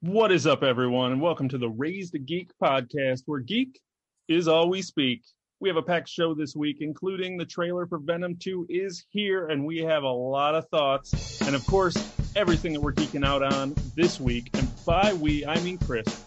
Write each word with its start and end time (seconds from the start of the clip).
What 0.00 0.30
is 0.30 0.46
up, 0.46 0.62
everyone, 0.62 1.10
and 1.10 1.20
welcome 1.20 1.48
to 1.48 1.58
the 1.58 1.68
Raised 1.68 2.14
a 2.14 2.20
Geek 2.20 2.52
podcast, 2.62 3.22
where 3.26 3.40
geek 3.40 3.80
is 4.28 4.46
all 4.46 4.68
we 4.68 4.80
speak. 4.80 5.24
We 5.58 5.68
have 5.68 5.76
a 5.76 5.82
packed 5.82 6.08
show 6.08 6.34
this 6.34 6.54
week, 6.54 6.76
including 6.78 7.36
the 7.36 7.44
trailer 7.44 7.84
for 7.84 7.98
Venom 7.98 8.36
2 8.36 8.68
is 8.70 9.04
here, 9.10 9.48
and 9.48 9.66
we 9.66 9.78
have 9.78 10.04
a 10.04 10.08
lot 10.08 10.54
of 10.54 10.68
thoughts, 10.68 11.40
and 11.40 11.56
of 11.56 11.66
course, 11.66 11.96
everything 12.36 12.74
that 12.74 12.80
we're 12.80 12.92
geeking 12.92 13.26
out 13.26 13.42
on 13.42 13.74
this 13.96 14.20
week. 14.20 14.50
And 14.56 14.70
by 14.86 15.14
we, 15.14 15.44
I 15.44 15.58
mean 15.62 15.78
Chris. 15.78 16.24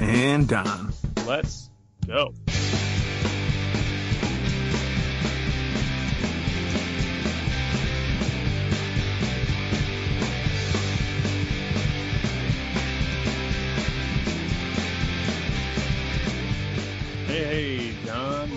And 0.00 0.48
Don. 0.48 0.92
Let's 1.28 1.70
go. 2.08 2.34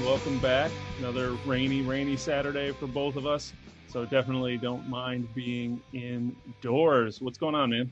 Welcome 0.09 0.39
back. 0.39 0.71
Another 0.97 1.33
rainy, 1.45 1.83
rainy 1.83 2.17
Saturday 2.17 2.71
for 2.71 2.87
both 2.87 3.15
of 3.15 3.27
us. 3.27 3.53
So 3.89 4.05
definitely 4.05 4.57
don't 4.57 4.89
mind 4.89 5.27
being 5.35 5.83
indoors. 5.93 7.21
What's 7.21 7.37
going 7.37 7.53
on, 7.53 7.69
man? 7.69 7.91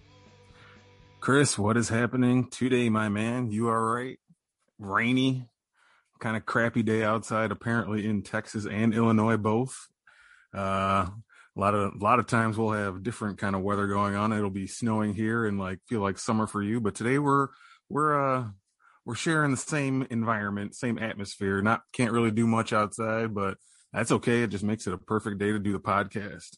Chris, 1.19 1.59
what 1.59 1.77
is 1.77 1.89
happening 1.89 2.49
today, 2.49 2.89
my 2.89 3.07
man? 3.07 3.51
You 3.51 3.67
are 3.67 3.93
right. 3.93 4.17
Rainy, 4.79 5.47
kind 6.19 6.35
of 6.35 6.43
crappy 6.43 6.81
day 6.81 7.03
outside, 7.03 7.51
apparently 7.51 8.07
in 8.07 8.23
Texas 8.23 8.65
and 8.65 8.95
Illinois 8.95 9.37
both. 9.37 9.87
Uh, 10.51 11.05
a 11.05 11.13
lot 11.55 11.75
of 11.75 11.93
a 11.93 12.03
lot 12.03 12.17
of 12.17 12.25
times 12.25 12.57
we'll 12.57 12.71
have 12.71 13.03
different 13.03 13.37
kind 13.37 13.55
of 13.55 13.61
weather 13.61 13.85
going 13.85 14.15
on. 14.15 14.33
It'll 14.33 14.49
be 14.49 14.65
snowing 14.65 15.13
here 15.13 15.45
and 15.45 15.59
like 15.59 15.81
feel 15.87 16.01
like 16.01 16.17
summer 16.17 16.47
for 16.47 16.63
you, 16.63 16.81
but 16.81 16.95
today 16.95 17.19
we're 17.19 17.49
we're 17.89 18.39
uh 18.39 18.47
we're 19.07 19.15
sharing 19.15 19.51
the 19.51 19.57
same 19.57 20.05
environment, 20.09 20.75
same 20.75 20.99
atmosphere. 20.99 21.61
Not 21.61 21.81
can't 21.93 22.11
really 22.11 22.29
do 22.29 22.45
much 22.45 22.73
outside, 22.73 23.33
but 23.33 23.57
that's 23.93 24.11
okay. 24.11 24.43
It 24.43 24.49
just 24.49 24.65
makes 24.65 24.85
it 24.85 24.93
a 24.93 24.97
perfect 24.97 25.37
day 25.37 25.53
to 25.53 25.59
do 25.59 25.71
the 25.71 25.79
podcast. 25.79 26.57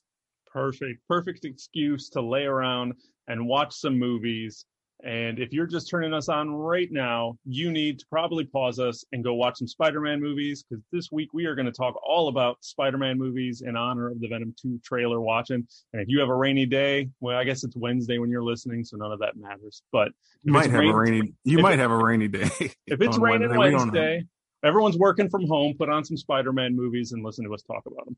Perfect. 0.52 1.08
Perfect 1.08 1.46
excuse 1.46 2.10
to 2.10 2.22
lay 2.22 2.46
around 2.46 2.94
and 3.28 3.48
watch 3.48 3.76
some 3.76 4.00
movies. 4.00 4.66
And 5.04 5.40
if 5.40 5.54
you're 5.54 5.68
just 5.68 5.90
turning 5.90 6.14
us 6.14 6.28
on 6.28 6.52
right 6.52 6.90
now, 6.92 7.38
you 7.46 7.72
need 7.72 8.00
to 8.00 8.06
probably 8.08 8.44
pause 8.44 8.80
us 8.80 9.06
and 9.14 9.24
go 9.24 9.34
watch 9.34 9.58
some 9.58 9.68
Spider 9.68 10.02
Man 10.02 10.20
movies 10.20 10.64
because 10.64 10.84
this 10.92 11.10
week 11.10 11.30
we 11.34 11.46
are 11.46 11.56
going 11.56 11.68
to 11.68 11.72
talk 11.72 11.96
all 12.06 12.28
about 12.28 12.58
Spider 12.62 12.98
Man 12.98 13.18
movies 13.18 13.62
in 13.66 13.78
honor 13.78 14.10
of 14.10 14.20
the 14.20 14.28
Venom 14.28 14.54
2 14.62 14.82
trailer 14.84 15.22
watching. 15.22 15.66
And 15.94 16.02
if 16.02 16.10
you 16.10 16.20
have 16.20 16.28
a 16.28 16.36
rainy 16.36 16.66
day, 16.66 17.10
well, 17.22 17.38
I 17.38 17.46
guess 17.46 17.64
it's 17.64 17.78
Wednesday 17.78 18.18
when 18.18 18.30
you're 18.30 18.44
listening, 18.44 18.84
so 18.84 18.98
none 18.98 19.14
of 19.14 19.20
that 19.20 19.38
matters. 19.38 19.82
But 19.94 20.12
You 20.44 20.52
might 20.52 20.70
have 20.70 20.84
a 20.84 20.94
rainy 20.94 21.34
you 21.46 21.60
might 21.60 21.80
have 21.80 21.92
a 21.92 21.98
rainy 21.98 22.28
day. 22.28 22.50
If 22.88 23.02
it's 23.02 23.18
raining 23.18 23.56
Wednesday. 23.56 23.70
We. 23.70 23.76
Wednesday, 23.76 24.26
everyone's 24.66 24.98
working 24.98 25.30
from 25.30 25.48
home, 25.48 25.76
put 25.78 25.90
on 25.90 26.04
some 26.04 26.18
Spider 26.18 26.52
Man 26.52 26.76
movies 26.76 27.14
and 27.14 27.24
listen 27.24 27.46
to 27.46 27.54
us 27.54 27.62
talk 27.62 27.84
about 27.86 28.06
them. 28.06 28.18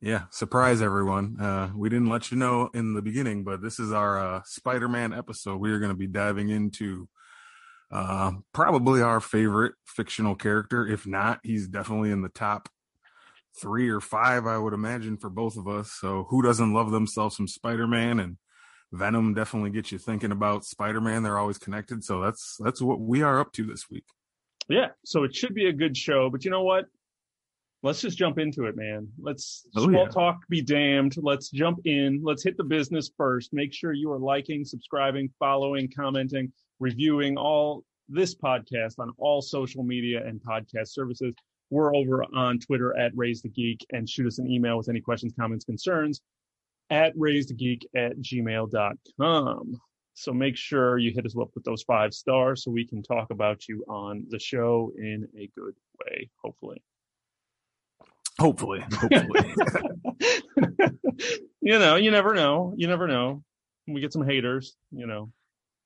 Yeah, 0.00 0.24
surprise 0.30 0.82
everyone. 0.82 1.40
Uh 1.40 1.70
we 1.74 1.88
didn't 1.88 2.10
let 2.10 2.30
you 2.30 2.36
know 2.36 2.68
in 2.74 2.94
the 2.94 3.02
beginning, 3.02 3.44
but 3.44 3.62
this 3.62 3.78
is 3.78 3.92
our 3.92 4.18
uh 4.18 4.42
Spider-Man 4.44 5.12
episode. 5.12 5.58
We 5.58 5.72
are 5.72 5.78
going 5.78 5.90
to 5.92 5.96
be 5.96 6.06
diving 6.06 6.50
into 6.50 7.08
uh 7.90 8.32
probably 8.52 9.00
our 9.00 9.20
favorite 9.20 9.74
fictional 9.86 10.34
character. 10.34 10.86
If 10.86 11.06
not, 11.06 11.40
he's 11.42 11.66
definitely 11.66 12.10
in 12.10 12.22
the 12.22 12.28
top 12.28 12.68
3 13.60 13.88
or 13.88 14.00
5 14.00 14.46
I 14.46 14.58
would 14.58 14.74
imagine 14.74 15.16
for 15.16 15.30
both 15.30 15.56
of 15.56 15.66
us. 15.66 15.92
So 15.92 16.26
who 16.28 16.42
doesn't 16.42 16.74
love 16.74 16.90
themselves 16.90 17.36
some 17.36 17.48
Spider-Man 17.48 18.20
and 18.20 18.36
Venom 18.92 19.34
definitely 19.34 19.70
gets 19.70 19.92
you 19.92 19.98
thinking 19.98 20.30
about 20.30 20.64
Spider-Man. 20.64 21.22
They're 21.22 21.38
always 21.38 21.58
connected. 21.58 22.04
So 22.04 22.20
that's 22.20 22.56
that's 22.60 22.82
what 22.82 23.00
we 23.00 23.22
are 23.22 23.40
up 23.40 23.52
to 23.52 23.64
this 23.64 23.90
week. 23.90 24.04
Yeah, 24.68 24.88
so 25.04 25.24
it 25.24 25.34
should 25.34 25.54
be 25.54 25.66
a 25.66 25.72
good 25.72 25.96
show. 25.96 26.28
But 26.30 26.44
you 26.44 26.50
know 26.50 26.62
what? 26.62 26.86
Let's 27.86 28.00
just 28.00 28.18
jump 28.18 28.38
into 28.40 28.64
it, 28.64 28.76
man. 28.76 29.06
Let's 29.16 29.64
Oh, 29.76 29.84
small 29.84 30.02
yeah. 30.02 30.08
talk 30.08 30.40
be 30.48 30.60
damned. 30.60 31.14
Let's 31.18 31.50
jump 31.50 31.78
in. 31.84 32.20
Let's 32.20 32.42
hit 32.42 32.56
the 32.56 32.64
business 32.64 33.12
first. 33.16 33.52
Make 33.52 33.72
sure 33.72 33.92
you 33.92 34.10
are 34.10 34.18
liking, 34.18 34.64
subscribing, 34.64 35.30
following, 35.38 35.88
commenting, 35.94 36.52
reviewing 36.80 37.38
all 37.38 37.84
this 38.08 38.34
podcast 38.34 38.98
on 38.98 39.12
all 39.18 39.40
social 39.40 39.84
media 39.84 40.26
and 40.26 40.40
podcast 40.40 40.88
services. 40.88 41.32
We're 41.70 41.94
over 41.94 42.24
on 42.34 42.58
Twitter 42.58 42.98
at 42.98 43.12
Raised 43.14 43.44
a 43.44 43.48
Geek 43.50 43.86
and 43.92 44.10
shoot 44.10 44.26
us 44.26 44.40
an 44.40 44.50
email 44.50 44.76
with 44.76 44.88
any 44.88 45.00
questions, 45.00 45.32
comments, 45.38 45.64
concerns 45.64 46.20
at 46.90 47.16
raisedgeek 47.16 47.84
at 47.94 48.18
gmail.com. 48.18 49.80
So 50.14 50.32
make 50.32 50.56
sure 50.56 50.98
you 50.98 51.12
hit 51.12 51.24
us 51.26 51.36
up 51.40 51.50
with 51.54 51.62
those 51.62 51.84
five 51.84 52.14
stars 52.14 52.64
so 52.64 52.72
we 52.72 52.84
can 52.84 53.02
talk 53.04 53.30
about 53.30 53.68
you 53.68 53.84
on 53.88 54.24
the 54.28 54.40
show 54.40 54.90
in 54.98 55.28
a 55.38 55.48
good 55.56 55.74
way, 56.00 56.28
hopefully. 56.42 56.82
Hopefully, 58.38 58.84
hopefully. 58.92 59.54
you 61.60 61.78
know, 61.78 61.96
you 61.96 62.10
never 62.10 62.34
know. 62.34 62.74
You 62.76 62.86
never 62.86 63.06
know. 63.06 63.42
We 63.88 64.00
get 64.00 64.12
some 64.12 64.26
haters, 64.26 64.76
you 64.90 65.06
know. 65.06 65.30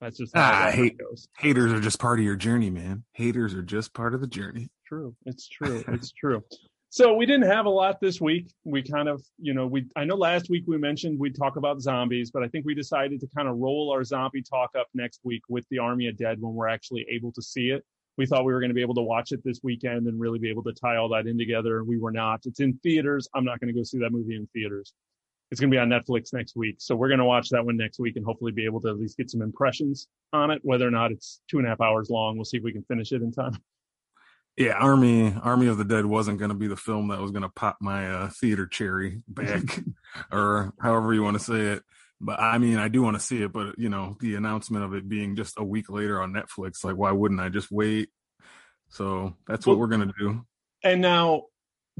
That's 0.00 0.16
just 0.16 0.34
how 0.34 0.40
Ah, 0.42 0.64
that 0.66 0.74
hate-. 0.74 0.98
Haters 1.38 1.72
are 1.72 1.80
just 1.80 1.98
part 2.00 2.18
of 2.18 2.24
your 2.24 2.36
journey, 2.36 2.70
man. 2.70 3.04
Haters 3.12 3.54
are 3.54 3.62
just 3.62 3.92
part 3.92 4.14
of 4.14 4.20
the 4.20 4.26
journey. 4.26 4.70
True. 4.86 5.14
It's 5.26 5.46
true. 5.48 5.84
It's 5.88 6.10
true. 6.12 6.42
So 6.92 7.14
we 7.14 7.24
didn't 7.24 7.46
have 7.48 7.66
a 7.66 7.70
lot 7.70 8.00
this 8.00 8.20
week. 8.20 8.52
We 8.64 8.82
kind 8.82 9.08
of, 9.08 9.22
you 9.38 9.54
know, 9.54 9.66
we 9.68 9.86
I 9.94 10.04
know 10.04 10.16
last 10.16 10.50
week 10.50 10.64
we 10.66 10.76
mentioned 10.76 11.20
we'd 11.20 11.36
talk 11.36 11.54
about 11.56 11.80
zombies, 11.80 12.32
but 12.32 12.42
I 12.42 12.48
think 12.48 12.66
we 12.66 12.74
decided 12.74 13.20
to 13.20 13.28
kind 13.36 13.46
of 13.46 13.58
roll 13.58 13.92
our 13.94 14.02
zombie 14.02 14.42
talk 14.42 14.70
up 14.76 14.88
next 14.92 15.20
week 15.22 15.42
with 15.48 15.64
the 15.70 15.78
Army 15.78 16.08
of 16.08 16.16
Dead 16.16 16.40
when 16.40 16.52
we're 16.54 16.66
actually 16.66 17.06
able 17.08 17.30
to 17.32 17.42
see 17.42 17.68
it. 17.70 17.84
We 18.16 18.26
thought 18.26 18.44
we 18.44 18.52
were 18.52 18.60
going 18.60 18.70
to 18.70 18.74
be 18.74 18.82
able 18.82 18.94
to 18.96 19.02
watch 19.02 19.32
it 19.32 19.42
this 19.44 19.60
weekend 19.62 20.06
and 20.06 20.20
really 20.20 20.38
be 20.38 20.50
able 20.50 20.62
to 20.64 20.72
tie 20.72 20.96
all 20.96 21.08
that 21.10 21.26
in 21.26 21.38
together. 21.38 21.84
We 21.84 21.98
were 21.98 22.12
not. 22.12 22.40
It's 22.44 22.60
in 22.60 22.78
theaters. 22.82 23.28
I'm 23.34 23.44
not 23.44 23.60
going 23.60 23.72
to 23.72 23.78
go 23.78 23.82
see 23.82 23.98
that 23.98 24.10
movie 24.12 24.36
in 24.36 24.48
theaters. 24.52 24.92
It's 25.50 25.60
going 25.60 25.70
to 25.70 25.74
be 25.74 25.80
on 25.80 25.88
Netflix 25.88 26.32
next 26.32 26.54
week. 26.54 26.76
So 26.78 26.94
we're 26.94 27.08
going 27.08 27.18
to 27.18 27.24
watch 27.24 27.48
that 27.50 27.64
one 27.64 27.76
next 27.76 27.98
week 27.98 28.16
and 28.16 28.24
hopefully 28.24 28.52
be 28.52 28.64
able 28.64 28.80
to 28.82 28.88
at 28.88 28.98
least 28.98 29.16
get 29.16 29.30
some 29.30 29.42
impressions 29.42 30.06
on 30.32 30.50
it, 30.50 30.60
whether 30.62 30.86
or 30.86 30.92
not 30.92 31.10
it's 31.10 31.40
two 31.50 31.58
and 31.58 31.66
a 31.66 31.70
half 31.70 31.80
hours 31.80 32.08
long. 32.08 32.36
We'll 32.36 32.44
see 32.44 32.58
if 32.58 32.62
we 32.62 32.72
can 32.72 32.84
finish 32.84 33.10
it 33.12 33.22
in 33.22 33.32
time. 33.32 33.56
Yeah, 34.56 34.72
Army 34.72 35.34
Army 35.42 35.68
of 35.68 35.78
the 35.78 35.84
Dead 35.84 36.04
wasn't 36.04 36.38
going 36.38 36.50
to 36.50 36.56
be 36.56 36.66
the 36.66 36.76
film 36.76 37.08
that 37.08 37.20
was 37.20 37.30
going 37.30 37.42
to 37.42 37.48
pop 37.48 37.78
my 37.80 38.10
uh, 38.10 38.28
theater 38.28 38.66
cherry 38.66 39.22
back, 39.26 39.62
or 40.32 40.74
however 40.80 41.14
you 41.14 41.22
want 41.22 41.38
to 41.38 41.42
say 41.42 41.60
it. 41.60 41.82
But 42.20 42.38
I 42.38 42.58
mean, 42.58 42.76
I 42.76 42.88
do 42.88 43.02
want 43.02 43.16
to 43.16 43.22
see 43.22 43.42
it. 43.42 43.52
But 43.52 43.78
you 43.78 43.88
know, 43.88 44.16
the 44.20 44.34
announcement 44.34 44.84
of 44.84 44.94
it 44.94 45.08
being 45.08 45.36
just 45.36 45.54
a 45.58 45.64
week 45.64 45.88
later 45.90 46.20
on 46.20 46.32
Netflix, 46.32 46.84
like, 46.84 46.96
why 46.96 47.12
wouldn't 47.12 47.40
I 47.40 47.48
just 47.48 47.70
wait? 47.70 48.10
So 48.90 49.34
that's 49.46 49.66
what 49.66 49.78
we're 49.78 49.86
going 49.86 50.08
to 50.08 50.14
do. 50.18 50.44
And 50.82 51.00
now 51.00 51.44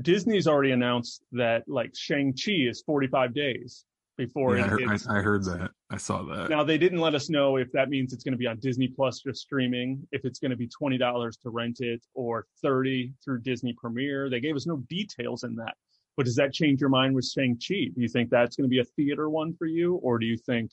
Disney's 0.01 0.47
already 0.47 0.73
announced 0.73 1.23
that 1.33 1.65
like 1.69 1.93
Shang-Chi 1.95 2.53
is 2.53 2.83
45 2.83 3.35
days 3.35 3.85
before 4.17 4.57
Yeah, 4.57 4.65
I, 4.65 4.69
heard. 4.69 4.83
I, 4.89 5.19
I 5.19 5.23
heard 5.23 5.45
that. 5.45 5.71
I 5.91 5.97
saw 5.97 6.23
that. 6.25 6.51
Now 6.51 6.65
they 6.65 6.79
didn't 6.79 7.01
let 7.01 7.15
us 7.15 7.31
know 7.31 7.57
if 7.57 7.71
that 7.73 7.89
means 7.89 8.13
it's 8.13 8.25
going 8.25 8.33
to 8.33 8.39
be 8.39 8.47
on 8.47 8.59
Disney 8.59 8.89
Plus 8.89 9.21
just 9.21 9.41
streaming, 9.41 10.07
if 10.13 10.25
it's 10.25 10.39
going 10.39 10.51
to 10.51 10.57
be 10.57 10.69
$20 10.69 11.41
to 11.43 11.51
rent 11.51 11.81
it 11.81 12.03
or 12.15 12.47
30 12.63 13.13
through 13.25 13.41
Disney 13.43 13.75
Premier. 13.75 14.29
They 14.29 14.41
gave 14.41 14.57
us 14.57 14.67
no 14.67 14.79
details 14.89 15.45
in 15.45 15.57
that. 15.57 15.75
But 16.21 16.27
does 16.27 16.37
that 16.37 16.53
change 16.53 16.83
your 16.83 16.91
mind 16.91 17.15
with 17.15 17.25
Shang-Chi? 17.25 17.93
Do 17.95 17.95
you 17.97 18.07
think 18.07 18.29
that's 18.29 18.55
going 18.55 18.67
to 18.67 18.69
be 18.69 18.81
a 18.81 18.85
theater 18.85 19.31
one 19.31 19.55
for 19.55 19.65
you 19.65 19.95
or 19.95 20.19
do 20.19 20.27
you 20.27 20.37
think 20.37 20.71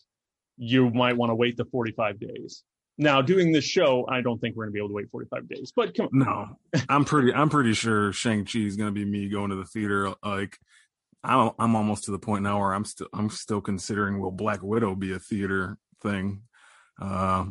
you 0.58 0.90
might 0.90 1.16
want 1.16 1.30
to 1.30 1.36
wait 1.36 1.56
the 1.56 1.64
45 1.64 2.20
days? 2.20 2.64
Now, 2.98 3.22
doing 3.22 3.54
this 3.54 3.64
show, 3.64 4.06
I 4.10 4.20
don't 4.20 4.42
think 4.42 4.58
we're 4.58 4.66
going 4.66 4.72
to 4.72 4.74
be 4.74 4.80
able 4.80 4.90
to 4.90 4.96
wait 4.96 5.10
45 5.10 5.48
days. 5.48 5.72
But 5.74 5.96
come 5.96 6.08
on. 6.08 6.20
No, 6.20 6.48
I'm 6.90 7.06
pretty. 7.06 7.34
I'm 7.34 7.48
pretty 7.48 7.72
sure 7.72 8.12
Shang 8.12 8.44
Chi 8.44 8.60
is 8.60 8.76
going 8.76 8.94
to 8.94 9.00
be 9.00 9.06
me 9.06 9.30
going 9.30 9.52
to 9.52 9.56
the 9.56 9.64
theater. 9.64 10.14
Like, 10.22 10.58
I'm. 11.24 11.52
I'm 11.58 11.78
almost 11.78 12.04
to 12.04 12.12
the 12.12 12.20
point 12.20 12.44
now 12.44 12.60
where 12.60 12.74
I'm 12.74 12.84
still. 12.84 13.08
I'm 13.14 13.30
still 13.30 13.62
considering 13.62 14.20
will 14.20 14.32
Black 14.32 14.62
Widow 14.62 14.96
be 14.96 15.14
a 15.14 15.20
theater 15.20 15.78
thing. 16.04 16.42
Uh, 17.02 17.46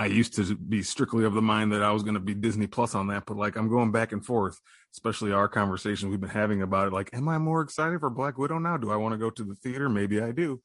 I 0.00 0.06
used 0.06 0.34
to 0.36 0.56
be 0.56 0.82
strictly 0.82 1.26
of 1.26 1.34
the 1.34 1.42
mind 1.42 1.72
that 1.72 1.82
I 1.82 1.90
was 1.92 2.02
going 2.02 2.14
to 2.14 2.20
be 2.20 2.32
Disney 2.32 2.66
Plus 2.66 2.94
on 2.94 3.08
that, 3.08 3.26
but 3.26 3.36
like 3.36 3.56
I'm 3.56 3.68
going 3.68 3.92
back 3.92 4.12
and 4.12 4.24
forth. 4.24 4.58
Especially 4.92 5.30
our 5.30 5.46
conversation 5.46 6.08
we've 6.08 6.20
been 6.20 6.30
having 6.30 6.62
about 6.62 6.88
it. 6.88 6.92
Like, 6.94 7.10
am 7.12 7.28
I 7.28 7.36
more 7.36 7.60
excited 7.60 8.00
for 8.00 8.08
Black 8.08 8.38
Widow 8.38 8.58
now? 8.58 8.78
Do 8.78 8.90
I 8.90 8.96
want 8.96 9.12
to 9.12 9.18
go 9.18 9.28
to 9.28 9.44
the 9.44 9.54
theater? 9.54 9.90
Maybe 9.90 10.20
I 10.20 10.32
do. 10.32 10.62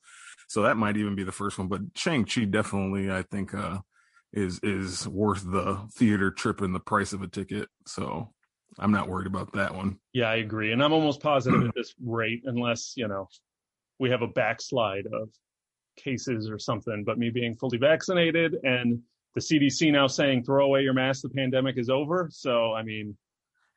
So 0.48 0.62
that 0.62 0.78
might 0.78 0.96
even 0.96 1.16
be 1.16 1.24
the 1.24 1.34
first 1.34 1.60
one. 1.60 1.68
But 1.68 1.82
Shang 1.96 2.24
Chi 2.24 2.46
definitely, 2.46 3.12
I 3.12 3.24
think, 3.24 3.54
uh, 3.54 3.80
is 4.32 4.62
is 4.64 5.06
worth 5.06 5.44
the 5.46 5.86
theater 5.94 6.32
trip 6.32 6.62
and 6.62 6.74
the 6.74 6.80
price 6.80 7.12
of 7.12 7.22
a 7.22 7.28
ticket. 7.28 7.68
So 7.86 8.34
I'm 8.80 8.94
not 8.94 9.10
worried 9.10 9.28
about 9.28 9.52
that 9.54 9.76
one. 9.76 10.00
Yeah, 10.14 10.30
I 10.30 10.36
agree. 10.36 10.72
And 10.72 10.82
I'm 10.82 10.94
almost 10.94 11.22
positive 11.22 11.62
at 11.62 11.72
this 11.76 11.94
rate, 12.02 12.44
unless, 12.46 12.94
you 12.96 13.10
know, 13.10 13.28
we 14.00 14.10
have 14.10 14.22
a 14.22 14.28
backslide 14.28 15.08
of 15.08 15.30
cases 15.98 16.50
or 16.50 16.58
something. 16.58 17.04
But 17.04 17.20
me 17.20 17.30
being 17.30 17.54
fully 17.54 17.78
vaccinated 17.78 18.56
and 18.64 19.02
the 19.36 19.42
CDC 19.42 19.92
now 19.92 20.08
saying 20.08 20.44
throw 20.44 20.66
away 20.66 20.82
your 20.82 20.94
mask, 20.94 21.22
the 21.22 21.30
pandemic 21.30 21.78
is 21.78 21.90
over. 21.90 22.30
So, 22.32 22.74
I 22.74 22.84
mean, 22.84 23.18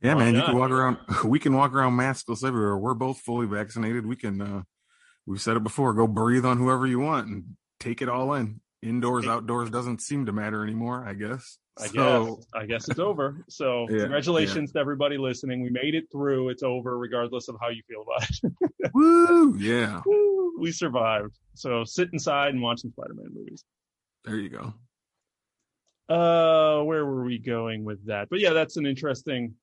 Yeah, 0.00 0.14
man, 0.14 0.34
you 0.34 0.43
can 0.43 0.56
walk 0.56 0.70
around. 0.70 0.99
We 1.25 1.38
can 1.38 1.55
walk 1.55 1.72
around 1.75 1.94
maskless 1.94 2.44
everywhere. 2.46 2.76
We're 2.78 2.94
both 2.94 3.19
fully 3.19 3.46
vaccinated. 3.46 4.06
We 4.06 4.16
can. 4.16 4.40
uh 4.40 4.62
We've 5.26 5.40
said 5.43 5.58
it 5.58 5.62
before. 5.62 5.93
Go 5.93 6.06
breathe 6.06 6.46
on 6.46 6.56
whoever 6.56 6.87
you 6.87 7.00
want 7.00 7.26
and 7.28 7.44
take 7.81 8.00
it 8.00 8.08
all 8.08 8.32
in. 8.32 8.60
indoors 8.81 9.26
outdoors 9.26 9.69
doesn't 9.69 10.00
seem 10.00 10.25
to 10.25 10.32
matter 10.32 10.62
anymore. 10.62 11.05
I 11.06 11.12
guess. 11.12 11.58
I 11.78 11.88
so, 11.88 12.37
guess 12.37 12.46
I 12.54 12.66
guess 12.66 12.88
it's 12.88 12.99
over. 12.99 13.44
So 13.49 13.87
yeah, 13.90 13.99
congratulations 14.00 14.70
yeah. 14.70 14.78
to 14.78 14.81
everybody 14.81 15.19
listening. 15.19 15.62
We 15.62 15.69
made 15.70 15.94
it 15.94 16.04
through. 16.11 16.49
It's 16.49 16.62
over, 16.62 16.96
regardless 16.96 17.49
of 17.49 17.56
how 17.61 17.69
you 17.69 17.82
feel 17.87 18.02
about 18.02 18.28
it. 18.31 18.90
Woo! 18.94 19.56
Yeah, 19.58 20.00
Woo, 20.06 20.58
we 20.58 20.72
survived. 20.72 21.37
So 21.54 21.84
sit 21.84 22.08
inside 22.12 22.54
and 22.54 22.62
watch 22.62 22.81
some 22.81 22.90
Spider-Man 22.93 23.31
movies. 23.34 23.64
There 24.25 24.37
you 24.37 24.49
go. 24.49 24.72
Uh, 26.08 26.82
where 26.82 27.05
were 27.05 27.25
we 27.25 27.38
going 27.38 27.84
with 27.84 28.05
that? 28.06 28.28
But 28.31 28.40
yeah, 28.40 28.52
that's 28.52 28.76
an 28.76 28.87
interesting 28.87 29.55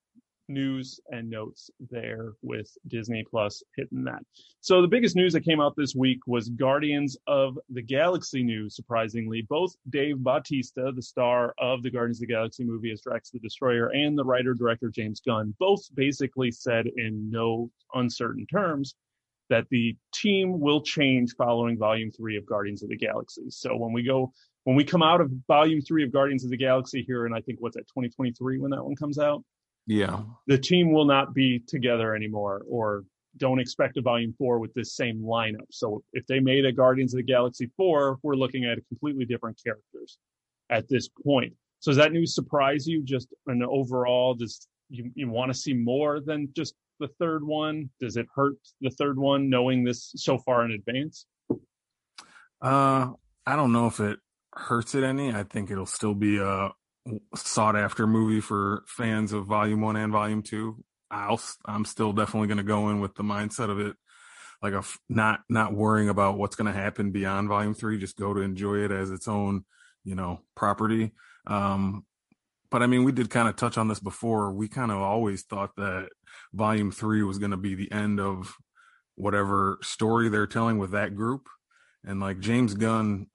news 0.47 0.99
and 1.09 1.29
notes 1.29 1.71
there 1.89 2.33
with 2.41 2.69
Disney 2.87 3.25
Plus 3.29 3.63
hitting 3.75 4.03
that. 4.03 4.21
So 4.61 4.81
the 4.81 4.87
biggest 4.87 5.15
news 5.15 5.33
that 5.33 5.43
came 5.43 5.59
out 5.59 5.75
this 5.75 5.95
week 5.95 6.19
was 6.27 6.49
Guardians 6.49 7.17
of 7.27 7.57
the 7.69 7.81
Galaxy 7.81 8.43
news. 8.43 8.75
Surprisingly, 8.75 9.41
both 9.49 9.75
Dave 9.89 10.23
Bautista, 10.23 10.91
the 10.95 11.01
star 11.01 11.53
of 11.59 11.83
the 11.83 11.89
Guardians 11.89 12.17
of 12.17 12.27
the 12.27 12.33
Galaxy 12.33 12.63
movie 12.63 12.91
as 12.91 13.01
Drax 13.01 13.31
the 13.31 13.39
Destroyer, 13.39 13.87
and 13.87 14.17
the 14.17 14.23
writer 14.23 14.53
director 14.53 14.89
James 14.89 15.21
Gunn, 15.25 15.55
both 15.59 15.81
basically 15.95 16.51
said 16.51 16.85
in 16.95 17.29
no 17.29 17.69
uncertain 17.93 18.45
terms 18.45 18.95
that 19.49 19.67
the 19.69 19.95
team 20.13 20.59
will 20.59 20.81
change 20.81 21.35
following 21.37 21.77
Volume 21.77 22.11
Three 22.11 22.37
of 22.37 22.45
Guardians 22.45 22.81
of 22.83 22.89
the 22.89 22.97
Galaxy. 22.97 23.49
So 23.49 23.75
when 23.75 23.93
we 23.93 24.03
go 24.03 24.31
when 24.65 24.75
we 24.75 24.83
come 24.83 25.01
out 25.01 25.21
of 25.21 25.31
Volume 25.47 25.81
Three 25.81 26.03
of 26.03 26.11
Guardians 26.11 26.43
of 26.43 26.51
the 26.51 26.57
Galaxy 26.57 27.03
here, 27.07 27.25
and 27.25 27.33
I 27.33 27.41
think 27.41 27.59
what's 27.59 27.75
that 27.75 27.87
2023 27.87 28.59
when 28.59 28.71
that 28.71 28.83
one 28.83 28.95
comes 28.95 29.17
out 29.17 29.43
yeah. 29.87 30.21
The 30.47 30.57
team 30.57 30.91
will 30.91 31.05
not 31.05 31.33
be 31.33 31.59
together 31.59 32.15
anymore 32.15 32.63
or 32.67 33.03
don't 33.37 33.59
expect 33.59 33.97
a 33.97 34.01
volume 34.01 34.33
four 34.37 34.59
with 34.59 34.73
this 34.73 34.95
same 34.95 35.21
lineup. 35.21 35.67
So 35.69 36.03
if 36.13 36.25
they 36.25 36.39
made 36.39 36.65
a 36.65 36.71
Guardians 36.71 37.13
of 37.13 37.17
the 37.17 37.23
Galaxy 37.23 37.69
four, 37.77 38.17
we're 38.23 38.35
looking 38.35 38.65
at 38.65 38.79
completely 38.87 39.25
different 39.25 39.59
characters 39.63 40.17
at 40.69 40.87
this 40.87 41.09
point. 41.23 41.53
So 41.79 41.91
does 41.91 41.97
that 41.97 42.13
news 42.13 42.33
surprise 42.33 42.87
you 42.87 43.03
just 43.03 43.27
an 43.47 43.61
overall? 43.63 44.33
Does 44.33 44.67
you, 44.89 45.11
you 45.13 45.29
want 45.29 45.51
to 45.51 45.57
see 45.57 45.73
more 45.73 46.19
than 46.19 46.49
just 46.55 46.73
the 46.99 47.09
third 47.19 47.43
one? 47.43 47.89
Does 47.99 48.17
it 48.17 48.25
hurt 48.33 48.55
the 48.81 48.89
third 48.89 49.19
one 49.19 49.49
knowing 49.49 49.83
this 49.83 50.13
so 50.15 50.37
far 50.39 50.65
in 50.65 50.71
advance? 50.71 51.25
Uh, 52.61 53.11
I 53.45 53.55
don't 53.55 53.73
know 53.73 53.85
if 53.87 53.99
it 53.99 54.17
hurts 54.55 54.95
it 54.95 55.03
any. 55.03 55.33
I 55.33 55.43
think 55.43 55.69
it'll 55.69 55.85
still 55.85 56.13
be 56.13 56.39
a 56.39 56.71
sought 57.35 57.75
after 57.75 58.07
movie 58.07 58.41
for 58.41 58.83
fans 58.87 59.33
of 59.33 59.45
volume 59.45 59.81
one 59.81 59.95
and 59.95 60.11
volume 60.11 60.41
two. 60.41 60.83
I'll, 61.11 61.39
I'm 61.65 61.85
still 61.85 62.13
definitely 62.13 62.47
going 62.47 62.57
to 62.57 62.63
go 62.63 62.89
in 62.89 62.99
with 62.99 63.15
the 63.15 63.23
mindset 63.23 63.69
of 63.69 63.79
it, 63.79 63.95
like 64.61 64.73
a 64.73 64.83
not, 65.07 65.41
not 65.49 65.73
worrying 65.73 66.09
about 66.09 66.37
what's 66.37 66.55
going 66.55 66.71
to 66.73 66.79
happen 66.79 67.11
beyond 67.11 67.47
volume 67.47 67.75
three, 67.75 67.99
just 67.99 68.17
go 68.17 68.33
to 68.33 68.41
enjoy 68.41 68.77
it 68.77 68.91
as 68.91 69.11
its 69.11 69.27
own, 69.27 69.65
you 70.03 70.15
know, 70.15 70.41
property. 70.55 71.11
Um, 71.45 72.05
but 72.71 72.81
I 72.81 72.87
mean, 72.87 73.03
we 73.03 73.11
did 73.11 73.29
kind 73.29 73.47
of 73.47 73.55
touch 73.55 73.77
on 73.77 73.87
this 73.87 73.99
before. 73.99 74.51
We 74.51 74.67
kind 74.67 74.91
of 74.91 74.97
always 74.97 75.43
thought 75.43 75.75
that 75.77 76.09
volume 76.53 76.91
three 76.91 77.21
was 77.23 77.37
going 77.37 77.51
to 77.51 77.57
be 77.57 77.75
the 77.75 77.91
end 77.91 78.19
of 78.19 78.55
whatever 79.15 79.77
story 79.81 80.27
they're 80.27 80.47
telling 80.47 80.77
with 80.77 80.91
that 80.91 81.15
group. 81.15 81.47
And 82.03 82.19
like 82.19 82.39
James 82.39 82.73
Gunn 82.73 83.27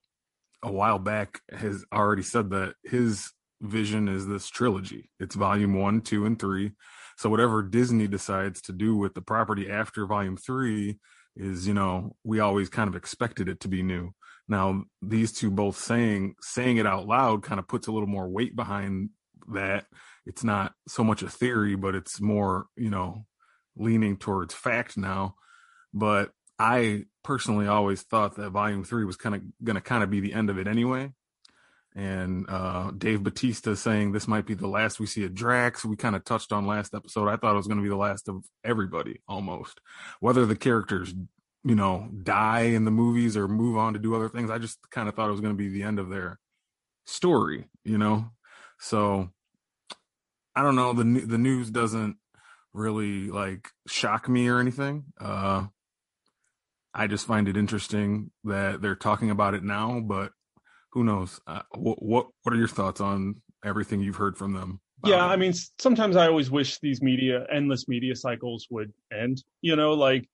a 0.62 0.70
while 0.70 0.98
back 0.98 1.40
has 1.50 1.84
already 1.92 2.22
said 2.22 2.50
that 2.50 2.74
his 2.84 3.32
vision 3.60 4.08
is 4.08 4.26
this 4.26 4.48
trilogy. 4.48 5.10
It's 5.18 5.34
volume 5.34 5.74
one, 5.74 6.00
two, 6.00 6.26
and 6.26 6.38
three. 6.38 6.72
So 7.16 7.28
whatever 7.28 7.62
Disney 7.62 8.08
decides 8.08 8.62
to 8.62 8.72
do 8.72 8.96
with 8.96 9.14
the 9.14 9.20
property 9.20 9.70
after 9.70 10.06
volume 10.06 10.36
three 10.36 10.98
is, 11.36 11.66
you 11.66 11.74
know, 11.74 12.16
we 12.24 12.40
always 12.40 12.68
kind 12.68 12.88
of 12.88 12.96
expected 12.96 13.48
it 13.48 13.60
to 13.60 13.68
be 13.68 13.82
new. 13.82 14.12
Now 14.48 14.84
these 15.00 15.32
two 15.32 15.50
both 15.50 15.76
saying 15.76 16.34
saying 16.40 16.78
it 16.78 16.86
out 16.86 17.06
loud 17.06 17.42
kind 17.42 17.60
of 17.60 17.68
puts 17.68 17.86
a 17.86 17.92
little 17.92 18.08
more 18.08 18.28
weight 18.28 18.56
behind 18.56 19.10
that. 19.52 19.84
It's 20.26 20.44
not 20.44 20.72
so 20.88 21.04
much 21.04 21.22
a 21.22 21.28
theory, 21.28 21.76
but 21.76 21.94
it's 21.94 22.20
more, 22.20 22.66
you 22.76 22.90
know, 22.90 23.26
leaning 23.76 24.16
towards 24.16 24.54
fact 24.54 24.96
now. 24.96 25.34
But 25.92 26.30
I 26.60 27.04
personally 27.24 27.66
always 27.66 28.02
thought 28.02 28.36
that 28.36 28.50
volume 28.50 28.84
three 28.84 29.04
was 29.04 29.16
kind 29.16 29.34
of 29.34 29.42
going 29.64 29.76
to 29.76 29.80
kind 29.80 30.02
of 30.04 30.10
be 30.10 30.20
the 30.20 30.34
end 30.34 30.50
of 30.50 30.58
it 30.58 30.66
anyway 30.66 31.12
and 31.94 32.46
uh, 32.48 32.92
Dave 32.96 33.22
Bautista 33.22 33.74
saying 33.74 34.12
this 34.12 34.28
might 34.28 34.46
be 34.46 34.54
the 34.54 34.68
last 34.68 35.00
we 35.00 35.06
see 35.06 35.24
of 35.24 35.34
Drax. 35.34 35.84
We 35.84 35.96
kind 35.96 36.14
of 36.14 36.24
touched 36.24 36.52
on 36.52 36.66
last 36.66 36.94
episode. 36.94 37.28
I 37.28 37.36
thought 37.36 37.54
it 37.54 37.56
was 37.56 37.66
going 37.66 37.78
to 37.78 37.82
be 37.82 37.88
the 37.88 37.96
last 37.96 38.28
of 38.28 38.44
everybody 38.64 39.20
almost, 39.26 39.80
whether 40.20 40.46
the 40.46 40.56
characters, 40.56 41.12
you 41.64 41.74
know, 41.74 42.08
die 42.22 42.60
in 42.60 42.84
the 42.84 42.92
movies 42.92 43.36
or 43.36 43.48
move 43.48 43.76
on 43.76 43.94
to 43.94 43.98
do 43.98 44.14
other 44.14 44.28
things. 44.28 44.50
I 44.50 44.58
just 44.58 44.78
kind 44.90 45.08
of 45.08 45.16
thought 45.16 45.28
it 45.28 45.32
was 45.32 45.40
going 45.40 45.56
to 45.56 45.58
be 45.58 45.68
the 45.68 45.82
end 45.82 45.98
of 45.98 46.10
their 46.10 46.38
story, 47.06 47.68
you 47.84 47.98
know. 47.98 48.30
So 48.78 49.30
I 50.54 50.62
don't 50.62 50.76
know. 50.76 50.92
the 50.92 51.04
The 51.26 51.38
news 51.38 51.70
doesn't 51.70 52.16
really 52.72 53.30
like 53.30 53.68
shock 53.88 54.28
me 54.28 54.46
or 54.46 54.60
anything. 54.60 55.06
Uh, 55.20 55.66
I 56.94 57.06
just 57.06 57.26
find 57.26 57.48
it 57.48 57.56
interesting 57.56 58.30
that 58.44 58.82
they're 58.82 58.96
talking 58.96 59.30
about 59.30 59.54
it 59.54 59.62
now, 59.62 60.00
but 60.00 60.32
who 60.92 61.04
knows? 61.04 61.40
Uh, 61.46 61.62
what, 61.76 62.02
what 62.02 62.26
what 62.42 62.52
are 62.52 62.58
your 62.58 62.68
thoughts 62.68 63.00
on 63.00 63.36
everything 63.64 64.00
you've 64.00 64.16
heard 64.16 64.36
from 64.36 64.52
them? 64.52 64.80
Yeah, 65.04 65.24
I 65.24 65.36
mean, 65.36 65.54
sometimes 65.78 66.16
I 66.16 66.26
always 66.26 66.50
wish 66.50 66.78
these 66.80 67.00
media, 67.00 67.46
endless 67.50 67.88
media 67.88 68.14
cycles 68.14 68.66
would 68.70 68.92
end. 69.12 69.42
You 69.62 69.76
know, 69.76 69.94
like 69.94 70.28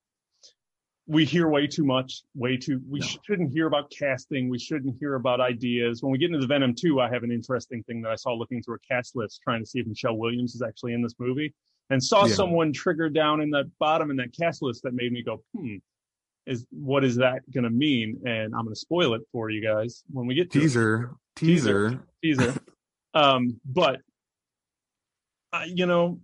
we 1.06 1.25
hear 1.25 1.49
way 1.49 1.67
too 1.67 1.85
much, 1.85 2.23
way 2.35 2.56
too. 2.56 2.81
We 2.88 2.99
no. 2.99 3.06
shouldn't 3.25 3.53
hear 3.53 3.67
about 3.67 3.93
casting. 3.97 4.49
We 4.49 4.58
shouldn't 4.58 4.97
hear 4.99 5.14
about 5.14 5.41
ideas. 5.41 6.03
When 6.03 6.11
we 6.11 6.19
get 6.19 6.26
into 6.26 6.41
the 6.41 6.49
Venom 6.49 6.75
2, 6.75 7.00
I 7.00 7.08
have 7.08 7.23
an 7.23 7.31
interesting 7.31 7.82
thing 7.85 8.03
that 8.03 8.11
I 8.11 8.17
saw 8.17 8.35
looking 8.35 8.61
through 8.61 8.76
a 8.76 8.79
cast 8.81 9.14
list, 9.14 9.41
trying 9.43 9.62
to 9.62 9.67
see 9.67 9.79
if 9.79 9.87
Michelle 9.87 10.17
Williams 10.17 10.56
is 10.56 10.62
actually 10.62 10.94
in 10.94 11.03
this 11.03 11.14
movie, 11.19 11.55
and 11.91 12.03
saw 12.03 12.26
yeah. 12.26 12.35
someone 12.35 12.73
triggered 12.73 13.14
down 13.14 13.41
in 13.41 13.50
the 13.50 13.70
bottom 13.79 14.11
in 14.11 14.17
that 14.17 14.37
cast 14.37 14.62
list 14.62 14.82
that 14.82 14.94
made 14.94 15.12
me 15.12 15.23
go, 15.23 15.44
hmm, 15.55 15.76
is 16.46 16.66
what 16.70 17.04
is 17.04 17.16
that 17.16 17.40
going 17.52 17.64
to 17.64 17.70
mean? 17.70 18.20
And 18.25 18.54
I'm 18.54 18.62
going 18.62 18.75
to 18.75 18.81
spoil 18.81 19.14
it 19.14 19.22
for 19.32 19.50
you 19.50 19.62
guys 19.62 20.04
when 20.10 20.26
we 20.26 20.34
get 20.34 20.50
to 20.52 20.60
teaser, 20.60 21.10
it. 21.37 21.40
teaser, 21.40 22.00
teaser. 22.22 22.54
um, 23.14 23.60
but 23.64 24.00
uh, 25.52 25.64
you 25.66 25.87
know, 25.87 26.20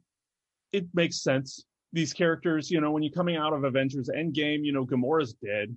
it 0.73 0.87
makes 0.95 1.23
sense. 1.23 1.65
These 1.93 2.13
characters, 2.13 2.71
you 2.71 2.81
know, 2.81 2.91
when 2.91 3.03
you're 3.03 3.13
coming 3.13 3.37
out 3.37 3.53
of 3.53 3.65
Avengers 3.65 4.09
Endgame, 4.15 4.65
you 4.65 4.73
know, 4.73 4.87
Gamora's 4.87 5.35
dead. 5.35 5.77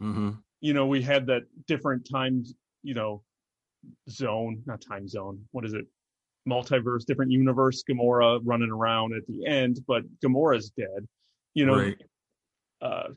Mm-hmm. 0.00 0.30
You 0.60 0.74
know, 0.74 0.86
we 0.86 1.02
had 1.02 1.26
that 1.26 1.42
different 1.66 2.08
time, 2.08 2.44
you 2.82 2.94
know, 2.94 3.22
zone, 4.08 4.62
not 4.66 4.80
time 4.80 5.08
zone. 5.08 5.40
What 5.50 5.64
is 5.64 5.74
it? 5.74 5.86
Multiverse, 6.48 7.04
different 7.04 7.32
universe. 7.32 7.82
Gamora 7.88 8.40
running 8.44 8.70
around 8.70 9.14
at 9.14 9.26
the 9.26 9.46
end, 9.46 9.80
but 9.86 10.02
Gamora's 10.24 10.70
dead. 10.70 11.08
You 11.54 11.66
know, 11.66 11.76
right. 11.76 12.02
uh, 12.80 13.08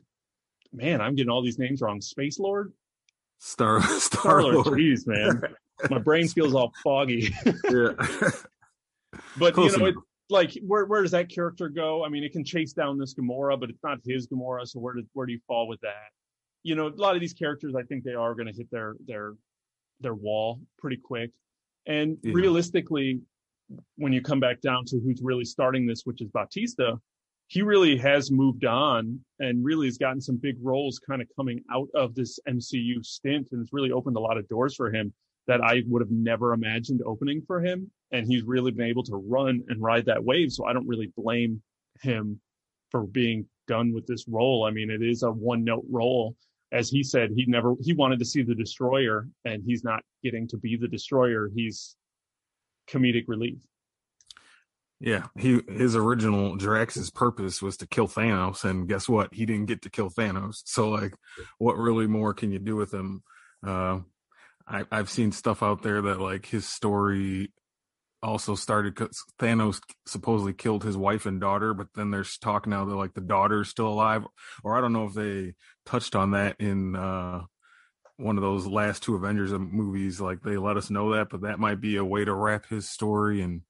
man, 0.76 1.00
I'm 1.00 1.14
getting 1.14 1.30
all 1.30 1.42
these 1.42 1.58
names 1.58 1.80
wrong. 1.80 2.00
Space 2.00 2.38
Lord, 2.38 2.72
Star 3.38 3.82
Star 3.98 4.42
Lord. 4.42 4.66
Jeez, 4.66 5.06
man, 5.06 5.42
my 5.90 5.98
brain 5.98 6.28
feels 6.28 6.54
all 6.54 6.72
foggy. 6.84 7.34
yeah, 7.46 7.90
but 9.38 9.54
Close 9.54 9.72
you 9.72 9.78
know, 9.78 9.86
it, 9.86 9.94
like 10.28 10.52
where 10.62 10.84
where 10.84 11.02
does 11.02 11.10
that 11.12 11.28
character 11.28 11.68
go? 11.68 12.04
I 12.04 12.08
mean, 12.08 12.22
it 12.22 12.32
can 12.32 12.44
chase 12.44 12.72
down 12.72 12.98
this 12.98 13.14
Gamora, 13.14 13.58
but 13.58 13.70
it's 13.70 13.82
not 13.82 13.98
his 14.04 14.28
Gamora. 14.28 14.66
So 14.66 14.78
where 14.78 14.94
do 14.94 15.02
where 15.14 15.26
do 15.26 15.32
you 15.32 15.40
fall 15.46 15.66
with 15.66 15.80
that? 15.80 16.10
You 16.62 16.74
know, 16.74 16.88
a 16.88 16.96
lot 16.96 17.14
of 17.14 17.20
these 17.20 17.34
characters, 17.34 17.74
I 17.74 17.82
think 17.82 18.04
they 18.04 18.14
are 18.14 18.34
going 18.34 18.46
to 18.46 18.52
hit 18.52 18.70
their 18.70 18.94
their 19.06 19.34
their 20.00 20.14
wall 20.14 20.60
pretty 20.78 20.96
quick. 20.96 21.30
And 21.86 22.18
yeah. 22.22 22.32
realistically, 22.34 23.20
when 23.96 24.12
you 24.12 24.20
come 24.20 24.40
back 24.40 24.60
down 24.60 24.84
to 24.86 25.00
who's 25.00 25.20
really 25.22 25.44
starting 25.44 25.86
this, 25.86 26.02
which 26.04 26.20
is 26.20 26.28
Bautista, 26.28 26.98
he 27.48 27.62
really 27.62 27.96
has 27.96 28.30
moved 28.30 28.64
on 28.64 29.20
and 29.38 29.64
really 29.64 29.86
has 29.86 29.98
gotten 29.98 30.20
some 30.20 30.36
big 30.36 30.56
roles 30.60 30.98
kind 30.98 31.22
of 31.22 31.28
coming 31.36 31.62
out 31.72 31.88
of 31.94 32.14
this 32.14 32.38
MCU 32.48 33.04
stint 33.04 33.48
and 33.52 33.62
it's 33.62 33.72
really 33.72 33.92
opened 33.92 34.16
a 34.16 34.20
lot 34.20 34.36
of 34.36 34.48
doors 34.48 34.74
for 34.74 34.90
him 34.92 35.12
that 35.46 35.60
I 35.60 35.82
would 35.86 36.02
have 36.02 36.10
never 36.10 36.52
imagined 36.52 37.02
opening 37.06 37.42
for 37.46 37.60
him. 37.60 37.90
And 38.12 38.26
he's 38.26 38.42
really 38.42 38.72
been 38.72 38.86
able 38.86 39.04
to 39.04 39.16
run 39.16 39.62
and 39.68 39.80
ride 39.80 40.06
that 40.06 40.22
wave. 40.22 40.52
So 40.52 40.64
I 40.64 40.72
don't 40.72 40.86
really 40.88 41.12
blame 41.16 41.62
him 42.02 42.40
for 42.90 43.04
being 43.04 43.46
done 43.68 43.92
with 43.92 44.06
this 44.06 44.26
role. 44.28 44.64
I 44.64 44.70
mean, 44.70 44.90
it 44.90 45.02
is 45.02 45.22
a 45.22 45.30
one 45.30 45.64
note 45.64 45.84
role. 45.90 46.36
As 46.72 46.90
he 46.90 47.04
said, 47.04 47.30
he 47.34 47.46
never, 47.46 47.74
he 47.80 47.92
wanted 47.92 48.18
to 48.18 48.24
see 48.24 48.42
the 48.42 48.54
destroyer 48.54 49.28
and 49.44 49.62
he's 49.64 49.84
not 49.84 50.02
getting 50.24 50.48
to 50.48 50.56
be 50.56 50.76
the 50.76 50.88
destroyer. 50.88 51.48
He's 51.54 51.96
comedic 52.88 53.24
relief. 53.28 53.58
Yeah, 54.98 55.26
he 55.38 55.60
his 55.68 55.94
original 55.94 56.56
Drax's 56.56 57.10
purpose 57.10 57.60
was 57.60 57.76
to 57.78 57.86
kill 57.86 58.08
Thanos, 58.08 58.64
and 58.64 58.88
guess 58.88 59.08
what? 59.08 59.34
He 59.34 59.44
didn't 59.44 59.66
get 59.66 59.82
to 59.82 59.90
kill 59.90 60.08
Thanos. 60.08 60.62
So 60.64 60.88
like, 60.88 61.14
what 61.58 61.76
really 61.76 62.06
more 62.06 62.32
can 62.32 62.50
you 62.50 62.58
do 62.58 62.76
with 62.76 62.94
him? 62.94 63.22
Uh, 63.66 64.00
I, 64.66 64.84
I've 64.90 65.10
seen 65.10 65.32
stuff 65.32 65.62
out 65.62 65.82
there 65.82 66.00
that 66.02 66.20
like 66.20 66.46
his 66.46 66.66
story 66.66 67.52
also 68.22 68.54
started 68.54 68.94
because 68.94 69.22
Thanos 69.38 69.80
supposedly 70.06 70.54
killed 70.54 70.82
his 70.82 70.96
wife 70.96 71.26
and 71.26 71.40
daughter, 71.40 71.74
but 71.74 71.88
then 71.94 72.10
there's 72.10 72.38
talk 72.38 72.66
now 72.66 72.86
that 72.86 72.96
like 72.96 73.12
the 73.12 73.20
daughter's 73.20 73.68
still 73.68 73.88
alive, 73.88 74.24
or 74.64 74.76
I 74.76 74.80
don't 74.80 74.94
know 74.94 75.06
if 75.06 75.14
they 75.14 75.54
touched 75.84 76.16
on 76.16 76.30
that 76.32 76.56
in 76.58 76.96
uh 76.96 77.42
one 78.16 78.36
of 78.36 78.42
those 78.42 78.66
last 78.66 79.02
two 79.02 79.14
Avengers 79.14 79.52
movies. 79.52 80.20
Like 80.20 80.40
they 80.42 80.56
let 80.56 80.78
us 80.78 80.90
know 80.90 81.12
that, 81.14 81.28
but 81.30 81.42
that 81.42 81.60
might 81.60 81.80
be 81.80 81.96
a 81.96 82.04
way 82.04 82.24
to 82.24 82.32
wrap 82.34 82.66
his 82.66 82.88
story. 82.88 83.42
And 83.42 83.60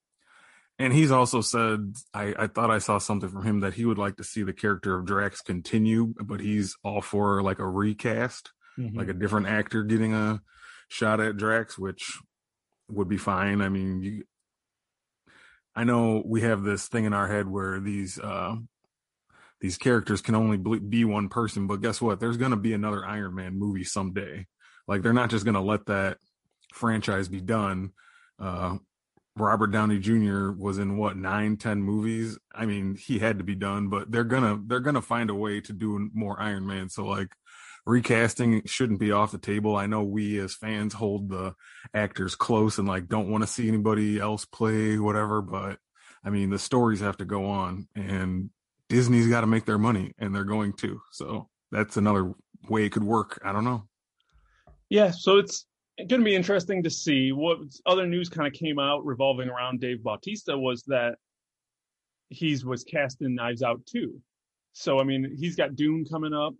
and 0.78 0.92
he's 0.92 1.10
also 1.10 1.40
said, 1.40 1.94
I, 2.12 2.34
I 2.38 2.46
thought 2.48 2.70
I 2.70 2.78
saw 2.78 2.98
something 2.98 3.30
from 3.30 3.44
him 3.44 3.60
that 3.60 3.74
he 3.74 3.84
would 3.84 3.98
like 3.98 4.16
to 4.16 4.24
see 4.24 4.42
the 4.42 4.52
character 4.52 4.98
of 4.98 5.06
Drax 5.06 5.40
continue, 5.40 6.14
but 6.22 6.40
he's 6.40 6.76
all 6.84 7.00
for 7.00 7.42
like 7.42 7.58
a 7.58 7.66
recast, 7.66 8.52
mm-hmm. 8.78 8.96
like 8.96 9.08
a 9.08 9.14
different 9.14 9.46
actor 9.46 9.82
getting 9.84 10.12
a 10.12 10.42
shot 10.88 11.20
at 11.20 11.38
Drax, 11.38 11.78
which 11.78 12.18
would 12.88 13.08
be 13.08 13.16
fine. 13.16 13.62
I 13.62 13.70
mean, 13.70 14.02
you, 14.02 14.24
I 15.74 15.84
know 15.84 16.22
we 16.24 16.42
have 16.42 16.62
this 16.62 16.88
thing 16.88 17.06
in 17.06 17.14
our 17.14 17.26
head 17.26 17.48
where 17.48 17.80
these 17.80 18.18
uh, 18.18 18.56
these 19.60 19.78
characters 19.78 20.20
can 20.20 20.34
only 20.34 20.58
be 20.58 21.04
one 21.04 21.28
person, 21.28 21.66
but 21.66 21.80
guess 21.80 22.00
what? 22.00 22.20
There's 22.20 22.36
going 22.36 22.50
to 22.50 22.56
be 22.56 22.74
another 22.74 23.04
Iron 23.04 23.34
Man 23.34 23.58
movie 23.58 23.84
someday. 23.84 24.46
Like 24.86 25.02
they're 25.02 25.12
not 25.14 25.30
just 25.30 25.44
going 25.44 25.54
to 25.54 25.60
let 25.60 25.86
that 25.86 26.18
franchise 26.72 27.28
be 27.28 27.40
done. 27.40 27.92
Uh, 28.38 28.76
Robert 29.36 29.68
Downey 29.68 29.98
Jr. 29.98 30.50
was 30.50 30.78
in 30.78 30.96
what 30.96 31.16
nine, 31.16 31.56
ten 31.56 31.82
movies. 31.82 32.38
I 32.54 32.64
mean, 32.64 32.94
he 32.94 33.18
had 33.18 33.38
to 33.38 33.44
be 33.44 33.54
done, 33.54 33.88
but 33.88 34.10
they're 34.10 34.24
gonna 34.24 34.60
they're 34.66 34.80
gonna 34.80 35.02
find 35.02 35.28
a 35.28 35.34
way 35.34 35.60
to 35.60 35.72
do 35.72 36.10
more 36.14 36.40
Iron 36.40 36.66
Man. 36.66 36.88
So 36.88 37.04
like 37.04 37.28
recasting 37.84 38.62
shouldn't 38.64 38.98
be 38.98 39.12
off 39.12 39.32
the 39.32 39.38
table. 39.38 39.76
I 39.76 39.86
know 39.86 40.02
we 40.02 40.38
as 40.40 40.54
fans 40.54 40.94
hold 40.94 41.28
the 41.28 41.54
actors 41.94 42.34
close 42.34 42.78
and 42.78 42.88
like 42.88 43.08
don't 43.08 43.30
want 43.30 43.44
to 43.44 43.48
see 43.48 43.68
anybody 43.68 44.18
else 44.18 44.44
play 44.44 44.98
whatever, 44.98 45.42
but 45.42 45.78
I 46.24 46.30
mean 46.30 46.50
the 46.50 46.58
stories 46.58 47.00
have 47.00 47.18
to 47.18 47.24
go 47.24 47.46
on 47.46 47.88
and 47.94 48.50
Disney's 48.88 49.28
got 49.28 49.42
to 49.42 49.46
make 49.46 49.66
their 49.66 49.78
money 49.78 50.14
and 50.18 50.34
they're 50.34 50.44
going 50.44 50.72
to. 50.74 51.00
So 51.12 51.48
that's 51.70 51.96
another 51.96 52.32
way 52.68 52.84
it 52.84 52.92
could 52.92 53.04
work. 53.04 53.40
I 53.44 53.52
don't 53.52 53.64
know. 53.64 53.86
Yeah, 54.88 55.10
so 55.10 55.38
it's 55.38 55.66
going 55.98 56.20
to 56.20 56.24
be 56.24 56.34
interesting 56.34 56.82
to 56.82 56.90
see 56.90 57.32
what 57.32 57.58
other 57.86 58.06
news 58.06 58.28
kind 58.28 58.46
of 58.46 58.52
came 58.52 58.78
out 58.78 59.04
revolving 59.04 59.48
around 59.48 59.80
Dave 59.80 60.02
Bautista 60.02 60.56
was 60.56 60.82
that 60.84 61.16
he's 62.28 62.64
was 62.64 62.84
cast 62.84 63.22
in 63.22 63.34
Knives 63.34 63.62
Out 63.62 63.80
too. 63.86 64.20
So 64.72 64.98
I 64.98 65.04
mean, 65.04 65.34
he's 65.38 65.56
got 65.56 65.74
Dune 65.74 66.04
coming 66.04 66.34
up. 66.34 66.54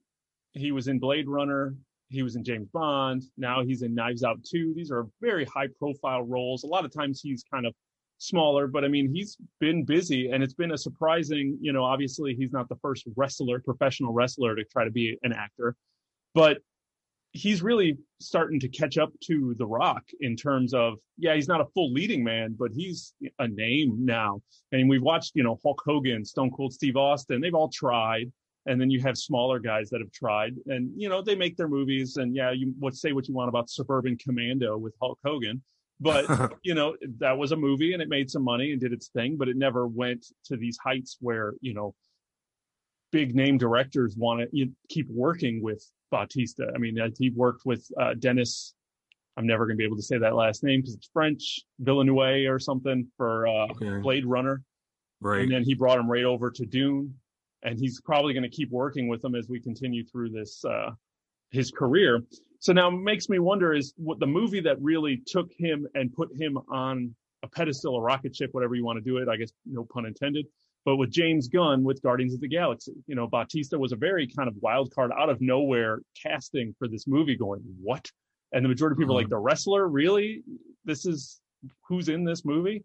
He 0.52 0.73
was 0.73 0.88
in 0.88 0.99
Blade 0.99 1.28
Runner. 1.28 1.75
He 2.09 2.23
was 2.23 2.37
in 2.37 2.45
James 2.45 2.69
Bond. 2.73 3.25
Now 3.37 3.62
he's 3.62 3.83
in 3.83 3.95
Knives 3.95 4.23
Out 4.23 4.43
2. 4.45 4.73
These 4.75 4.90
are 4.90 5.07
very 5.21 5.45
high 5.45 5.69
profile 5.78 6.23
roles. 6.23 6.62
A 6.62 6.69
lot 6.69 6.85
of 6.85 6.93
times 6.93 7.21
he's 7.21 7.45
kind 7.52 7.66
of 7.66 7.75
smaller, 8.19 8.66
but 8.66 8.85
I 8.85 8.88
mean, 8.88 9.12
he's 9.12 9.37
been 9.61 9.85
busy 9.85 10.31
and 10.31 10.43
it's 10.43 10.55
been 10.55 10.73
a 10.73 10.78
surprising, 10.78 11.59
you 11.61 11.73
know, 11.73 11.85
obviously 11.85 12.35
he's 12.35 12.52
not 12.52 12.69
the 12.69 12.76
first 12.76 13.07
wrestler, 13.16 13.61
professional 13.61 14.12
wrestler 14.12 14.55
to 14.55 14.64
try 14.64 14.85
to 14.85 14.90
be 14.90 15.19
an 15.23 15.33
actor, 15.33 15.76
but 16.35 16.59
he's 17.37 17.62
really 17.62 17.99
starting 18.21 18.59
to 18.61 18.69
catch 18.69 18.99
up 18.99 19.12
to 19.25 19.55
The 19.59 19.66
Rock 19.66 20.05
in 20.21 20.37
terms 20.37 20.73
of, 20.73 20.95
yeah, 21.19 21.35
he's 21.35 21.49
not 21.49 21.61
a 21.61 21.66
full 21.75 21.93
leading 21.93 22.25
man, 22.25 22.57
but 22.59 22.73
he's 22.73 23.12
a 23.38 23.47
name 23.47 23.97
now. 24.05 24.40
And 24.73 24.88
we've 24.88 25.02
watched, 25.02 25.33
you 25.35 25.43
know, 25.43 25.59
Hulk 25.62 25.83
Hogan, 25.85 26.25
Stone 26.25 26.50
Cold 26.50 26.73
Steve 26.73 26.97
Austin, 26.97 27.40
they've 27.40 27.55
all 27.55 27.69
tried. 27.69 28.33
And 28.69 28.81
then 28.81 28.90
you 28.90 29.00
have 29.02 29.16
smaller 29.16 29.61
guys 29.61 29.90
that 29.90 30.00
have 30.00 30.11
tried. 30.11 30.55
And 30.66 30.90
you 30.97 31.09
know 31.09 31.23
they 31.23 31.37
make 31.37 31.57
their 31.57 31.69
movies. 31.69 32.16
And 32.16 32.35
yeah 32.35 32.50
you 32.50 32.75
what 32.81 32.97
say 32.97 33.12
what 33.12 33.28
you 33.28 33.35
want 33.35 33.49
about 33.49 33.71
suburban 33.71 34.16
commando 34.19 34.76
with 34.76 34.93
hulk 35.00 35.21
hogan. 35.25 35.62
But 36.00 36.52
you 36.64 36.75
know 36.75 36.97
that 37.19 37.38
was 37.38 37.52
a 37.52 37.57
movie 37.57 37.93
and 37.93 38.02
it 38.02 38.09
made 38.09 38.28
some 38.28 38.43
money 38.43 38.73
and 38.73 38.81
did 38.81 38.93
its 38.93 39.09
thing 39.09 39.37
but 39.37 39.49
it 39.49 39.57
never 39.57 39.87
went 39.87 40.26
to 40.47 40.57
these 40.57 40.78
heights 40.83 41.16
where 41.21 41.55
you 41.61 41.75
know 41.75 41.95
big 43.12 43.37
name 43.37 43.57
directors 43.57 44.16
want 44.16 44.40
to 44.40 44.49
you 44.50 44.73
keep 44.88 45.09
working 45.09 45.62
with 45.62 45.88
bautista 46.11 46.67
i 46.75 46.79
mean 46.79 46.97
he 47.19 47.31
worked 47.31 47.63
with 47.65 47.87
uh, 48.01 48.15
denis 48.15 48.75
i'm 49.37 49.47
never 49.47 49.67
going 49.67 49.77
to 49.77 49.79
be 49.79 49.85
able 49.85 49.97
to 49.97 50.03
say 50.03 50.19
that 50.19 50.35
last 50.35 50.63
name 50.63 50.81
because 50.81 50.95
it's 50.95 51.09
french 51.13 51.61
villeneuve 51.81 52.51
or 52.51 52.59
something 52.59 53.07
for 53.17 53.47
uh, 53.47 53.67
okay. 53.71 53.99
blade 53.99 54.27
runner 54.27 54.63
right 55.21 55.43
and 55.43 55.53
then 55.53 55.65
he 55.65 55.75
brought 55.75 55.99
him 55.99 56.11
right 56.11 56.25
over 56.25 56.51
to 56.51 56.65
dune 56.67 57.15
and 57.63 57.79
he's 57.79 58.01
probably 58.01 58.33
going 58.33 58.43
to 58.43 58.49
keep 58.49 58.71
working 58.71 59.09
with 59.09 59.25
him 59.25 59.35
as 59.35 59.49
we 59.49 59.61
continue 59.61 60.05
through 60.05 60.31
this 60.31 60.65
uh, 60.65 60.91
his 61.51 61.71
career. 61.71 62.23
So 62.61 62.73
now 62.73 62.89
it 62.89 62.93
makes 62.93 63.29
me 63.29 63.39
wonder 63.39 63.75
is 63.75 63.93
what 63.97 64.19
the 64.19 64.27
movie 64.27 64.61
that 64.61 64.81
really 64.81 65.23
took 65.27 65.51
him 65.59 65.87
and 65.95 66.13
put 66.13 66.31
him 66.35 66.59
on 66.71 67.15
a 67.43 67.49
pedestal, 67.49 67.97
a 67.97 68.01
rocket 68.01 68.35
ship, 68.35 68.51
whatever 68.53 68.75
you 68.75 68.85
want 68.85 68.97
to 68.97 69.05
do 69.05 69.19
it. 69.19 69.29
I 69.29 69.37
guess 69.37 69.53
no 69.67 69.85
pun 69.85 70.07
intended. 70.07 70.47
But 70.87 70.97
with 70.97 71.11
James 71.11 71.49
Gunn 71.49 71.85
with 71.85 72.00
Guardians 72.00 72.33
of 72.33 72.40
the 72.40 72.49
Galaxy, 72.49 72.95
you 73.07 73.14
know, 73.14 73.26
Bautista 73.26 73.78
was 73.78 73.93
a 73.93 73.97
very 73.97 74.26
kind 74.26 74.49
of 74.49 74.55
wild 74.61 74.95
card 74.95 75.11
out 75.19 75.28
of 75.28 75.43
nowhere 75.43 76.00
casting 76.23 76.75
for 76.78 76.88
this 76.88 77.07
movie. 77.07 77.37
Going 77.37 77.61
what? 77.83 78.11
And 78.52 78.64
the 78.64 78.69
majority 78.71 78.95
of 78.95 78.99
people 78.99 79.16
mm-hmm. 79.16 79.25
like 79.25 79.28
the 79.28 79.37
wrestler. 79.37 79.87
Really, 79.88 80.43
this 80.87 81.05
is 81.05 81.40
who's 81.87 82.09
in 82.09 82.25
this 82.25 82.47
movie? 82.47 82.85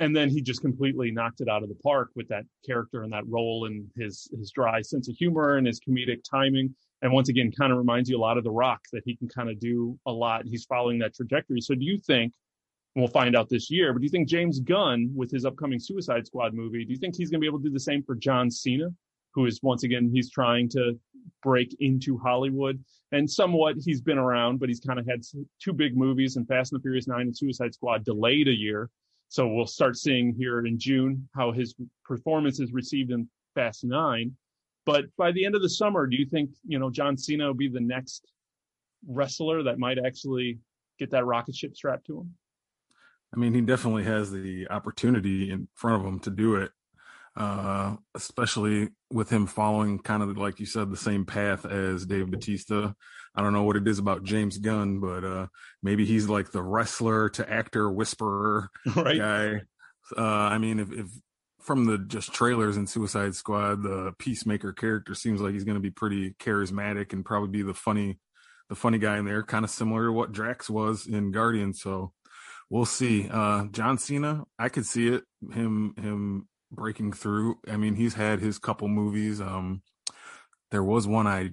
and 0.00 0.14
then 0.14 0.28
he 0.28 0.40
just 0.40 0.60
completely 0.60 1.10
knocked 1.10 1.40
it 1.40 1.48
out 1.48 1.62
of 1.62 1.68
the 1.68 1.74
park 1.76 2.10
with 2.14 2.28
that 2.28 2.44
character 2.64 3.02
and 3.02 3.12
that 3.12 3.26
role 3.26 3.66
and 3.66 3.86
his 3.96 4.28
his 4.36 4.50
dry 4.50 4.80
sense 4.80 5.08
of 5.08 5.16
humor 5.16 5.56
and 5.56 5.66
his 5.66 5.80
comedic 5.80 6.22
timing 6.28 6.74
and 7.02 7.12
once 7.12 7.28
again 7.28 7.50
kind 7.50 7.72
of 7.72 7.78
reminds 7.78 8.08
you 8.08 8.16
a 8.16 8.20
lot 8.20 8.38
of 8.38 8.44
the 8.44 8.50
rock 8.50 8.80
that 8.92 9.02
he 9.04 9.16
can 9.16 9.28
kind 9.28 9.48
of 9.48 9.58
do 9.58 9.98
a 10.06 10.12
lot 10.12 10.42
he's 10.46 10.64
following 10.64 10.98
that 10.98 11.14
trajectory 11.14 11.60
so 11.60 11.74
do 11.74 11.84
you 11.84 11.98
think 12.06 12.32
we'll 12.96 13.08
find 13.08 13.36
out 13.36 13.48
this 13.48 13.70
year 13.70 13.92
but 13.92 14.00
do 14.00 14.04
you 14.04 14.10
think 14.10 14.28
james 14.28 14.60
gunn 14.60 15.10
with 15.14 15.30
his 15.30 15.44
upcoming 15.44 15.78
suicide 15.78 16.26
squad 16.26 16.54
movie 16.54 16.84
do 16.84 16.92
you 16.92 16.98
think 16.98 17.14
he's 17.16 17.30
going 17.30 17.40
to 17.40 17.44
be 17.44 17.46
able 17.46 17.58
to 17.58 17.68
do 17.68 17.72
the 17.72 17.80
same 17.80 18.02
for 18.02 18.14
john 18.14 18.50
cena 18.50 18.88
who 19.34 19.46
is 19.46 19.60
once 19.62 19.84
again 19.84 20.10
he's 20.12 20.30
trying 20.30 20.68
to 20.68 20.98
break 21.42 21.76
into 21.80 22.18
hollywood 22.18 22.82
and 23.12 23.30
somewhat 23.30 23.76
he's 23.84 24.00
been 24.00 24.18
around 24.18 24.58
but 24.58 24.68
he's 24.68 24.80
kind 24.80 24.98
of 24.98 25.06
had 25.06 25.22
two 25.62 25.72
big 25.72 25.96
movies 25.96 26.36
and 26.36 26.46
fast 26.48 26.72
and 26.72 26.80
the 26.80 26.82
furious 26.82 27.06
9 27.06 27.20
and 27.20 27.36
suicide 27.36 27.72
squad 27.74 28.04
delayed 28.04 28.48
a 28.48 28.56
year 28.56 28.90
so 29.28 29.46
we'll 29.46 29.66
start 29.66 29.96
seeing 29.96 30.34
here 30.34 30.64
in 30.64 30.78
June 30.78 31.28
how 31.34 31.52
his 31.52 31.74
performance 32.04 32.60
is 32.60 32.72
received 32.72 33.10
in 33.10 33.28
Fast 33.54 33.84
Nine. 33.84 34.32
But 34.86 35.04
by 35.18 35.32
the 35.32 35.44
end 35.44 35.54
of 35.54 35.60
the 35.60 35.68
summer, 35.68 36.06
do 36.06 36.16
you 36.16 36.24
think 36.24 36.50
you 36.66 36.78
know 36.78 36.90
John 36.90 37.16
Cena 37.16 37.46
will 37.46 37.54
be 37.54 37.68
the 37.68 37.80
next 37.80 38.26
wrestler 39.06 39.62
that 39.62 39.78
might 39.78 39.98
actually 39.98 40.58
get 40.98 41.10
that 41.10 41.26
rocket 41.26 41.54
ship 41.54 41.76
strapped 41.76 42.06
to 42.06 42.20
him? 42.20 42.34
I 43.34 43.38
mean, 43.38 43.52
he 43.52 43.60
definitely 43.60 44.04
has 44.04 44.30
the 44.30 44.68
opportunity 44.68 45.50
in 45.50 45.68
front 45.74 46.00
of 46.00 46.08
him 46.08 46.18
to 46.20 46.30
do 46.30 46.56
it 46.56 46.70
uh, 47.38 47.94
especially 48.16 48.88
with 49.12 49.30
him 49.30 49.46
following 49.46 50.00
kind 50.00 50.22
of 50.22 50.36
like 50.36 50.58
you 50.58 50.66
said 50.66 50.90
the 50.90 50.96
same 50.96 51.24
path 51.24 51.64
as 51.64 52.04
Dave 52.04 52.30
Batista. 52.30 52.92
I 53.34 53.42
don't 53.42 53.52
know 53.52 53.62
what 53.62 53.76
it 53.76 53.86
is 53.86 54.00
about 54.00 54.24
James 54.24 54.58
Gunn, 54.58 54.98
but 54.98 55.24
uh, 55.24 55.46
maybe 55.80 56.04
he's 56.04 56.28
like 56.28 56.50
the 56.50 56.62
wrestler 56.62 57.28
to 57.30 57.48
actor 57.48 57.90
whisperer 57.90 58.70
right. 58.96 59.18
guy. 59.18 59.60
Uh, 60.16 60.22
I 60.22 60.58
mean, 60.58 60.80
if, 60.80 60.90
if 60.90 61.06
from 61.60 61.84
the 61.84 61.98
just 61.98 62.32
trailers 62.32 62.76
in 62.76 62.88
Suicide 62.88 63.36
Squad, 63.36 63.84
the 63.84 64.12
Peacemaker 64.18 64.72
character 64.72 65.14
seems 65.14 65.40
like 65.40 65.52
he's 65.52 65.64
going 65.64 65.76
to 65.76 65.80
be 65.80 65.90
pretty 65.90 66.34
charismatic 66.40 67.12
and 67.12 67.24
probably 67.24 67.50
be 67.50 67.62
the 67.62 67.74
funny, 67.74 68.18
the 68.68 68.74
funny 68.74 68.98
guy 68.98 69.16
in 69.16 69.26
there, 69.26 69.44
kind 69.44 69.64
of 69.64 69.70
similar 69.70 70.06
to 70.06 70.12
what 70.12 70.32
Drax 70.32 70.68
was 70.68 71.06
in 71.06 71.30
Guardians. 71.30 71.80
So 71.80 72.12
we'll 72.70 72.84
see. 72.84 73.28
Uh, 73.30 73.66
John 73.66 73.98
Cena, 73.98 74.44
I 74.58 74.68
could 74.68 74.86
see 74.86 75.08
it. 75.08 75.24
Him, 75.52 75.94
him 75.96 76.48
breaking 76.70 77.12
through. 77.12 77.58
I 77.68 77.76
mean, 77.76 77.94
he's 77.94 78.14
had 78.14 78.40
his 78.40 78.58
couple 78.58 78.88
movies. 78.88 79.40
Um, 79.40 79.82
there 80.70 80.82
was 80.82 81.06
one 81.06 81.26
I 81.26 81.50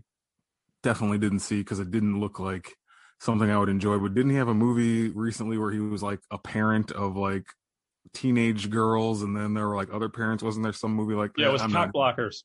definitely 0.83 1.17
didn't 1.17 1.39
see 1.39 1.59
because 1.59 1.79
it 1.79 1.91
didn't 1.91 2.19
look 2.19 2.39
like 2.39 2.73
something 3.19 3.49
I 3.49 3.57
would 3.57 3.69
enjoy. 3.69 3.97
But 3.97 4.13
didn't 4.13 4.31
he 4.31 4.37
have 4.37 4.47
a 4.47 4.53
movie 4.53 5.09
recently 5.09 5.57
where 5.57 5.71
he 5.71 5.79
was 5.79 6.03
like 6.03 6.19
a 6.31 6.37
parent 6.37 6.91
of 6.91 7.15
like 7.15 7.45
teenage 8.13 8.69
girls, 8.69 9.23
and 9.23 9.35
then 9.35 9.53
there 9.53 9.67
were 9.67 9.75
like 9.75 9.93
other 9.93 10.09
parents? 10.09 10.43
Wasn't 10.43 10.63
there 10.63 10.73
some 10.73 10.93
movie 10.93 11.15
like 11.15 11.33
that? 11.33 11.41
Yeah, 11.41 11.49
it 11.49 11.53
was 11.53 11.61
Cock 11.61 11.71
not... 11.71 11.93
Blockers. 11.93 12.43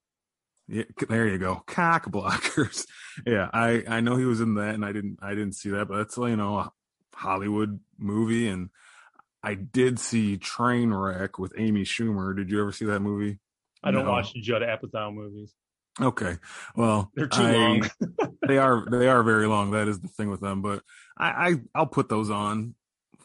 Yeah, 0.69 0.85
there 1.09 1.27
you 1.27 1.39
go, 1.39 1.65
Cock 1.67 2.07
Blockers. 2.07 2.87
yeah, 3.27 3.49
I 3.53 3.83
I 3.89 4.01
know 4.01 4.17
he 4.17 4.25
was 4.25 4.41
in 4.41 4.55
that, 4.55 4.75
and 4.75 4.85
I 4.85 4.93
didn't 4.93 5.19
I 5.21 5.31
didn't 5.31 5.55
see 5.55 5.71
that, 5.71 5.89
but 5.89 5.97
that's 5.97 6.17
you 6.17 6.37
know 6.37 6.71
Hollywood 7.21 7.81
movie, 7.99 8.49
and 8.49 8.71
I 9.43 9.55
did 9.55 9.99
see 9.99 10.39
Trainwreck 10.39 11.39
with 11.39 11.53
Amy 11.59 11.83
Schumer. 11.83 12.35
Did 12.35 12.51
you 12.51 12.61
ever 12.61 12.73
see 12.73 12.87
that 12.87 13.01
movie? 13.01 13.39
I 13.83 13.91
don't 13.91 14.07
no. 14.07 14.13
watch 14.13 14.33
Judd 14.35 14.63
Apatow 14.63 15.15
movies. 15.15 15.53
Okay, 16.01 16.39
well, 16.75 17.11
they're 17.15 17.29
too 17.29 17.43
I, 17.43 17.53
long. 17.53 17.91
they 18.49 18.57
are 18.57 18.87
they 18.91 19.09
are 19.09 19.23
very 19.23 19.47
long. 19.47 19.73
That 19.73 19.89
is 19.89 20.01
the 20.01 20.09
thing 20.09 20.31
with 20.31 20.41
them. 20.41 20.63
But 20.63 20.83
I, 21.19 21.29
I 21.29 21.55
I'll 21.75 21.87
put 21.87 22.09
those 22.09 22.31
on. 22.31 22.75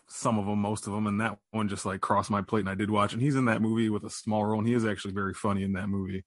Some 0.08 0.38
of 0.38 0.46
them, 0.46 0.60
most 0.60 0.86
of 0.86 0.94
them, 0.94 1.08
and 1.08 1.20
that 1.22 1.40
one 1.50 1.68
just 1.68 1.86
like 1.86 2.00
crossed 2.00 2.30
my 2.30 2.42
plate, 2.42 2.60
and 2.60 2.70
I 2.70 2.76
did 2.76 2.92
watch. 2.92 3.14
And 3.14 3.22
he's 3.22 3.36
in 3.36 3.46
that 3.46 3.62
movie 3.62 3.90
with 3.90 4.04
a 4.04 4.10
small 4.10 4.46
role, 4.46 4.60
and 4.60 4.68
he 4.68 4.74
is 4.74 4.86
actually 4.86 5.14
very 5.14 5.34
funny 5.34 5.64
in 5.64 5.74
that 5.74 5.90
movie. 5.90 6.26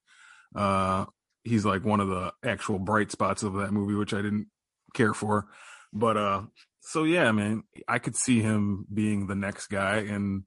Uh, 0.53 1.05
he's 1.43 1.65
like 1.65 1.85
one 1.85 2.01
of 2.01 2.09
the 2.09 2.33
actual 2.43 2.77
bright 2.77 3.09
spots 3.09 3.41
of 3.41 3.53
that 3.53 3.71
movie, 3.71 3.93
which 3.93 4.13
I 4.13 4.21
didn't 4.21 4.47
care 4.93 5.13
for. 5.13 5.47
But 5.93 6.17
uh, 6.17 6.41
so 6.89 7.03
yeah, 7.03 7.31
man, 7.31 7.63
I 7.87 7.99
could 7.99 8.15
see 8.15 8.41
him 8.41 8.85
being 8.91 9.27
the 9.27 9.35
next 9.35 9.67
guy, 9.67 9.97
and 9.97 10.43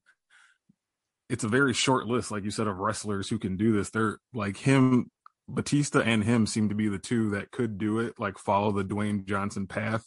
it's 1.31 1.45
a 1.45 1.49
very 1.49 1.73
short 1.73 2.07
list, 2.07 2.33
like 2.33 2.43
you 2.43 2.51
said, 2.51 2.67
of 2.67 2.79
wrestlers 2.79 3.29
who 3.29 3.39
can 3.39 3.57
do 3.57 3.73
this. 3.73 3.91
They're 3.91 4.19
like 4.35 4.57
him, 4.57 5.11
Batista, 5.47 6.01
and 6.01 6.25
him 6.25 6.49
seem 6.49 6.69
to 6.71 6.75
be 6.75 6.89
the 6.89 6.99
two 6.99 7.31
that 7.31 7.53
could 7.53 7.79
do 7.79 8.01
it, 8.01 8.15
like 8.19 8.39
follow 8.39 8.73
the 8.73 8.85
Dwayne 8.85 9.25
Johnson 9.25 9.69
path. 9.69 10.05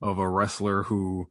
of 0.00 0.18
a 0.18 0.28
wrestler 0.28 0.82
who 0.84 1.28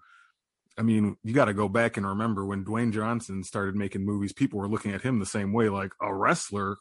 I 0.78 0.82
mean, 0.84 1.18
you 1.24 1.34
got 1.34 1.46
to 1.46 1.54
go 1.54 1.70
back 1.70 1.98
and 1.98 2.06
remember 2.06 2.46
when 2.46 2.66
Dwayne 2.66 2.92
Johnson 2.92 3.44
started 3.44 3.76
making 3.76 4.06
movies, 4.06 4.34
people 4.34 4.60
were 4.60 4.68
looking 4.68 4.92
at 4.92 5.02
him 5.02 5.20
the 5.20 5.26
same 5.26 5.54
way, 5.54 5.70
like 5.70 5.92
a 6.02 6.14
wrestler. 6.14 6.76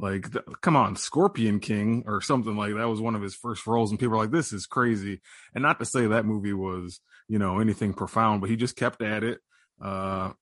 Like, 0.00 0.26
come 0.60 0.76
on, 0.76 0.96
Scorpion 0.96 1.60
King 1.60 2.04
or 2.06 2.20
something 2.20 2.56
like 2.56 2.74
that 2.74 2.88
was 2.88 3.00
one 3.00 3.14
of 3.14 3.22
his 3.22 3.34
first 3.34 3.66
roles, 3.66 3.90
and 3.90 3.98
people 3.98 4.12
were 4.12 4.22
like, 4.22 4.30
"This 4.30 4.52
is 4.52 4.66
crazy." 4.66 5.20
And 5.54 5.62
not 5.62 5.78
to 5.78 5.84
say 5.84 6.06
that 6.06 6.26
movie 6.26 6.52
was, 6.52 7.00
you 7.28 7.38
know, 7.38 7.60
anything 7.60 7.92
profound, 7.92 8.40
but 8.40 8.50
he 8.50 8.56
just 8.56 8.76
kept 8.76 9.02
at 9.02 9.22
it, 9.24 9.40
uh, 9.82 10.32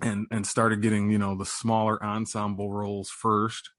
and 0.00 0.26
and 0.30 0.46
started 0.46 0.82
getting, 0.82 1.10
you 1.10 1.18
know, 1.18 1.36
the 1.36 1.46
smaller 1.46 2.02
ensemble 2.04 2.72
roles 2.72 3.10
first, 3.10 3.70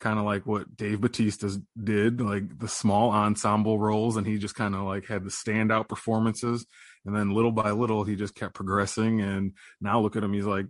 kind 0.00 0.18
of 0.18 0.24
like 0.24 0.46
what 0.46 0.76
Dave 0.76 1.00
Batista 1.00 1.48
did, 1.82 2.20
like 2.20 2.58
the 2.58 2.68
small 2.68 3.10
ensemble 3.10 3.78
roles, 3.78 4.16
and 4.16 4.26
he 4.26 4.38
just 4.38 4.54
kind 4.54 4.74
of 4.74 4.82
like 4.82 5.06
had 5.06 5.24
the 5.24 5.30
standout 5.30 5.88
performances 5.88 6.66
and 7.06 7.14
then 7.14 7.30
little 7.30 7.52
by 7.52 7.70
little, 7.70 8.02
he 8.04 8.16
just 8.16 8.34
kept 8.34 8.54
progressing. 8.54 9.20
And 9.20 9.52
now 9.80 10.00
look 10.00 10.16
at 10.16 10.24
him. 10.24 10.32
He's 10.32 10.44
like 10.44 10.66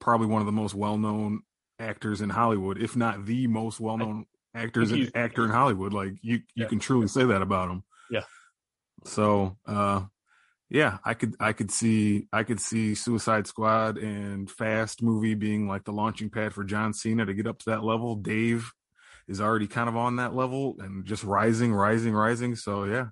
probably 0.00 0.26
one 0.26 0.42
of 0.42 0.46
the 0.46 0.52
most 0.52 0.74
well 0.74 0.98
known 0.98 1.42
actors 1.80 2.20
in 2.20 2.30
Hollywood, 2.30 2.78
if 2.78 2.94
not 2.96 3.24
the 3.26 3.46
most 3.46 3.80
well 3.80 3.96
known 3.96 4.26
actors 4.54 4.92
in, 4.92 5.10
actor 5.14 5.44
in 5.44 5.50
Hollywood. 5.50 5.92
Like 5.92 6.14
you, 6.22 6.36
you 6.54 6.64
yeah. 6.64 6.66
can 6.66 6.78
truly 6.78 7.08
say 7.08 7.24
that 7.24 7.42
about 7.42 7.70
him. 7.70 7.82
Yeah. 8.10 8.22
So, 9.04 9.56
uh, 9.66 10.02
yeah, 10.68 10.98
I 11.04 11.14
could, 11.14 11.34
I 11.40 11.52
could 11.52 11.70
see, 11.70 12.28
I 12.32 12.44
could 12.44 12.60
see 12.60 12.94
Suicide 12.94 13.46
Squad 13.46 13.98
and 13.98 14.48
Fast 14.48 15.02
movie 15.02 15.34
being 15.34 15.66
like 15.66 15.84
the 15.84 15.92
launching 15.92 16.30
pad 16.30 16.52
for 16.54 16.62
John 16.62 16.92
Cena 16.92 17.26
to 17.26 17.34
get 17.34 17.46
up 17.46 17.58
to 17.60 17.70
that 17.70 17.82
level. 17.82 18.14
Dave 18.14 18.70
is 19.26 19.40
already 19.40 19.66
kind 19.66 19.88
of 19.88 19.96
on 19.96 20.16
that 20.16 20.34
level 20.34 20.76
and 20.78 21.04
just 21.04 21.24
rising, 21.24 21.72
rising, 21.72 22.14
rising. 22.14 22.54
So 22.54 22.84
yeah, 22.84 23.06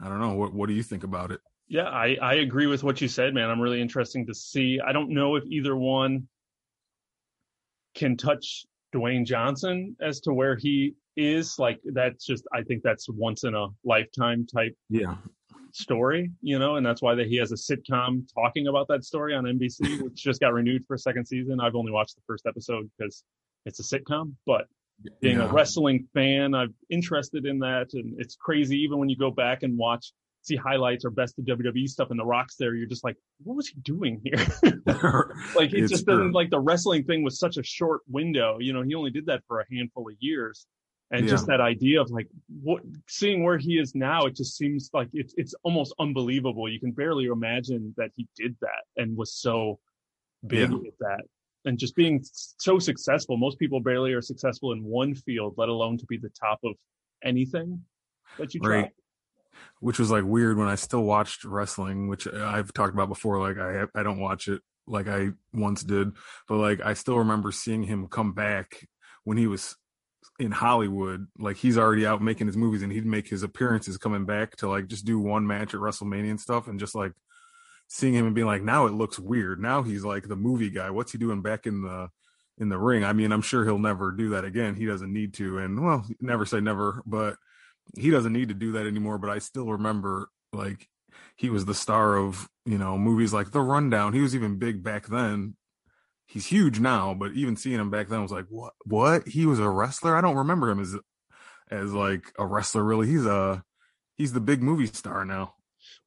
I 0.00 0.08
don't 0.08 0.20
know. 0.20 0.34
What, 0.34 0.54
what 0.54 0.68
do 0.68 0.74
you 0.74 0.82
think 0.82 1.04
about 1.04 1.30
it? 1.30 1.40
Yeah, 1.68 1.88
I, 1.88 2.16
I 2.20 2.34
agree 2.34 2.66
with 2.66 2.82
what 2.84 3.00
you 3.00 3.08
said, 3.08 3.34
man. 3.34 3.50
I'm 3.50 3.60
really 3.60 3.80
interesting 3.80 4.26
to 4.26 4.34
see. 4.34 4.80
I 4.80 4.92
don't 4.92 5.10
know 5.10 5.36
if 5.36 5.44
either 5.46 5.74
one 5.74 6.28
can 7.94 8.16
touch 8.16 8.64
Dwayne 8.94 9.26
Johnson 9.26 9.96
as 10.00 10.20
to 10.20 10.32
where 10.32 10.56
he 10.56 10.94
is. 11.16 11.58
Like 11.58 11.80
that's 11.84 12.24
just 12.24 12.44
I 12.52 12.62
think 12.62 12.82
that's 12.82 13.08
once 13.08 13.44
in 13.44 13.54
a 13.54 13.68
lifetime 13.84 14.46
type 14.46 14.76
yeah 14.88 15.16
story, 15.74 16.30
you 16.40 16.58
know, 16.58 16.76
and 16.76 16.86
that's 16.86 17.02
why 17.02 17.14
that 17.14 17.26
he 17.26 17.36
has 17.36 17.52
a 17.52 17.56
sitcom 17.56 18.22
talking 18.32 18.68
about 18.68 18.88
that 18.88 19.04
story 19.04 19.34
on 19.34 19.44
NBC, 19.44 20.00
which 20.02 20.14
just 20.14 20.40
got 20.40 20.52
renewed 20.52 20.84
for 20.86 20.94
a 20.94 20.98
second 20.98 21.26
season. 21.26 21.60
I've 21.60 21.74
only 21.74 21.92
watched 21.92 22.14
the 22.14 22.22
first 22.26 22.46
episode 22.46 22.88
because 22.96 23.24
it's 23.66 23.80
a 23.80 23.82
sitcom, 23.82 24.32
but 24.46 24.66
being 25.20 25.38
yeah. 25.38 25.48
a 25.48 25.52
wrestling 25.52 26.06
fan, 26.14 26.54
I'm 26.54 26.72
interested 26.90 27.46
in 27.46 27.58
that, 27.58 27.88
and 27.94 28.14
it's 28.18 28.36
crazy 28.36 28.78
even 28.78 28.98
when 28.98 29.08
you 29.08 29.16
go 29.16 29.30
back 29.30 29.62
and 29.64 29.76
watch 29.76 30.12
see 30.44 30.56
highlights 30.56 31.04
or 31.04 31.10
best 31.10 31.38
of 31.38 31.44
WWE 31.44 31.88
stuff 31.88 32.10
and 32.10 32.18
the 32.18 32.24
Rock's 32.24 32.56
there, 32.56 32.74
you're 32.74 32.86
just 32.86 33.04
like, 33.04 33.16
what 33.42 33.56
was 33.56 33.68
he 33.68 33.80
doing 33.80 34.20
here? 34.24 34.36
like 35.56 35.72
it 35.72 35.82
it's 35.82 35.90
just 35.90 36.06
doesn't 36.06 36.32
like 36.32 36.50
the 36.50 36.60
wrestling 36.60 37.04
thing 37.04 37.22
was 37.22 37.38
such 37.38 37.56
a 37.56 37.62
short 37.62 38.02
window. 38.08 38.58
You 38.60 38.72
know, 38.72 38.82
he 38.82 38.94
only 38.94 39.10
did 39.10 39.26
that 39.26 39.42
for 39.48 39.60
a 39.60 39.64
handful 39.70 40.08
of 40.08 40.14
years. 40.20 40.66
And 41.10 41.26
yeah. 41.26 41.30
just 41.30 41.46
that 41.46 41.60
idea 41.60 42.00
of 42.00 42.10
like 42.10 42.28
what 42.62 42.82
seeing 43.08 43.44
where 43.44 43.58
he 43.58 43.78
is 43.78 43.94
now, 43.94 44.24
it 44.24 44.34
just 44.34 44.56
seems 44.56 44.90
like 44.92 45.08
it's 45.12 45.34
it's 45.36 45.54
almost 45.62 45.94
unbelievable. 45.98 46.68
You 46.68 46.80
can 46.80 46.92
barely 46.92 47.26
imagine 47.26 47.94
that 47.96 48.10
he 48.16 48.26
did 48.36 48.56
that 48.62 48.84
and 48.96 49.16
was 49.16 49.32
so 49.34 49.78
big 50.46 50.70
yeah. 50.70 50.76
at 50.76 50.98
that. 51.00 51.20
And 51.66 51.78
just 51.78 51.94
being 51.94 52.22
so 52.22 52.78
successful. 52.78 53.36
Most 53.36 53.58
people 53.58 53.80
barely 53.80 54.12
are 54.12 54.22
successful 54.22 54.72
in 54.72 54.82
one 54.82 55.14
field, 55.14 55.54
let 55.56 55.68
alone 55.68 55.96
to 55.98 56.06
be 56.06 56.18
the 56.18 56.30
top 56.30 56.58
of 56.64 56.74
anything 57.22 57.80
that 58.38 58.52
you 58.52 58.60
try. 58.60 58.90
Which 59.80 59.98
was 59.98 60.10
like 60.10 60.24
weird 60.24 60.56
when 60.56 60.68
I 60.68 60.74
still 60.74 61.02
watched 61.02 61.44
wrestling, 61.44 62.08
which 62.08 62.26
uh, 62.26 62.44
I've 62.44 62.72
talked 62.72 62.94
about 62.94 63.08
before. 63.08 63.40
Like 63.40 63.58
I 63.58 63.86
I 63.98 64.02
don't 64.02 64.20
watch 64.20 64.48
it 64.48 64.62
like 64.86 65.08
I 65.08 65.30
once 65.52 65.82
did, 65.82 66.12
but 66.48 66.56
like 66.56 66.80
I 66.80 66.94
still 66.94 67.18
remember 67.18 67.52
seeing 67.52 67.82
him 67.82 68.08
come 68.08 68.32
back 68.32 68.88
when 69.24 69.36
he 69.38 69.46
was 69.46 69.76
in 70.38 70.52
Hollywood. 70.52 71.26
Like 71.38 71.56
he's 71.56 71.78
already 71.78 72.06
out 72.06 72.22
making 72.22 72.46
his 72.46 72.56
movies, 72.56 72.82
and 72.82 72.92
he'd 72.92 73.06
make 73.06 73.28
his 73.28 73.42
appearances 73.42 73.98
coming 73.98 74.26
back 74.26 74.56
to 74.56 74.68
like 74.68 74.88
just 74.88 75.04
do 75.04 75.18
one 75.18 75.46
match 75.46 75.74
at 75.74 75.80
WrestleMania 75.80 76.30
and 76.30 76.40
stuff, 76.40 76.68
and 76.68 76.80
just 76.80 76.94
like 76.94 77.12
seeing 77.88 78.14
him 78.14 78.26
and 78.26 78.34
being 78.34 78.46
like, 78.46 78.62
now 78.62 78.86
it 78.86 78.92
looks 78.92 79.18
weird. 79.18 79.60
Now 79.60 79.82
he's 79.82 80.04
like 80.04 80.28
the 80.28 80.36
movie 80.36 80.70
guy. 80.70 80.90
What's 80.90 81.12
he 81.12 81.18
doing 81.18 81.42
back 81.42 81.66
in 81.66 81.82
the 81.82 82.08
in 82.58 82.68
the 82.68 82.78
ring? 82.78 83.04
I 83.04 83.12
mean, 83.12 83.32
I'm 83.32 83.42
sure 83.42 83.64
he'll 83.64 83.78
never 83.78 84.12
do 84.12 84.30
that 84.30 84.44
again. 84.44 84.74
He 84.74 84.86
doesn't 84.86 85.12
need 85.12 85.34
to, 85.34 85.58
and 85.58 85.82
well, 85.82 86.06
never 86.20 86.46
say 86.46 86.60
never, 86.60 87.02
but 87.06 87.36
he 87.96 88.10
doesn't 88.10 88.32
need 88.32 88.48
to 88.48 88.54
do 88.54 88.72
that 88.72 88.86
anymore. 88.86 89.18
But 89.18 89.30
I 89.30 89.38
still 89.38 89.66
remember 89.66 90.28
like 90.52 90.88
he 91.36 91.50
was 91.50 91.64
the 91.64 91.74
star 91.74 92.16
of 92.16 92.48
you 92.64 92.78
know 92.78 92.98
movies 92.98 93.32
like 93.32 93.50
The 93.50 93.60
Rundown. 93.60 94.12
He 94.12 94.20
was 94.20 94.34
even 94.34 94.58
big 94.58 94.82
back 94.82 95.06
then. 95.06 95.56
He's 96.26 96.46
huge 96.46 96.80
now, 96.80 97.14
but 97.14 97.32
even 97.32 97.56
seeing 97.56 97.78
him 97.78 97.90
back 97.90 98.08
then 98.08 98.22
was 98.22 98.32
like, 98.32 98.46
what? 98.48 98.72
What? 98.84 99.28
He 99.28 99.46
was 99.46 99.58
a 99.58 99.68
wrestler. 99.68 100.16
I 100.16 100.20
don't 100.20 100.36
remember 100.36 100.70
him 100.70 100.80
as 100.80 100.96
as 101.70 101.92
like 101.92 102.32
a 102.38 102.46
wrestler. 102.46 102.82
Really, 102.82 103.06
he's 103.06 103.26
a 103.26 103.62
he's 104.16 104.32
the 104.32 104.40
big 104.40 104.62
movie 104.62 104.86
star 104.86 105.24
now. 105.24 105.54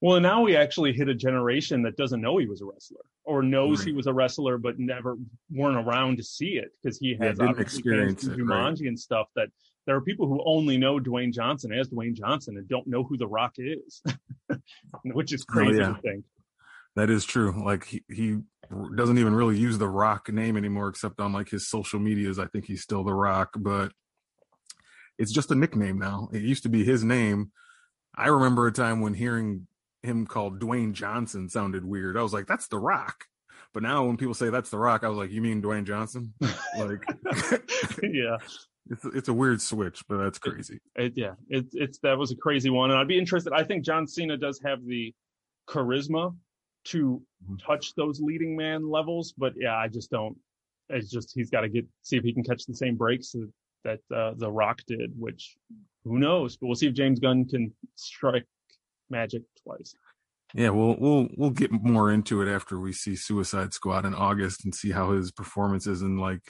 Well, 0.02 0.20
now 0.20 0.42
we 0.42 0.56
actually 0.56 0.94
hit 0.94 1.08
a 1.08 1.16
generation 1.16 1.84
that 1.84 1.98
doesn't 1.98 2.22
know 2.22 2.38
he 2.38 2.48
was 2.48 2.62
a 2.62 2.66
wrestler 2.66 3.02
or 3.24 3.44
knows 3.44 3.80
right. 3.80 3.90
he 3.90 3.94
was 3.94 4.08
a 4.08 4.14
wrestler, 4.14 4.58
but 4.58 4.80
never 4.80 5.18
weren't 5.52 5.78
around 5.78 6.18
to 6.18 6.24
see 6.24 6.58
it 6.58 6.70
because 6.82 6.98
he 6.98 7.16
has 7.20 7.38
yeah, 7.40 7.52
experience 7.58 8.24
Jumanji 8.24 8.50
right. 8.50 8.82
and 8.82 9.00
stuff 9.00 9.28
that 9.36 9.50
there 9.88 9.96
are 9.96 10.02
people 10.02 10.28
who 10.28 10.44
only 10.46 10.78
know 10.78 11.00
Dwayne 11.00 11.34
Johnson 11.34 11.72
as 11.72 11.88
Dwayne 11.88 12.14
Johnson 12.14 12.58
and 12.58 12.68
don't 12.68 12.86
know 12.86 13.04
who 13.04 13.18
The 13.18 13.26
Rock 13.26 13.54
is, 13.58 14.04
which 15.06 15.34
is 15.34 15.46
crazy 15.46 15.80
oh, 15.82 15.88
yeah. 15.88 15.94
to 15.94 16.02
think. 16.02 16.26
That 16.98 17.10
is 17.10 17.24
true. 17.24 17.64
Like 17.64 17.86
he, 17.86 18.04
he 18.10 18.38
doesn't 18.96 19.18
even 19.18 19.34
really 19.34 19.58
use 19.58 19.78
the 19.78 19.88
Rock 19.88 20.30
name 20.30 20.58
anymore, 20.58 20.90
except 20.90 21.22
on 21.22 21.32
like 21.32 21.50
his 21.50 21.70
social 21.70 22.00
medias. 22.00 22.38
I 22.38 22.48
think 22.48 22.66
he's 22.66 22.82
still 22.82 23.04
the 23.04 23.14
Rock, 23.14 23.54
but 23.58 23.94
it's 25.18 25.32
just 25.32 25.52
a 25.52 25.56
nickname 25.56 25.98
now. 25.98 26.28
It 26.34 26.42
used 26.42 26.64
to 26.64 26.70
be 26.70 26.84
his 26.84 27.04
name. 27.04 27.52
I 28.14 28.28
remember 28.28 28.68
a 28.68 28.74
time 28.74 29.00
when 29.00 29.14
hearing 29.14 29.68
him 30.04 30.28
called 30.28 30.60
Dwayne 30.60 30.94
Johnson 30.94 31.50
sounded 31.50 31.86
weird. 31.86 32.18
I 32.18 32.24
was 32.24 32.34
like, 32.34 32.48
that's 32.48 32.68
the 32.68 32.80
Rock. 32.80 33.24
But 33.74 33.84
now 33.84 34.06
when 34.06 34.18
people 34.18 34.34
say 34.34 34.50
that's 34.50 34.70
the 34.70 34.78
Rock, 34.80 35.04
I 35.04 35.10
was 35.10 35.18
like, 35.18 35.32
you 35.32 35.42
mean 35.42 35.62
Dwayne 35.62 35.86
Johnson? 35.86 36.34
like, 36.42 37.06
yeah, 38.02 38.38
it's 38.90 39.06
it's 39.06 39.28
a 39.30 39.34
weird 39.34 39.62
switch, 39.62 40.04
but 40.08 40.18
that's 40.18 40.40
crazy. 40.40 40.80
It, 40.96 41.06
it, 41.06 41.14
yeah, 41.16 41.34
it, 41.50 41.66
it's 41.74 42.00
that 42.00 42.18
was 42.18 42.32
a 42.32 42.36
crazy 42.36 42.70
one, 42.70 42.92
and 42.92 43.00
I'd 43.00 43.08
be 43.08 43.18
interested. 43.18 43.54
I 43.54 43.64
think 43.64 43.84
John 43.84 44.08
Cena 44.08 44.38
does 44.38 44.60
have 44.64 44.86
the 44.86 45.14
charisma 45.68 46.36
to 46.86 47.22
mm-hmm. 47.44 47.56
touch 47.58 47.94
those 47.96 48.22
leading 48.22 48.56
man 48.56 48.90
levels, 48.90 49.34
but 49.38 49.54
yeah, 49.58 49.76
I 49.76 49.88
just 49.88 50.10
don't. 50.10 50.38
It's 50.90 51.10
just 51.10 51.34
he's 51.36 51.50
got 51.50 51.62
to 51.62 51.70
get 51.70 51.86
see 52.02 52.18
if 52.18 52.24
he 52.24 52.34
can 52.34 52.44
catch 52.44 52.66
the 52.66 52.76
same 52.76 52.96
breaks 52.96 53.36
that 53.84 54.00
uh, 54.16 54.34
the 54.38 54.52
Rock 54.52 54.82
did, 54.88 55.12
which 55.18 55.56
who 56.04 56.20
knows? 56.20 56.58
But 56.58 56.68
we'll 56.68 56.76
see 56.76 56.88
if 56.88 56.94
James 56.94 57.20
Gunn 57.20 57.46
can 57.46 57.74
strike 57.96 58.46
magic 59.10 59.44
twice. 59.64 59.94
Yeah, 60.54 60.70
we'll 60.70 60.96
we'll 60.98 61.28
we'll 61.36 61.50
get 61.50 61.72
more 61.72 62.12
into 62.12 62.42
it 62.42 62.50
after 62.50 62.80
we 62.80 62.94
see 62.94 63.16
Suicide 63.16 63.74
Squad 63.74 64.06
in 64.06 64.14
August 64.14 64.64
and 64.64 64.74
see 64.74 64.92
how 64.92 65.12
his 65.12 65.32
performance 65.32 65.88
is 65.88 66.02
and 66.02 66.20
like 66.20 66.42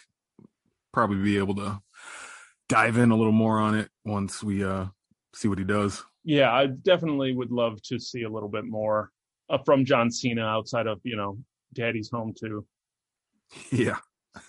probably 0.94 1.18
be 1.18 1.38
able 1.38 1.56
to 1.56 1.80
dive 2.70 2.98
in 2.98 3.12
a 3.12 3.16
little 3.16 3.32
more 3.32 3.60
on 3.60 3.76
it 3.76 3.90
once 4.06 4.44
we 4.44 4.64
uh 4.64 4.86
see 5.34 5.48
what 5.48 5.58
he 5.58 5.64
does. 5.64 6.04
Yeah, 6.24 6.52
I 6.52 6.68
definitely 6.68 7.34
would 7.34 7.52
love 7.52 7.82
to 7.84 8.00
see 8.00 8.24
a 8.24 8.30
little 8.30 8.50
bit 8.50 8.66
more 8.66 9.12
uh, 9.50 9.60
from 9.60 9.86
John 9.86 10.12
Cena 10.12 10.44
outside 10.44 10.88
of 10.88 11.00
you 11.04 11.16
know 11.16 11.38
Daddy's 11.74 12.10
Home 12.12 12.34
too. 12.38 12.66
Yeah, 13.72 14.00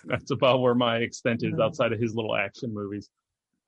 that's 0.03 0.31
about 0.31 0.59
where 0.59 0.75
my 0.75 0.97
extent 0.97 1.43
is 1.43 1.57
outside 1.57 1.93
of 1.93 2.01
his 2.01 2.15
little 2.15 2.35
action 2.35 2.73
movies. 2.73 3.09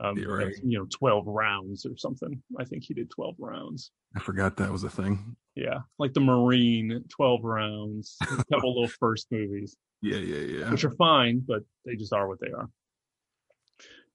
Um, 0.01 0.15
right. 0.27 0.53
you 0.61 0.77
know, 0.77 0.87
twelve 0.89 1.25
rounds 1.25 1.85
or 1.85 1.95
something. 1.95 2.41
I 2.59 2.65
think 2.65 2.83
he 2.83 2.93
did 2.93 3.09
twelve 3.09 3.35
rounds. 3.39 3.91
I 4.13 4.19
forgot 4.19 4.57
that 4.57 4.71
was 4.71 4.83
a 4.83 4.89
thing. 4.89 5.37
Yeah, 5.55 5.79
like 5.99 6.13
the 6.13 6.19
Marine, 6.19 7.05
twelve 7.07 7.45
rounds. 7.45 8.17
a 8.21 8.43
couple 8.51 8.73
little 8.81 8.93
first 8.99 9.27
movies. 9.31 9.77
Yeah, 10.01 10.17
yeah, 10.17 10.59
yeah. 10.59 10.71
Which 10.71 10.83
are 10.83 10.91
fine, 10.91 11.43
but 11.47 11.61
they 11.85 11.95
just 11.95 12.11
are 12.11 12.27
what 12.27 12.41
they 12.41 12.51
are. 12.51 12.67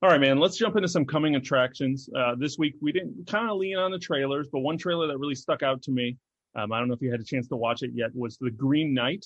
All 0.02 0.10
right, 0.10 0.20
man, 0.20 0.38
let's 0.38 0.58
jump 0.58 0.76
into 0.76 0.88
some 0.88 1.06
coming 1.06 1.36
attractions. 1.36 2.10
Uh, 2.14 2.34
this 2.38 2.58
week, 2.58 2.74
we 2.82 2.92
didn't 2.92 3.26
kind 3.26 3.48
of 3.50 3.56
lean 3.56 3.78
on 3.78 3.90
the 3.90 3.98
trailers, 3.98 4.46
but 4.52 4.58
one 4.60 4.76
trailer 4.76 5.06
that 5.06 5.16
really 5.16 5.34
stuck 5.34 5.62
out 5.62 5.80
to 5.84 5.90
me, 5.90 6.18
um, 6.54 6.70
I 6.70 6.78
don't 6.78 6.88
know 6.88 6.92
if 6.94 7.00
you 7.00 7.10
had 7.10 7.20
a 7.20 7.24
chance 7.24 7.48
to 7.48 7.56
watch 7.56 7.82
it 7.82 7.92
yet, 7.94 8.10
was 8.14 8.36
The 8.36 8.50
Green 8.50 8.92
Knight. 8.92 9.24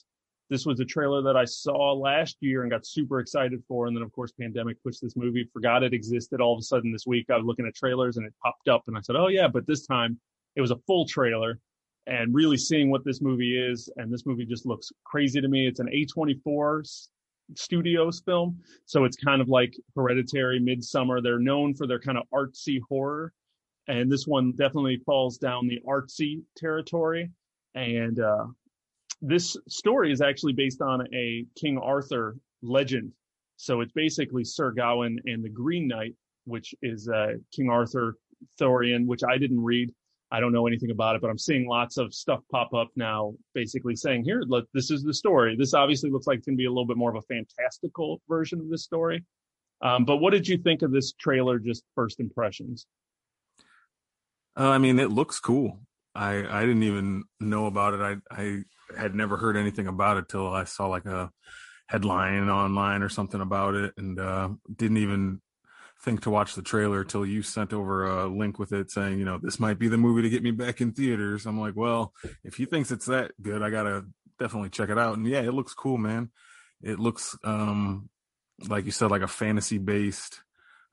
This 0.48 0.66
was 0.66 0.78
a 0.78 0.84
trailer 0.84 1.22
that 1.22 1.36
I 1.36 1.44
saw 1.44 1.92
last 1.92 2.36
year 2.38 2.62
and 2.62 2.70
got 2.70 2.86
super 2.86 3.18
excited 3.18 3.64
for. 3.66 3.88
And 3.88 3.96
then, 3.96 4.04
of 4.04 4.12
course, 4.12 4.30
pandemic 4.30 4.80
pushed 4.84 5.02
this 5.02 5.16
movie, 5.16 5.48
forgot 5.52 5.82
it 5.82 5.92
existed. 5.92 6.40
All 6.40 6.54
of 6.54 6.60
a 6.60 6.62
sudden 6.62 6.92
this 6.92 7.04
week, 7.04 7.26
I 7.30 7.36
was 7.36 7.46
looking 7.46 7.66
at 7.66 7.74
trailers 7.74 8.16
and 8.16 8.24
it 8.24 8.32
popped 8.40 8.68
up 8.68 8.84
and 8.86 8.96
I 8.96 9.00
said, 9.00 9.16
oh, 9.16 9.26
yeah, 9.26 9.48
but 9.48 9.66
this 9.66 9.84
time 9.88 10.20
it 10.54 10.60
was 10.60 10.70
a 10.70 10.78
full 10.86 11.04
trailer 11.04 11.58
and 12.06 12.32
really 12.32 12.56
seeing 12.56 12.92
what 12.92 13.04
this 13.04 13.20
movie 13.20 13.58
is. 13.58 13.90
And 13.96 14.12
this 14.12 14.24
movie 14.24 14.46
just 14.46 14.66
looks 14.66 14.92
crazy 15.02 15.40
to 15.40 15.48
me. 15.48 15.66
It's 15.66 15.80
an 15.80 15.88
A24 15.88 17.08
studios 17.54 18.22
film. 18.24 18.58
So 18.84 19.04
it's 19.04 19.16
kind 19.16 19.40
of 19.40 19.48
like 19.48 19.74
Hereditary, 19.94 20.60
Midsommar. 20.60 21.22
They're 21.22 21.38
known 21.38 21.74
for 21.74 21.86
their 21.86 22.00
kind 22.00 22.18
of 22.18 22.24
artsy 22.32 22.80
horror. 22.88 23.32
and 23.88 24.10
this 24.10 24.26
one 24.26 24.52
definitely 24.52 24.98
falls 25.04 25.38
down 25.38 25.66
the 25.66 25.80
artsy 25.86 26.42
territory. 26.56 27.30
And 27.74 28.20
uh, 28.20 28.46
this 29.20 29.56
story 29.68 30.12
is 30.12 30.20
actually 30.20 30.52
based 30.52 30.80
on 30.80 31.06
a 31.14 31.44
King 31.56 31.78
Arthur 31.78 32.36
legend. 32.62 33.12
So 33.56 33.80
it's 33.80 33.92
basically 33.92 34.44
Sir 34.44 34.70
Gawain 34.72 35.18
and 35.26 35.44
the 35.44 35.48
Green 35.48 35.86
Knight, 35.88 36.14
which 36.44 36.74
is 36.82 37.08
uh, 37.08 37.34
King 37.54 37.68
Arthur 37.68 38.16
Thorian, 38.58 39.06
which 39.06 39.22
I 39.28 39.38
didn't 39.38 39.62
read. 39.62 39.92
I 40.32 40.40
don't 40.40 40.52
know 40.52 40.66
anything 40.66 40.90
about 40.90 41.16
it, 41.16 41.22
but 41.22 41.30
I'm 41.30 41.38
seeing 41.38 41.68
lots 41.68 41.96
of 41.96 42.14
stuff 42.14 42.40
pop 42.50 42.72
up 42.72 42.88
now, 42.94 43.34
basically 43.54 43.96
saying, 43.96 44.24
"Here, 44.24 44.42
look, 44.46 44.68
this 44.72 44.90
is 44.90 45.02
the 45.02 45.14
story." 45.14 45.56
This 45.56 45.74
obviously 45.74 46.10
looks 46.10 46.26
like 46.26 46.38
it's 46.38 46.46
going 46.46 46.56
to 46.56 46.60
be 46.60 46.66
a 46.66 46.70
little 46.70 46.86
bit 46.86 46.96
more 46.96 47.10
of 47.10 47.16
a 47.16 47.22
fantastical 47.22 48.20
version 48.28 48.60
of 48.60 48.68
this 48.68 48.84
story. 48.84 49.24
Um, 49.82 50.04
but 50.04 50.18
what 50.18 50.30
did 50.30 50.46
you 50.46 50.58
think 50.58 50.82
of 50.82 50.92
this 50.92 51.12
trailer? 51.12 51.58
Just 51.58 51.84
first 51.94 52.20
impressions. 52.20 52.86
Uh, 54.58 54.68
I 54.68 54.78
mean, 54.78 54.98
it 54.98 55.10
looks 55.10 55.40
cool. 55.40 55.80
I 56.14 56.44
I 56.48 56.60
didn't 56.60 56.82
even 56.84 57.24
know 57.40 57.66
about 57.66 57.94
it. 57.94 58.00
I 58.00 58.16
I 58.30 58.62
had 58.96 59.14
never 59.14 59.36
heard 59.36 59.56
anything 59.56 59.86
about 59.86 60.16
it 60.16 60.28
till 60.28 60.48
I 60.48 60.64
saw 60.64 60.86
like 60.86 61.06
a 61.06 61.30
headline 61.88 62.48
online 62.48 63.02
or 63.02 63.08
something 63.08 63.40
about 63.40 63.74
it, 63.74 63.94
and 63.96 64.18
uh, 64.18 64.50
didn't 64.76 64.98
even 64.98 65.40
think 66.02 66.22
to 66.22 66.30
watch 66.30 66.54
the 66.54 66.62
trailer 66.62 67.04
till 67.04 67.26
you 67.26 67.42
sent 67.42 67.72
over 67.72 68.06
a 68.06 68.26
link 68.26 68.58
with 68.58 68.72
it 68.72 68.90
saying, 68.90 69.18
you 69.18 69.24
know, 69.24 69.38
this 69.42 69.60
might 69.60 69.78
be 69.78 69.88
the 69.88 69.98
movie 69.98 70.22
to 70.22 70.30
get 70.30 70.42
me 70.42 70.50
back 70.50 70.80
in 70.80 70.92
theaters. 70.92 71.46
I'm 71.46 71.60
like, 71.60 71.76
well, 71.76 72.14
if 72.42 72.54
he 72.54 72.64
thinks 72.64 72.90
it's 72.90 73.06
that 73.06 73.32
good, 73.40 73.62
I 73.62 73.70
gotta 73.70 74.06
definitely 74.38 74.70
check 74.70 74.88
it 74.88 74.98
out. 74.98 75.16
And 75.16 75.26
yeah, 75.26 75.40
it 75.40 75.54
looks 75.54 75.74
cool, 75.74 75.98
man. 75.98 76.30
It 76.82 76.98
looks 76.98 77.36
um 77.44 78.08
like 78.68 78.84
you 78.84 78.90
said, 78.90 79.10
like 79.10 79.22
a 79.22 79.28
fantasy 79.28 79.78
based. 79.78 80.40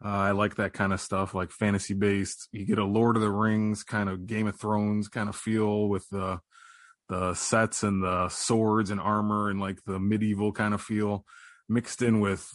Uh, 0.03 0.09
I 0.09 0.31
like 0.31 0.55
that 0.55 0.73
kind 0.73 0.93
of 0.93 1.01
stuff, 1.01 1.33
like 1.33 1.51
fantasy 1.51 1.93
based. 1.93 2.49
You 2.51 2.65
get 2.65 2.77
a 2.77 2.85
Lord 2.85 3.15
of 3.15 3.21
the 3.21 3.31
Rings 3.31 3.83
kind 3.83 4.09
of 4.09 4.27
Game 4.27 4.47
of 4.47 4.59
Thrones 4.59 5.07
kind 5.07 5.27
of 5.27 5.35
feel 5.35 5.89
with 5.89 6.07
the 6.09 6.39
the 7.09 7.33
sets 7.33 7.83
and 7.83 8.03
the 8.03 8.27
swords 8.29 8.89
and 8.89 8.99
armor 8.99 9.49
and 9.49 9.61
like 9.61 9.79
the 9.85 9.97
medieval 9.99 10.51
kind 10.51 10.73
of 10.73 10.81
feel 10.81 11.25
mixed 11.69 12.01
in 12.01 12.19
with 12.19 12.47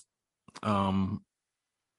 um 0.63 1.23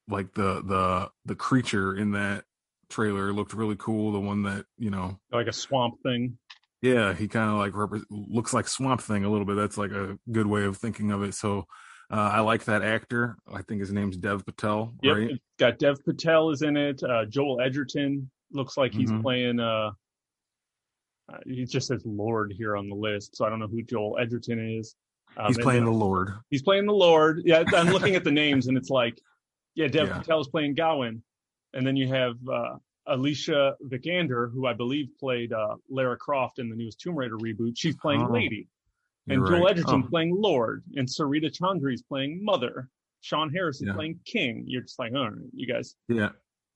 like 0.08 0.32
the 0.34 0.62
the 0.62 1.10
the 1.24 1.34
creature 1.34 1.96
in 1.96 2.12
that 2.12 2.44
trailer 2.90 3.32
looked 3.32 3.54
really 3.54 3.76
cool. 3.78 4.12
The 4.12 4.20
one 4.20 4.42
that 4.42 4.66
you 4.78 4.90
know, 4.90 5.18
like 5.32 5.46
a 5.46 5.52
swamp 5.52 5.94
thing. 6.02 6.38
Yeah, 6.82 7.14
he 7.14 7.28
kind 7.28 7.48
of 7.50 7.56
like 7.56 7.74
rep- 7.74 8.02
looks 8.10 8.52
like 8.52 8.68
Swamp 8.68 9.00
Thing 9.00 9.24
a 9.24 9.30
little 9.30 9.46
bit. 9.46 9.56
That's 9.56 9.78
like 9.78 9.90
a 9.92 10.18
good 10.30 10.46
way 10.46 10.64
of 10.64 10.76
thinking 10.76 11.12
of 11.12 11.22
it. 11.22 11.32
So 11.34 11.64
uh, 12.10 12.16
I 12.32 12.40
like 12.40 12.64
that 12.64 12.82
actor. 12.82 13.38
I 13.50 13.62
think 13.62 13.80
his 13.80 13.90
name's 13.90 14.18
Dev 14.18 14.44
Patel. 14.44 14.92
Yep, 15.02 15.16
right? 15.16 15.30
got 15.58 15.78
Dev 15.78 15.96
Patel 16.04 16.50
is 16.50 16.60
in 16.60 16.76
it. 16.76 17.02
Uh, 17.02 17.24
Joel 17.24 17.62
Edgerton 17.62 18.30
looks 18.52 18.76
like 18.76 18.92
he's 18.92 19.10
Mhm. 19.10 19.22
playing. 19.22 19.60
Uh, 19.60 19.92
uh, 21.32 21.38
he 21.46 21.64
just 21.64 21.86
says 21.88 22.02
Lord 22.04 22.52
here 22.54 22.76
on 22.76 22.90
the 22.90 22.94
list, 22.94 23.34
so 23.36 23.46
I 23.46 23.48
don't 23.48 23.60
know 23.60 23.66
who 23.68 23.82
Joel 23.82 24.18
Edgerton 24.20 24.78
is. 24.78 24.94
Um, 25.38 25.46
He's 25.46 25.56
and 25.56 25.62
playing 25.64 25.84
then- 25.84 25.92
the 25.92 25.98
Lord. 25.98 26.34
He's 26.50 26.62
playing 26.62 26.84
the 26.84 26.92
Lord. 26.92 27.40
Yeah, 27.46 27.64
I'm 27.74 27.88
looking 27.94 28.14
at 28.14 28.24
the 28.24 28.30
names, 28.30 28.66
and 28.66 28.76
it's 28.76 28.90
like, 28.90 29.18
yeah, 29.74 29.88
Dev 29.88 30.08
Yeah. 30.26 30.38
is 30.38 30.48
playing 30.48 30.74
Gawain, 30.74 31.22
and 31.72 31.86
then 31.86 31.96
you 31.96 32.08
have 32.08 32.34
uh, 32.48 32.76
Alicia 33.06 33.74
Vikander, 33.84 34.52
who 34.52 34.66
I 34.66 34.72
believe 34.72 35.08
played 35.18 35.52
uh, 35.52 35.76
Lara 35.90 36.16
Croft 36.16 36.58
in 36.58 36.68
the 36.70 36.76
newest 36.76 37.00
Tomb 37.00 37.16
Raider 37.16 37.36
reboot. 37.36 37.72
She's 37.76 37.96
playing 37.96 38.26
Oh, 38.28 38.32
Lady, 38.32 38.68
and 39.28 39.38
You're 39.38 39.46
Joel 39.46 39.64
right. 39.64 39.70
Edgerton 39.72 40.02
Oh, 40.06 40.08
playing 40.10 40.34
Lord, 40.36 40.84
and 40.96 41.08
Sarita 41.08 41.50
Choudhury 41.50 41.94
is 41.94 42.02
playing 42.02 42.44
Mother. 42.44 42.88
Sean 43.20 43.50
Harris 43.52 43.80
is 43.80 43.86
Yeah. 43.88 43.94
playing 43.94 44.20
King. 44.26 44.64
You're 44.66 44.82
just 44.82 44.98
like, 44.98 45.12
all 45.14 45.30
right, 45.30 45.38
you 45.54 45.66
guys, 45.66 45.94
yeah, 46.08 46.30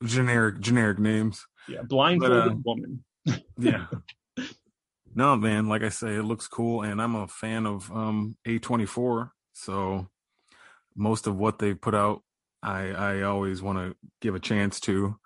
generic 0.04 0.60
generic 0.60 0.98
names. 0.98 1.46
yeah, 1.66 1.82
blindfolded 1.82 2.52
uh, 2.52 2.56
woman. 2.64 3.04
Yeah. 3.58 3.86
no, 5.14 5.36
man, 5.36 5.68
like 5.68 5.82
I 5.82 5.88
say, 5.88 6.14
it 6.14 6.22
looks 6.22 6.46
cool, 6.46 6.82
and 6.82 7.02
I'm 7.02 7.14
a 7.16 7.26
fan 7.28 7.66
of 7.66 7.90
um 7.92 8.36
A24. 8.46 9.30
So 9.52 10.08
most 10.96 11.26
of 11.26 11.36
what 11.36 11.58
they've 11.58 11.80
put 11.80 11.94
out, 11.94 12.22
I 12.62 12.88
I 12.90 13.22
always 13.22 13.62
want 13.62 13.78
to 13.78 13.96
give 14.20 14.34
a 14.34 14.40
chance 14.40 14.80
to. 14.80 15.16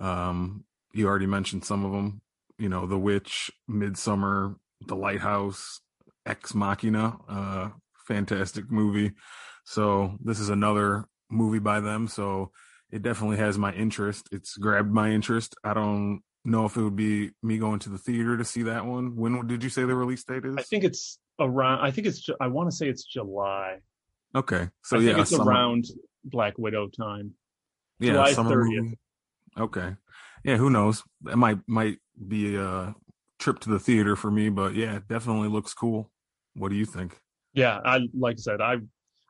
Um, 0.00 0.64
you 0.92 1.06
already 1.06 1.26
mentioned 1.26 1.64
some 1.64 1.84
of 1.84 1.92
them. 1.92 2.20
You 2.58 2.68
know, 2.68 2.86
The 2.86 2.98
Witch, 2.98 3.50
Midsommar, 3.68 4.54
The 4.86 4.94
Lighthouse, 4.96 5.80
Ex 6.26 6.54
Machina, 6.54 7.16
uh, 7.28 7.68
fantastic 8.06 8.70
movie. 8.70 9.12
So 9.64 10.16
this 10.22 10.38
is 10.40 10.50
another 10.50 11.06
movie 11.30 11.58
by 11.58 11.80
them. 11.80 12.06
So 12.06 12.50
it 12.92 13.02
definitely 13.02 13.38
has 13.38 13.58
my 13.58 13.72
interest. 13.72 14.28
It's 14.30 14.56
grabbed 14.56 14.92
my 14.92 15.10
interest. 15.10 15.56
I 15.64 15.74
don't 15.74 16.20
know 16.44 16.66
if 16.66 16.76
it 16.76 16.82
would 16.82 16.94
be 16.96 17.30
me 17.42 17.58
going 17.58 17.78
to 17.80 17.88
the 17.88 17.98
theater 17.98 18.36
to 18.36 18.44
see 18.44 18.62
that 18.64 18.84
one. 18.86 19.16
When 19.16 19.46
did 19.46 19.64
you 19.64 19.70
say 19.70 19.84
the 19.84 19.94
release 19.94 20.22
date 20.24 20.44
is? 20.44 20.54
I 20.58 20.62
think 20.62 20.84
it's 20.84 21.18
around. 21.40 21.80
I 21.80 21.90
think 21.90 22.06
it's. 22.06 22.28
I 22.40 22.46
want 22.48 22.70
to 22.70 22.76
say 22.76 22.88
it's 22.88 23.04
July. 23.04 23.78
okay, 24.36 24.68
so 24.84 24.98
I 24.98 25.00
yeah, 25.00 25.20
it's 25.20 25.30
summer- 25.30 25.50
around 25.50 25.86
Black 26.24 26.54
Widow 26.58 26.88
time. 26.88 27.34
yeah, 28.00 28.12
July 28.12 28.32
summer 28.32 28.64
30th. 28.64 28.76
movie. 28.76 28.98
Okay, 29.58 29.94
yeah, 30.44 30.56
who 30.56 30.70
knows? 30.70 31.02
It 31.30 31.36
might 31.36 31.58
might 31.68 31.98
be 32.28 32.56
a 32.56 32.94
trip 33.38 33.60
to 33.60 33.70
the 33.70 33.78
theater 33.78 34.16
for 34.16 34.30
me, 34.30 34.48
but 34.48 34.74
yeah, 34.74 34.96
it 34.96 35.08
definitely 35.08 35.48
looks 35.48 35.74
cool. 35.74 36.10
What 36.54 36.70
do 36.70 36.76
you 36.76 36.84
think? 36.86 37.18
Yeah, 37.52 37.80
I 37.84 38.00
like 38.18 38.34
I 38.34 38.40
said, 38.40 38.60
I 38.60 38.76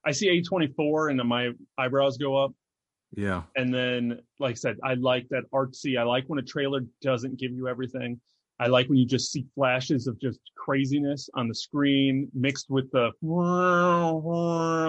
I 0.05 0.13
see 0.13 0.29
A 0.29 0.43
twenty 0.43 0.69
four 0.69 1.09
and 1.09 1.19
then 1.19 1.27
my 1.27 1.51
eyebrows 1.79 2.17
go 2.17 2.37
up. 2.37 2.53
Yeah, 3.17 3.43
And 3.55 3.73
then, 3.73 4.19
like 4.41 4.53
I 4.53 4.55
said, 4.55 4.77
I 4.83 4.95
like 4.95 5.29
that 5.29 5.45
artsy. 5.55 5.97
I 5.97 6.03
like 6.03 6.25
when 6.27 6.41
a 6.41 6.43
trailer 6.43 6.81
doesn't 7.01 7.39
give 7.39 7.53
you 7.53 7.69
everything. 7.69 8.21
I 8.61 8.69
like 8.69 8.89
when 8.89 8.99
you 8.99 9.07
just 9.07 9.33
see 9.33 9.47
flashes 9.55 10.07
of 10.07 10.21
just 10.21 10.39
craziness 10.57 11.29
on 11.35 11.49
the 11.49 11.55
screen 11.55 12.29
mixed 12.35 12.71
with 12.71 12.91
the 12.93 13.11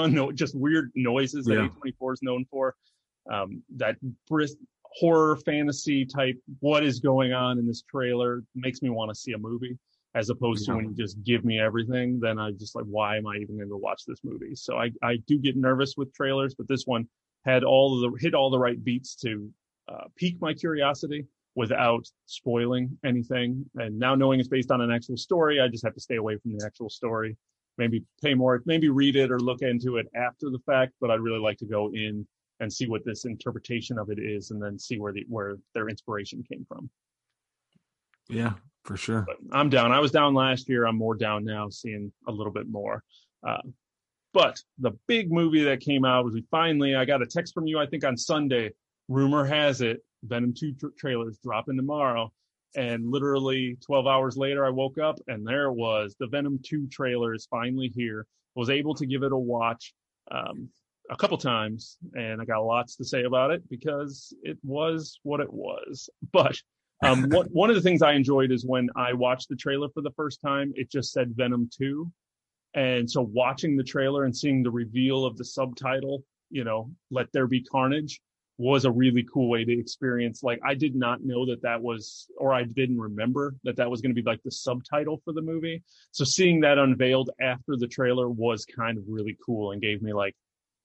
no, 0.08 0.32
just 0.32 0.56
weird 0.56 0.92
noises 0.96 1.46
that 1.46 1.56
Yeah. 1.56 1.68
A24 1.84 2.14
is 2.14 2.20
known 2.22 2.46
for. 2.50 2.76
Um, 3.32 3.64
that 3.78 3.96
brisk 4.30 4.58
horror 4.84 5.38
fantasy 5.38 6.06
type, 6.06 6.38
what 6.60 6.84
is 6.84 7.00
going 7.00 7.34
on 7.34 7.58
in 7.58 7.66
this 7.66 7.82
trailer 7.82 8.44
makes 8.54 8.82
me 8.82 8.90
want 8.90 9.10
to 9.10 9.16
see 9.16 9.34
a 9.34 9.38
movie 9.38 9.78
as 10.16 10.30
opposed 10.30 10.66
to 10.66 10.76
when 10.76 10.86
you 10.86 10.96
just 10.96 11.22
give 11.24 11.44
me 11.44 11.60
everything, 11.60 12.20
then 12.22 12.40
I 12.40 12.52
just 12.52 12.74
like, 12.74 12.86
why 12.86 13.18
am 13.18 13.28
I 13.28 13.36
even 13.36 13.58
going 13.58 13.68
to 13.68 13.76
watch 13.76 14.04
this 14.08 14.20
movie? 14.24 14.56
So 14.56 14.78
I, 14.78 14.90
I 15.04 15.18
do 15.28 15.38
get 15.38 15.58
nervous 15.58 15.96
with 15.98 16.14
trailers, 16.14 16.56
but 16.56 16.70
this 16.70 16.84
one 16.86 17.06
had 17.44 17.66
all 17.66 18.00
the 18.00 18.18
hit 18.20 18.34
all 18.34 18.50
the 18.50 18.58
right 18.58 18.82
beats 18.82 19.16
to 19.18 19.52
uh, 19.90 20.06
pique 20.16 20.40
my 20.40 20.54
curiosity 20.54 21.26
without 21.56 22.06
spoiling 22.26 22.98
anything. 23.06 23.66
And 23.76 23.98
now 23.98 24.14
knowing 24.14 24.40
it's 24.40 24.50
based 24.50 24.72
on 24.72 24.82
an 24.82 24.92
actual 24.92 25.18
story, 25.18 25.62
I 25.62 25.68
just 25.68 25.84
have 25.86 25.94
to 25.94 26.02
stay 26.02 26.18
away 26.18 26.38
from 26.38 26.58
the 26.58 26.66
actual 26.66 26.90
story. 26.90 27.38
Maybe 27.78 28.04
pay 28.22 28.34
more, 28.34 28.62
maybe 28.66 28.90
read 28.90 29.16
it 29.16 29.32
or 29.32 29.40
look 29.40 29.62
into 29.62 29.98
it 29.98 30.08
after 30.16 30.50
the 30.50 30.60
fact. 30.66 30.94
But 31.02 31.12
I'd 31.12 31.20
really 31.20 31.40
like 31.40 31.58
to 31.60 31.66
go 31.66 31.92
in 31.94 32.28
and 32.60 32.72
see 32.72 32.88
what 32.88 33.04
this 33.04 33.26
interpretation 33.26 33.98
of 33.98 34.10
it 34.10 34.20
is, 34.20 34.52
and 34.52 34.62
then 34.62 34.80
see 34.80 34.98
where 34.98 35.12
the 35.12 35.26
where 35.28 35.58
their 35.74 35.90
inspiration 35.90 36.44
came 36.50 36.66
from. 36.68 36.90
yeah, 38.30 38.54
for 38.86 38.96
sure. 38.96 39.26
But 39.28 39.38
I'm 39.52 39.70
down. 39.70 39.92
I 39.92 40.00
was 40.00 40.12
down 40.12 40.34
last 40.34 40.70
year. 40.70 40.86
I'm 40.86 40.98
more 40.98 41.16
down 41.16 41.44
now, 41.44 41.70
seeing 41.70 42.14
a 42.28 42.32
little 42.32 42.54
bit 42.54 42.70
more. 42.70 43.04
Uh, 43.46 43.62
but 44.34 44.62
the 44.80 44.92
big 45.08 45.32
movie 45.32 45.64
that 45.64 45.82
came 45.82 46.06
out 46.06 46.24
was 46.24 46.34
we 46.34 46.46
finally. 46.50 46.96
I 46.96 47.04
got 47.04 47.22
a 47.22 47.26
text 47.26 47.54
from 47.54 47.68
you. 47.68 47.80
I 47.80 47.86
think 47.86 48.04
on 48.04 48.18
Sunday. 48.18 48.72
Rumor 49.08 49.46
has 49.46 49.82
it 49.82 50.02
Venom 50.28 50.54
2 50.54 50.74
tra- 50.74 50.92
trailers 50.98 51.38
dropping 51.44 51.78
tomorrow. 51.78 52.32
And 52.76 53.10
literally 53.10 53.78
12 53.86 54.06
hours 54.06 54.36
later, 54.36 54.66
I 54.66 54.70
woke 54.70 54.98
up 54.98 55.20
and 55.28 55.48
there 55.48 55.66
it 55.66 55.74
was. 55.74 56.16
The 56.20 56.28
Venom 56.28 56.60
2 56.64 56.88
trailer 56.88 57.34
is 57.34 57.48
finally 57.50 57.92
here. 57.96 58.28
Was 58.56 58.70
able 58.70 58.96
to 58.96 59.06
give 59.06 59.24
it 59.24 59.32
a 59.32 59.38
watch 59.38 59.94
um, 60.32 60.70
a 61.10 61.16
couple 61.16 61.38
times, 61.38 61.98
and 62.14 62.42
I 62.42 62.46
got 62.46 62.66
lots 62.66 62.96
to 62.98 63.06
say 63.06 63.24
about 63.24 63.52
it 63.52 63.68
because 63.70 64.34
it 64.44 64.58
was 64.64 65.20
what 65.24 65.40
it 65.40 65.52
was. 65.52 66.10
But 66.32 66.58
um, 67.04 67.24
one, 67.30 67.48
one 67.48 67.70
of 67.70 67.76
the 67.76 67.82
things 67.82 68.02
I 68.02 68.14
enjoyed 68.14 68.52
is 68.52 68.66
when 68.66 68.90
I 68.96 69.14
watched 69.14 69.50
the 69.50 69.56
trailer 69.56 69.90
for 69.90 70.02
the 70.02 70.12
first 70.12 70.42
time, 70.42 70.74
it 70.76 70.90
just 70.90 71.12
said 71.12 71.36
Venom 71.36 71.70
2. 71.78 72.10
And 72.76 73.10
so 73.10 73.22
watching 73.22 73.78
the 73.78 73.84
trailer 73.84 74.26
and 74.26 74.36
seeing 74.36 74.62
the 74.62 74.72
reveal 74.72 75.26
of 75.26 75.38
the 75.38 75.46
subtitle, 75.46 76.24
you 76.50 76.64
know, 76.64 76.92
Let 77.10 77.32
There 77.32 77.48
Be 77.48 77.62
Carnage, 77.62 78.20
was 78.58 78.86
a 78.86 78.92
really 78.92 79.26
cool 79.34 79.50
way 79.50 79.66
to 79.66 79.80
experience. 79.80 80.42
Like, 80.42 80.60
I 80.66 80.76
did 80.76 80.96
not 80.96 81.24
know 81.24 81.46
that 81.48 81.62
that 81.64 81.82
was, 81.82 82.28
or 82.38 82.54
I 82.54 82.64
didn't 82.64 83.00
remember 83.00 83.56
that 83.64 83.76
that 83.78 83.90
was 83.90 84.02
going 84.02 84.16
to 84.16 84.22
be 84.22 84.26
like 84.26 84.42
the 84.44 84.52
subtitle 84.52 85.22
for 85.26 85.34
the 85.34 85.42
movie. 85.42 85.84
So 86.12 86.24
seeing 86.24 86.62
that 86.62 86.78
unveiled 86.78 87.32
after 87.42 87.76
the 87.76 87.88
trailer 87.88 88.30
was 88.30 88.66
kind 88.66 88.98
of 88.98 89.04
really 89.08 89.38
cool 89.46 89.72
and 89.72 89.82
gave 89.82 90.02
me 90.02 90.14
like, 90.14 90.36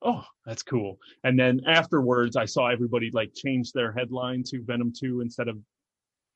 oh, 0.02 0.24
that's 0.44 0.62
cool. 0.62 0.98
And 1.22 1.38
then 1.38 1.60
afterwards, 1.66 2.34
I 2.36 2.46
saw 2.46 2.68
everybody 2.68 3.10
like 3.12 3.34
change 3.34 3.70
their 3.72 3.92
headline 3.92 4.42
to 4.48 4.62
Venom 4.64 4.92
2 4.98 5.20
instead 5.20 5.46
of 5.46 5.58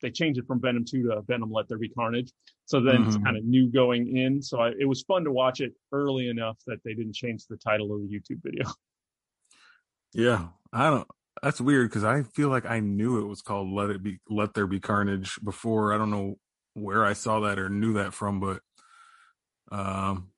they 0.01 0.11
changed 0.11 0.39
it 0.39 0.45
from 0.45 0.61
Venom 0.61 0.85
2 0.85 1.03
to 1.03 1.21
Venom 1.21 1.51
Let 1.51 1.67
There 1.67 1.77
Be 1.77 1.89
Carnage. 1.89 2.31
So 2.65 2.79
then 2.79 3.03
it's 3.03 3.17
Mhm. 3.17 3.23
kind 3.23 3.37
of 3.37 3.43
new 3.45 3.67
going 3.69 4.15
in. 4.17 4.41
So 4.41 4.59
I, 4.59 4.71
it 4.79 4.85
was 4.85 5.01
fun 5.03 5.23
to 5.23 5.31
watch 5.31 5.61
it 5.61 5.73
early 5.91 6.29
enough 6.29 6.59
that 6.67 6.83
they 6.83 6.93
didn't 6.93 7.15
change 7.15 7.45
the 7.47 7.57
title 7.57 7.91
of 7.93 8.01
the 8.01 8.07
YouTube 8.07 8.41
video. 8.43 8.69
Yeah, 10.13 10.47
I 10.71 10.89
don't. 10.89 11.07
That's 11.43 11.61
weird 11.61 11.89
because 11.89 12.03
I 12.03 12.23
feel 12.23 12.49
like 12.49 12.65
I 12.65 12.79
knew 12.79 13.19
it 13.19 13.27
was 13.27 13.41
called 13.41 13.69
"Let 13.71 13.89
It 13.89 14.01
Be," 14.01 14.19
"Let 14.29 14.53
There 14.53 14.67
Be 14.67 14.79
Carnage" 14.79 15.39
before. 15.43 15.93
I 15.93 15.97
don't 15.97 16.11
know 16.11 16.37
where 16.73 17.05
I 17.05 17.13
saw 17.13 17.41
that 17.41 17.59
or 17.59 17.69
knew 17.69 17.93
that 17.93 18.13
from, 18.13 18.39
but 18.39 18.61
um, 19.71 20.29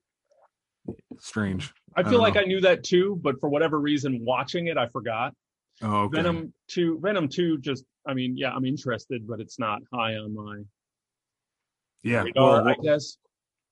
strange. 1.20 1.74
I 1.96 2.04
feel 2.04 2.20
I 2.20 2.24
like 2.24 2.36
know. 2.36 2.42
I 2.42 2.46
knew 2.46 2.62
that 2.62 2.84
too, 2.84 3.20
but 3.22 3.40
for 3.40 3.50
whatever 3.50 3.80
reason, 3.80 4.24
watching 4.24 4.68
it, 4.68 4.78
I 4.78 4.88
forgot. 4.88 5.34
Oh, 5.82 6.04
okay. 6.04 6.18
Venom 6.18 6.54
two, 6.68 7.00
Venom 7.02 7.28
two. 7.28 7.58
Just, 7.60 7.84
I 8.08 8.14
mean, 8.14 8.36
yeah, 8.36 8.52
I'm 8.52 8.66
interested, 8.66 9.28
but 9.28 9.40
it's 9.40 9.60
not 9.60 9.82
high 9.94 10.16
on 10.16 10.34
my 10.34 10.62
yeah. 12.04 12.24
Radar, 12.24 12.64
well, 12.64 12.68
I 12.68 12.76
guess. 12.82 13.18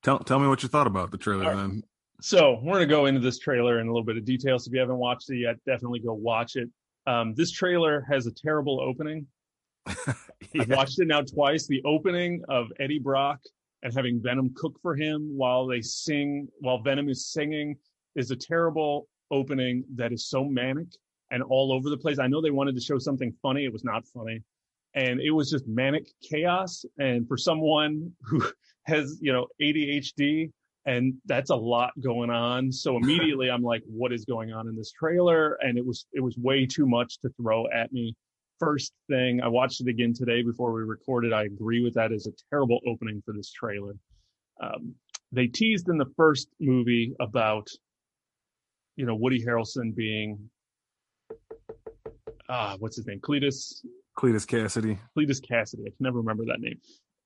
Tell 0.03 0.19
tell 0.19 0.39
me 0.39 0.47
what 0.47 0.61
you 0.61 0.69
thought 0.69 0.87
about 0.87 1.11
the 1.11 1.17
trailer 1.17 1.45
right. 1.45 1.55
then. 1.55 1.83
So 2.21 2.59
we're 2.63 2.73
gonna 2.73 2.85
go 2.85 3.07
into 3.07 3.19
this 3.19 3.39
trailer 3.39 3.79
in 3.79 3.87
a 3.87 3.91
little 3.91 4.05
bit 4.05 4.17
of 4.17 4.25
detail. 4.25 4.59
So 4.59 4.69
if 4.69 4.73
you 4.73 4.79
haven't 4.79 4.97
watched 4.97 5.29
it 5.29 5.37
yet, 5.37 5.55
definitely 5.65 5.99
go 5.99 6.13
watch 6.13 6.55
it. 6.55 6.69
Um, 7.07 7.33
this 7.35 7.51
trailer 7.51 8.05
has 8.09 8.25
a 8.25 8.31
terrible 8.31 8.79
opening. 8.81 9.27
yeah. 9.87 10.13
I've 10.61 10.69
watched 10.69 10.99
it 10.99 11.07
now 11.07 11.21
twice. 11.21 11.67
The 11.67 11.81
opening 11.85 12.43
of 12.49 12.67
Eddie 12.79 12.99
Brock 12.99 13.39
and 13.83 13.93
having 13.93 14.21
Venom 14.21 14.53
cook 14.55 14.79
for 14.81 14.95
him 14.95 15.29
while 15.37 15.67
they 15.67 15.81
sing, 15.81 16.47
while 16.59 16.79
Venom 16.79 17.09
is 17.09 17.27
singing, 17.27 17.75
is 18.15 18.31
a 18.31 18.35
terrible 18.35 19.07
opening 19.31 19.83
that 19.95 20.11
is 20.11 20.27
so 20.27 20.43
manic 20.43 20.87
and 21.31 21.43
all 21.43 21.71
over 21.71 21.89
the 21.89 21.97
place. 21.97 22.19
I 22.19 22.27
know 22.27 22.41
they 22.41 22.51
wanted 22.51 22.75
to 22.75 22.81
show 22.81 22.97
something 22.97 23.33
funny. 23.41 23.65
It 23.65 23.73
was 23.73 23.83
not 23.83 24.05
funny. 24.07 24.41
And 24.95 25.19
it 25.19 25.31
was 25.31 25.51
just 25.51 25.67
manic 25.67 26.07
chaos. 26.23 26.85
And 26.97 27.27
for 27.27 27.37
someone 27.37 28.11
who 28.21 28.43
has, 28.83 29.19
you 29.21 29.33
know, 29.33 29.47
ADHD, 29.61 30.51
and 30.85 31.15
that's 31.25 31.49
a 31.49 31.55
lot 31.55 31.91
going 32.01 32.29
on. 32.29 32.71
So 32.71 32.97
immediately 33.01 33.49
I'm 33.49 33.63
like, 33.63 33.83
what 33.85 34.13
is 34.13 34.25
going 34.25 34.53
on 34.53 34.67
in 34.67 34.75
this 34.75 34.91
trailer? 34.91 35.57
And 35.61 35.77
it 35.77 35.85
was, 35.85 36.05
it 36.13 36.21
was 36.21 36.37
way 36.37 36.65
too 36.65 36.85
much 36.85 37.19
to 37.21 37.29
throw 37.41 37.65
at 37.71 37.91
me. 37.91 38.15
First 38.59 38.93
thing, 39.09 39.41
I 39.41 39.47
watched 39.47 39.81
it 39.81 39.87
again 39.87 40.13
today 40.13 40.41
before 40.41 40.71
we 40.71 40.83
recorded. 40.83 41.33
I 41.33 41.43
agree 41.43 41.83
with 41.83 41.93
that 41.95 42.13
as 42.13 42.25
a 42.25 42.31
terrible 42.49 42.79
opening 42.87 43.21
for 43.25 43.33
this 43.33 43.51
trailer. 43.51 43.93
Um, 44.61 44.95
they 45.33 45.47
teased 45.47 45.89
in 45.89 45.97
the 45.97 46.05
first 46.15 46.47
movie 46.61 47.13
about, 47.19 47.67
you 48.95 49.05
know, 49.05 49.15
Woody 49.15 49.43
Harrelson 49.43 49.93
being, 49.93 50.49
ah, 52.47 52.77
what's 52.79 52.95
his 52.95 53.05
name? 53.05 53.19
Cletus. 53.19 53.85
Cletus 54.17 54.45
Kasady 54.45 54.97
Cletus 55.17 55.41
Kasady 55.41 55.81
I 55.81 55.89
can 55.89 55.95
never 55.99 56.19
remember 56.19 56.45
that 56.45 56.61
name. 56.61 56.79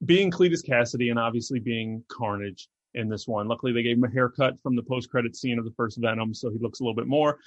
Being 0.06 0.32
Cletus 0.32 0.68
Kasady 0.68 1.12
and 1.12 1.20
obviously 1.20 1.60
being 1.60 2.04
Carnage 2.10 2.68
in 3.00 3.10
this 3.10 3.28
one. 3.28 3.48
Luckily, 3.48 3.72
they 3.72 3.84
gave 3.84 3.98
him 3.98 4.04
a 4.04 4.12
haircut 4.12 4.60
from 4.62 4.76
the 4.76 4.84
post-credit 4.84 5.36
scene 5.36 5.58
of 5.58 5.66
the 5.66 5.72
first 5.72 5.98
Venom, 6.00 6.34
so 6.34 6.50
he 6.52 6.60
looks 6.60 6.80
a 6.80 6.84
little 6.84 6.96
bit 6.96 7.08
more 7.08 7.40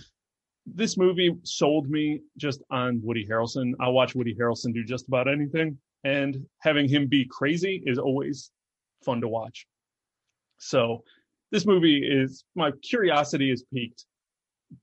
this 0.67 0.97
movie 0.97 1.35
sold 1.43 1.91
me 1.91 2.21
just 2.37 2.62
on 2.71 3.01
Woody 3.03 3.27
Harrelson. 3.27 3.73
I'll 3.81 3.93
watch 3.93 4.15
Woody 4.15 4.35
Harrelson 4.35 4.73
do 4.73 4.85
just 4.85 5.09
about 5.09 5.29
anything, 5.29 5.79
and 6.05 6.45
having 6.61 6.88
him 6.88 7.07
be 7.07 7.25
crazy 7.25 7.83
is 7.87 7.99
always 7.99 8.51
fun 9.05 9.21
to 9.21 9.29
watch. 9.29 9.67
So, 10.59 11.03
this 11.51 11.67
movie 11.67 11.99
is 11.99 12.45
my 12.55 12.71
curiosity 12.83 13.51
is 13.51 13.65
piqued, 13.75 14.07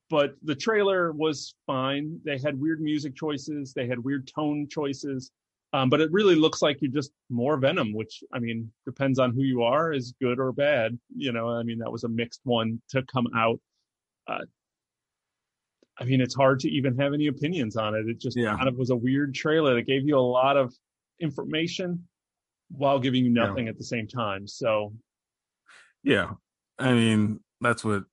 but 0.09 0.35
the 0.43 0.55
trailer 0.55 1.11
was 1.13 1.55
fine. 1.65 2.19
They 2.23 2.37
had 2.37 2.59
weird 2.59 2.81
music 2.81 3.15
choices, 3.15 3.73
they 3.73 3.87
had 3.87 3.99
weird 3.99 4.27
tone 4.27 4.67
choices, 4.69 5.31
um, 5.73 5.89
but 5.89 6.01
it 6.01 6.11
really 6.11 6.35
looks 6.35 6.61
like 6.61 6.77
you're 6.81 6.91
just 6.91 7.11
more 7.29 7.57
Venom, 7.57 7.93
which 7.93 8.23
I 8.33 8.39
mean 8.39 8.71
depends 8.85 9.19
on 9.19 9.33
who 9.33 9.43
you 9.43 9.63
are, 9.63 9.93
is 9.93 10.13
good 10.21 10.39
or 10.39 10.51
bad. 10.51 10.97
You 11.15 11.31
know, 11.31 11.49
I 11.49 11.63
mean 11.63 11.79
that 11.79 11.91
was 11.91 12.03
a 12.03 12.09
mixed 12.09 12.41
one 12.43 12.81
to 12.89 13.03
come 13.03 13.27
out. 13.35 13.59
Uh, 14.27 14.45
I 15.99 16.05
mean, 16.05 16.21
it's 16.21 16.35
hard 16.35 16.61
to 16.61 16.69
even 16.69 16.97
have 16.97 17.13
any 17.13 17.27
opinions 17.27 17.75
on 17.75 17.93
it. 17.93 18.07
It 18.07 18.19
just 18.19 18.37
yeah. 18.37 18.55
kind 18.55 18.69
of 18.69 18.77
was 18.77 18.89
a 18.89 18.95
weird 18.95 19.35
trailer 19.35 19.75
that 19.75 19.85
gave 19.85 20.07
you 20.07 20.17
a 20.17 20.19
lot 20.19 20.55
of 20.55 20.73
information 21.19 22.07
while 22.69 22.99
giving 22.99 23.25
you 23.25 23.31
nothing 23.31 23.65
yeah. 23.65 23.71
at 23.71 23.77
the 23.77 23.83
same 23.83 24.07
time. 24.07 24.47
So, 24.47 24.93
yeah, 26.03 26.31
I 26.77 26.93
mean, 26.93 27.41
that's 27.59 27.83
what 27.83 28.03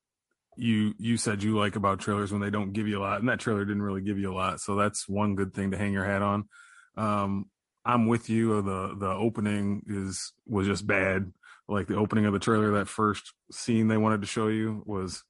you 0.56 0.94
you 0.98 1.16
said 1.16 1.42
you 1.42 1.56
like 1.56 1.76
about 1.76 2.00
trailers 2.00 2.32
when 2.32 2.40
they 2.40 2.50
don't 2.50 2.72
give 2.72 2.88
you 2.88 2.98
a 2.98 3.02
lot, 3.02 3.20
and 3.20 3.28
that 3.28 3.38
trailer 3.38 3.64
didn't 3.64 3.82
really 3.82 4.02
give 4.02 4.18
you 4.18 4.32
a 4.32 4.34
lot. 4.34 4.60
So 4.60 4.74
that's 4.74 5.08
one 5.08 5.36
good 5.36 5.54
thing 5.54 5.70
to 5.70 5.78
hang 5.78 5.92
your 5.92 6.04
hat 6.04 6.22
on. 6.22 6.48
Um, 6.96 7.46
I'm 7.84 8.06
with 8.06 8.28
you. 8.28 8.62
The 8.62 8.96
the 8.98 9.10
opening 9.10 9.82
is 9.86 10.32
was 10.46 10.66
just 10.66 10.86
bad. 10.86 11.32
Like 11.68 11.88
the 11.88 11.96
opening 11.96 12.26
of 12.26 12.32
the 12.32 12.38
trailer, 12.38 12.72
that 12.72 12.88
first 12.88 13.32
scene 13.50 13.88
they 13.88 13.96
wanted 13.96 14.20
to 14.20 14.26
show 14.26 14.48
you 14.48 14.82
was 14.86 15.24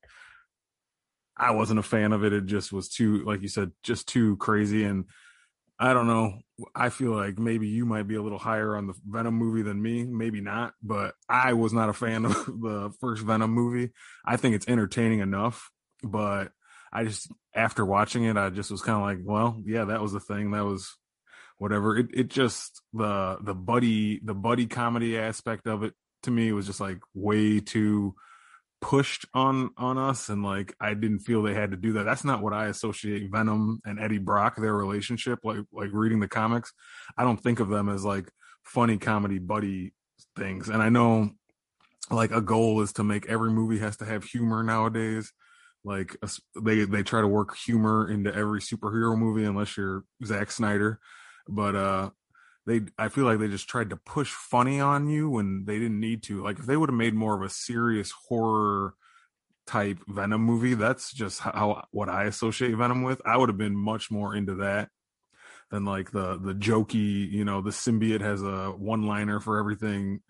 I 1.37 1.51
wasn't 1.51 1.81
a 1.81 1.83
fan 1.83 2.13
of 2.13 2.25
it. 2.25 2.33
It 2.33 2.47
just 2.47 2.73
was 2.73 2.89
too, 2.89 3.25
like 3.25 3.43
you 3.43 3.49
said, 3.49 3.73
just 3.83 4.09
too 4.09 4.37
crazy. 4.37 4.85
And 4.85 5.05
I 5.79 5.93
don't 5.93 6.07
know. 6.07 6.41
I 6.75 6.89
feel 6.89 7.13
like 7.13 7.39
maybe 7.39 7.69
you 7.69 7.85
might 7.85 8.09
be 8.09 8.15
a 8.15 8.23
little 8.23 8.39
higher 8.39 8.75
on 8.75 8.87
the 8.87 8.95
Venom 9.07 9.35
movie 9.35 9.63
than 9.63 9.81
me. 9.81 10.05
Maybe 10.05 10.41
not, 10.41 10.73
but 10.83 11.15
I 11.29 11.53
was 11.53 11.75
not 11.75 11.91
a 11.91 11.93
fan 11.93 12.25
of 12.27 12.33
the 12.47 12.93
first 13.01 13.23
Venom 13.23 13.51
movie. 13.51 13.93
I 14.25 14.37
think 14.37 14.55
it's 14.55 14.69
entertaining 14.69 15.21
enough, 15.21 15.71
but 16.03 16.53
I 16.93 17.05
just, 17.05 17.31
after 17.55 17.85
watching 17.85 18.25
it, 18.25 18.39
I 18.39 18.49
just 18.49 18.71
was 18.71 18.81
kind 18.81 18.97
of 18.97 19.03
like, 19.03 19.19
well, 19.23 19.61
yeah, 19.67 19.85
that 19.87 20.01
was 20.01 20.13
the 20.13 20.21
thing. 20.21 20.53
That 20.53 20.65
was 20.65 20.97
whatever. 21.59 21.97
It, 21.97 22.09
it 22.13 22.29
just, 22.29 22.83
the, 22.93 23.39
the 23.41 23.55
buddy, 23.55 24.21
the 24.23 24.35
buddy 24.35 24.67
comedy 24.67 25.19
aspect 25.19 25.67
of 25.67 25.83
it 25.83 25.95
to 26.23 26.31
me 26.31 26.53
was 26.53 26.67
just 26.67 26.81
like 26.81 27.01
way 27.15 27.61
too, 27.61 28.15
pushed 28.81 29.25
on 29.33 29.71
on 29.79 29.97
us 29.97 30.29
and 30.29 30.43
like 30.45 30.75
I 30.81 30.95
didn't 30.95 31.21
feel 31.21 31.43
they 31.43 31.55
had 31.55 31.71
to 31.71 31.77
do 31.77 31.95
that. 31.95 32.05
That's 32.05 32.25
not 32.25 32.43
what 32.43 32.53
I 32.53 32.67
associate 32.67 33.31
Venom 33.33 33.81
and 33.85 33.99
Eddie 33.99 34.19
Brock 34.19 34.57
their 34.57 34.75
relationship 34.75 35.41
like 35.45 35.59
like 35.73 35.91
reading 35.93 36.21
the 36.21 36.29
comics. 36.29 36.73
I 37.17 37.25
don't 37.25 37.43
think 37.43 37.59
of 37.59 37.69
them 37.69 37.89
as 37.89 38.05
like 38.05 38.31
funny 38.63 38.99
comedy 38.99 39.39
buddy 39.39 39.93
things. 40.37 40.69
And 40.69 40.83
I 40.83 40.89
know 40.89 41.31
like 42.11 42.31
a 42.31 42.41
goal 42.41 42.83
is 42.83 42.93
to 42.95 43.05
make 43.05 43.27
every 43.29 43.51
movie 43.51 43.79
has 43.79 43.97
to 43.99 44.05
have 44.05 44.25
humor 44.25 44.63
nowadays. 44.63 45.33
Like 45.85 46.17
they 46.61 46.85
they 46.85 47.03
try 47.03 47.21
to 47.21 47.29
work 47.29 47.57
humor 47.57 48.11
into 48.11 48.35
every 48.35 48.61
superhero 48.61 49.17
movie 49.17 49.45
unless 49.45 49.77
you're 49.77 50.05
Zack 50.25 50.51
Snyder. 50.51 51.01
But 51.49 51.75
uh 51.75 52.11
they 52.67 52.83
I 52.99 53.09
feel 53.09 53.25
like 53.25 53.39
they 53.39 53.49
just 53.49 53.69
tried 53.69 53.91
to 53.91 53.97
push 53.97 54.33
funny 54.33 54.81
on 54.81 55.09
you 55.09 55.31
when 55.31 55.65
they 55.65 55.79
didn't 55.79 56.01
need 56.01 56.23
to. 56.25 56.43
Like 56.43 56.59
if 56.59 56.67
they 56.67 56.77
would 56.77 56.91
have 56.91 56.99
made 56.99 57.15
more 57.15 57.37
of 57.37 57.43
a 57.43 57.49
serious 57.49 58.13
horror 58.29 58.95
type 59.67 59.99
Venom 60.09 60.43
movie, 60.43 60.75
that's 60.75 61.13
just 61.13 61.41
how 61.41 61.85
what 61.93 62.09
I 62.09 62.25
associate 62.25 62.75
Venom 62.77 63.03
with. 63.03 63.23
I 63.25 63.37
would 63.37 63.49
have 63.49 63.59
been 63.59 63.77
much 63.77 64.11
more 64.11 64.35
into 64.35 64.57
that 64.57 64.91
than 65.71 65.85
like 65.85 66.11
the 66.11 66.39
the 66.39 66.55
jokey, 66.55 67.31
you 67.31 67.45
know, 67.45 67.63
the 67.63 67.71
symbiote 67.71 68.21
has 68.21 68.43
a 68.43 68.71
one 68.71 69.07
liner 69.07 69.41
for 69.41 69.59
everything 69.59 70.21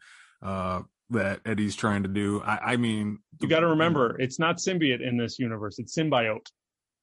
uh 0.42 0.82
that 1.10 1.40
Eddie's 1.46 1.76
trying 1.76 2.02
to 2.02 2.08
do. 2.08 2.42
I, 2.42 2.72
I 2.72 2.76
mean 2.76 3.20
You 3.40 3.48
gotta 3.48 3.68
remember, 3.68 4.20
it's 4.20 4.38
not 4.38 4.58
symbiote 4.58 5.06
in 5.06 5.16
this 5.16 5.38
universe, 5.38 5.78
it's 5.78 5.96
symbiote. 5.96 6.48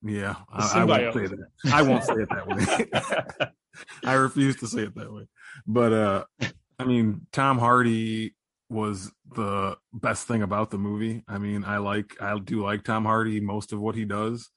Yeah, 0.06 0.36
I, 0.52 0.82
I, 0.82 0.84
won't 0.84 1.14
say 1.14 1.28
that. 1.28 1.48
I 1.72 1.82
won't 1.82 2.04
say 2.04 2.14
it 2.16 2.30
that 2.30 3.42
way. 3.42 3.48
I 4.04 4.14
refuse 4.14 4.58
to 4.58 4.68
say 4.68 4.84
it 4.84 4.96
that 4.96 5.14
way. 5.14 5.28
But 5.66 5.94
uh 5.94 6.26
I 6.80 6.86
mean, 6.86 7.28
Tom 7.32 7.60
Hardy 7.60 8.36
was 8.70 9.12
the 9.36 9.78
best 9.94 10.28
thing 10.28 10.42
about 10.42 10.72
the 10.72 10.78
movie. 10.78 11.24
I 11.28 11.38
mean, 11.38 11.64
I 11.64 11.78
like 11.78 12.22
I 12.22 12.38
do 12.40 12.64
like 12.64 12.84
Tom 12.84 13.06
Hardy 13.06 13.40
most 13.40 13.74
of 13.74 13.80
what 13.80 13.96
he 13.96 14.06
does. 14.06 14.50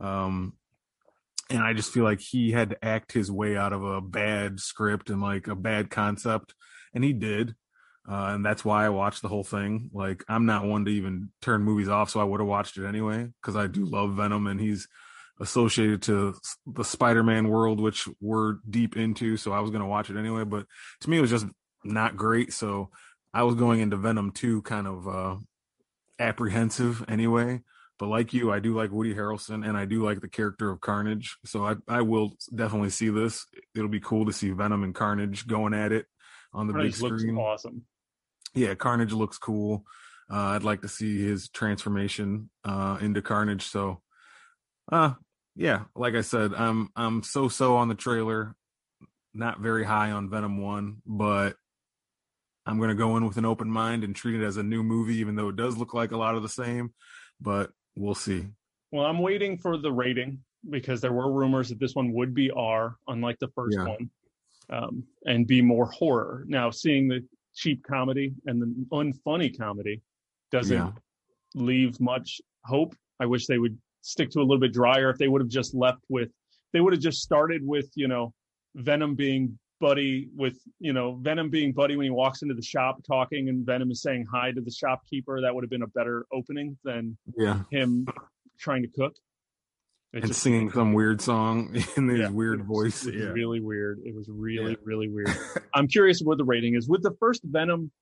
Um 0.00 0.54
and 1.50 1.60
I 1.62 1.72
just 1.72 1.92
feel 1.92 2.04
like 2.04 2.20
he 2.20 2.52
had 2.52 2.70
to 2.70 2.84
act 2.84 3.12
his 3.12 3.30
way 3.30 3.56
out 3.56 3.72
of 3.72 3.82
a 3.82 4.00
bad 4.02 4.60
script 4.60 5.08
and 5.08 5.20
like 5.22 5.46
a 5.46 5.54
bad 5.54 5.90
concept 5.90 6.54
and 6.94 7.02
he 7.02 7.12
did. 7.12 7.54
Uh, 8.08 8.32
and 8.34 8.44
that's 8.44 8.64
why 8.64 8.86
I 8.86 8.88
watched 8.88 9.20
the 9.20 9.28
whole 9.28 9.44
thing. 9.44 9.90
Like, 9.92 10.24
I'm 10.28 10.46
not 10.46 10.64
one 10.64 10.86
to 10.86 10.90
even 10.90 11.28
turn 11.42 11.62
movies 11.62 11.88
off, 11.90 12.08
so 12.08 12.20
I 12.20 12.24
would 12.24 12.40
have 12.40 12.48
watched 12.48 12.78
it 12.78 12.86
anyway 12.86 13.28
because 13.40 13.54
I 13.54 13.66
do 13.66 13.84
love 13.84 14.14
Venom, 14.14 14.46
and 14.46 14.58
he's 14.58 14.88
associated 15.40 16.02
to 16.02 16.34
the 16.66 16.84
Spider-Man 16.84 17.48
world, 17.48 17.80
which 17.80 18.08
we're 18.20 18.56
deep 18.68 18.96
into. 18.96 19.36
So 19.36 19.52
I 19.52 19.60
was 19.60 19.70
going 19.70 19.82
to 19.82 19.88
watch 19.88 20.10
it 20.10 20.16
anyway, 20.16 20.44
but 20.44 20.66
to 21.02 21.10
me, 21.10 21.18
it 21.18 21.20
was 21.20 21.30
just 21.30 21.46
not 21.84 22.16
great. 22.16 22.52
So 22.52 22.90
I 23.32 23.44
was 23.44 23.54
going 23.54 23.80
into 23.80 23.96
Venom 23.96 24.32
2 24.32 24.62
kind 24.62 24.86
of 24.86 25.08
uh, 25.08 25.36
apprehensive 26.18 27.04
anyway. 27.08 27.62
But 27.98 28.08
like 28.08 28.32
you, 28.32 28.52
I 28.52 28.60
do 28.60 28.76
like 28.76 28.92
Woody 28.92 29.14
Harrelson 29.14 29.66
and 29.66 29.76
I 29.76 29.84
do 29.84 30.04
like 30.04 30.20
the 30.20 30.28
character 30.28 30.70
of 30.70 30.80
Carnage. 30.80 31.36
So 31.44 31.64
I, 31.64 31.74
I 31.88 32.02
will 32.02 32.36
definitely 32.54 32.90
see 32.90 33.08
this. 33.08 33.44
It'll 33.74 33.88
be 33.88 34.00
cool 34.00 34.26
to 34.26 34.32
see 34.32 34.50
Venom 34.50 34.84
and 34.84 34.94
Carnage 34.94 35.46
going 35.46 35.74
at 35.74 35.90
it 35.90 36.06
on 36.52 36.68
the 36.68 36.74
Carnage 36.74 37.00
big 37.00 37.18
screen. 37.18 37.36
awesome. 37.36 37.82
Yeah, 38.54 38.74
Carnage 38.74 39.12
looks 39.12 39.36
cool. 39.36 39.84
Uh, 40.30 40.36
I'd 40.36 40.62
like 40.62 40.82
to 40.82 40.88
see 40.88 41.22
his 41.24 41.48
transformation 41.48 42.50
uh, 42.64 42.98
into 43.00 43.20
Carnage. 43.20 43.66
So, 43.66 44.02
uh, 44.92 45.14
yeah, 45.58 45.84
like 45.96 46.14
I 46.14 46.20
said, 46.20 46.54
I'm 46.54 46.88
I'm 46.94 47.22
so 47.24 47.48
so 47.48 47.76
on 47.76 47.88
the 47.88 47.96
trailer, 47.96 48.54
not 49.34 49.58
very 49.60 49.84
high 49.84 50.12
on 50.12 50.30
Venom 50.30 50.62
One, 50.62 51.02
but 51.04 51.56
I'm 52.64 52.78
gonna 52.78 52.94
go 52.94 53.16
in 53.16 53.26
with 53.26 53.36
an 53.38 53.44
open 53.44 53.68
mind 53.68 54.04
and 54.04 54.14
treat 54.14 54.40
it 54.40 54.44
as 54.44 54.56
a 54.56 54.62
new 54.62 54.84
movie, 54.84 55.16
even 55.16 55.34
though 55.34 55.48
it 55.48 55.56
does 55.56 55.76
look 55.76 55.94
like 55.94 56.12
a 56.12 56.16
lot 56.16 56.36
of 56.36 56.42
the 56.42 56.48
same. 56.48 56.94
But 57.40 57.70
we'll 57.96 58.14
see. 58.14 58.46
Well, 58.92 59.04
I'm 59.04 59.18
waiting 59.18 59.58
for 59.58 59.76
the 59.76 59.92
rating 59.92 60.38
because 60.70 61.00
there 61.00 61.12
were 61.12 61.30
rumors 61.32 61.70
that 61.70 61.80
this 61.80 61.94
one 61.96 62.12
would 62.12 62.34
be 62.34 62.50
R, 62.52 62.96
unlike 63.08 63.38
the 63.40 63.48
first 63.48 63.76
Yeah. 63.76 63.84
one, 63.88 64.10
um, 64.70 65.04
and 65.26 65.44
be 65.46 65.60
more 65.60 65.86
horror. 65.86 66.44
Now, 66.46 66.70
seeing 66.70 67.08
the 67.08 67.26
cheap 67.54 67.82
comedy 67.82 68.32
and 68.46 68.62
the 68.62 68.86
unfunny 68.92 69.56
comedy 69.56 70.02
doesn't 70.52 70.76
Yeah. 70.76 70.92
leave 71.54 72.00
much 72.00 72.40
hope. 72.64 72.94
I 73.18 73.26
wish 73.26 73.46
they 73.46 73.58
would 73.58 73.76
stick 74.00 74.30
to 74.30 74.40
a 74.40 74.42
little 74.42 74.60
bit 74.60 74.72
drier. 74.72 75.10
If 75.10 75.18
they 75.18 75.28
would 75.28 75.40
have 75.40 75.48
just 75.50 75.74
left 75.74 76.02
with, 76.08 76.30
they 76.72 76.80
would 76.80 76.92
have 76.92 77.02
just 77.02 77.20
started 77.22 77.62
with, 77.64 77.90
you 77.94 78.08
know, 78.08 78.32
Venom 78.74 79.14
being 79.14 79.58
buddy 79.80 80.28
with, 80.36 80.58
you 80.80 80.92
know, 80.92 81.14
Venom 81.22 81.50
being 81.50 81.72
buddy 81.72 81.96
when 81.96 82.04
he 82.04 82.10
walks 82.10 82.42
into 82.42 82.54
the 82.54 82.62
shop 82.62 82.98
talking 83.06 83.48
and 83.48 83.64
Venom 83.64 83.90
is 83.90 84.02
saying 84.02 84.26
hi 84.32 84.50
to 84.52 84.60
the 84.60 84.70
shopkeeper. 84.70 85.40
That 85.40 85.54
would 85.54 85.62
have 85.64 85.70
been 85.70 85.82
a 85.82 85.86
better 85.88 86.26
opening 86.32 86.76
than 86.84 87.16
Yeah. 87.36 87.62
him 87.70 88.06
trying 88.58 88.82
to 88.82 88.88
cook. 88.88 89.14
It 90.12 90.18
And 90.18 90.26
just- 90.26 90.42
singing 90.42 90.70
some 90.70 90.94
weird 90.94 91.20
song 91.20 91.74
in 91.96 92.08
his 92.08 92.18
Yeah. 92.20 92.30
weird 92.30 92.64
voice. 92.64 93.06
It 93.06 93.14
was 93.14 93.24
Yeah. 93.24 93.30
really 93.30 93.60
weird. 93.60 94.00
It 94.04 94.14
was 94.14 94.28
really, 94.28 94.72
Yeah. 94.72 94.76
really 94.84 95.08
weird. 95.08 95.28
I'm 95.74 95.86
curious 95.86 96.20
what 96.22 96.38
the 96.38 96.44
rating 96.44 96.74
is. 96.74 96.88
With 96.88 97.02
the 97.02 97.14
first 97.20 97.42
Venom, 97.44 97.92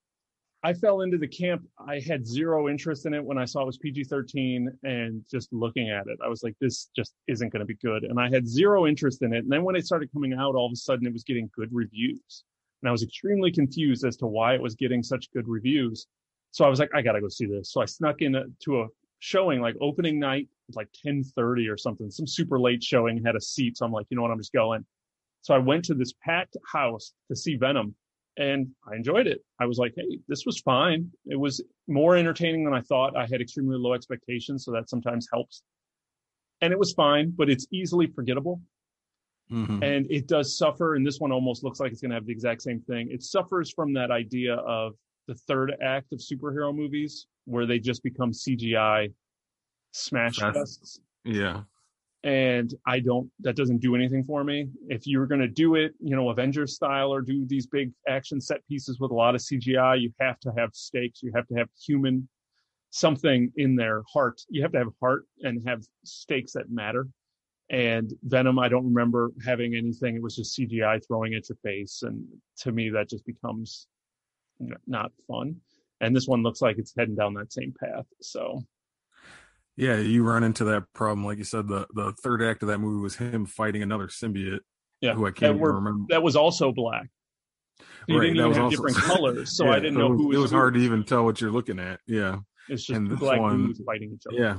I 0.62 0.73
fell 0.73 1.03
into 1.03 1.19
the 1.19 1.29
camp. 1.29 1.62
I 1.79 2.01
had 2.01 2.27
zero 2.27 2.69
interest 2.69 3.07
in 3.07 3.14
it 3.14 3.25
when 3.25 3.38
I 3.38 3.45
saw 3.45 3.62
it 3.62 3.66
was 3.66 3.79
PG 3.79 4.05
13 4.05 4.71
and 4.83 5.23
just 5.31 5.53
looking 5.53 5.90
at 5.90 6.07
it, 6.07 6.19
I 6.25 6.29
was 6.29 6.42
like, 6.42 6.55
this 6.61 6.90
just 6.97 7.14
isn't 7.29 7.53
going 7.53 7.61
to 7.61 7.66
be 7.66 7.77
good. 7.77 8.05
And 8.05 8.19
I 8.19 8.29
had 8.31 8.49
zero 8.49 8.87
interest 8.87 9.23
in 9.23 9.33
it. 9.33 9.45
And 9.45 9.53
then 9.53 9.62
when 9.62 9.77
it 9.77 9.87
started 9.87 10.12
coming 10.12 10.33
out, 10.33 10.55
all 10.55 10.66
of 10.66 10.73
a 10.73 10.77
sudden 10.77 11.07
it 11.07 11.12
was 11.12 11.25
getting 11.25 11.51
good 11.55 11.69
reviews. 11.73 12.45
And 12.83 12.88
I 12.88 12.92
was 12.92 13.03
extremely 13.03 13.53
confused 13.53 14.05
as 14.05 14.16
to 14.19 14.27
why 14.27 14.55
it 14.55 14.62
was 14.62 14.75
getting 14.75 15.03
such 15.03 15.31
good 15.33 15.47
reviews. 15.47 16.07
So 16.51 16.64
I 16.64 16.69
was 16.69 16.81
like, 16.81 16.90
I 16.95 17.03
got 17.03 17.12
to 17.12 17.21
go 17.21 17.29
see 17.29 17.47
this. 17.47 17.71
So 17.71 17.81
I 17.81 17.85
snuck 17.85 18.23
into 18.23 18.45
to 18.64 18.83
a 18.83 18.87
showing 19.19 19.61
like 19.61 19.77
opening 19.81 20.19
night, 20.19 20.49
like 20.75 20.88
1030 21.03 21.69
or 21.69 21.77
something, 21.77 22.11
some 22.11 22.27
super 22.27 22.59
late 22.59 22.83
showing, 22.83 23.23
had 23.25 23.37
a 23.37 23.40
seat. 23.40 23.77
So 23.77 23.87
I'm 23.87 23.92
like, 23.92 24.07
you 24.11 24.16
know 24.16 24.23
what? 24.23 24.31
I'm 24.31 24.38
just 24.38 24.53
going. 24.53 24.85
So 25.42 25.55
I 25.55 25.59
went 25.59 25.85
to 25.87 25.95
this 25.95 26.12
packed 26.25 26.57
house 26.73 27.12
to 27.29 27.37
see 27.37 27.57
Venom 27.57 27.95
and 28.37 28.68
I 28.90 28.96
enjoyed 28.96 29.27
it. 29.27 29.42
I 29.61 29.66
was 29.66 29.79
like, 29.79 29.94
hey, 29.96 30.18
this 30.29 30.44
was 30.46 30.61
fine. 30.61 31.11
It 31.27 31.37
was 31.37 31.62
more 31.88 32.16
entertaining 32.16 32.64
than 32.64 32.75
I 32.75 32.81
thought. 32.83 33.16
I 33.16 33.27
had 33.27 33.40
extremely 33.40 33.79
low 33.79 33.94
expectations, 33.94 34.64
so 34.64 34.72
that 34.72 34.88
sometimes 34.90 35.29
helps. 35.33 35.62
And 36.61 36.72
it 36.72 36.79
was 36.79 36.92
fine, 36.92 37.33
but 37.37 37.49
it's 37.51 37.66
easily 37.70 38.07
forgettable. 38.07 38.61
Mhm. 39.51 39.83
And 39.85 40.11
it 40.11 40.27
does 40.27 40.57
suffer, 40.59 40.96
and 40.96 41.07
this 41.07 41.20
one 41.20 41.31
almost 41.33 41.62
looks 41.62 41.79
like 41.81 41.92
it's 41.92 42.01
going 42.01 42.11
to 42.11 42.16
have 42.16 42.27
the 42.27 42.33
exact 42.33 42.62
same 42.62 42.81
thing. 42.81 43.11
It 43.11 43.22
suffers 43.22 43.70
from 43.72 43.92
that 43.94 44.11
idea 44.11 44.55
of 44.57 44.94
the 45.29 45.35
third 45.35 45.75
act 45.83 46.12
of 46.12 46.18
superhero 46.18 46.75
movies 46.75 47.27
where 47.44 47.66
they 47.66 47.79
just 47.79 48.03
become 48.03 48.33
CGI 48.33 49.12
smash 49.92 50.38
That's- 50.38 50.79
fests 50.79 50.99
Yeah. 51.25 51.62
And 52.26 52.74
I 52.88 52.98
don't 52.98 53.30
that 53.40 53.54
doesn't 53.54 53.78
do 53.78 53.94
anything 53.94 54.24
for 54.24 54.42
me. 54.42 54.68
If 54.88 55.06
you're 55.06 55.28
going 55.28 55.40
to 55.40 55.48
do 55.48 55.76
it, 55.76 55.94
you 56.00 56.16
know, 56.16 56.28
Avengers 56.30 56.74
style 56.74 57.14
or 57.14 57.20
do 57.22 57.46
these 57.46 57.66
big 57.66 57.92
action 58.08 58.40
set 58.40 58.66
pieces 58.66 58.98
with 58.98 59.12
a 59.12 59.14
lot 59.14 59.36
of 59.36 59.40
CGI, 59.40 60.00
you 60.00 60.12
have 60.20 60.40
to 60.40 60.52
have 60.58 60.70
stakes, 60.74 61.22
you 61.22 61.30
have 61.36 61.46
to 61.46 61.54
have 61.54 61.68
human 61.80 62.28
something 62.90 63.52
in 63.56 63.76
their 63.76 64.02
heart. 64.12 64.40
You 64.48 64.62
have 64.62 64.72
to 64.72 64.78
have 64.78 64.88
heart 65.00 65.24
and 65.42 65.66
have 65.68 65.84
stakes 66.04 66.52
that 66.54 66.68
matter. 66.68 67.06
And 67.70 68.12
Venom, 68.24 68.58
I 68.58 68.68
don't 68.68 68.86
remember 68.86 69.30
having 69.44 69.76
anything. 69.76 70.16
It 70.16 70.22
was 70.22 70.34
just 70.34 70.58
CGI 70.58 71.06
throwing 71.06 71.34
at 71.34 71.48
your 71.48 71.58
face 71.62 72.02
and 72.02 72.24
to 72.58 72.72
me 72.72 72.90
that 72.90 73.08
just 73.08 73.24
becomes 73.24 73.86
not 74.88 75.12
fun. 75.28 75.56
And 76.00 76.14
this 76.14 76.26
one 76.26 76.42
looks 76.42 76.60
like 76.60 76.78
it's 76.78 76.94
heading 76.96 77.14
down 77.14 77.34
that 77.34 77.52
same 77.52 77.72
path. 77.78 78.06
So, 78.20 78.62
Yeah, 79.76 79.98
you 79.98 80.24
run 80.24 80.42
into 80.42 80.64
that 80.64 80.84
problem. 80.94 81.24
Like 81.24 81.38
you 81.38 81.44
said, 81.44 81.68
the, 81.68 81.86
the 81.94 82.12
third 82.22 82.42
act 82.42 82.62
of 82.62 82.68
that 82.68 82.78
movie 82.78 83.02
was 83.02 83.16
him 83.16 83.44
fighting 83.46 83.82
another 83.82 84.06
symbiote 84.08 84.60
yeah. 85.00 85.12
who 85.14 85.26
I 85.26 85.30
can't 85.32 85.58
were- 85.58 85.74
remember. 85.74 86.04
that 86.08 86.22
was 86.22 86.34
also 86.36 86.72
black. 86.72 87.08
You 88.08 88.18
Right, 88.18 88.28
didn't 88.28 88.36
that 88.38 88.42
even 88.42 88.48
was 88.48 88.56
have 88.56 88.64
also- 88.64 88.76
different 88.76 88.96
colors, 89.06 89.56
so 89.56 89.68
I 89.68 89.78
didn't 89.80 89.98
know 89.98 90.08
was- 90.08 90.18
who 90.20 90.26
was 90.28 90.36
It 90.36 90.40
was 90.40 90.50
who. 90.52 90.56
hard 90.56 90.74
to 90.74 90.80
even 90.80 91.04
tell 91.04 91.24
what 91.24 91.40
you're 91.40 91.50
looking 91.50 91.78
at. 91.78 92.00
Yeah. 92.06 92.38
It's 92.68 92.84
just 92.84 92.96
and 92.96 93.18
black 93.18 93.38
one- 93.40 93.74
fighting 93.84 94.12
each 94.14 94.22
other. 94.26 94.38
Yeah. 94.38 94.56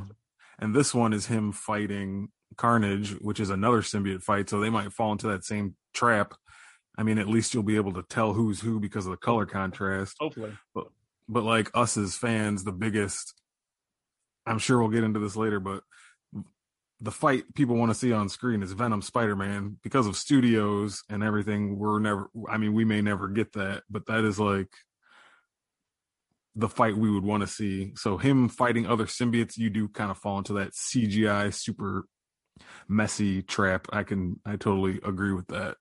And 0.60 0.75
this 0.75 0.93
one 0.93 1.13
is 1.13 1.25
him 1.25 1.51
fighting 1.51 2.30
Carnage, 2.56 3.12
which 3.19 3.39
is 3.39 3.49
another 3.49 3.82
symbiote 3.82 4.23
fight. 4.23 4.49
So 4.49 4.60
they 4.60 4.69
might 4.69 4.93
fall 4.93 5.12
into 5.12 5.27
that 5.27 5.43
same 5.45 5.75
trap. 5.93 6.34
I 6.97 7.03
mean, 7.03 7.17
at 7.19 7.27
least 7.27 7.53
you'll 7.53 7.63
be 7.63 7.75
able 7.75 7.93
to 7.93 8.03
tell 8.03 8.34
who's 8.34 8.62
who 8.62 8.80
because 8.80 9.06
of 9.06 9.12
the 9.12 9.17
color 9.17 9.45
contrast. 9.45 10.15
Hopefully, 10.19 10.51
but 10.73 10.88
But 11.30 11.43
like 11.43 11.69
us 11.75 11.97
as 11.97 12.15
fans, 12.15 12.63
the 12.63 12.71
biggest, 12.71 13.34
I'm 14.48 14.60
sure 14.60 14.80
we'll 14.80 14.90
get 14.90 15.04
into 15.04 15.20
this 15.20 15.36
later, 15.36 15.60
but 15.60 15.84
the 17.00 17.12
fight 17.12 17.54
people 17.54 17.76
want 17.76 17.92
to 17.92 17.96
see 17.96 18.12
on 18.12 18.30
screen 18.30 18.64
is 18.64 18.72
Venom 18.72 19.02
Spider 19.02 19.36
Man 19.36 19.78
because 19.84 20.08
of 20.08 20.16
studios 20.16 21.04
and 21.10 21.24
everything. 21.24 21.78
We're 21.78 22.00
never, 22.00 22.30
I 22.50 22.58
mean, 22.58 22.74
we 22.74 22.86
may 22.86 23.02
never 23.02 23.28
get 23.28 23.54
that, 23.54 23.84
but 23.90 24.08
that 24.08 24.24
is 24.24 24.40
like 24.40 24.70
the 26.56 26.70
fight 26.70 26.98
we 26.98 27.12
would 27.12 27.24
want 27.24 27.42
to 27.42 27.48
see. 27.48 27.94
So 27.96 28.18
him 28.18 28.50
fighting 28.50 28.88
other 28.88 29.06
symbiotes, 29.06 29.58
you 29.58 29.70
do 29.70 29.88
kind 29.88 30.10
of 30.10 30.18
fall 30.18 30.40
into 30.40 30.54
that 30.54 30.72
CGI 30.72 31.54
super 31.54 32.06
messy 32.88 33.44
trap. 33.44 33.88
I 33.94 34.02
can, 34.02 34.40
I 34.44 34.56
totally 34.56 35.00
agree 35.04 35.34
with 35.34 35.48
that. 35.48 35.76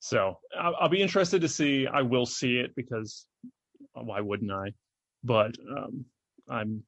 so 0.00 0.38
I'll, 0.58 0.74
I'll 0.80 0.88
be 0.88 1.02
interested 1.02 1.42
to 1.42 1.48
see. 1.48 1.86
I 1.86 2.02
will 2.02 2.26
see 2.26 2.58
it 2.58 2.74
because 2.74 3.26
why 3.92 4.20
wouldn't 4.20 4.52
I? 4.52 4.72
But 5.24 5.56
um, 5.76 6.04
I'm. 6.48 6.82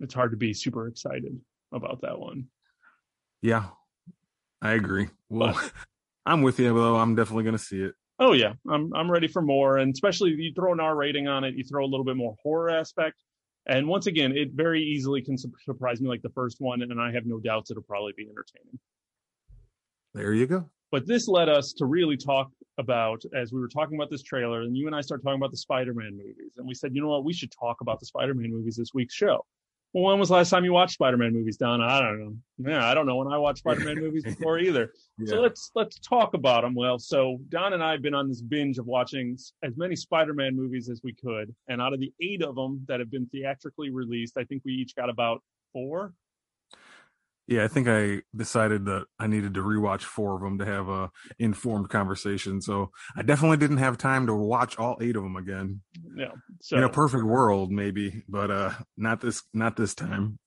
It's 0.00 0.14
hard 0.14 0.32
to 0.32 0.36
be 0.36 0.52
super 0.52 0.88
excited 0.88 1.38
about 1.72 2.02
that 2.02 2.18
one. 2.18 2.46
Yeah, 3.42 3.66
I 4.62 4.72
agree. 4.72 5.08
Well, 5.28 5.60
I'm 6.26 6.42
with 6.42 6.58
you, 6.58 6.74
though. 6.74 6.96
I'm 6.96 7.14
definitely 7.14 7.44
going 7.44 7.56
to 7.56 7.62
see 7.62 7.82
it. 7.82 7.94
Oh 8.18 8.32
yeah, 8.32 8.52
I'm 8.70 8.94
I'm 8.94 9.10
ready 9.10 9.26
for 9.26 9.42
more, 9.42 9.78
and 9.78 9.92
especially 9.92 10.30
you 10.30 10.52
throw 10.54 10.72
an 10.72 10.80
R 10.80 10.94
rating 10.94 11.26
on 11.26 11.42
it, 11.42 11.54
you 11.56 11.64
throw 11.64 11.84
a 11.84 11.86
little 11.86 12.04
bit 12.04 12.16
more 12.16 12.36
horror 12.42 12.70
aspect. 12.70 13.20
And 13.66 13.88
once 13.88 14.06
again, 14.06 14.36
it 14.36 14.52
very 14.52 14.82
easily 14.82 15.22
can 15.22 15.38
su- 15.38 15.50
surprise 15.64 16.00
me 16.00 16.08
like 16.08 16.22
the 16.22 16.30
first 16.30 16.60
one, 16.60 16.82
and 16.82 17.00
I 17.00 17.12
have 17.12 17.26
no 17.26 17.40
doubts 17.40 17.70
it'll 17.70 17.82
probably 17.82 18.12
be 18.16 18.28
entertaining. 18.28 18.78
There 20.12 20.32
you 20.32 20.46
go. 20.46 20.70
But 20.92 21.06
this 21.06 21.26
led 21.26 21.48
us 21.48 21.72
to 21.78 21.86
really 21.86 22.16
talk 22.16 22.50
about, 22.78 23.22
as 23.34 23.52
we 23.52 23.60
were 23.60 23.68
talking 23.68 23.96
about 23.96 24.10
this 24.10 24.22
trailer, 24.22 24.62
and 24.62 24.76
you 24.76 24.86
and 24.86 24.94
I 24.94 25.00
started 25.00 25.24
talking 25.24 25.40
about 25.40 25.50
the 25.50 25.56
Spider-Man 25.56 26.16
movies, 26.16 26.52
and 26.56 26.68
we 26.68 26.74
said, 26.74 26.94
you 26.94 27.02
know 27.02 27.08
what, 27.08 27.24
we 27.24 27.32
should 27.32 27.50
talk 27.50 27.80
about 27.80 27.98
the 27.98 28.06
Spider-Man 28.06 28.50
movies 28.50 28.76
this 28.76 28.94
week's 28.94 29.14
show. 29.14 29.44
Well, 29.94 30.10
when 30.10 30.18
was 30.18 30.28
the 30.28 30.34
last 30.34 30.50
time 30.50 30.64
you 30.64 30.72
watched 30.72 30.94
Spider-Man 30.94 31.32
movies, 31.32 31.56
Don? 31.56 31.80
I 31.80 32.00
don't 32.00 32.18
know. 32.18 32.34
Yeah, 32.68 32.84
I 32.84 32.94
don't 32.94 33.06
know 33.06 33.14
when 33.14 33.28
I 33.28 33.38
watched 33.38 33.60
Spider-Man 33.60 34.00
movies 34.00 34.24
before 34.24 34.58
either. 34.58 34.92
So 35.26 35.40
let's 35.40 35.70
let's 35.76 36.00
talk 36.00 36.34
about 36.34 36.62
them. 36.62 36.74
Well, 36.74 36.98
so 36.98 37.38
Don 37.48 37.72
and 37.72 37.80
I 37.84 37.92
have 37.92 38.02
been 38.02 38.14
on 38.14 38.28
this 38.28 38.42
binge 38.42 38.78
of 38.78 38.86
watching 38.86 39.38
as 39.62 39.76
many 39.76 39.94
Spider-Man 39.94 40.56
movies 40.56 40.88
as 40.88 41.02
we 41.04 41.14
could, 41.14 41.54
and 41.68 41.80
out 41.80 41.92
of 41.92 42.00
the 42.00 42.12
eight 42.20 42.42
of 42.42 42.56
them 42.56 42.84
that 42.88 42.98
have 42.98 43.12
been 43.12 43.26
theatrically 43.26 43.90
released, 43.90 44.36
I 44.36 44.42
think 44.42 44.62
we 44.64 44.72
each 44.72 44.96
got 44.96 45.08
about 45.08 45.40
four. 45.72 46.14
Yeah, 47.46 47.64
I 47.64 47.68
think 47.68 47.88
I 47.88 48.22
decided 48.34 48.86
that 48.86 49.04
I 49.18 49.26
needed 49.26 49.54
to 49.54 49.60
rewatch 49.60 50.02
four 50.02 50.36
of 50.36 50.42
them 50.42 50.58
to 50.58 50.64
have 50.64 50.88
a 50.88 51.10
informed 51.38 51.90
conversation. 51.90 52.60
So 52.62 52.90
I 53.16 53.22
definitely 53.22 53.58
didn't 53.58 53.78
have 53.78 53.98
time 53.98 54.26
to 54.28 54.34
watch 54.34 54.78
all 54.78 54.96
eight 55.00 55.16
of 55.16 55.22
them 55.22 55.36
again. 55.36 55.82
Yeah. 56.16 56.32
So 56.60 56.78
In 56.78 56.84
a 56.84 56.88
perfect 56.88 57.24
world, 57.24 57.70
maybe, 57.70 58.22
but 58.28 58.50
uh, 58.50 58.72
not 58.96 59.20
this, 59.20 59.42
not 59.52 59.76
this 59.76 59.94
time. 59.94 60.38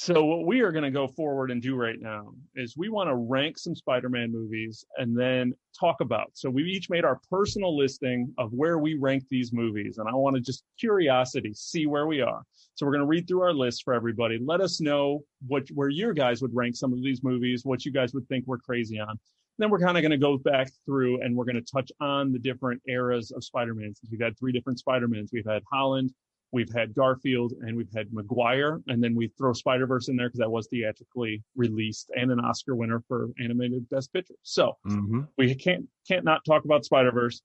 So 0.00 0.24
what 0.24 0.46
we 0.46 0.60
are 0.60 0.70
going 0.70 0.84
to 0.84 0.92
go 0.92 1.08
forward 1.08 1.50
and 1.50 1.60
do 1.60 1.74
right 1.74 2.00
now 2.00 2.32
is 2.54 2.76
we 2.76 2.88
want 2.88 3.08
to 3.08 3.16
rank 3.16 3.58
some 3.58 3.74
Spider-Man 3.74 4.30
movies 4.30 4.84
and 4.96 5.18
then 5.18 5.52
talk 5.78 5.96
about. 6.00 6.30
So 6.34 6.48
we 6.48 6.62
each 6.62 6.88
made 6.88 7.04
our 7.04 7.18
personal 7.28 7.76
listing 7.76 8.32
of 8.38 8.52
where 8.52 8.78
we 8.78 8.94
rank 8.94 9.24
these 9.28 9.52
movies, 9.52 9.98
and 9.98 10.08
I 10.08 10.14
want 10.14 10.36
to 10.36 10.40
just 10.40 10.62
curiosity 10.78 11.52
see 11.52 11.86
where 11.86 12.06
we 12.06 12.20
are. 12.20 12.44
So 12.76 12.86
we're 12.86 12.92
going 12.92 13.00
to 13.00 13.08
read 13.08 13.26
through 13.26 13.42
our 13.42 13.52
list 13.52 13.82
for 13.82 13.92
everybody. 13.92 14.38
Let 14.40 14.60
us 14.60 14.80
know 14.80 15.24
what 15.48 15.66
where 15.74 15.88
your 15.88 16.12
guys 16.12 16.40
would 16.42 16.54
rank 16.54 16.76
some 16.76 16.92
of 16.92 17.02
these 17.02 17.24
movies, 17.24 17.64
what 17.64 17.84
you 17.84 17.90
guys 17.90 18.14
would 18.14 18.28
think 18.28 18.44
we're 18.46 18.58
crazy 18.58 19.00
on. 19.00 19.18
Then 19.58 19.68
we're 19.68 19.80
kind 19.80 19.98
of 19.98 20.02
going 20.02 20.12
to 20.12 20.16
go 20.16 20.38
back 20.38 20.70
through 20.86 21.22
and 21.22 21.34
we're 21.34 21.44
going 21.44 21.56
to 21.56 21.72
touch 21.72 21.90
on 22.00 22.30
the 22.30 22.38
different 22.38 22.80
eras 22.86 23.32
of 23.32 23.42
Spider-Man. 23.42 23.96
Since 23.96 24.12
we've 24.12 24.22
had 24.22 24.38
three 24.38 24.52
different 24.52 24.78
Spider-Mans, 24.78 25.30
we've 25.32 25.44
had 25.44 25.64
Holland, 25.72 26.12
We've 26.50 26.72
had 26.72 26.94
Garfield 26.94 27.52
and 27.60 27.76
we've 27.76 27.92
had 27.94 28.12
Maguire, 28.12 28.80
and 28.86 29.02
then 29.02 29.14
we 29.14 29.28
throw 29.36 29.52
Spider 29.52 29.86
Verse 29.86 30.08
in 30.08 30.16
there 30.16 30.28
because 30.28 30.38
that 30.38 30.50
was 30.50 30.66
theatrically 30.68 31.42
released 31.56 32.10
and 32.16 32.30
an 32.30 32.40
Oscar 32.40 32.74
winner 32.74 33.02
for 33.06 33.28
animated 33.38 33.88
Best 33.90 34.12
Picture. 34.12 34.34
So 34.42 34.76
hmm 34.84 35.22
we 35.36 35.54
can't 35.54 35.86
can't 36.06 36.24
not 36.24 36.44
talk 36.44 36.64
about 36.64 36.84
Spider 36.84 37.12
Verse, 37.12 37.42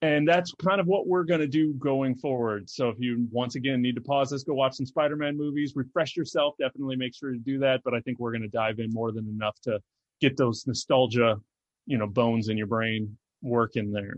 and 0.00 0.26
that's 0.26 0.52
kind 0.54 0.80
of 0.80 0.86
what 0.86 1.06
we're 1.06 1.24
going 1.24 1.40
to 1.40 1.46
do 1.46 1.74
going 1.74 2.16
forward. 2.16 2.68
So 2.68 2.88
if 2.88 2.96
you 2.98 3.28
once 3.30 3.54
again 3.54 3.80
need 3.82 3.94
to 3.94 4.00
pause 4.00 4.30
this, 4.30 4.42
go 4.42 4.54
watch 4.54 4.74
some 4.74 4.86
Spider 4.86 5.16
Man 5.16 5.36
movies, 5.36 5.74
refresh 5.76 6.16
yourself. 6.16 6.54
Definitely 6.58 6.96
make 6.96 7.14
sure 7.14 7.32
to 7.32 7.38
do 7.38 7.58
that. 7.60 7.82
But 7.84 7.94
I 7.94 8.00
think 8.00 8.18
we're 8.18 8.32
going 8.32 8.42
to 8.42 8.48
dive 8.48 8.78
in 8.78 8.90
more 8.92 9.12
than 9.12 9.28
enough 9.28 9.60
to 9.64 9.78
get 10.20 10.36
those 10.36 10.66
nostalgia, 10.66 11.36
you 11.86 11.98
know, 11.98 12.06
bones 12.06 12.48
in 12.48 12.56
your 12.56 12.66
brain 12.66 13.16
working 13.42 13.92
there. 13.92 14.16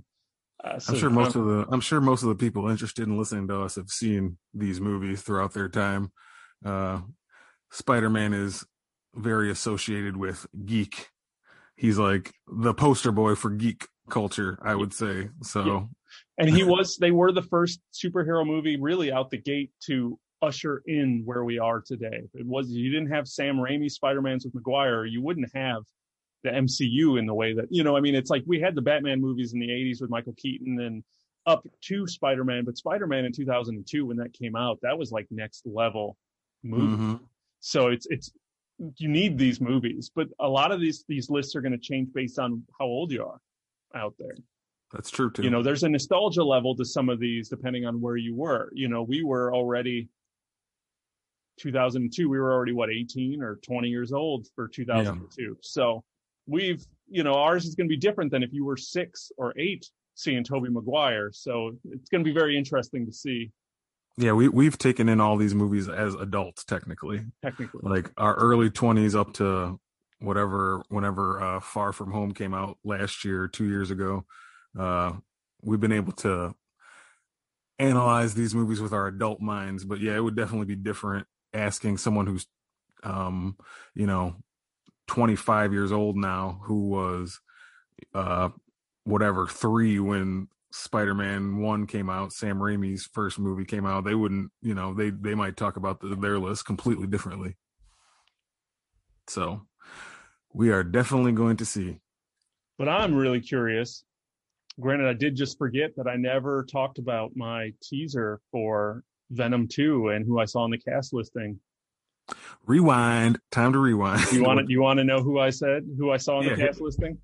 Uh, 0.62 0.78
so 0.78 0.92
I'm 0.92 0.98
sure 0.98 1.10
most 1.10 1.36
of 1.36 1.44
the 1.44 1.66
I'm 1.70 1.80
sure 1.80 2.00
most 2.00 2.22
of 2.22 2.28
the 2.28 2.34
people 2.34 2.68
interested 2.68 3.06
in 3.06 3.18
listening 3.18 3.48
to 3.48 3.62
us 3.62 3.76
have 3.76 3.90
seen 3.90 4.38
these 4.52 4.80
movies 4.80 5.22
throughout 5.22 5.52
their 5.52 5.68
time. 5.68 6.12
Uh, 6.64 7.00
Spider-Man 7.70 8.32
is 8.32 8.64
very 9.14 9.50
associated 9.50 10.16
with 10.16 10.46
geek. 10.64 11.08
He's 11.76 11.98
like 11.98 12.32
the 12.46 12.72
poster 12.72 13.12
boy 13.12 13.34
for 13.34 13.50
geek 13.50 13.88
culture, 14.08 14.58
I 14.62 14.74
would 14.74 14.92
say. 14.92 15.30
So, 15.42 15.64
yeah. 15.64 15.82
and 16.38 16.54
he 16.54 16.62
was, 16.64 16.96
they 16.96 17.10
were 17.10 17.32
the 17.32 17.42
first 17.42 17.80
superhero 17.92 18.46
movie 18.46 18.78
really 18.80 19.12
out 19.12 19.30
the 19.30 19.38
gate 19.38 19.72
to 19.86 20.18
usher 20.42 20.82
in 20.86 21.22
where 21.24 21.44
we 21.44 21.58
are 21.58 21.80
today. 21.80 22.22
It 22.34 22.46
was, 22.46 22.70
you 22.70 22.90
didn't 22.90 23.10
have 23.10 23.26
Sam 23.26 23.56
Raimi 23.56 23.90
Spider-Man's 23.90 24.44
with 24.44 24.54
Maguire, 24.54 25.04
you 25.04 25.22
wouldn't 25.22 25.50
have 25.54 25.82
the 26.44 26.50
MCU 26.50 27.18
in 27.18 27.26
the 27.26 27.34
way 27.34 27.54
that, 27.54 27.66
you 27.70 27.82
know, 27.82 27.96
I 27.96 28.00
mean, 28.00 28.14
it's 28.14 28.30
like 28.30 28.44
we 28.46 28.60
had 28.60 28.74
the 28.74 28.82
Batman 28.82 29.20
movies 29.20 29.54
in 29.54 29.58
the 29.58 29.68
80s 29.68 30.00
with 30.00 30.10
Michael 30.10 30.34
Keaton 30.36 30.78
and 30.78 31.02
up 31.46 31.66
to 31.82 32.06
Spider-Man, 32.06 32.64
but 32.64 32.76
Spider-Man 32.76 33.24
in 33.24 33.32
2002 33.32 34.06
when 34.06 34.16
that 34.18 34.32
came 34.32 34.54
out, 34.54 34.78
that 34.82 34.96
was 34.96 35.10
like 35.10 35.26
next 35.30 35.66
level 35.66 36.16
movie. 36.62 36.86
Mm-hmm. 36.86 37.14
So 37.60 37.88
it's 37.88 38.06
it's 38.10 38.30
you 38.96 39.08
need 39.08 39.38
these 39.38 39.60
movies, 39.60 40.10
but 40.14 40.28
a 40.38 40.48
lot 40.48 40.72
of 40.72 40.80
these 40.80 41.04
these 41.08 41.30
lists 41.30 41.56
are 41.56 41.60
going 41.60 41.72
to 41.72 41.78
change 41.78 42.12
based 42.12 42.38
on 42.38 42.62
how 42.78 42.86
old 42.86 43.10
you 43.10 43.24
are 43.24 43.40
out 43.94 44.14
there. 44.18 44.34
That's 44.92 45.10
true 45.10 45.30
too. 45.30 45.42
You 45.42 45.50
know, 45.50 45.62
there's 45.62 45.82
a 45.82 45.88
nostalgia 45.88 46.44
level 46.44 46.76
to 46.76 46.84
some 46.84 47.08
of 47.08 47.18
these 47.20 47.48
depending 47.48 47.84
on 47.84 48.00
where 48.00 48.16
you 48.16 48.34
were. 48.34 48.70
You 48.74 48.88
know, 48.88 49.02
we 49.02 49.22
were 49.22 49.54
already 49.54 50.08
2002 51.58 52.28
we 52.28 52.38
were 52.38 52.52
already 52.52 52.72
what 52.72 52.90
18 52.90 53.42
or 53.42 53.60
20 53.64 53.88
years 53.88 54.12
old 54.12 54.48
for 54.56 54.66
2002 54.66 55.42
yeah. 55.42 55.48
so 55.60 56.02
we've 56.46 56.84
you 57.08 57.22
know 57.22 57.34
ours 57.34 57.64
is 57.64 57.74
going 57.74 57.88
to 57.88 57.92
be 57.92 57.98
different 57.98 58.30
than 58.30 58.42
if 58.42 58.52
you 58.52 58.64
were 58.64 58.76
six 58.76 59.30
or 59.36 59.54
eight 59.58 59.86
seeing 60.14 60.44
Tobey 60.44 60.70
Maguire. 60.70 61.30
So 61.32 61.76
it's 61.90 62.08
going 62.08 62.24
to 62.24 62.28
be 62.28 62.34
very 62.34 62.56
interesting 62.56 63.06
to 63.06 63.12
see. 63.12 63.50
Yeah, 64.16 64.32
we 64.32 64.48
we've 64.48 64.78
taken 64.78 65.08
in 65.08 65.20
all 65.20 65.36
these 65.36 65.54
movies 65.54 65.88
as 65.88 66.14
adults, 66.14 66.64
technically. 66.64 67.24
Technically, 67.42 67.80
like 67.82 68.12
our 68.16 68.34
early 68.34 68.70
twenties 68.70 69.16
up 69.16 69.34
to 69.34 69.78
whatever, 70.20 70.82
whenever 70.88 71.42
uh, 71.42 71.60
Far 71.60 71.92
From 71.92 72.12
Home 72.12 72.32
came 72.32 72.54
out 72.54 72.78
last 72.84 73.24
year, 73.24 73.48
two 73.48 73.66
years 73.66 73.90
ago. 73.90 74.24
Uh, 74.78 75.12
we've 75.62 75.80
been 75.80 75.92
able 75.92 76.12
to 76.12 76.54
analyze 77.78 78.34
these 78.34 78.54
movies 78.54 78.80
with 78.80 78.92
our 78.92 79.06
adult 79.06 79.40
minds. 79.40 79.84
But 79.84 80.00
yeah, 80.00 80.16
it 80.16 80.20
would 80.20 80.36
definitely 80.36 80.66
be 80.66 80.76
different 80.76 81.26
asking 81.52 81.98
someone 81.98 82.26
who's, 82.26 82.46
um, 83.02 83.56
you 83.94 84.06
know, 84.06 84.36
25 85.06 85.72
years 85.72 85.92
old 85.92 86.16
now, 86.16 86.60
who 86.64 86.88
was 86.88 87.40
uh 88.14 88.48
whatever 89.04 89.46
three 89.46 89.98
when 90.00 90.48
Spider-Man 90.72 91.58
one 91.58 91.86
came 91.86 92.10
out, 92.10 92.32
Sam 92.32 92.58
Raimi's 92.58 93.06
first 93.06 93.38
movie 93.38 93.64
came 93.64 93.86
out, 93.86 94.04
they 94.04 94.16
wouldn't, 94.16 94.50
you 94.60 94.74
know, 94.74 94.92
they 94.92 95.10
they 95.10 95.34
might 95.34 95.56
talk 95.56 95.76
about 95.76 96.00
the, 96.00 96.16
their 96.16 96.38
list 96.38 96.66
completely 96.66 97.06
differently. 97.06 97.56
So 99.28 99.62
we 100.52 100.70
are 100.70 100.82
definitely 100.82 101.32
going 101.32 101.56
to 101.58 101.64
see. 101.64 102.00
But 102.78 102.88
I'm 102.88 103.14
really 103.14 103.40
curious. 103.40 104.04
Granted, 104.80 105.08
I 105.08 105.12
did 105.12 105.36
just 105.36 105.58
forget 105.58 105.94
that 105.96 106.08
I 106.08 106.16
never 106.16 106.64
talked 106.64 106.98
about 106.98 107.36
my 107.36 107.72
teaser 107.80 108.40
for 108.50 109.04
Venom 109.30 109.68
2 109.68 110.08
and 110.08 110.26
who 110.26 110.40
I 110.40 110.44
saw 110.44 110.64
in 110.64 110.72
the 110.72 110.78
cast 110.78 111.12
listing. 111.12 111.58
Rewind. 112.66 113.38
Time 113.50 113.72
to 113.72 113.78
rewind. 113.78 114.32
You 114.32 114.42
want 114.42 114.60
to 114.60 114.66
you 114.68 114.80
want 114.80 114.98
to 114.98 115.04
know 115.04 115.22
who 115.22 115.38
I 115.38 115.50
said, 115.50 115.84
who 115.98 116.10
I 116.10 116.16
saw 116.16 116.38
on 116.38 116.44
yeah, 116.44 116.54
the 116.54 116.66
cast 116.66 116.80
listing? 116.80 117.18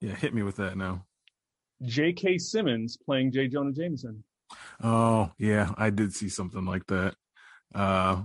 Yeah, 0.00 0.14
hit 0.14 0.34
me 0.34 0.42
with 0.42 0.56
that 0.56 0.76
now. 0.76 1.04
J.K. 1.82 2.38
Simmons 2.38 2.96
playing 2.96 3.32
J. 3.32 3.48
Jonah 3.48 3.72
Jameson. 3.72 4.24
Oh 4.82 5.30
yeah, 5.38 5.72
I 5.76 5.90
did 5.90 6.14
see 6.14 6.28
something 6.28 6.64
like 6.64 6.86
that. 6.86 7.14
Uh, 7.74 8.22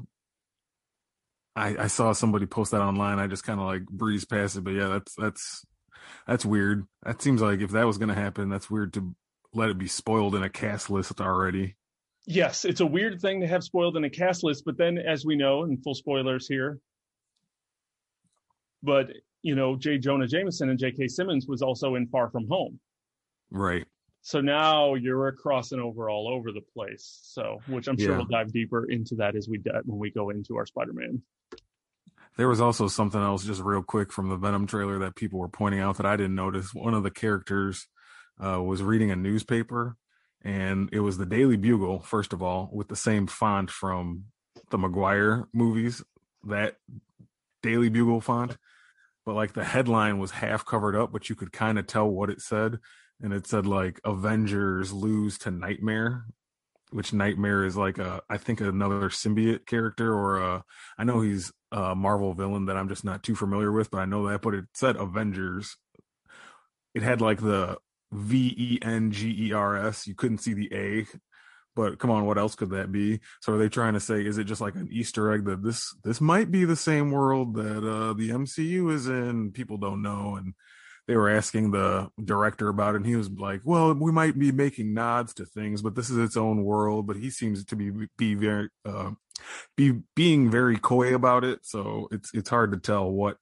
I 1.56 1.78
I 1.78 1.88
saw 1.88 2.14
somebody 2.14 2.46
post 2.46 2.72
that 2.72 2.82
online. 2.82 3.20
I 3.20 3.28
just 3.28 3.44
kind 3.44 3.60
of 3.60 3.66
like 3.66 3.86
breezed 3.86 4.30
past 4.30 4.56
it, 4.56 4.64
but 4.64 4.72
yeah, 4.72 4.88
that's 4.88 5.16
that's 5.16 5.66
that's 6.28 6.46
weird. 6.46 6.86
That 7.04 7.22
seems 7.22 7.42
like 7.42 7.60
if 7.60 7.72
that 7.72 7.88
was 7.88 7.98
going 7.98 8.10
to 8.10 8.16
happen, 8.16 8.50
that's 8.50 8.70
weird 8.70 8.94
to 8.94 9.16
let 9.54 9.70
it 9.70 9.78
be 9.78 9.88
spoiled 9.88 10.36
in 10.36 10.44
a 10.44 10.50
cast 10.50 10.90
list 10.90 11.20
already. 11.20 11.76
Yes, 12.26 12.66
it's 12.66 12.82
a 12.82 12.86
weird 12.86 13.20
thing 13.20 13.42
to 13.42 13.48
have 13.48 13.64
spoiled 13.64 13.98
in 13.98 14.04
a 14.04 14.10
cast 14.10 14.44
list, 14.44 14.64
but 14.66 14.78
then 14.78 14.98
as 14.98 15.26
we 15.26 15.36
know, 15.36 15.64
and 15.64 15.84
full 15.84 15.96
spoilers 15.96 16.48
here, 16.48 16.80
but 18.84 19.08
you 19.42 19.56
know, 19.56 19.76
J. 19.76 19.98
Jonah 19.98 20.28
Jameson 20.28 20.70
and 20.70 20.78
J.K. 20.78 21.08
Simmons 21.08 21.48
was 21.48 21.62
also 21.62 21.96
in 21.96 22.08
Far 22.08 22.30
From 22.30 22.48
Home. 22.48 22.80
Right. 23.50 23.86
So 24.22 24.40
now 24.40 24.94
you're 24.94 25.32
crossing 25.32 25.80
over 25.80 26.10
all 26.10 26.28
over 26.28 26.52
the 26.52 26.62
place. 26.62 27.20
So, 27.24 27.60
which 27.68 27.88
I'm 27.88 27.98
sure 27.98 28.12
yeah. 28.12 28.18
we'll 28.18 28.28
dive 28.28 28.54
deeper 28.54 28.90
into 28.90 29.16
that 29.16 29.36
as 29.36 29.50
we 29.50 29.58
dive, 29.58 29.82
when 29.86 30.00
we 30.00 30.12
go 30.12 30.30
into 30.30 30.58
our 30.58 30.66
Spider-Man. 30.66 31.24
There 32.38 32.48
was 32.48 32.62
also 32.62 32.88
something 32.88 33.20
else, 33.20 33.44
just 33.44 33.62
real 33.62 33.82
quick, 33.82 34.12
from 34.12 34.30
the 34.30 34.38
Venom 34.38 34.68
trailer 34.68 35.00
that 35.00 35.16
people 35.16 35.40
were 35.40 35.50
pointing 35.50 35.82
out 35.82 35.98
that 35.98 36.06
I 36.06 36.16
didn't 36.16 36.36
notice. 36.36 36.74
One 36.74 36.94
of 36.94 37.04
the 37.04 37.12
characters 37.12 37.88
uh, 38.44 38.62
was 38.62 38.84
reading 38.84 39.12
a 39.12 39.16
newspaper, 39.16 39.98
and 40.44 40.90
it 40.92 41.00
was 41.00 41.18
the 41.18 41.26
Daily 41.26 41.58
Bugle, 41.58 42.00
first 42.00 42.34
of 42.34 42.42
all, 42.42 42.70
with 42.74 42.88
the 42.88 42.96
same 42.96 43.28
font 43.28 43.70
from 43.70 44.26
the 44.70 44.78
Maguire 44.78 45.48
movies. 45.54 46.04
That 46.44 46.78
Daily 47.62 47.90
Bugle 47.90 48.22
font, 48.22 48.58
but 49.26 49.36
like 49.36 49.54
the 49.54 49.64
headline 49.64 50.18
was 50.18 50.32
half 50.32 50.66
covered 50.66 50.96
up, 50.96 51.12
but 51.12 51.30
you 51.30 51.36
could 51.36 51.52
kind 51.52 51.78
of 51.78 51.86
tell 51.86 52.08
what 52.08 52.30
it 52.30 52.42
said 52.42 52.80
and 53.22 53.34
it 53.34 53.48
said 53.48 53.66
like 53.66 54.02
Avengers 54.04 54.92
lose 54.92 55.38
to 55.40 55.52
Nightmare, 55.52 56.26
which 56.92 57.14
Nightmare 57.14 57.64
is 57.66 57.78
like 57.78 57.98
a 57.98 58.22
I 58.30 58.38
think 58.38 58.62
another 58.62 59.10
symbiote 59.10 59.66
character 59.66 60.14
or 60.14 60.42
a 60.42 60.64
I 60.98 61.04
know 61.04 61.22
he's 61.22 61.52
a 61.72 61.96
Marvel 61.96 62.34
villain 62.34 62.66
that 62.66 62.78
I'm 62.78 62.90
just 62.90 63.06
not 63.06 63.24
too 63.24 63.36
familiar 63.36 63.72
with, 63.72 63.92
but 63.92 64.00
I 64.00 64.06
know 64.06 64.28
that. 64.28 64.42
But 64.42 64.56
it 64.56 64.66
said 64.74 64.96
Avengers. 64.96 65.78
It 66.94 67.04
had 67.04 67.22
like 67.22 67.40
the 67.40 67.78
V 68.12 68.54
E 68.58 68.80
N 68.82 69.12
G 69.12 69.48
E 69.48 69.54
R 69.54 69.88
S. 69.88 70.08
You 70.08 70.16
couldn't 70.16 70.40
see 70.40 70.54
the 70.54 70.70
A, 70.74 71.06
but 71.76 72.00
come 72.00 72.12
on, 72.12 72.26
what 72.26 72.38
else 72.38 72.56
could 72.56 72.72
that 72.72 72.92
be? 72.92 73.20
So 73.42 73.54
are 73.54 73.58
they 73.58 73.70
trying 73.70 73.94
to 73.94 74.00
say 74.00 74.26
is 74.26 74.38
it 74.38 74.46
just 74.46 74.62
like 74.62 74.76
an 74.76 74.90
Easter 74.92 75.32
egg 75.32 75.46
that 75.46 75.64
this 75.64 75.96
this 76.04 76.20
might 76.22 76.52
be 76.52 76.66
the 76.66 76.76
same 76.76 77.12
world 77.12 77.56
that 77.56 77.88
uh 77.88 78.14
the 78.14 78.30
MCU 78.30 78.92
is 78.94 79.08
in? 79.08 79.52
People 79.52 79.78
don't 79.78 80.02
know 80.02 80.36
and 80.36 80.54
they 81.08 81.18
were 81.18 81.30
asking 81.30 81.72
the 81.72 82.10
director 82.24 82.70
about 82.70 82.94
it 82.94 82.98
and 82.98 83.06
he 83.06 83.16
was 83.16 83.30
like 83.32 83.62
well 83.66 83.94
we 83.94 84.12
might 84.12 84.38
be 84.38 84.52
making 84.52 84.94
nods 84.94 85.34
to 85.34 85.46
things 85.46 85.82
but 85.82 85.96
this 85.96 86.10
is 86.10 86.18
its 86.18 86.38
own 86.38 86.64
world 86.64 87.08
but 87.08 87.18
he 87.18 87.30
seems 87.30 87.66
to 87.66 87.76
be 87.76 87.92
be 88.18 88.34
very 88.34 88.70
uh, 88.86 89.12
be 89.76 90.00
being 90.16 90.50
very 90.50 90.78
coy 90.78 91.14
about 91.14 91.44
it 91.44 91.60
so 91.64 92.08
it's 92.12 92.34
it's 92.34 92.50
hard 92.50 92.72
to 92.72 92.78
tell 92.78 93.12
what 93.12 93.38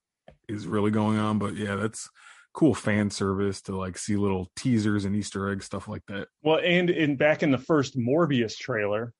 is 0.48 0.66
really 0.66 0.92
going 0.92 1.20
on 1.20 1.38
but 1.38 1.56
yeah 1.56 1.76
that's 1.76 2.10
cool 2.54 2.74
fan 2.74 3.10
service 3.10 3.62
to 3.62 3.76
like 3.76 3.98
see 3.98 4.16
little 4.16 4.52
teasers 4.56 5.06
and 5.06 5.16
easter 5.16 5.50
eggs 5.50 5.66
stuff 5.66 5.88
like 5.88 6.02
that 6.08 6.28
well 6.42 6.60
and 6.64 6.90
in 6.90 7.16
back 7.16 7.44
in 7.44 7.52
the 7.52 7.58
first 7.58 7.98
morbius 7.98 8.58
trailer 8.58 9.14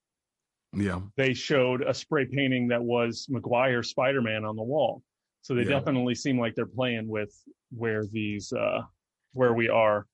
yeah 0.72 1.00
they 1.16 1.32
showed 1.32 1.82
a 1.82 1.94
spray 1.94 2.26
painting 2.26 2.68
that 2.68 2.82
was 2.82 3.26
maguire 3.28 3.82
spider-man 3.82 4.44
on 4.44 4.56
the 4.56 4.62
wall 4.62 5.02
so 5.42 5.54
they 5.54 5.62
yeah. 5.62 5.70
definitely 5.70 6.14
seem 6.14 6.38
like 6.38 6.54
they're 6.54 6.66
playing 6.66 7.08
with 7.08 7.32
where 7.70 8.04
these 8.12 8.52
uh 8.52 8.80
where 9.32 9.54
we 9.54 9.68
are 9.68 10.06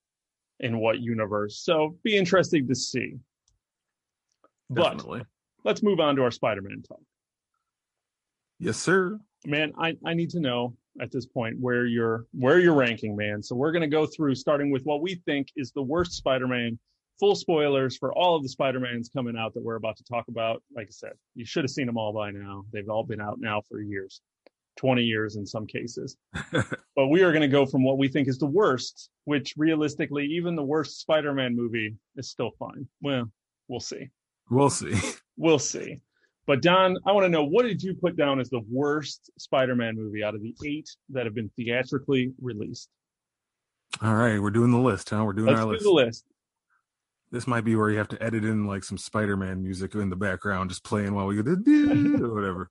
in 0.61 0.79
what 0.79 1.01
universe. 1.01 1.61
So 1.63 1.97
be 2.03 2.17
interesting 2.17 2.67
to 2.69 2.75
see. 2.75 3.15
Definitely. 4.73 5.21
But 5.21 5.27
let's 5.65 5.83
move 5.83 6.01
on 6.01 6.17
to 6.17 6.23
our 6.23 6.31
Spider-Man 6.31 6.83
talk. 6.83 7.01
Yes, 8.59 8.79
sir. 8.79 9.19
Man, 9.45 9.73
I, 9.79 9.97
I 10.05 10.15
need 10.15 10.31
to 10.31 10.41
know 10.41 10.77
at 11.01 11.11
this 11.11 11.27
point 11.27 11.57
where 11.61 11.87
you're 11.87 12.27
where 12.33 12.59
you're 12.59 12.75
ranking, 12.75 13.17
man. 13.17 13.43
So 13.43 13.55
we're 13.55 13.73
gonna 13.73 13.89
go 13.89 14.07
through 14.07 14.35
starting 14.35 14.71
with 14.71 14.83
what 14.85 15.03
we 15.03 15.17
think 15.27 15.49
is 15.57 15.73
the 15.73 15.83
worst 15.83 16.13
Spider-Man. 16.13 16.79
Full 17.19 17.35
spoilers 17.35 17.97
for 17.97 18.13
all 18.13 18.37
of 18.37 18.43
the 18.43 18.49
Spider-Mans 18.49 19.09
coming 19.09 19.39
out 19.39 19.55
that 19.55 19.63
we're 19.63 19.77
about 19.77 19.97
to 19.97 20.05
talk 20.05 20.29
about. 20.29 20.63
Like 20.75 20.89
I 20.89 20.91
said, 20.91 21.13
you 21.35 21.47
should 21.47 21.65
have 21.65 21.71
seen 21.71 21.87
them 21.87 21.97
all 21.97 22.13
by 22.13 22.31
now. 22.31 22.65
They've 22.73 22.91
all 22.91 23.05
been 23.05 23.23
out 23.23 23.41
now 23.41 23.63
for 23.69 23.81
years. 23.81 24.21
20 24.77 25.03
years 25.03 25.37
in 25.37 25.47
some 25.47 25.67
cases. 25.67 26.17
but 26.95 27.07
we 27.07 27.23
are 27.23 27.33
going 27.33 27.41
to 27.43 27.49
go 27.49 27.67
from 27.67 27.83
what 27.83 27.97
we 27.99 28.09
think 28.09 28.29
is 28.29 28.39
the 28.39 28.47
worst, 28.47 29.09
which 29.25 29.55
realistically, 29.57 30.27
even 30.27 30.55
the 30.55 30.63
worst 30.63 31.01
Spider 31.01 31.33
Man 31.33 31.57
movie 31.57 31.97
is 32.17 32.29
still 32.29 32.51
fine. 32.59 32.87
Well, 33.01 33.31
we'll 33.69 33.81
see. 33.81 34.11
We'll 34.51 34.71
see. 34.71 34.95
We'll 35.39 35.59
see. 35.59 36.01
But 36.47 36.63
Don, 36.63 36.97
I 37.05 37.11
want 37.11 37.25
to 37.25 37.29
know 37.29 37.45
what 37.45 37.65
did 37.65 37.83
you 37.83 37.95
put 37.95 38.17
down 38.17 38.39
as 38.39 38.49
the 38.51 38.61
worst 38.71 39.31
Spider-Man 39.37 39.97
movie 39.97 40.23
out 40.23 40.37
of 40.37 40.43
the 40.43 40.55
eight 40.65 40.89
that 41.11 41.27
have 41.27 41.35
been 41.35 41.51
theatrically 41.57 42.33
released? 42.41 42.89
All 44.01 44.15
right, 44.15 44.41
we're 44.41 44.51
doing 44.51 44.71
the 44.71 44.79
list, 44.79 45.11
huh? 45.11 45.25
We're 45.25 45.33
doing 45.33 45.49
Let's 45.49 45.61
our 45.61 45.67
do 45.67 45.73
list. 45.73 45.85
the 45.85 45.91
list. 45.91 46.25
This 47.33 47.47
might 47.49 47.65
be 47.65 47.75
where 47.75 47.91
you 47.91 47.99
have 47.99 48.09
to 48.09 48.23
edit 48.23 48.45
in 48.45 48.67
like 48.67 48.85
some 48.85 48.97
Spider-Man 48.97 49.61
music 49.63 49.97
in 49.97 50.09
the 50.09 50.17
background, 50.17 50.71
just 50.71 50.85
playing 50.85 51.15
while 51.15 51.27
we 51.27 51.43
go 51.43 51.51
or 51.51 52.35
whatever. 52.35 52.71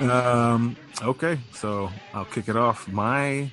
Um, 0.00 0.76
okay, 1.02 1.38
so 1.52 1.90
I'll 2.12 2.24
kick 2.24 2.48
it 2.48 2.56
off. 2.56 2.88
My 2.88 3.50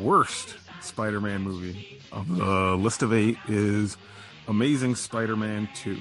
worst 0.00 0.56
Spider-Man 0.80 1.42
movie 1.42 2.00
of 2.12 2.28
the 2.36 2.76
list 2.76 3.02
of 3.02 3.12
eight 3.12 3.38
is 3.48 3.96
Amazing 4.48 4.94
Spider-Man 4.94 5.68
2. 5.74 5.98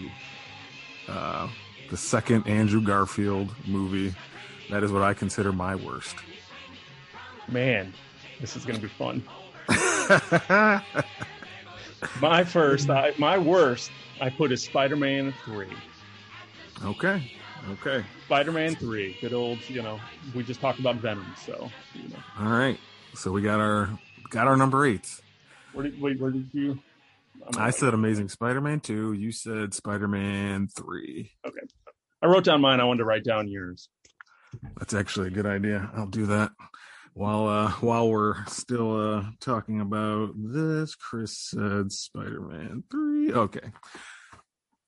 Uh, 1.07 1.47
the 1.89 1.97
second 1.97 2.47
Andrew 2.47 2.81
Garfield 2.81 3.53
movie. 3.67 4.13
That 4.69 4.83
is 4.83 4.91
what 4.91 5.01
I 5.01 5.13
consider 5.13 5.51
my 5.51 5.75
worst. 5.75 6.15
Man, 7.47 7.93
this 8.39 8.55
is 8.55 8.65
going 8.65 8.79
to 8.79 8.81
be 8.81 8.87
fun. 8.87 9.23
my 12.21 12.43
first, 12.43 12.89
I, 12.89 13.13
my 13.17 13.37
worst, 13.37 13.91
I 14.19 14.29
put 14.29 14.51
is 14.51 14.63
Spider-Man 14.63 15.33
3. 15.45 15.67
Okay. 16.83 17.31
Okay. 17.71 18.03
Spider-Man 18.25 18.75
3. 18.75 19.17
Good 19.21 19.33
old, 19.33 19.59
you 19.69 19.81
know, 19.81 19.99
we 20.35 20.43
just 20.43 20.59
talked 20.59 20.79
about 20.79 20.97
Venom, 20.97 21.25
so, 21.45 21.69
you 21.93 22.09
know. 22.09 22.17
All 22.39 22.51
right. 22.51 22.77
So 23.15 23.31
we 23.31 23.41
got 23.41 23.59
our 23.59 23.89
got 24.29 24.47
our 24.47 24.57
number 24.57 24.85
eight. 24.85 25.07
Where 25.73 25.83
did, 25.83 26.01
wait, 26.01 26.19
where 26.19 26.31
did 26.31 26.49
you? 26.51 26.79
I 27.57 27.71
said 27.71 27.93
Amazing 27.93 28.29
Spider-Man 28.29 28.79
2. 28.79 29.13
You 29.13 29.31
said 29.31 29.73
Spider-Man 29.73 30.67
3. 30.75 31.31
Okay. 31.45 31.59
I 32.21 32.27
wrote 32.27 32.43
down 32.43 32.61
mine. 32.61 32.79
I 32.79 32.85
wanted 32.85 32.99
to 32.99 33.05
write 33.05 33.23
down 33.23 33.47
yours. 33.47 33.89
That's 34.77 34.93
actually 34.93 35.27
a 35.27 35.31
good 35.31 35.45
idea. 35.45 35.89
I'll 35.95 36.07
do 36.07 36.27
that. 36.27 36.51
While 37.15 37.47
uh 37.47 37.69
while 37.73 38.09
we're 38.09 38.43
still 38.47 38.99
uh 38.99 39.23
talking 39.39 39.81
about 39.81 40.31
this, 40.35 40.95
Chris 40.95 41.37
said 41.37 41.91
Spider-Man 41.91 42.83
3. 42.89 43.33
Okay. 43.33 43.71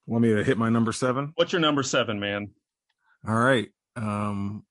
Want 0.08 0.24
me 0.24 0.34
to 0.34 0.44
hit 0.44 0.58
my 0.58 0.70
number 0.70 0.92
7? 0.92 1.34
What's 1.36 1.52
your 1.52 1.62
number 1.62 1.84
7, 1.84 2.20
man? 2.20 2.50
All 3.28 3.36
right. 3.36 3.70
Um 3.96 4.64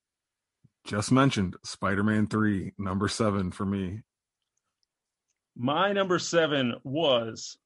just 0.85 1.11
mentioned 1.11 1.57
Spider-Man 1.65 2.27
3, 2.27 2.73
number 2.77 3.09
7 3.09 3.51
for 3.53 3.65
me. 3.65 4.03
My 5.57 5.93
number 5.93 6.19
7 6.19 6.75
was 6.85 7.57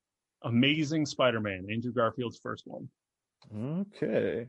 Amazing 0.43 1.07
Spider-Man, 1.07 1.67
Andrew 1.71 1.93
Garfield's 1.93 2.39
first 2.41 2.63
one. 2.67 2.89
Okay. 3.57 4.47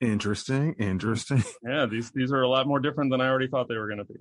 Interesting, 0.00 0.74
interesting. 0.78 1.44
Yeah, 1.62 1.86
these 1.86 2.10
these 2.10 2.32
are 2.32 2.42
a 2.42 2.48
lot 2.48 2.66
more 2.66 2.80
different 2.80 3.10
than 3.10 3.20
I 3.20 3.28
already 3.28 3.46
thought 3.46 3.68
they 3.68 3.76
were 3.76 3.86
going 3.86 3.98
to 3.98 4.04
be. 4.04 4.20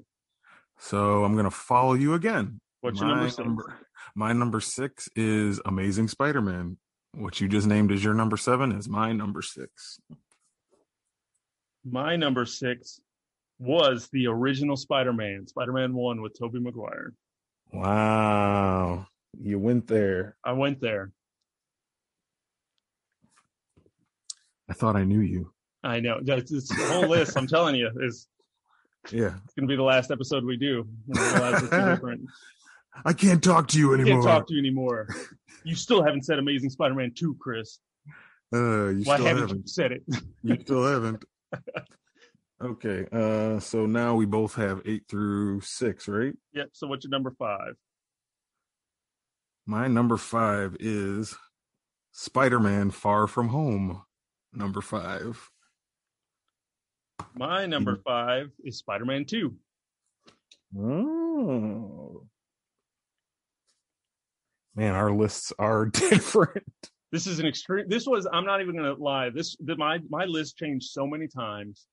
So 0.77 1.23
I'm 1.23 1.33
going 1.33 1.45
to 1.45 1.51
follow 1.51 1.93
you 1.93 2.13
again. 2.13 2.59
What's 2.81 2.99
your 2.99 3.09
number 3.09 3.29
six? 3.29 3.39
Number, 3.39 3.75
my 4.15 4.33
number 4.33 4.59
six 4.59 5.09
is 5.15 5.61
Amazing 5.65 6.07
Spider-Man. 6.09 6.77
What 7.13 7.41
you 7.41 7.47
just 7.47 7.67
named 7.67 7.91
as 7.91 8.03
your 8.03 8.13
number 8.13 8.37
seven 8.37 8.71
is 8.71 8.87
my 8.87 9.11
number 9.11 9.41
six. 9.41 9.99
My 11.83 12.15
number 12.15 12.45
six 12.45 13.01
was 13.59 14.07
the 14.11 14.27
original 14.27 14.77
Spider-Man, 14.77 15.47
Spider-Man 15.47 15.93
One 15.93 16.21
with 16.21 16.37
Tobey 16.37 16.59
Maguire. 16.59 17.13
Wow, 17.71 19.07
you 19.39 19.59
went 19.59 19.87
there. 19.87 20.35
I 20.43 20.53
went 20.53 20.79
there. 20.79 21.11
I 24.69 24.73
thought 24.73 24.95
I 24.95 25.03
knew 25.03 25.19
you. 25.19 25.51
I 25.83 25.99
know. 25.99 26.19
This 26.21 26.71
whole 26.71 27.07
list. 27.07 27.37
I'm 27.37 27.47
telling 27.47 27.75
you, 27.75 27.89
is 28.01 28.27
Yeah, 29.11 29.33
it's 29.43 29.53
to 29.55 29.65
be 29.65 29.75
the 29.75 29.83
last 29.83 30.11
episode 30.11 30.45
we 30.45 30.57
do. 30.57 30.87
You 32.95 33.03
know, 33.03 33.09
realize 33.09 33.15
it's 33.15 33.23
too 33.23 33.23
different. 33.23 33.23
I 33.23 33.27
can't 33.29 33.43
talk 33.43 33.67
to 33.69 33.79
you 33.79 33.91
I 33.91 33.99
anymore. 33.99 34.21
can't 34.21 34.23
talk 34.23 34.47
to 34.47 34.53
you 34.53 34.59
anymore. 34.59 35.07
You 35.63 35.75
still 35.75 36.03
haven't 36.03 36.23
said 36.25 36.39
Amazing 36.39 36.71
Spider-Man 36.71 37.13
2, 37.15 37.37
Chris. 37.39 37.79
Uh, 38.53 38.89
you 38.89 39.03
Why 39.03 39.15
still 39.15 39.25
haven't, 39.27 39.41
haven't. 39.43 39.57
you 39.57 39.67
said 39.67 39.91
it? 39.91 40.03
You 40.43 40.57
still 40.61 40.83
haven't. 40.85 41.25
Okay, 42.63 43.07
uh, 43.11 43.59
so 43.59 43.87
now 43.87 44.13
we 44.13 44.27
both 44.27 44.53
have 44.53 44.83
eight 44.85 45.05
through 45.09 45.61
six, 45.61 46.07
right? 46.07 46.33
yep. 46.53 46.69
So 46.73 46.85
what's 46.85 47.03
your 47.03 47.09
number 47.09 47.31
five? 47.39 47.73
My 49.65 49.87
number 49.87 50.15
five 50.15 50.77
is 50.79 51.35
Spider-Man: 52.11 52.91
Far 52.91 53.25
From 53.25 53.47
Home. 53.47 54.03
Number 54.53 54.79
five. 54.81 55.49
My 57.35 57.65
number 57.65 57.95
five 58.05 58.51
is 58.63 58.77
Spider-Man 58.77 59.25
2. 59.25 59.55
Oh. 60.77 62.27
Man, 64.75 64.95
our 64.95 65.11
lists 65.11 65.51
are 65.59 65.85
different. 66.09 66.65
This 67.11 67.27
is 67.27 67.39
an 67.39 67.45
extreme. 67.45 67.85
This 67.87 68.07
was. 68.07 68.27
I'm 68.31 68.45
not 68.45 68.61
even 68.61 68.75
going 68.75 68.95
to 68.95 69.01
lie. 69.01 69.29
This 69.29 69.55
the, 69.59 69.75
my 69.75 69.99
my 70.09 70.25
list 70.25 70.57
changed 70.57 70.91
so 70.91 71.05
many 71.05 71.27
times. 71.27 71.85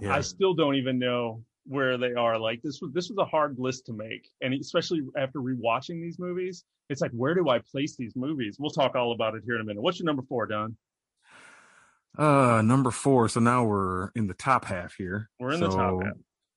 Yeah. 0.00 0.14
I 0.14 0.20
still 0.20 0.54
don't 0.54 0.74
even 0.74 0.98
know 0.98 1.42
where 1.66 1.96
they 1.96 2.12
are. 2.12 2.38
Like 2.38 2.60
this 2.62 2.80
was 2.82 2.92
this 2.92 3.08
was 3.08 3.16
a 3.18 3.24
hard 3.24 3.56
list 3.58 3.86
to 3.86 3.92
make, 3.92 4.28
and 4.42 4.52
especially 4.54 5.00
after 5.16 5.40
rewatching 5.40 6.02
these 6.02 6.18
movies, 6.18 6.64
it's 6.90 7.00
like 7.00 7.12
where 7.12 7.34
do 7.34 7.48
I 7.48 7.60
place 7.60 7.96
these 7.96 8.14
movies? 8.16 8.56
We'll 8.58 8.70
talk 8.70 8.94
all 8.94 9.12
about 9.12 9.34
it 9.34 9.42
here 9.46 9.54
in 9.54 9.62
a 9.62 9.64
minute. 9.64 9.82
What's 9.82 9.98
your 9.98 10.06
number 10.06 10.22
four, 10.28 10.46
Don? 10.46 10.76
Uh, 12.16 12.62
number 12.62 12.90
four. 12.90 13.28
So 13.28 13.40
now 13.40 13.64
we're 13.64 14.10
in 14.14 14.26
the 14.26 14.34
top 14.34 14.66
half 14.66 14.94
here. 14.94 15.30
We're 15.40 15.52
in 15.52 15.60
the 15.60 15.68
top 15.68 16.02
half. 16.02 16.12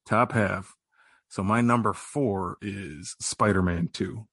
Top 0.05 0.31
half. 0.33 0.75
So 1.29 1.43
my 1.43 1.61
number 1.61 1.93
four 1.93 2.57
is 2.61 3.15
Spider-Man 3.19 3.89
2, 3.91 4.25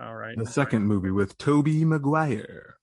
All 0.00 0.14
right. 0.14 0.36
the 0.36 0.46
second 0.46 0.86
movie 0.86 1.10
with 1.10 1.38
Tobey 1.38 1.84
Maguire. 1.84 2.76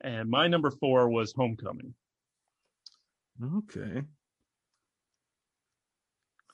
And 0.00 0.30
my 0.30 0.48
number 0.48 0.70
four 0.70 1.08
was 1.08 1.32
Homecoming. 1.32 1.94
Okay. 3.42 4.02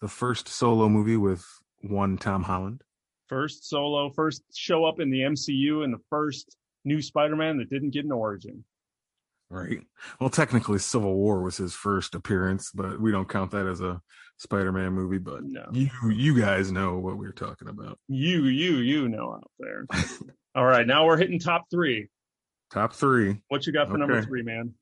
The 0.00 0.08
first 0.08 0.48
solo 0.48 0.88
movie 0.88 1.16
with 1.16 1.44
one 1.82 2.16
Tom 2.16 2.42
Holland. 2.42 2.82
First 3.28 3.68
solo, 3.68 4.10
first 4.10 4.42
show 4.54 4.84
up 4.84 4.98
in 4.98 5.10
the 5.10 5.20
MCU, 5.20 5.84
and 5.84 5.92
the 5.92 6.02
first 6.10 6.56
new 6.84 7.00
Spider-Man 7.00 7.58
that 7.58 7.70
didn't 7.70 7.90
get 7.90 8.04
an 8.04 8.12
origin. 8.12 8.64
Right. 9.50 9.80
Well, 10.20 10.30
technically, 10.30 10.78
Civil 10.78 11.14
War 11.14 11.42
was 11.42 11.56
his 11.56 11.74
first 11.74 12.14
appearance, 12.14 12.70
but 12.72 13.00
we 13.00 13.10
don't 13.12 13.28
count 13.28 13.50
that 13.50 13.66
as 13.66 13.80
a 13.80 14.00
Spider-Man 14.41 14.93
movie. 14.95 15.18
But 15.18 15.45
No. 15.45 15.66
you, 15.72 15.91
you 16.09 16.41
guys 16.41 16.72
know 16.72 16.99
what 16.99 17.18
we're 17.18 17.30
talking 17.32 17.68
about. 17.68 17.99
You, 18.09 18.45
you, 18.45 18.76
you 18.78 19.09
know 19.09 19.34
out 19.34 19.51
there. 19.59 19.86
all 20.55 20.64
right. 20.64 20.86
Now 20.86 21.07
we're 21.07 21.18
hitting 21.18 21.38
top 21.38 21.66
three. 21.70 22.09
Top 22.72 22.95
three. 22.95 23.43
What 23.49 23.66
you 23.66 23.72
got 23.72 23.91
for 23.91 23.99
number 23.99 24.22
three, 24.22 24.43
man? 24.43 24.74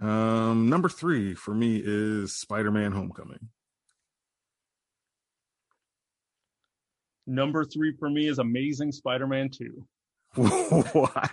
Um, 0.00 0.68
number 0.68 0.88
three 0.88 1.34
for 1.34 1.54
me 1.54 1.80
is 1.84 2.34
Spider-Man: 2.34 2.92
Homecoming. 2.92 3.48
Number 7.26 7.64
three 7.64 7.94
for 7.96 8.10
me 8.10 8.26
is 8.26 8.38
Amazing 8.38 8.92
Spider-Man 8.92 9.50
2. 9.50 9.86
what? 10.92 11.30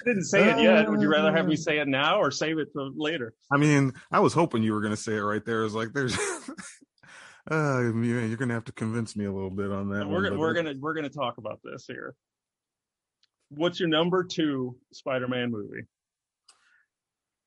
I 0.00 0.04
didn't 0.04 0.24
say 0.24 0.48
it 0.48 0.62
yet. 0.62 0.88
Would 0.88 1.00
you 1.00 1.08
rather 1.08 1.32
have 1.32 1.46
me 1.46 1.56
say 1.56 1.78
it 1.78 1.88
now 1.88 2.20
or 2.20 2.30
save 2.30 2.58
it 2.58 2.68
for 2.72 2.88
later? 2.94 3.34
I 3.50 3.56
mean, 3.56 3.92
I 4.12 4.20
was 4.20 4.32
hoping 4.32 4.62
you 4.62 4.72
were 4.72 4.80
going 4.80 4.94
to 4.94 5.00
say 5.00 5.14
it 5.14 5.20
right 5.20 5.44
there. 5.44 5.64
It's 5.64 5.74
like 5.74 5.92
there's, 5.92 6.16
uh, 7.50 7.80
you're 7.80 8.36
going 8.36 8.48
to 8.48 8.54
have 8.54 8.66
to 8.66 8.72
convince 8.72 9.16
me 9.16 9.24
a 9.24 9.32
little 9.32 9.50
bit 9.50 9.72
on 9.72 9.88
that. 9.90 10.06
we're 10.06 10.30
one, 10.30 10.38
we're 10.38 10.54
gonna 10.54 10.74
we're 10.78 10.94
gonna 10.94 11.08
talk 11.08 11.38
about 11.38 11.60
this 11.64 11.86
here. 11.88 12.14
What's 13.50 13.80
your 13.80 13.88
number 13.88 14.24
two 14.24 14.76
Spider-Man 14.92 15.50
movie? 15.50 15.86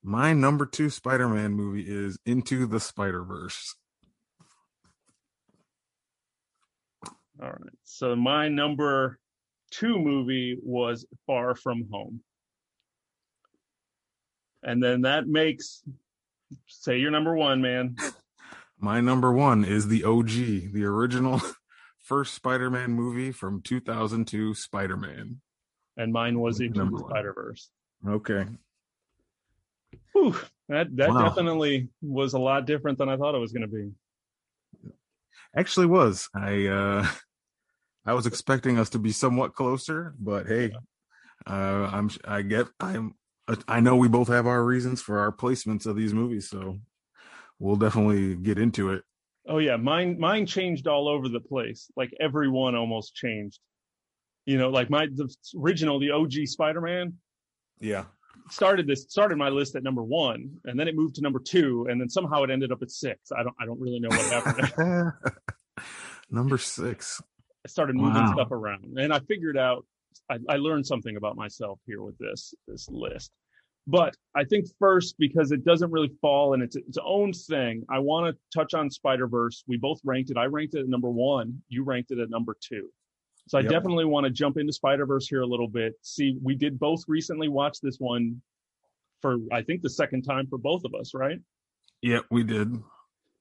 My 0.04 0.34
number 0.34 0.66
two 0.66 0.90
Spider-Man 0.90 1.54
movie 1.54 1.86
is 1.88 2.18
Into 2.26 2.66
the 2.66 2.80
Spider-Verse. 2.80 3.76
All 7.42 7.50
right. 7.50 7.74
So 7.84 8.16
my 8.16 8.50
number 8.50 9.20
two 9.72 9.98
movie 9.98 10.58
was 10.62 11.06
Far 11.26 11.56
From 11.56 11.88
Home. 11.92 12.22
And 14.64 14.82
then 14.84 15.02
that 15.02 15.28
makes 15.28 15.84
say 16.68 16.98
your 16.98 17.12
number 17.12 17.36
one, 17.36 17.62
man. 17.62 17.96
My 18.80 19.00
number 19.00 19.32
one 19.32 19.64
is 19.64 19.88
the 19.88 20.04
OG, 20.04 20.28
the 20.74 20.84
original 20.86 21.40
first 22.00 22.34
Spider-Man 22.34 22.92
movie 22.92 23.32
from 23.32 23.62
2002, 23.62 24.56
Spider-Man. 24.56 25.40
And 25.98 26.12
mine 26.12 26.40
was 26.40 26.60
Into 26.60 26.86
the. 26.86 26.98
Spider-Verse. 26.98 27.70
Okay. 28.08 28.46
Whew, 30.14 30.36
that 30.68 30.96
that 30.98 31.10
Wow. 31.10 31.28
definitely 31.28 31.90
was 32.02 32.34
a 32.34 32.40
lot 32.40 32.66
different 32.66 32.98
than 32.98 33.08
I 33.10 33.18
thought 33.18 33.36
it 33.36 33.40
was 33.40 33.52
going 33.52 33.70
to 33.70 33.76
be. 33.76 33.92
Actually 35.56 35.86
was. 35.88 36.28
I 36.34 36.66
uh 36.68 37.08
I 38.06 38.14
was 38.14 38.26
expecting 38.26 38.80
us 38.80 38.90
to 38.92 39.00
be 39.00 39.12
somewhat 39.12 39.54
closer, 39.54 40.16
but 40.20 40.48
hey, 40.48 40.72
uh 41.46 41.90
I'm 41.92 42.10
I 42.26 42.42
get 42.42 42.68
I'm 42.80 43.14
I 43.68 43.80
know 43.80 43.96
we 43.96 44.08
both 44.08 44.28
have 44.28 44.48
our 44.48 44.64
reasons 44.64 45.02
for 45.02 45.20
our 45.20 45.32
placements 45.32 45.86
of 45.86 45.96
these 45.96 46.14
movies, 46.14 46.50
so 46.50 46.80
we'll 47.60 47.76
definitely 47.76 48.36
get 48.36 48.58
into 48.58 48.92
it. 48.92 49.04
Oh 49.48 49.58
yeah, 49.58 49.78
mine 49.78 50.20
mine 50.20 50.46
changed 50.46 50.88
all 50.88 51.08
over 51.08 51.28
the 51.28 51.40
place. 51.40 51.90
Like 51.96 52.14
every 52.20 52.50
one 52.50 52.76
almost 52.76 53.16
changed. 53.16 53.60
You 54.46 54.58
know, 54.58 54.70
like 54.70 54.90
my 54.90 55.08
the 55.08 55.34
original, 55.58 56.00
the 56.00 56.12
OG 56.12 56.46
Spider-Man, 56.46 57.14
Yeah. 57.80 58.06
started 58.50 58.88
this 58.88 59.06
started 59.10 59.38
my 59.38 59.50
list 59.50 59.76
at 59.76 59.84
number 59.84 60.04
one, 60.04 60.58
and 60.66 60.80
then 60.80 60.88
it 60.88 60.96
moved 60.96 61.16
to 61.16 61.22
number 61.22 61.40
two, 61.40 61.88
and 61.90 62.00
then 62.00 62.10
somehow 62.10 62.44
it 62.44 62.52
ended 62.52 62.72
up 62.72 62.82
at 62.82 62.92
six. 62.92 63.32
I 63.32 63.44
don't 63.44 63.56
I 63.60 63.66
don't 63.66 63.80
really 63.80 64.00
know 64.00 64.10
what 64.10 64.32
happened. 64.32 65.14
number 66.30 66.58
six. 66.58 67.22
I 67.66 67.68
started 67.68 67.96
moving 67.96 68.24
wow. 68.24 68.34
stuff 68.34 68.52
around, 68.52 68.98
and 68.98 69.14
I 69.14 69.20
figured 69.20 69.58
out 69.58 69.86
I, 70.30 70.38
I 70.50 70.56
learned 70.58 70.86
something 70.86 71.16
about 71.16 71.36
myself 71.36 71.80
here 71.86 72.02
with 72.02 72.18
this 72.18 72.54
this 72.68 72.88
list. 72.90 73.32
But 73.88 74.16
I 74.36 74.44
think 74.44 74.68
first, 74.80 75.16
because 75.18 75.52
it 75.52 75.66
doesn't 75.66 75.92
really 75.92 76.12
fall 76.22 76.54
in 76.54 76.62
its, 76.62 76.76
its 76.76 76.98
own 77.04 77.34
thing, 77.34 77.84
I 77.90 78.00
want 78.00 78.34
to 78.34 78.58
touch 78.58 78.74
on 78.74 78.90
Spider 78.90 79.28
Verse. 79.28 79.64
We 79.68 79.78
both 79.78 80.00
ranked 80.04 80.30
it. 80.30 80.38
I 80.38 80.46
ranked 80.46 80.76
it 80.76 80.82
at 80.82 80.88
number 80.88 81.10
one. 81.10 81.62
You 81.68 81.84
ranked 81.84 82.12
it 82.12 82.20
at 82.20 82.30
number 82.30 82.56
two. 82.62 82.90
So 83.48 83.58
I 83.58 83.62
yep. 83.62 83.72
definitely 83.72 84.06
want 84.06 84.26
to 84.26 84.30
jump 84.30 84.58
into 84.58 84.72
Spider 84.72 85.06
Verse 85.06 85.28
here 85.28 85.42
a 85.42 85.48
little 85.48 85.68
bit. 85.68 85.94
See, 86.04 86.38
we 86.42 86.56
did 86.56 86.80
both 86.80 87.04
recently 87.08 87.50
watch 87.50 87.80
this 87.82 87.98
one 87.98 88.42
for 89.22 89.38
I 89.52 89.62
think 89.62 89.82
the 89.82 89.90
second 89.90 90.24
time 90.24 90.48
for 90.48 90.58
both 90.58 90.84
of 90.86 90.94
us, 90.94 91.14
right? 91.14 91.40
Yeah, 92.02 92.20
we 92.30 92.44
did. 92.44 92.76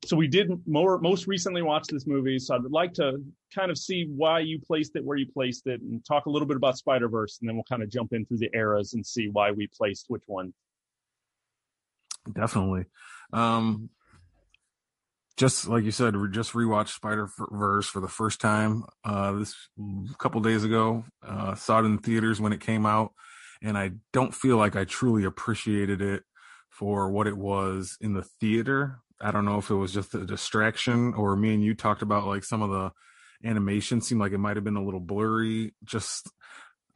So 0.05 0.17
we 0.17 0.29
did 0.29 0.51
more 0.67 0.99
most 0.99 1.27
recently 1.27 1.61
watch 1.63 1.87
this 1.89 2.07
movie. 2.07 2.39
So 2.39 2.55
I'd 2.55 2.63
like 2.71 2.95
to 2.95 3.23
kind 3.55 3.71
of 3.71 3.77
see 3.77 4.07
why 4.09 4.41
you 4.41 4.59
placed 4.59 4.97
it 4.97 5.05
where 5.05 5.17
you 5.17 5.27
placed 5.31 5.67
it, 5.67 5.83
and 5.83 6.05
talk 6.05 6.27
a 6.27 6.31
little 6.31 6.49
bit 6.49 6.57
about 6.57 6.79
Spider 6.79 7.09
Verse, 7.09 7.39
and 7.41 7.49
then 7.49 7.57
we'll 7.57 7.65
kind 7.65 7.83
of 7.83 7.91
jump 7.91 8.13
in 8.13 8.25
through 8.25 8.39
the 8.39 8.51
eras 8.55 8.95
and 8.95 9.07
see 9.07 9.29
why 9.29 9.51
we 9.51 9.67
placed 9.67 10.07
which 10.09 10.23
one. 10.27 10.55
Definitely. 12.33 12.85
Um, 13.33 13.91
just 15.37 15.69
like 15.69 15.85
you 15.85 15.91
said, 15.91 16.17
we 16.17 16.29
just 16.31 16.53
rewatched 16.53 16.95
Spider 16.95 17.29
Verse 17.51 17.87
for 17.87 18.01
the 18.01 18.09
first 18.09 18.41
time 18.41 18.85
uh, 19.05 19.33
this 19.33 19.55
couple 20.19 20.41
days 20.41 20.65
ago. 20.65 21.05
Uh, 21.27 21.55
saw 21.55 21.81
it 21.81 21.85
in 21.85 21.99
theaters 21.99 22.41
when 22.41 22.53
it 22.53 22.61
came 22.61 22.87
out, 22.87 23.13
and 23.63 23.77
I 23.77 23.93
don't 24.13 24.35
feel 24.35 24.57
like 24.57 24.77
I 24.77 24.85
truly 24.85 25.25
appreciated 25.25 26.01
it 26.01 26.23
for 26.71 27.11
what 27.11 27.27
it 27.27 27.37
was 27.37 27.99
in 28.01 28.15
the 28.15 28.23
theater. 28.23 29.01
I 29.21 29.31
don't 29.31 29.45
know 29.45 29.59
if 29.59 29.71
it 29.71 29.75
was 29.75 29.93
just 29.93 30.15
a 30.15 30.25
distraction 30.25 31.15
or 31.15 31.37
me 31.37 31.55
and 31.55 31.63
you 31.63 31.75
talked 31.75 32.03
about 32.03 32.27
like 32.27 32.45
some 32.45 32.63
of 32.63 32.71
the 32.71 32.93
animation 33.49 34.01
seemed 34.01 34.21
like 34.21 34.33
it 34.33 34.39
might 34.39 34.57
have 34.57 34.65
been 34.65 34.77
a 34.77 34.85
little 34.85 35.01
blurry. 35.01 35.75
Just 35.85 36.31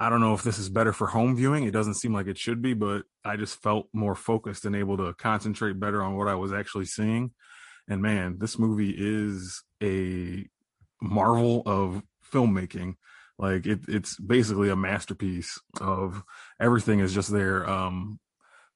I 0.01 0.09
don't 0.11 0.21
know 0.21 0.35
if 0.35 0.43
this 0.43 0.59
is 0.59 0.69
better 0.69 0.93
for 0.93 1.07
home 1.07 1.37
viewing. 1.37 1.65
It 1.65 1.71
doesn't 1.71 1.95
seem 1.95 2.13
like 2.13 2.27
it 2.27 2.39
should 2.39 2.61
be, 2.61 2.75
but 2.75 3.05
I 3.25 3.37
just 3.37 3.63
felt 3.63 3.89
more 3.93 4.15
focused 4.15 4.65
and 4.65 4.75
able 4.75 4.97
to 4.97 5.15
concentrate 5.15 5.79
better 5.79 6.03
on 6.03 6.17
what 6.17 6.29
I 6.29 6.35
was 6.35 6.53
actually 6.53 6.87
seeing. 6.87 7.33
And 7.89 8.03
man, 8.03 8.39
this 8.39 8.59
movie 8.59 8.95
is 8.97 9.63
a 9.83 10.47
marvel 11.01 11.63
of 11.67 12.03
filmmaking. 12.33 12.95
Like 13.39 13.67
it, 13.67 13.81
it's 13.89 14.19
basically 14.19 14.71
a 14.71 14.77
masterpiece 14.77 15.61
of 15.81 16.23
everything 16.61 17.01
is 17.01 17.15
just 17.15 17.31
there. 17.31 17.69
Um, 17.69 18.19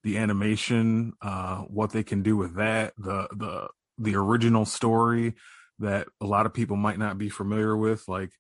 the 0.05 0.18
animation, 0.18 1.12
uh, 1.20 1.59
what 1.62 1.90
they 1.90 2.03
can 2.03 2.22
do 2.22 2.36
with 2.36 2.57
that, 2.57 2.94
the 2.99 3.28
the 3.36 3.68
the 3.99 4.16
original 4.16 4.64
story 4.64 5.34
that 5.80 6.07
a 6.20 6.26
lot 6.26 6.46
of 6.46 6.55
people 6.55 6.76
might 6.76 6.99
not 6.99 7.18
be 7.18 7.28
familiar 7.28 7.76
with, 7.76 8.07
like 8.09 8.30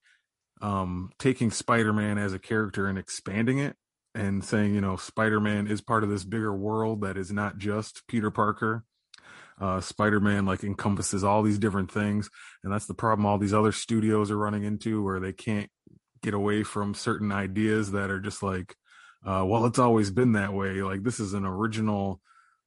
um, 0.60 1.10
taking 1.18 1.50
Spider-Man 1.50 2.18
as 2.18 2.32
a 2.32 2.38
character 2.38 2.86
and 2.86 2.98
expanding 2.98 3.58
it 3.58 3.76
and 4.14 4.44
saying, 4.44 4.74
you 4.74 4.80
know, 4.80 4.96
Spider-Man 4.96 5.66
is 5.68 5.80
part 5.80 6.02
of 6.02 6.10
this 6.10 6.24
bigger 6.24 6.54
world 6.54 7.02
that 7.02 7.16
is 7.16 7.30
not 7.30 7.58
just 7.58 8.02
Peter 8.08 8.30
Parker. 8.30 8.84
Uh, 9.60 9.80
Spider-Man 9.80 10.46
like 10.46 10.62
encompasses 10.62 11.24
all 11.24 11.42
these 11.42 11.58
different 11.58 11.90
things, 11.90 12.30
and 12.62 12.72
that's 12.72 12.86
the 12.86 12.94
problem 12.94 13.26
all 13.26 13.38
these 13.38 13.54
other 13.54 13.72
studios 13.72 14.30
are 14.30 14.38
running 14.38 14.64
into, 14.64 15.02
where 15.02 15.18
they 15.18 15.32
can't 15.32 15.68
get 16.22 16.34
away 16.34 16.62
from 16.62 16.94
certain 16.94 17.32
ideas 17.32 17.92
that 17.92 18.10
are 18.10 18.20
just 18.20 18.42
like, 18.42 18.76
uh, 19.24 19.44
well, 19.46 19.66
it's 19.66 19.78
always 19.78 20.10
been 20.10 20.32
that 20.32 20.52
way. 20.52 20.82
Like 20.82 21.02
this 21.02 21.20
is 21.20 21.34
an 21.34 21.44
original 21.44 22.20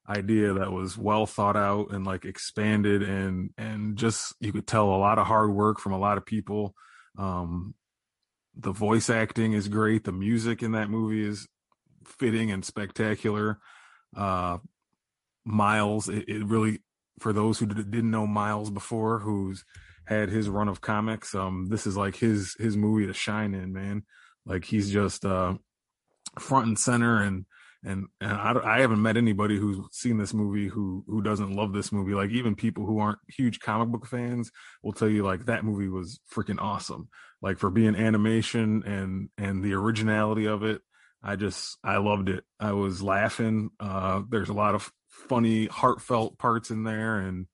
idea 0.10 0.54
that 0.54 0.72
was 0.72 0.98
well 0.98 1.26
thought 1.26 1.56
out 1.56 1.92
and 1.92 2.06
like 2.06 2.26
expanded 2.26 3.04
and 3.04 3.52
and 3.58 3.96
just 3.98 4.34
you 4.40 4.52
could 4.52 4.68
tell 4.68 4.90
a 4.90 4.98
lot 4.98 5.20
of 5.20 5.28
hard 5.28 5.54
work 5.54 5.80
from 5.80 5.94
a 5.94 5.98
lot 5.98 6.18
of 6.18 6.26
people 6.26 6.74
um 7.20 7.76
the 8.58 8.72
voice 8.72 9.12
acting 9.12 9.54
is 9.54 9.68
great 9.70 10.04
the 10.04 10.12
music 10.12 10.64
in 10.64 10.72
that 10.72 10.90
movie 10.90 11.26
is 11.26 11.48
fitting 12.04 12.52
and 12.52 12.66
spectacular 12.66 13.60
uh 14.18 14.58
Miles. 15.46 16.10
It, 16.10 16.28
it, 16.28 16.46
really, 16.46 16.80
for 17.20 17.34
those 17.34 17.60
who 17.60 17.66
didn't 17.66 18.12
know 18.12 18.28
Miles 18.28 18.70
before, 18.70 19.20
who's 19.20 19.64
had 20.06 20.30
his 20.30 20.50
run 20.50 20.68
of 20.68 20.82
comics, 20.82 21.34
um, 21.36 21.68
this 21.70 21.88
is 21.88 21.98
like 21.98 22.16
his 22.16 22.56
his 22.60 22.76
movie 22.78 23.08
to 23.08 23.14
shine 23.14 23.54
in, 23.54 23.74
man. 23.74 24.04
Like 24.46 24.66
he's 24.66 24.92
just 24.92 25.26
uh, 25.26 25.56
front 26.40 26.68
and 26.68 26.80
center, 26.80 27.22
and 27.22 27.46
and 27.84 28.08
and 28.20 28.32
I, 28.32 28.78
I 28.78 28.82
haven't 28.82 29.02
met 29.02 29.18
anybody 29.18 29.58
who's 29.58 29.78
seen 29.92 30.18
this 30.18 30.34
movie 30.34 30.68
who 30.68 31.04
who 31.08 31.22
doesn't 31.22 31.56
love 31.56 31.74
this 31.74 31.92
movie. 31.92 32.14
Like 32.14 32.32
even 32.32 32.56
people 32.56 32.86
who 32.86 33.00
aren't 33.00 33.20
huge 33.28 33.60
comic 33.60 33.90
book 33.90 34.06
fans 34.06 34.52
will 34.84 34.94
tell 34.94 35.10
you 35.10 35.24
like 35.24 35.46
that 35.46 35.66
movie 35.66 35.90
was 35.90 36.20
freaking 36.34 36.60
awesome. 36.60 37.10
Like 37.42 37.58
for 37.58 37.70
being 37.70 37.96
animation 37.96 38.84
and 38.86 39.30
and 39.38 39.64
the 39.64 39.74
originality 39.74 40.46
of 40.46 40.64
it, 40.64 40.82
I 41.24 41.36
just 41.36 41.78
I 41.84 41.98
loved 41.98 42.30
it. 42.30 42.44
I 42.60 42.74
was 42.74 43.02
laughing. 43.02 43.72
Uh, 43.80 44.22
there's 44.30 44.50
a 44.50 44.54
lot 44.54 44.76
of 44.76 44.92
funny, 45.10 45.68
heartfelt 45.68 46.38
parts 46.38 46.70
in 46.72 46.84
there, 46.84 47.20
and 47.20 47.48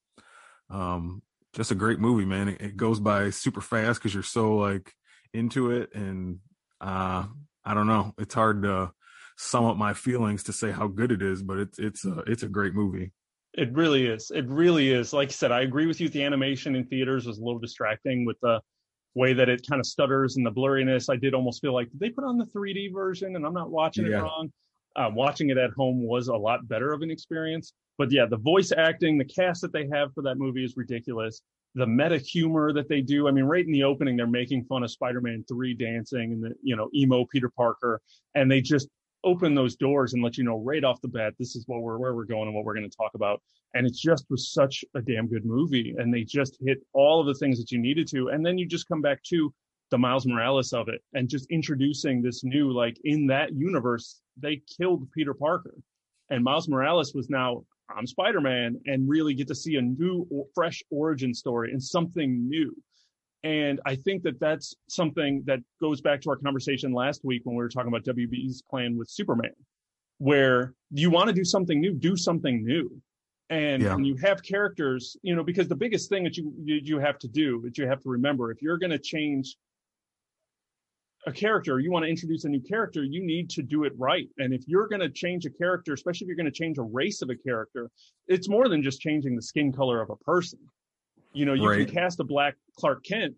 um, 0.70 1.22
just 1.54 1.72
a 1.72 1.76
great 1.76 2.00
movie, 2.00 2.26
man. 2.26 2.50
It, 2.50 2.62
it 2.62 2.78
goes 2.78 3.00
by 3.00 3.30
super 3.30 3.62
fast 3.62 4.00
because 4.00 4.14
you're 4.14 4.24
so 4.24 4.56
like 4.56 4.94
into 5.34 5.72
it, 5.72 5.90
and 5.94 6.40
uh, 6.82 7.26
I 7.68 7.74
don't 7.74 7.88
know. 7.88 8.14
It's 8.18 8.34
hard 8.34 8.64
to 8.64 8.92
sum 9.38 9.66
up 9.66 9.78
my 9.78 9.94
feelings 9.94 10.44
to 10.44 10.54
say 10.54 10.72
how 10.72 10.88
good 10.88 11.12
it 11.12 11.22
is, 11.22 11.44
but 11.44 11.58
it's 11.60 11.80
it's 11.80 12.06
a 12.06 12.20
it's 12.28 12.44
a 12.44 12.48
great 12.48 12.74
movie. 12.74 13.12
It 13.54 13.74
really 13.74 14.06
is. 14.06 14.32
It 14.34 14.48
really 14.48 14.92
is. 14.92 15.14
Like 15.14 15.30
I 15.30 15.32
said, 15.32 15.52
I 15.52 15.62
agree 15.62 15.88
with 15.88 16.00
you. 16.00 16.10
The 16.10 16.24
animation 16.24 16.76
in 16.76 16.86
theaters 16.86 17.26
was 17.26 17.40
a 17.40 17.44
little 17.44 17.60
distracting 17.60 18.26
with 18.26 18.38
the 18.42 18.62
way 19.16 19.34
that 19.34 19.50
it 19.50 19.66
kind 19.68 19.80
of 19.80 19.86
stutters 19.86 20.38
and 20.38 20.46
the 20.46 20.52
blurriness. 20.52 21.10
I 21.12 21.16
did 21.16 21.34
almost 21.34 21.62
feel 21.62 21.74
like 21.74 21.90
did 21.92 22.00
they 22.00 22.10
put 22.10 22.24
on 22.24 22.38
the 22.38 22.46
3D 22.46 22.94
version 22.94 23.36
and 23.36 23.46
I'm 23.46 23.54
not 23.54 23.72
watching 23.72 24.06
yeah. 24.06 24.20
it 24.20 24.22
wrong 24.22 24.52
uh, 24.98 25.10
watching 25.14 25.50
it 25.50 25.58
at 25.58 25.72
home 25.72 26.06
was 26.06 26.28
a 26.28 26.36
lot 26.36 26.68
better 26.68 26.92
of 26.92 27.02
an 27.02 27.12
experience. 27.12 27.74
But 27.98 28.12
yeah, 28.12 28.26
the 28.26 28.38
voice 28.38 28.72
acting, 28.76 29.18
the 29.18 29.26
cast 29.26 29.62
that 29.62 29.72
they 29.72 29.88
have 29.94 30.14
for 30.14 30.24
that 30.24 30.38
movie 30.38 30.66
is 30.66 30.76
ridiculous. 30.76 31.42
The 31.78 31.86
meta 31.86 32.18
humor 32.18 32.74
that 32.74 32.90
they 32.90 33.02
do. 33.02 33.28
I 33.28 33.32
mean, 33.32 33.46
right 33.46 33.64
in 33.64 33.72
the 33.72 33.84
opening, 33.84 34.18
they're 34.18 34.26
making 34.26 34.66
fun 34.66 34.84
of 34.84 34.90
Spider-Man 34.90 35.46
3 35.48 35.76
dancing 35.76 36.32
and 36.34 36.44
the, 36.44 36.56
you 36.64 36.76
know, 36.76 36.90
emo 36.96 37.26
Peter 37.32 37.50
Parker. 37.50 38.02
And 38.34 38.50
they 38.50 38.62
just 38.62 38.90
open 39.24 39.54
those 39.54 39.76
doors 39.76 40.14
and 40.14 40.24
let 40.24 40.38
you 40.38 40.44
know 40.44 40.58
right 40.58 40.84
off 40.84 41.02
the 41.02 41.08
bat, 41.08 41.34
this 41.38 41.56
is 41.56 41.66
what 41.68 41.82
we're, 41.82 42.00
where 42.00 42.16
we're 42.16 42.26
going 42.26 42.48
and 42.48 42.56
what 42.56 42.66
we're 42.66 42.74
going 42.74 42.90
to 42.90 42.98
talk 42.98 43.12
about. 43.14 43.42
And 43.76 43.86
it 43.86 43.94
just 43.94 44.26
was 44.30 44.52
such 44.52 44.84
a 44.96 45.02
damn 45.02 45.28
good 45.28 45.46
movie. 45.46 45.94
And 45.98 46.12
they 46.12 46.24
just 46.24 46.58
hit 46.66 46.80
all 46.94 47.22
of 47.22 47.28
the 47.28 47.36
things 47.36 47.60
that 47.60 47.72
you 47.72 47.78
needed 47.80 48.08
to. 48.10 48.30
And 48.30 48.44
then 48.44 48.58
you 48.58 48.66
just 48.66 48.88
come 48.88 49.02
back 49.02 49.22
to 49.30 49.54
the 49.92 50.00
Miles 50.00 50.26
Morales 50.26 50.74
of 50.74 50.90
it 50.90 51.02
and 51.14 51.30
just 51.30 51.46
introducing 51.52 52.24
this 52.24 52.44
new, 52.44 52.72
like 52.72 52.98
in 53.04 53.28
that 53.28 53.54
universe, 53.54 54.22
they 54.36 54.62
killed 54.80 55.08
Peter 55.12 55.36
Parker. 55.36 55.76
And 56.30 56.44
Miles 56.44 56.68
Morales 56.68 57.14
was 57.14 57.30
now, 57.30 57.66
I'm 57.96 58.08
Spider 58.08 58.42
Man, 58.42 58.80
and 58.86 59.08
really 59.08 59.34
get 59.34 59.48
to 59.48 59.56
see 59.56 59.76
a 59.76 59.82
new, 59.82 60.28
fresh 60.54 60.84
origin 60.90 61.34
story 61.34 61.72
and 61.72 61.82
something 61.82 62.48
new. 62.48 62.76
And 63.44 63.80
I 63.86 63.96
think 63.96 64.24
that 64.24 64.40
that's 64.40 64.76
something 64.90 65.44
that 65.46 65.60
goes 65.80 66.02
back 66.02 66.22
to 66.22 66.30
our 66.32 66.36
conversation 66.36 66.92
last 66.92 67.24
week 67.24 67.42
when 67.46 67.56
we 67.56 67.64
were 67.64 67.70
talking 67.70 67.88
about 67.88 68.04
WB's 68.04 68.62
plan 68.62 68.98
with 68.98 69.10
Superman, 69.10 69.54
where 70.18 70.74
you 70.92 71.10
want 71.10 71.28
to 71.28 71.34
do 71.34 71.46
something 71.46 71.80
new, 71.80 71.94
do 71.94 72.18
something 72.18 72.66
new. 72.66 73.02
And 73.50 73.84
yeah. 73.84 73.96
when 73.96 74.04
you 74.04 74.18
have 74.18 74.44
characters, 74.44 75.16
you 75.22 75.36
know, 75.36 75.44
because 75.44 75.70
the 75.70 75.76
biggest 75.76 76.10
thing 76.10 76.24
that 76.26 76.36
you 76.36 76.52
you 76.66 77.00
have 77.00 77.18
to 77.20 77.28
do 77.30 77.62
that 77.62 77.78
you 77.78 77.88
have 77.88 78.02
to 78.02 78.10
remember, 78.10 78.52
if 78.52 78.62
you're 78.62 78.78
going 78.78 78.92
to 78.92 79.00
change 79.00 79.56
a 81.28 81.32
character, 81.32 81.80
you 81.80 81.92
want 81.92 82.06
to 82.06 82.10
introduce 82.10 82.46
a 82.46 82.50
new 82.50 82.62
character, 82.62 83.04
you 83.04 83.24
need 83.24 83.50
to 83.50 83.62
do 83.62 83.84
it 83.84 83.92
right. 83.98 84.30
And 84.38 84.54
if 84.54 84.64
you're 84.66 84.88
going 84.88 85.02
to 85.02 85.10
change 85.10 85.46
a 85.46 85.50
character, 85.50 85.92
especially 85.92 86.24
if 86.24 86.30
you're 86.30 86.38
going 86.38 86.52
to 86.52 86.52
change 86.52 86.78
a 86.78 86.84
race 86.84 87.22
of 87.22 87.30
a 87.30 87.36
character, 87.36 87.92
it's 88.28 88.48
more 88.48 88.70
than 88.70 88.82
just 88.82 89.02
changing 89.02 89.36
the 89.36 89.42
skin 89.42 89.74
color 89.74 90.02
of 90.02 90.10
a 90.10 90.16
person. 90.16 90.60
You 91.34 91.46
know, 91.46 91.54
you 91.54 91.70
right. 91.70 91.86
can 91.86 91.94
cast 91.94 92.22
a 92.22 92.24
black 92.24 92.56
Clark 92.80 93.04
Kent, 93.04 93.36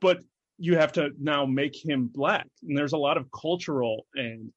but 0.00 0.20
you 0.58 0.76
have 0.78 0.92
to 0.92 1.10
now 1.20 1.44
make 1.44 1.74
him 1.74 2.08
black. 2.14 2.46
And 2.62 2.78
there's 2.78 2.92
a 2.92 2.98
lot 2.98 3.16
of 3.16 3.26
cultural 3.32 4.06
and 4.14 4.52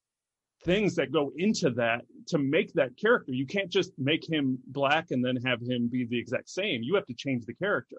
things 0.63 0.93
that 0.95 1.11
go 1.11 1.31
into 1.37 1.71
that 1.71 2.01
to 2.27 2.37
make 2.37 2.71
that 2.73 2.91
character. 2.95 3.33
You 3.33 3.47
can't 3.47 3.71
just 3.71 3.91
make 3.97 4.29
him 4.29 4.59
black 4.67 5.07
and 5.09 5.25
then 5.25 5.37
have 5.45 5.61
him 5.61 5.89
be 5.91 6.05
the 6.05 6.19
exact 6.19 6.49
same. 6.49 6.83
You 6.83 6.93
have 6.93 7.07
to 7.07 7.15
change 7.15 7.45
the 7.45 7.55
character 7.55 7.97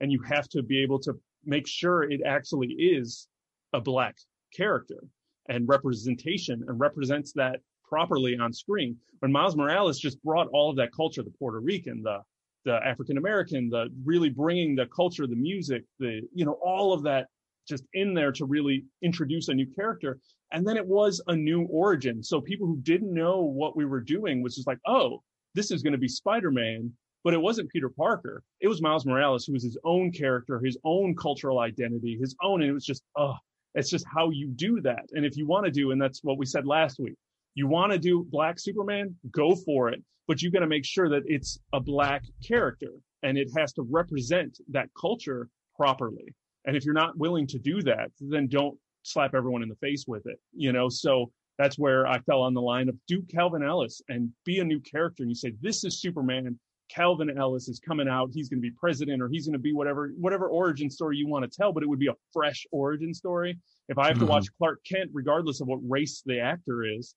and 0.00 0.12
you 0.12 0.22
have 0.22 0.48
to 0.50 0.62
be 0.62 0.80
able 0.80 1.00
to 1.00 1.14
make 1.44 1.66
sure 1.66 2.04
it 2.04 2.20
actually 2.24 2.68
is 2.68 3.26
a 3.72 3.80
black 3.80 4.16
character 4.54 5.02
and 5.48 5.68
representation 5.68 6.62
and 6.66 6.78
represents 6.78 7.32
that 7.32 7.60
properly 7.88 8.36
on 8.38 8.52
screen. 8.52 8.96
When 9.20 9.32
Miles 9.32 9.56
Morales 9.56 9.98
just 9.98 10.22
brought 10.22 10.48
all 10.52 10.70
of 10.70 10.76
that 10.76 10.92
culture, 10.94 11.22
the 11.22 11.30
Puerto 11.38 11.60
Rican, 11.60 12.02
the 12.02 12.18
the 12.64 12.78
African 12.86 13.18
American, 13.18 13.68
the 13.68 13.88
really 14.04 14.28
bringing 14.30 14.76
the 14.76 14.86
culture, 14.86 15.26
the 15.26 15.36
music, 15.36 15.82
the 15.98 16.22
you 16.32 16.44
know 16.44 16.58
all 16.64 16.92
of 16.92 17.02
that 17.04 17.26
just 17.68 17.84
in 17.94 18.14
there 18.14 18.32
to 18.32 18.44
really 18.44 18.84
introduce 19.02 19.48
a 19.48 19.54
new 19.54 19.66
character. 19.66 20.18
And 20.52 20.66
then 20.66 20.76
it 20.76 20.86
was 20.86 21.22
a 21.28 21.36
new 21.36 21.62
origin. 21.64 22.22
So 22.22 22.40
people 22.40 22.66
who 22.66 22.78
didn't 22.82 23.12
know 23.12 23.40
what 23.40 23.76
we 23.76 23.84
were 23.84 24.00
doing 24.00 24.42
was 24.42 24.56
just 24.56 24.66
like, 24.66 24.78
oh, 24.86 25.22
this 25.54 25.70
is 25.70 25.82
going 25.82 25.92
to 25.92 25.98
be 25.98 26.08
Spider-Man, 26.08 26.90
but 27.24 27.34
it 27.34 27.40
wasn't 27.40 27.70
Peter 27.70 27.88
Parker. 27.88 28.42
It 28.60 28.68
was 28.68 28.82
Miles 28.82 29.06
Morales, 29.06 29.44
who 29.44 29.52
was 29.52 29.62
his 29.62 29.78
own 29.84 30.10
character, 30.10 30.60
his 30.60 30.76
own 30.84 31.14
cultural 31.14 31.60
identity, 31.60 32.18
his 32.20 32.34
own. 32.42 32.62
And 32.62 32.70
it 32.70 32.74
was 32.74 32.84
just, 32.84 33.04
oh, 33.16 33.34
it's 33.74 33.90
just 33.90 34.06
how 34.12 34.30
you 34.30 34.48
do 34.48 34.80
that. 34.82 35.04
And 35.12 35.24
if 35.24 35.36
you 35.36 35.46
want 35.46 35.66
to 35.66 35.70
do, 35.70 35.90
and 35.90 36.00
that's 36.00 36.22
what 36.22 36.38
we 36.38 36.46
said 36.46 36.66
last 36.66 36.98
week, 36.98 37.16
you 37.54 37.66
want 37.66 37.92
to 37.92 37.98
do 37.98 38.26
Black 38.30 38.58
Superman, 38.58 39.14
go 39.30 39.54
for 39.54 39.88
it. 39.88 40.02
But 40.28 40.40
you 40.40 40.50
got 40.50 40.60
to 40.60 40.66
make 40.66 40.84
sure 40.84 41.08
that 41.08 41.22
it's 41.26 41.58
a 41.72 41.80
Black 41.80 42.22
character 42.46 42.92
and 43.22 43.36
it 43.36 43.48
has 43.56 43.72
to 43.74 43.82
represent 43.82 44.58
that 44.70 44.88
culture 44.98 45.48
properly. 45.76 46.34
And 46.64 46.76
if 46.76 46.84
you're 46.84 46.94
not 46.94 47.18
willing 47.18 47.46
to 47.48 47.58
do 47.58 47.82
that, 47.82 48.10
then 48.20 48.46
don't 48.46 48.78
slap 49.02 49.34
everyone 49.34 49.62
in 49.62 49.68
the 49.68 49.76
face 49.76 50.04
with 50.06 50.26
it, 50.26 50.38
you 50.52 50.72
know? 50.72 50.88
So 50.88 51.32
that's 51.58 51.78
where 51.78 52.06
I 52.06 52.20
fell 52.20 52.42
on 52.42 52.54
the 52.54 52.62
line 52.62 52.88
of 52.88 52.96
do 53.08 53.22
Calvin 53.22 53.62
Ellis 53.62 54.00
and 54.08 54.30
be 54.44 54.60
a 54.60 54.64
new 54.64 54.80
character. 54.80 55.22
And 55.22 55.30
you 55.30 55.34
say, 55.34 55.52
this 55.60 55.84
is 55.84 56.00
Superman. 56.00 56.58
Calvin 56.92 57.36
Ellis 57.38 57.68
is 57.68 57.78
coming 57.78 58.08
out. 58.08 58.30
He's 58.32 58.48
going 58.48 58.60
to 58.60 58.68
be 58.68 58.70
president 58.70 59.22
or 59.22 59.28
he's 59.28 59.46
going 59.46 59.54
to 59.54 59.58
be 59.58 59.72
whatever, 59.72 60.12
whatever 60.18 60.48
origin 60.48 60.90
story 60.90 61.16
you 61.16 61.26
want 61.26 61.50
to 61.50 61.56
tell, 61.56 61.72
but 61.72 61.82
it 61.82 61.88
would 61.88 61.98
be 61.98 62.08
a 62.08 62.16
fresh 62.32 62.66
origin 62.70 63.14
story. 63.14 63.58
If 63.88 63.98
I 63.98 64.08
have 64.08 64.18
to 64.18 64.24
mm-hmm. 64.24 64.30
watch 64.30 64.46
Clark 64.58 64.80
Kent, 64.84 65.10
regardless 65.12 65.60
of 65.60 65.68
what 65.68 65.80
race 65.88 66.22
the 66.24 66.40
actor 66.40 66.84
is, 66.84 67.14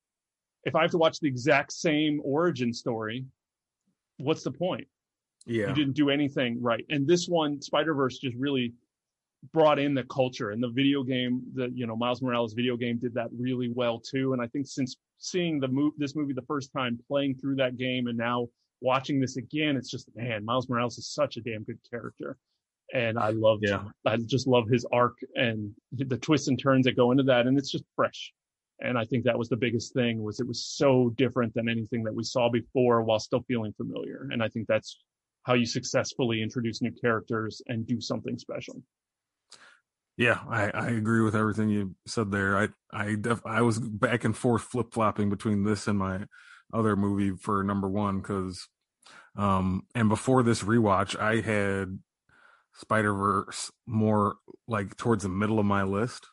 if 0.64 0.76
I 0.76 0.82
have 0.82 0.92
to 0.92 0.98
watch 0.98 1.20
the 1.20 1.28
exact 1.28 1.74
same 1.74 2.22
origin 2.24 2.74
story, 2.74 3.26
what's 4.18 4.44
the 4.44 4.52
point? 4.52 4.88
Yeah. 5.46 5.68
You 5.68 5.74
didn't 5.74 5.94
do 5.94 6.10
anything 6.10 6.62
right. 6.62 6.86
And 6.90 7.08
this 7.08 7.28
one, 7.28 7.62
Spider 7.62 7.94
Verse, 7.94 8.18
just 8.18 8.36
really 8.36 8.74
brought 9.54 9.78
in 9.78 9.94
the 9.94 10.04
culture 10.06 10.52
and 10.52 10.64
the 10.64 10.70
video 10.70 11.04
game. 11.04 11.44
The 11.54 11.70
you 11.70 11.86
know 11.86 11.96
Miles 11.96 12.22
Morales 12.22 12.54
video 12.54 12.76
game 12.78 12.98
did 12.98 13.14
that 13.14 13.28
really 13.38 13.70
well 13.70 14.00
too. 14.00 14.34
And 14.34 14.42
I 14.42 14.48
think 14.48 14.66
since 14.66 14.98
seeing 15.20 15.60
the 15.60 15.68
move 15.68 15.94
this 15.98 16.16
movie 16.16 16.34
the 16.34 16.42
first 16.44 16.72
time, 16.74 17.00
playing 17.08 17.36
through 17.36 17.58
that 17.58 17.78
game, 17.78 18.08
and 18.08 18.18
now 18.18 18.48
watching 18.82 19.20
this 19.20 19.38
again, 19.38 19.76
it's 19.78 19.90
just 19.90 20.10
man, 20.16 20.46
Miles 20.46 20.70
Morales 20.70 20.98
is 20.98 21.08
such 21.08 21.38
a 21.38 21.42
damn 21.42 21.64
good 21.64 21.80
character. 21.90 22.38
And 22.94 23.18
I 23.18 23.32
love, 23.32 23.60
yeah. 23.62 23.84
I 24.06 24.18
just 24.18 24.46
love 24.46 24.70
his 24.70 24.86
arc 24.94 25.18
and 25.34 25.72
the 25.92 26.18
twists 26.18 26.48
and 26.50 26.60
turns 26.60 26.86
that 26.86 26.96
go 26.96 27.12
into 27.12 27.24
that, 27.24 27.48
and 27.48 27.58
it's 27.58 27.72
just 27.72 27.84
fresh 27.96 28.32
and 28.80 28.98
i 28.98 29.06
think 29.06 29.24
that 29.24 29.38
was 29.38 29.50
the 29.50 29.58
biggest 29.58 29.94
thing 29.94 30.22
was 30.22 30.40
it 30.40 30.48
was 30.48 30.66
so 30.66 31.14
different 31.16 31.54
than 31.54 31.70
anything 31.70 32.04
that 32.04 32.14
we 32.14 32.24
saw 32.24 32.50
before 32.50 33.02
while 33.04 33.20
still 33.20 33.44
feeling 33.48 33.74
familiar 33.74 34.28
and 34.32 34.44
i 34.44 34.48
think 34.48 34.68
that's 34.68 35.04
how 35.44 35.54
you 35.54 35.66
successfully 35.66 36.42
introduce 36.42 36.82
new 36.82 36.92
characters 36.92 37.62
and 37.68 37.88
do 37.88 38.02
something 38.02 38.38
special 38.38 38.82
yeah 40.18 40.40
i, 40.50 40.70
I 40.72 40.88
agree 40.90 41.22
with 41.22 41.36
everything 41.36 41.70
you 41.70 41.96
said 42.06 42.32
there 42.32 42.58
i 42.58 42.70
i 42.92 43.16
def, 43.16 43.42
i 43.46 43.62
was 43.62 43.80
back 43.80 44.24
and 44.24 44.36
forth 44.36 44.64
flip-flopping 44.64 45.30
between 45.30 45.64
this 45.64 45.88
and 45.88 45.98
my 45.98 46.26
other 46.74 46.96
movie 46.96 47.32
for 47.32 47.64
number 47.64 47.90
one 47.90 48.20
because 48.20 48.68
um 49.38 49.84
and 49.94 50.10
before 50.10 50.44
this 50.44 50.64
rewatch 50.64 51.20
i 51.20 51.42
had 51.42 52.00
spider 52.76 53.14
verse 53.14 53.72
more 53.88 54.36
like 54.68 54.96
towards 54.98 55.24
the 55.24 55.30
middle 55.30 55.60
of 55.60 55.66
my 55.66 55.84
list. 55.84 56.28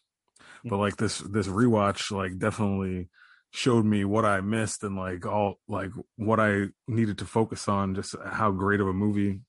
But 0.65 0.79
like 0.79 0.97
this 0.97 1.19
this 1.19 1.49
rewatch 1.49 2.11
like 2.11 2.39
definitely 2.39 3.09
showed 3.51 3.85
me 3.85 4.05
what 4.05 4.25
I 4.25 4.41
missed 4.41 4.83
and 4.85 4.97
like 4.97 5.27
all 5.27 5.59
like 5.69 5.91
what 6.17 6.39
I 6.41 6.67
needed 6.87 7.19
to 7.19 7.25
focus 7.25 7.69
on 7.69 7.95
just 7.95 8.15
how 8.25 8.51
great 8.53 8.81
of 8.81 8.87
a 8.87 8.93
movie 8.93 9.41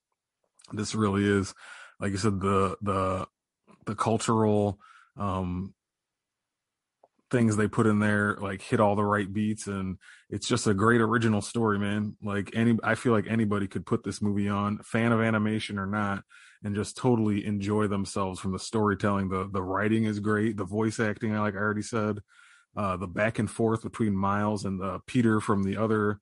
this 0.72 0.96
really 0.96 1.26
is. 1.26 1.54
Like 2.00 2.12
you 2.12 2.18
said 2.18 2.40
the 2.40 2.78
the 2.82 3.28
the 3.86 3.96
cultural 3.96 4.80
um 5.18 5.74
things 7.34 7.58
they 7.58 7.68
put 7.68 7.86
in 7.86 8.00
there 8.00 8.38
like 8.40 8.62
hit 8.62 8.80
all 8.80 8.96
the 8.96 9.04
right 9.04 9.34
beats 9.34 9.68
and 9.68 9.98
it's 10.30 10.48
just 10.48 10.68
a 10.68 10.74
great 10.74 11.02
original 11.02 11.42
story 11.42 11.78
man 11.78 12.16
like 12.24 12.50
any 12.54 12.78
i 12.84 12.96
feel 12.96 13.12
like 13.12 13.26
anybody 13.28 13.68
could 13.68 13.86
put 13.86 14.04
this 14.04 14.22
movie 14.22 14.48
on 14.48 14.78
fan 14.84 15.12
of 15.12 15.20
animation 15.20 15.78
or 15.78 15.86
not 15.86 16.24
and 16.64 16.76
just 16.76 16.98
totally 16.98 17.46
enjoy 17.46 17.88
themselves 17.88 18.40
from 18.40 18.52
the 18.52 18.60
storytelling. 18.60 19.30
The 19.30 19.50
the 19.52 19.62
writing 19.62 20.06
is 20.06 20.20
great. 20.20 20.58
The 20.58 20.64
voice 20.66 21.00
acting, 21.00 21.34
like 21.34 21.56
I 21.56 21.58
already 21.58 21.82
said, 21.82 22.20
uh, 22.76 22.98
the 22.98 23.08
back 23.08 23.40
and 23.40 23.50
forth 23.50 23.84
between 23.84 24.16
Miles 24.16 24.66
and 24.66 24.82
uh, 24.82 25.00
Peter 25.06 25.40
from 25.40 25.64
the 25.64 25.78
other 25.78 26.20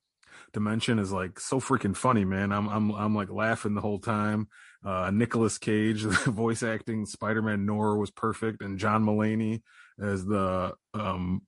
dimension 0.54 1.00
is 1.00 1.12
like 1.12 1.40
so 1.40 1.60
freaking 1.60 1.96
funny, 1.96 2.26
man. 2.26 2.52
I'm 2.52 2.68
I'm 2.68 2.92
I'm 2.92 3.16
like 3.16 3.30
laughing 3.30 3.76
the 3.76 3.82
whole 3.82 4.00
time. 4.00 4.48
Uh, 4.84 5.12
Nicolas 5.14 5.60
Cage, 5.60 6.04
the 6.26 6.32
voice 6.32 6.64
acting 6.64 7.06
Spider-Man 7.06 7.66
Noir 7.66 7.98
was 7.98 8.12
perfect, 8.12 8.62
and 8.62 8.80
John 8.80 9.06
Mulaney 9.06 9.62
as 10.02 10.26
the 10.26 10.74
um, 10.94 11.44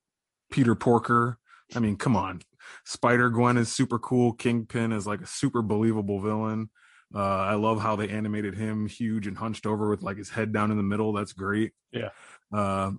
Peter 0.50 0.74
Porker. 0.74 1.38
I 1.74 1.80
mean, 1.80 1.96
come 1.96 2.16
on. 2.16 2.42
Spider 2.84 3.30
Gwen 3.30 3.56
is 3.56 3.72
super 3.72 3.98
cool. 3.98 4.32
Kingpin 4.32 4.92
is 4.92 5.06
like 5.06 5.20
a 5.20 5.26
super 5.26 5.62
believable 5.62 6.20
villain. 6.20 6.70
Uh, 7.14 7.18
I 7.18 7.54
love 7.54 7.80
how 7.80 7.96
they 7.96 8.08
animated 8.08 8.54
him 8.54 8.86
huge 8.86 9.26
and 9.26 9.36
hunched 9.36 9.66
over 9.66 9.88
with 9.88 10.02
like 10.02 10.16
his 10.16 10.30
head 10.30 10.52
down 10.52 10.70
in 10.70 10.76
the 10.76 10.82
middle. 10.82 11.12
That's 11.12 11.32
great. 11.32 11.72
Yeah. 11.92 12.10
Uh, 12.52 12.92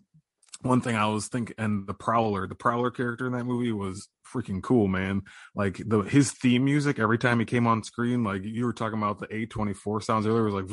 one 0.62 0.82
thing 0.82 0.96
I 0.96 1.08
was 1.08 1.28
thinking, 1.28 1.56
and 1.58 1.86
the 1.86 1.94
Prowler, 1.94 2.48
the 2.48 2.56
Prowler 2.56 2.90
character 2.90 3.28
in 3.28 3.34
that 3.34 3.44
movie 3.44 3.72
was 3.72 4.08
freaking 4.34 4.64
cool, 4.64 4.88
man. 4.88 5.24
Like 5.54 5.82
the 5.86 6.00
his 6.00 6.32
theme 6.32 6.66
music 6.66 6.98
every 6.98 7.18
time 7.18 7.40
he 7.40 7.46
came 7.46 7.68
on 7.68 7.84
screen, 7.84 8.24
like 8.24 8.44
you 8.44 8.66
were 8.66 8.74
talking 8.74 8.98
about 8.98 9.20
the 9.20 9.34
A 9.36 9.46
twenty 9.46 9.74
four 9.74 10.02
sounds 10.02 10.26
earlier, 10.26 10.44
was 10.44 10.54
like, 10.54 10.70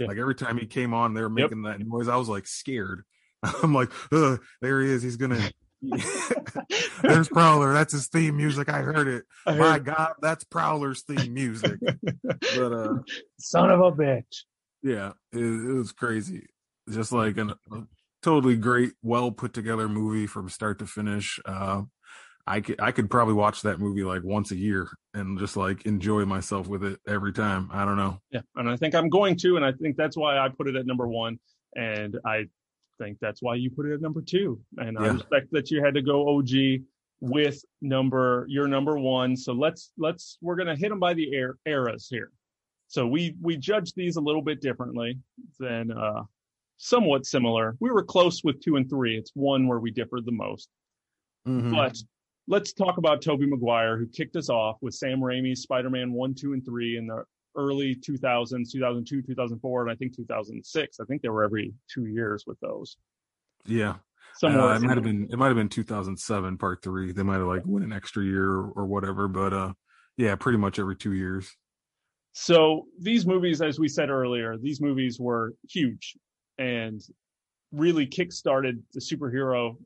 yeah. 0.00 0.06
like 0.06 0.18
every 0.18 0.34
time 0.34 0.58
he 0.58 0.66
came 0.66 0.92
on, 0.92 1.14
they 1.14 1.22
were 1.22 1.30
making 1.30 1.64
yep. 1.64 1.78
that 1.78 1.86
noise. 1.86 2.08
I 2.08 2.16
was 2.16 2.28
like 2.28 2.46
scared. 2.46 3.04
I'm 3.62 3.74
like, 3.74 3.90
there 4.10 4.80
he 4.80 4.90
is. 4.90 5.02
He's 5.02 5.16
gonna 5.16 5.50
There's 7.02 7.28
Prowler. 7.28 7.72
That's 7.72 7.92
his 7.92 8.08
theme 8.08 8.36
music. 8.36 8.68
I 8.68 8.80
heard 8.80 9.08
it. 9.08 9.24
I 9.46 9.52
heard 9.52 9.60
My 9.60 9.78
God, 9.78 10.12
that's 10.20 10.44
Prowler's 10.44 11.02
theme 11.02 11.32
music. 11.32 11.78
but 12.22 12.72
uh, 12.72 12.94
son 13.38 13.70
of 13.70 13.80
a 13.80 13.92
bitch. 13.92 14.44
Yeah, 14.82 15.12
it, 15.32 15.38
it 15.38 15.72
was 15.72 15.92
crazy. 15.92 16.46
Just 16.90 17.12
like 17.12 17.36
an, 17.38 17.54
a 17.72 17.82
totally 18.22 18.56
great, 18.56 18.92
well 19.02 19.30
put 19.30 19.54
together 19.54 19.88
movie 19.88 20.26
from 20.26 20.48
start 20.48 20.78
to 20.80 20.86
finish. 20.86 21.40
Uh, 21.44 21.82
I 22.46 22.60
could 22.60 22.80
I 22.80 22.90
could 22.90 23.10
probably 23.10 23.34
watch 23.34 23.62
that 23.62 23.78
movie 23.78 24.02
like 24.02 24.22
once 24.24 24.50
a 24.50 24.56
year 24.56 24.88
and 25.14 25.38
just 25.38 25.56
like 25.56 25.86
enjoy 25.86 26.24
myself 26.24 26.68
with 26.68 26.82
it 26.84 26.98
every 27.06 27.32
time. 27.32 27.70
I 27.72 27.84
don't 27.84 27.96
know. 27.96 28.20
Yeah, 28.30 28.40
and 28.56 28.68
I 28.68 28.76
think 28.76 28.94
I'm 28.94 29.08
going 29.08 29.36
to, 29.38 29.56
and 29.56 29.64
I 29.64 29.72
think 29.72 29.96
that's 29.96 30.16
why 30.16 30.38
I 30.38 30.48
put 30.48 30.68
it 30.68 30.76
at 30.76 30.86
number 30.86 31.06
one. 31.06 31.38
And 31.76 32.18
I 32.26 32.48
think 33.00 33.18
that's 33.20 33.42
why 33.42 33.54
you 33.54 33.70
put 33.70 33.86
it 33.86 33.94
at 33.94 34.00
number 34.00 34.22
two. 34.22 34.60
And 34.78 34.96
yeah. 35.00 35.06
I 35.06 35.12
respect 35.12 35.48
that 35.52 35.70
you 35.70 35.82
had 35.82 35.94
to 35.94 36.02
go 36.02 36.36
OG 36.36 36.82
with 37.20 37.62
number 37.80 38.46
your 38.48 38.66
number 38.66 38.98
one. 38.98 39.36
So 39.36 39.52
let's 39.52 39.92
let's 39.98 40.38
we're 40.40 40.56
gonna 40.56 40.76
hit 40.76 40.88
them 40.88 41.00
by 41.00 41.14
the 41.14 41.36
er- 41.36 41.58
eras 41.66 42.08
here. 42.10 42.30
So 42.88 43.06
we 43.06 43.36
we 43.40 43.56
judge 43.56 43.92
these 43.94 44.16
a 44.16 44.20
little 44.20 44.42
bit 44.42 44.60
differently 44.60 45.18
than 45.58 45.90
uh 45.90 46.22
somewhat 46.76 47.26
similar. 47.26 47.76
We 47.80 47.90
were 47.90 48.02
close 48.02 48.42
with 48.42 48.60
two 48.60 48.76
and 48.76 48.88
three. 48.88 49.16
It's 49.16 49.32
one 49.34 49.68
where 49.68 49.78
we 49.78 49.90
differed 49.90 50.24
the 50.24 50.32
most. 50.32 50.68
Mm-hmm. 51.46 51.72
But 51.72 51.96
let's 52.48 52.72
talk 52.72 52.98
about 52.98 53.22
Tobey 53.22 53.46
Maguire, 53.46 53.98
who 53.98 54.06
kicked 54.06 54.36
us 54.36 54.48
off 54.48 54.76
with 54.80 54.94
Sam 54.94 55.20
Raimi's 55.20 55.62
Spider-Man 55.62 56.12
one, 56.12 56.34
two, 56.34 56.52
and 56.52 56.64
three 56.64 56.96
in 56.96 57.06
the 57.06 57.24
early 57.56 57.94
2000s, 57.94 58.70
2002, 58.70 59.22
2004, 59.22 59.82
and 59.82 59.90
I 59.90 59.94
think 59.94 60.14
2006. 60.16 61.00
I 61.00 61.04
think 61.04 61.22
they 61.22 61.28
were 61.28 61.44
every 61.44 61.72
two 61.92 62.06
years 62.06 62.44
with 62.46 62.58
those. 62.60 62.96
Yeah. 63.66 63.96
Somewhere 64.36 64.62
uh, 64.62 64.76
it 64.76 64.82
might 64.82 64.96
have 64.96 65.04
been 65.04 65.28
it 65.30 65.38
might 65.38 65.48
have 65.48 65.56
been 65.56 65.68
2007 65.68 66.56
part 66.56 66.82
3. 66.82 67.12
They 67.12 67.22
might 67.22 67.38
have 67.38 67.46
like 67.46 67.62
went 67.64 67.84
an 67.84 67.92
extra 67.92 68.24
year 68.24 68.50
or, 68.50 68.86
whatever, 68.86 69.28
but 69.28 69.52
uh 69.52 69.72
yeah, 70.16 70.34
pretty 70.36 70.58
much 70.58 70.78
every 70.78 70.96
2 70.96 71.12
years. 71.12 71.50
So 72.32 72.86
these 72.98 73.26
movies 73.26 73.60
as 73.60 73.78
we 73.78 73.88
said 73.88 74.08
earlier, 74.08 74.56
these 74.56 74.80
movies 74.80 75.18
were 75.18 75.54
huge 75.68 76.16
and 76.58 77.02
really 77.72 78.06
kick-started 78.06 78.82
the 78.92 79.00
superhero 79.00 79.76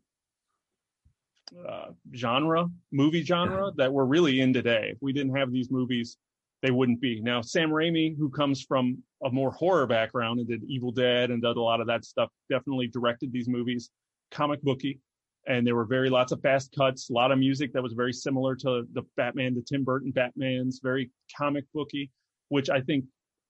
uh, 1.68 1.90
genre, 2.14 2.68
movie 2.92 3.22
genre 3.22 3.72
that 3.76 3.92
we're 3.92 4.04
really 4.04 4.40
in 4.40 4.52
today. 4.52 4.90
If 4.92 4.98
we 5.00 5.12
didn't 5.12 5.36
have 5.36 5.52
these 5.52 5.70
movies, 5.70 6.16
they 6.64 6.70
wouldn't 6.70 7.02
be. 7.02 7.20
Now, 7.20 7.42
Sam 7.42 7.68
Raimi, 7.68 8.16
who 8.16 8.30
comes 8.30 8.62
from 8.62 9.02
a 9.22 9.28
more 9.28 9.50
horror 9.50 9.86
background 9.86 10.40
and 10.40 10.48
did 10.48 10.64
Evil 10.64 10.92
Dead 10.92 11.30
and 11.30 11.42
did 11.42 11.58
a 11.58 11.60
lot 11.60 11.82
of 11.82 11.86
that 11.88 12.06
stuff, 12.06 12.30
definitely 12.48 12.86
directed 12.86 13.30
these 13.30 13.50
movies, 13.50 13.90
comic 14.30 14.62
booky, 14.62 14.98
and 15.46 15.66
there 15.66 15.76
were 15.76 15.84
very 15.84 16.08
lots 16.08 16.32
of 16.32 16.40
fast 16.40 16.74
cuts, 16.74 17.10
a 17.10 17.12
lot 17.12 17.30
of 17.30 17.38
music 17.38 17.74
that 17.74 17.82
was 17.82 17.92
very 17.92 18.14
similar 18.14 18.56
to 18.56 18.88
the 18.94 19.02
Batman, 19.14 19.54
the 19.54 19.60
Tim 19.60 19.84
Burton 19.84 20.10
Batman's, 20.10 20.80
very 20.82 21.10
comic 21.36 21.66
booky, 21.74 22.10
which 22.48 22.70
I 22.70 22.80
think 22.80 23.04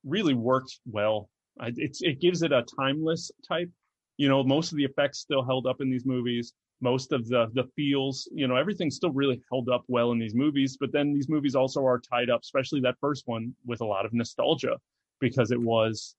really 0.04 0.34
worked 0.34 0.80
well. 0.84 1.30
It's 1.62 2.02
it 2.02 2.20
gives 2.20 2.42
it 2.42 2.50
a 2.50 2.64
timeless 2.76 3.30
type. 3.46 3.70
You 4.16 4.28
know, 4.28 4.42
most 4.42 4.72
of 4.72 4.76
the 4.76 4.84
effects 4.84 5.20
still 5.20 5.44
held 5.44 5.68
up 5.68 5.80
in 5.80 5.88
these 5.88 6.04
movies 6.04 6.52
most 6.90 7.08
of 7.16 7.20
the 7.32 7.42
the 7.58 7.64
feels 7.76 8.16
you 8.40 8.46
know 8.48 8.56
everything 8.56 8.90
still 8.90 9.14
really 9.20 9.40
held 9.50 9.68
up 9.74 9.84
well 9.88 10.12
in 10.12 10.18
these 10.18 10.34
movies 10.44 10.76
but 10.82 10.92
then 10.92 11.06
these 11.16 11.28
movies 11.34 11.54
also 11.54 11.80
are 11.90 11.98
tied 11.98 12.30
up 12.30 12.42
especially 12.42 12.80
that 12.80 12.96
first 13.00 13.22
one 13.26 13.44
with 13.70 13.80
a 13.80 13.84
lot 13.94 14.04
of 14.06 14.12
nostalgia 14.12 14.74
because 15.18 15.50
it 15.50 15.62
was 15.72 16.14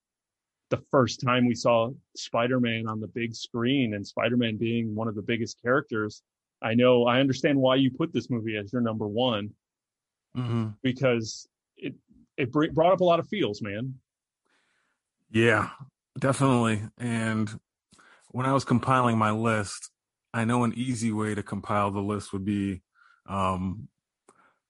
the 0.72 0.82
first 0.89 1.22
time 1.22 1.45
we 1.45 1.53
saw 1.53 1.91
Spider-Man 2.16 2.88
on 2.88 2.99
the 2.99 3.11
big 3.20 3.36
screen 3.36 3.93
and 3.93 4.05
Spider-Man 4.13 4.57
being 4.57 4.95
one 4.95 5.07
of 5.07 5.13
the 5.13 5.22
biggest 5.22 5.61
characters. 5.61 6.24
I 6.59 6.74
know 6.74 7.05
I 7.05 7.20
understand 7.20 7.59
why 7.59 7.76
you 7.76 7.91
put 7.91 8.11
this 8.11 8.32
movie 8.32 8.57
as 8.57 8.74
your 8.74 8.82
number 8.82 9.07
one 9.07 9.51
Mm-hmm. 10.36 10.70
because 10.82 11.47
it 11.78 11.93
it 12.36 12.51
br- 12.51 12.74
brought 12.74 12.91
up 12.91 12.99
a 12.99 13.03
lot 13.11 13.20
of 13.22 13.28
feels, 13.28 13.61
man. 13.61 13.93
Yeah, 15.32 15.70
definitely. 16.20 16.82
And 16.97 17.47
when 18.32 18.45
I 18.45 18.53
was 18.53 18.66
compiling 18.66 19.18
my 19.18 19.32
list, 19.32 19.91
I 20.36 20.44
know 20.44 20.66
an 20.66 20.74
easy 20.76 21.14
way 21.14 21.34
to 21.34 21.42
compile 21.42 21.92
the 21.92 22.02
list 22.02 22.34
would 22.34 22.44
be 22.44 22.82
um, 23.26 23.88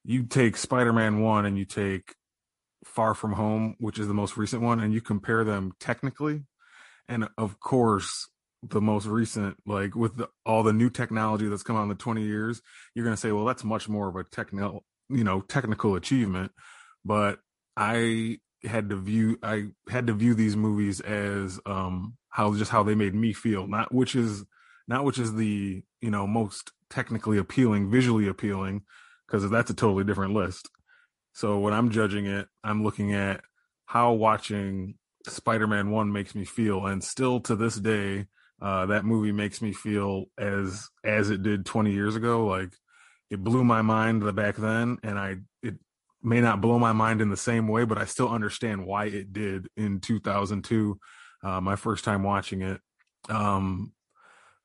you 0.03 0.23
take 0.23 0.57
Spider 0.57 0.93
Man 0.93 1.21
1 1.21 1.47
and 1.47 1.57
you 1.57 1.65
take 1.65 2.13
Far 2.85 3.15
From 3.15 3.33
Home, 3.33 3.75
which 3.79 3.97
is 3.97 4.07
the 4.07 4.13
most 4.13 4.37
recent 4.37 4.61
one, 4.61 4.79
and 4.79 4.93
you 4.93 5.01
compare 5.01 5.43
them 5.43 5.73
technically. 5.79 6.43
And 7.07 7.27
of 7.39 7.59
course, 7.59 8.29
the 8.61 8.79
most 8.79 9.07
recent, 9.07 9.57
like 9.65 9.95
with 9.95 10.17
the, 10.17 10.29
all 10.45 10.61
the 10.61 10.71
new 10.71 10.91
technology 10.91 11.47
that's 11.47 11.63
come 11.63 11.75
out 11.75 11.83
in 11.83 11.89
the 11.89 11.95
20 11.95 12.21
years, 12.21 12.61
you're 12.93 13.03
going 13.03 13.15
to 13.15 13.19
say, 13.19 13.31
well, 13.31 13.45
that's 13.45 13.63
much 13.63 13.89
more 13.89 14.07
of 14.07 14.15
a 14.15 14.23
technical, 14.23 14.85
you 15.09 15.23
know, 15.23 15.41
technical 15.41 15.95
achievement. 15.95 16.51
But 17.03 17.39
I 17.75 18.37
had 18.63 18.89
to 18.89 18.97
view 18.97 19.39
I 19.41 19.69
had 19.89 20.07
to 20.07 20.13
view 20.13 20.33
these 20.35 20.55
movies 20.55 20.99
as 20.99 21.59
um 21.67 22.17
how 22.29 22.55
just 22.55 22.71
how 22.71 22.83
they 22.83 22.95
made 22.95 23.15
me 23.15 23.33
feel, 23.33 23.65
not 23.67 23.91
which 23.91 24.15
is 24.15 24.45
not 24.87 25.03
which 25.03 25.17
is 25.19 25.35
the 25.35 25.83
you 26.01 26.11
know 26.11 26.27
most 26.27 26.71
technically 26.89 27.37
appealing, 27.37 27.89
visually 27.89 28.27
appealing, 28.27 28.83
because 29.27 29.49
that's 29.49 29.69
a 29.71 29.75
totally 29.75 30.03
different 30.03 30.33
list. 30.33 30.69
So 31.33 31.59
when 31.59 31.73
I'm 31.73 31.91
judging 31.91 32.25
it, 32.25 32.47
I'm 32.63 32.83
looking 32.83 33.13
at 33.13 33.41
how 33.85 34.13
watching 34.13 34.95
Spider-Man 35.27 35.91
One 35.91 36.11
makes 36.11 36.35
me 36.35 36.45
feel, 36.45 36.85
and 36.85 37.03
still 37.03 37.39
to 37.41 37.55
this 37.55 37.75
day, 37.75 38.27
uh, 38.61 38.85
that 38.87 39.05
movie 39.05 39.31
makes 39.31 39.61
me 39.61 39.73
feel 39.73 40.25
as 40.37 40.89
as 41.03 41.29
it 41.29 41.43
did 41.43 41.65
20 41.65 41.91
years 41.91 42.15
ago. 42.15 42.45
Like 42.45 42.73
it 43.29 43.43
blew 43.43 43.63
my 43.63 43.81
mind 43.81 44.35
back 44.35 44.55
then, 44.55 44.97
and 45.03 45.19
I 45.19 45.37
it 45.61 45.75
may 46.21 46.41
not 46.41 46.61
blow 46.61 46.79
my 46.79 46.93
mind 46.93 47.21
in 47.21 47.29
the 47.29 47.37
same 47.37 47.67
way, 47.67 47.85
but 47.85 47.97
I 47.97 48.05
still 48.05 48.29
understand 48.29 48.85
why 48.85 49.05
it 49.05 49.33
did 49.33 49.67
in 49.75 49.99
2002. 49.99 50.99
Uh, 51.43 51.61
my 51.61 51.75
first 51.75 52.03
time 52.03 52.23
watching 52.23 52.61
it. 52.61 52.81
Um, 53.29 53.91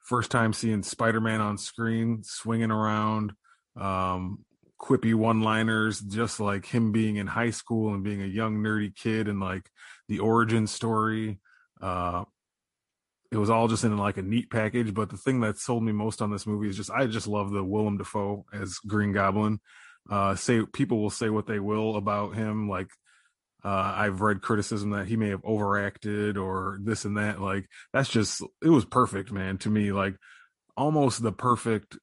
first 0.03 0.31
time 0.31 0.53
seeing 0.53 0.83
Spider-Man 0.83 1.41
on 1.41 1.59
screen, 1.59 2.23
swinging 2.25 2.71
around, 2.71 3.33
um, 3.77 4.45
quippy 4.81 5.15
one-liners, 5.15 6.01
just 6.01 6.41
like 6.41 6.67
him 6.67 6.93
being 6.93 7.17
in 7.17 7.27
high 7.27 7.51
school 7.51 7.95
and 7.95 8.03
being 8.03 8.23
a 8.23 8.27
young 8.27 8.63
nerdy 8.63 8.95
kid, 8.95 9.29
and 9.29 9.41
like 9.41 9.71
the 10.09 10.19
origin 10.19 10.67
story. 10.67 11.39
Uh, 11.81 12.25
it 13.31 13.37
was 13.37 13.51
all 13.51 13.69
just 13.69 13.85
in 13.85 13.97
like 13.97 14.17
a 14.17 14.23
neat 14.23 14.51
package. 14.51 14.93
But 14.93 15.11
the 15.11 15.17
thing 15.17 15.41
that 15.41 15.59
sold 15.59 15.83
me 15.83 15.93
most 15.93 16.21
on 16.21 16.31
this 16.31 16.47
movie 16.47 16.69
is 16.69 16.77
just 16.77 16.91
I 16.91 17.07
just 17.07 17.29
love 17.29 17.51
the 17.51 17.63
Willem 17.63 17.99
Dafoe 17.99 18.45
as 18.53 18.79
Green 18.87 19.13
Goblin 19.13 19.61
uh 20.09 20.35
say 20.35 20.63
people 20.73 21.01
will 21.01 21.11
say 21.11 21.29
what 21.29 21.47
they 21.47 21.61
will 21.61 21.97
about 21.97 22.35
him 22.35 22.69
like 22.69 22.89
uh 23.65 23.93
i've 23.97 24.21
read 24.21 24.43
criticism 24.43 24.91
that 24.91 25.07
he 25.07 25.17
may 25.17 25.29
have 25.29 25.45
overacted 25.45 26.37
or 26.37 26.79
this 26.83 27.05
and 27.05 27.17
that 27.17 27.41
like 27.41 27.67
that's 27.93 28.09
just 28.09 28.43
it 28.63 28.69
was 28.69 28.85
perfect 28.85 29.31
man 29.33 29.59
to 29.59 29.69
me 29.69 29.93
like 29.93 30.15
almost 30.77 31.23
the 31.23 31.33
perfect 31.33 31.99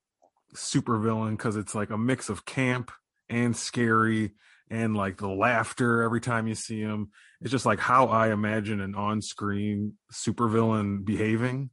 supervillain 0.55 1.31
because 1.31 1.55
it's 1.55 1.75
like 1.75 1.89
a 1.89 1.97
mix 1.97 2.29
of 2.29 2.45
camp 2.45 2.91
and 3.29 3.55
scary 3.55 4.33
and 4.69 4.95
like 4.95 5.17
the 5.17 5.27
laughter 5.27 6.01
every 6.01 6.19
time 6.19 6.47
you 6.47 6.55
see 6.55 6.81
him. 6.81 7.09
It's 7.41 7.51
just 7.51 7.65
like 7.65 7.79
how 7.79 8.07
i 8.07 8.31
imagine 8.31 8.81
an 8.81 8.95
on-screen 8.95 9.93
supervillain 10.11 11.05
behaving 11.05 11.69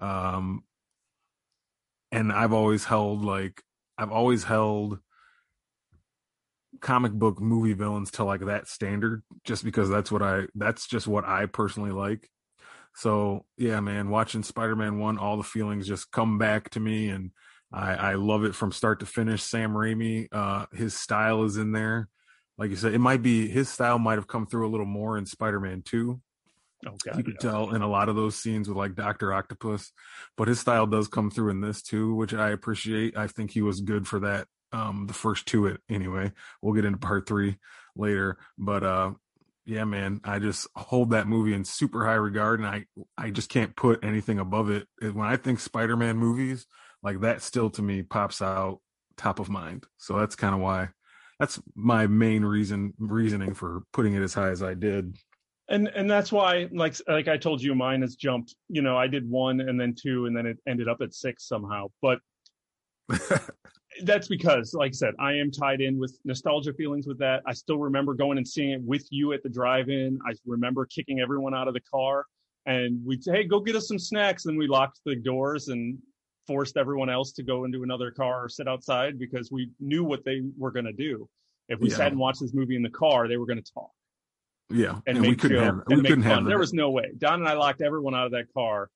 um 0.00 0.62
and 2.12 2.32
i've 2.32 2.52
always 2.52 2.84
held 2.84 3.24
like 3.24 3.62
i've 3.98 4.12
always 4.12 4.44
held 4.44 5.00
comic 6.80 7.12
book 7.12 7.40
movie 7.40 7.72
villains 7.72 8.10
to 8.12 8.24
like 8.24 8.44
that 8.46 8.68
standard 8.68 9.22
just 9.44 9.64
because 9.64 9.88
that's 9.88 10.10
what 10.10 10.22
I 10.22 10.46
that's 10.54 10.86
just 10.86 11.08
what 11.08 11.24
I 11.24 11.46
personally 11.46 11.90
like. 11.90 12.28
So 12.94 13.44
yeah, 13.56 13.80
man, 13.80 14.10
watching 14.10 14.42
Spider-Man 14.42 14.98
one, 14.98 15.18
all 15.18 15.36
the 15.36 15.42
feelings 15.42 15.88
just 15.88 16.10
come 16.10 16.38
back 16.38 16.70
to 16.70 16.80
me 16.80 17.08
and 17.08 17.30
I, 17.72 17.94
I 17.94 18.14
love 18.14 18.44
it 18.44 18.54
from 18.54 18.72
start 18.72 19.00
to 19.00 19.06
finish. 19.06 19.42
Sam 19.42 19.72
Raimi, 19.72 20.28
uh, 20.32 20.66
his 20.72 20.94
style 20.94 21.44
is 21.44 21.56
in 21.56 21.72
there. 21.72 22.08
Like 22.58 22.70
you 22.70 22.76
said, 22.76 22.94
it 22.94 22.98
might 22.98 23.22
be 23.22 23.48
his 23.48 23.68
style 23.68 23.98
might 23.98 24.18
have 24.18 24.26
come 24.26 24.46
through 24.46 24.68
a 24.68 24.70
little 24.70 24.86
more 24.86 25.16
in 25.16 25.26
Spider-Man 25.26 25.82
2. 25.84 26.20
Oh 26.86 26.96
god. 27.04 27.18
You 27.18 27.24
could 27.24 27.36
yeah. 27.42 27.50
tell 27.50 27.74
in 27.74 27.82
a 27.82 27.88
lot 27.88 28.08
of 28.08 28.16
those 28.16 28.36
scenes 28.36 28.68
with 28.68 28.76
like 28.76 28.94
Doctor 28.94 29.32
Octopus, 29.32 29.92
but 30.36 30.48
his 30.48 30.60
style 30.60 30.86
does 30.86 31.08
come 31.08 31.30
through 31.30 31.50
in 31.50 31.60
this 31.60 31.82
too, 31.82 32.14
which 32.14 32.34
I 32.34 32.50
appreciate. 32.50 33.16
I 33.16 33.26
think 33.26 33.50
he 33.50 33.62
was 33.62 33.80
good 33.80 34.06
for 34.06 34.20
that 34.20 34.46
um 34.72 35.06
the 35.06 35.14
first 35.14 35.46
two 35.46 35.66
it 35.66 35.80
anyway. 35.88 36.32
We'll 36.62 36.74
get 36.74 36.84
into 36.84 36.98
part 36.98 37.26
three 37.26 37.56
later 37.96 38.38
but 38.56 38.82
uh 38.84 39.10
yeah 39.66 39.84
man 39.84 40.20
i 40.24 40.38
just 40.38 40.66
hold 40.74 41.10
that 41.10 41.26
movie 41.28 41.54
in 41.54 41.64
super 41.64 42.06
high 42.06 42.14
regard 42.14 42.60
and 42.60 42.68
i 42.68 42.84
i 43.18 43.30
just 43.30 43.50
can't 43.50 43.76
put 43.76 44.04
anything 44.04 44.38
above 44.38 44.70
it. 44.70 44.86
When 45.00 45.26
i 45.26 45.36
think 45.36 45.60
spider-man 45.60 46.16
movies 46.16 46.66
like 47.02 47.20
that 47.20 47.42
still 47.42 47.70
to 47.70 47.82
me 47.82 48.02
pops 48.02 48.42
out 48.42 48.80
top 49.16 49.38
of 49.38 49.48
mind. 49.48 49.86
So 49.98 50.18
that's 50.18 50.34
kind 50.34 50.54
of 50.54 50.60
why 50.60 50.88
that's 51.38 51.60
my 51.74 52.06
main 52.06 52.44
reason 52.44 52.94
reasoning 52.98 53.54
for 53.54 53.82
putting 53.92 54.14
it 54.14 54.22
as 54.22 54.34
high 54.34 54.50
as 54.50 54.62
i 54.62 54.74
did. 54.74 55.16
And 55.68 55.88
and 55.88 56.10
that's 56.10 56.32
why 56.32 56.68
like 56.72 56.96
like 57.06 57.28
i 57.28 57.36
told 57.36 57.62
you 57.62 57.74
mine 57.74 58.02
has 58.02 58.16
jumped 58.16 58.54
you 58.68 58.82
know 58.82 58.96
i 58.96 59.06
did 59.06 59.28
one 59.28 59.60
and 59.60 59.80
then 59.80 59.94
two 60.00 60.26
and 60.26 60.36
then 60.36 60.46
it 60.46 60.58
ended 60.66 60.88
up 60.88 61.00
at 61.00 61.14
six 61.14 61.46
somehow 61.46 61.86
but 62.02 62.18
that's 64.04 64.28
because 64.28 64.72
like 64.74 64.90
i 64.90 64.92
said 64.92 65.14
i 65.18 65.32
am 65.32 65.50
tied 65.50 65.80
in 65.80 65.98
with 65.98 66.18
nostalgia 66.24 66.72
feelings 66.72 67.06
with 67.06 67.18
that. 67.18 67.42
I 67.46 67.52
still 67.52 67.78
remember 67.78 68.14
going 68.14 68.38
and 68.38 68.46
seeing 68.46 68.70
it 68.70 68.82
with 68.82 69.06
you 69.10 69.32
at 69.32 69.42
the 69.42 69.48
drive-in. 69.48 70.18
I 70.26 70.32
remember 70.46 70.86
kicking 70.86 71.20
everyone 71.20 71.54
out 71.54 71.68
of 71.68 71.74
the 71.74 71.80
car. 71.80 72.24
And 72.66 73.04
we'd 73.04 73.24
say 73.24 73.32
hey 73.32 73.44
go 73.44 73.60
get 73.60 73.74
us 73.76 73.88
some 73.88 73.98
snacks. 73.98 74.46
And 74.46 74.56
we 74.58 74.66
locked 74.68 75.00
the 75.04 75.16
doors 75.16 75.68
and 75.68 75.98
forced 76.46 76.76
everyone 76.76 77.10
else 77.10 77.32
to 77.32 77.42
go 77.42 77.64
into 77.64 77.82
another 77.82 78.10
car 78.10 78.44
or 78.44 78.48
sit 78.48 78.68
outside 78.68 79.18
because 79.18 79.50
we 79.50 79.70
knew 79.80 80.04
what 80.04 80.24
they 80.24 80.42
were 80.56 80.70
going 80.70 80.84
to 80.84 80.92
do. 80.92 81.28
If 81.68 81.80
we 81.80 81.90
Yeah. 81.90 81.96
sat 81.96 82.12
and 82.12 82.20
watched 82.20 82.40
this 82.40 82.54
movie 82.54 82.76
in 82.76 82.82
the 82.82 82.90
car 82.90 83.28
they 83.28 83.36
were 83.36 83.46
going 83.46 83.62
to 83.62 83.72
talk. 83.72 83.90
Yeah. 84.68 85.00
And, 85.06 85.18
and, 85.18 85.26
we 85.26 85.34
couldn't 85.34 85.56
joke 85.56 85.64
have 85.64 85.82
and 85.88 86.02
we 86.02 86.08
couldn't 86.08 86.24
have 86.24 86.44
There 86.44 86.58
was 86.58 86.72
no 86.72 86.90
way. 86.90 87.10
Don 87.18 87.40
and 87.40 87.48
I 87.48 87.54
locked 87.54 87.82
everyone 87.82 88.14
out 88.14 88.26
of 88.26 88.32
that 88.32 88.52
car, 88.54 88.88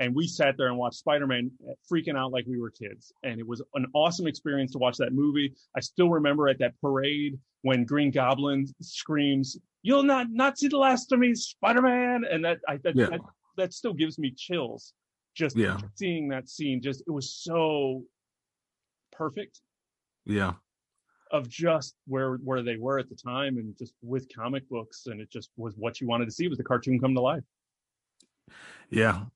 and 0.00 0.14
we 0.14 0.26
sat 0.26 0.56
there 0.56 0.68
and 0.68 0.78
watched 0.78 0.96
Spider-Man, 0.96 1.50
freaking 1.90 2.16
out 2.16 2.32
like 2.32 2.46
we 2.46 2.58
were 2.58 2.70
kids. 2.70 3.12
And 3.22 3.38
it 3.38 3.46
was 3.46 3.62
an 3.74 3.86
awesome 3.92 4.26
experience 4.26 4.72
to 4.72 4.78
watch 4.78 4.96
that 4.96 5.12
movie. 5.12 5.54
I 5.76 5.80
still 5.80 6.08
remember 6.08 6.48
at 6.48 6.58
that 6.58 6.72
parade 6.80 7.38
when 7.62 7.84
Green 7.84 8.10
Goblin 8.10 8.66
screams, 8.80 9.58
"You'll 9.82 10.02
not 10.02 10.30
not 10.30 10.58
see 10.58 10.68
the 10.68 10.78
last 10.78 11.12
of 11.12 11.18
me, 11.20 11.34
Spider-Man!" 11.34 12.24
And 12.24 12.44
that 12.44 12.60
I 12.66 12.78
that, 12.78 12.96
Yeah. 12.96 13.10
that 13.10 13.20
that 13.58 13.72
still 13.74 13.92
gives 13.92 14.18
me 14.18 14.30
chills. 14.30 14.94
Just 15.34 15.56
Yeah. 15.56 15.76
seeing 15.94 16.28
that 16.28 16.48
scene, 16.48 16.80
just 16.80 17.02
it 17.06 17.10
was 17.10 17.30
so 17.30 18.04
perfect 19.12 19.60
yeah 20.24 20.54
of 21.30 21.48
just 21.48 21.94
where 22.06 22.36
where 22.36 22.62
they 22.62 22.76
were 22.76 22.98
at 22.98 23.08
the 23.08 23.14
time 23.14 23.58
and 23.58 23.76
just 23.76 23.92
with 24.02 24.26
comic 24.34 24.66
books 24.68 25.06
and 25.06 25.20
it 25.20 25.30
just 25.30 25.50
was 25.56 25.76
what 25.76 26.00
you 26.00 26.06
wanted 26.06 26.24
to 26.24 26.30
see 26.30 26.48
was 26.48 26.56
the 26.56 26.64
cartoon 26.64 26.98
come 26.98 27.14
to 27.14 27.20
life 27.20 27.44
Yeah, 28.88 29.26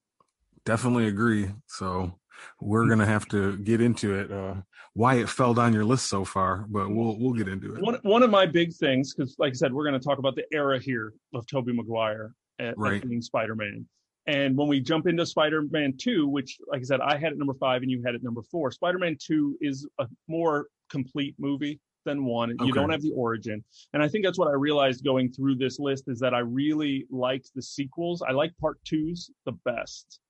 definitely 0.64 1.06
agree. 1.06 1.50
So 1.66 2.18
we're 2.60 2.86
gonna 2.88 3.06
have 3.06 3.26
to 3.28 3.56
get 3.58 3.80
into 3.80 4.14
it. 4.14 4.30
Uh, 4.30 4.54
why 4.94 5.16
it 5.16 5.28
fell 5.28 5.54
down 5.54 5.72
your 5.72 5.84
list 5.84 6.06
so 6.06 6.24
far, 6.24 6.66
but 6.68 6.88
we'll 6.90 7.18
we'll 7.18 7.32
get 7.32 7.48
into 7.48 7.74
it. 7.74 7.82
one 7.82 7.98
one 8.02 8.22
of 8.22 8.30
my 8.30 8.46
big 8.46 8.72
things 8.74 9.12
because 9.14 9.34
like 9.38 9.50
i 9.50 9.54
said 9.54 9.72
we're 9.72 9.84
going 9.84 9.98
to 10.00 10.04
talk 10.04 10.18
about 10.18 10.36
the 10.36 10.44
era 10.52 10.78
here 10.78 11.12
of 11.34 11.46
tobey 11.46 11.72
maguire 11.72 12.32
at, 12.60 12.78
Right. 12.78 13.02
at 13.02 13.08
being 13.08 13.20
spider-man 13.20 13.84
and 14.28 14.56
when 14.56 14.68
we 14.68 14.78
jump 14.80 15.08
into 15.08 15.26
spider-man 15.26 15.94
2 15.98 16.28
which 16.28 16.56
like 16.68 16.80
i 16.80 16.84
said 16.84 17.00
i 17.00 17.16
had 17.16 17.32
at 17.32 17.38
number 17.38 17.54
five 17.54 17.82
and 17.82 17.90
you 17.90 18.02
had 18.06 18.14
at 18.14 18.22
number 18.22 18.42
four 18.42 18.70
spider-man 18.70 19.16
2 19.20 19.58
is 19.60 19.84
a 19.98 20.06
more 20.28 20.68
complete 20.88 21.34
movie 21.38 21.80
than 22.04 22.24
one 22.24 22.54
you 22.60 22.70
don't 22.72 22.90
have 22.90 23.02
the 23.02 23.12
origin 23.16 23.64
and 23.94 24.02
i 24.02 24.06
think 24.08 24.24
that's 24.24 24.38
what 24.38 24.46
i 24.46 24.52
realized 24.52 25.02
going 25.04 25.28
through 25.32 25.56
this 25.56 25.80
list 25.80 26.04
is 26.06 26.20
that 26.20 26.32
i 26.34 26.38
really 26.38 27.04
like 27.10 27.44
the 27.56 27.62
sequels 27.62 28.22
i 28.22 28.30
like 28.30 28.52
part 28.60 28.78
twos 28.84 29.30
the 29.46 29.52
best 29.64 30.20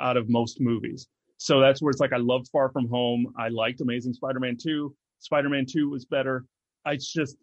out 0.00 0.16
of 0.16 0.28
most 0.28 0.60
movies 0.60 1.08
so 1.36 1.60
that's 1.60 1.80
where 1.82 1.90
it's 1.90 2.00
like 2.00 2.12
i 2.12 2.16
loved 2.18 2.48
far 2.52 2.70
from 2.70 2.88
home 2.88 3.32
i 3.38 3.48
liked 3.48 3.80
amazing 3.80 4.12
spider-man 4.12 4.56
2 4.56 4.94
spider-man 5.20 5.64
2 5.66 5.88
was 5.90 6.04
better 6.04 6.44
I- 6.84 6.92
it's 6.92 7.12
just 7.12 7.36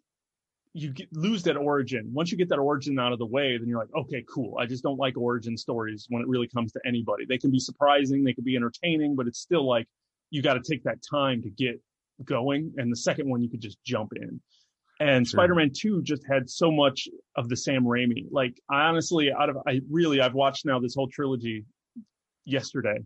you 0.78 0.90
get, 0.92 1.08
lose 1.10 1.42
that 1.44 1.56
origin. 1.56 2.10
Once 2.12 2.30
you 2.30 2.36
get 2.36 2.50
that 2.50 2.58
origin 2.58 2.98
out 2.98 3.10
of 3.10 3.18
the 3.18 3.24
way, 3.24 3.56
then 3.56 3.66
you're 3.66 3.78
like, 3.78 3.88
okay, 3.98 4.22
cool. 4.28 4.58
I 4.58 4.66
just 4.66 4.82
don't 4.82 4.98
like 4.98 5.16
origin 5.16 5.56
stories 5.56 6.04
when 6.10 6.20
it 6.20 6.28
really 6.28 6.48
comes 6.48 6.70
to 6.72 6.80
anybody. 6.84 7.24
They 7.26 7.38
can 7.38 7.50
be 7.50 7.58
surprising, 7.58 8.22
they 8.24 8.34
can 8.34 8.44
be 8.44 8.56
entertaining, 8.56 9.16
but 9.16 9.26
it's 9.26 9.38
still 9.38 9.66
like 9.66 9.86
you 10.28 10.42
got 10.42 10.54
to 10.54 10.60
take 10.60 10.84
that 10.84 10.98
time 11.08 11.40
to 11.44 11.48
get 11.48 11.80
going. 12.24 12.74
And 12.76 12.92
the 12.92 12.96
second 12.96 13.26
one, 13.30 13.40
you 13.42 13.48
could 13.48 13.62
just 13.62 13.82
jump 13.84 14.12
in. 14.16 14.38
And 15.00 15.26
Sure. 15.26 15.38
Spider-Man 15.38 15.70
2 15.74 16.02
just 16.02 16.26
had 16.28 16.50
so 16.50 16.70
much 16.70 17.08
of 17.36 17.48
the 17.48 17.56
Sam 17.56 17.84
Raimi. 17.84 18.26
Like 18.30 18.60
I 18.70 18.82
honestly 18.82 19.32
out 19.32 19.48
of 19.48 19.56
I 19.66 19.80
really 19.90 20.20
I've 20.20 20.34
watched 20.34 20.66
now 20.66 20.78
this 20.78 20.94
whole 20.94 21.08
trilogy 21.08 21.64
yesterday. 22.46 22.98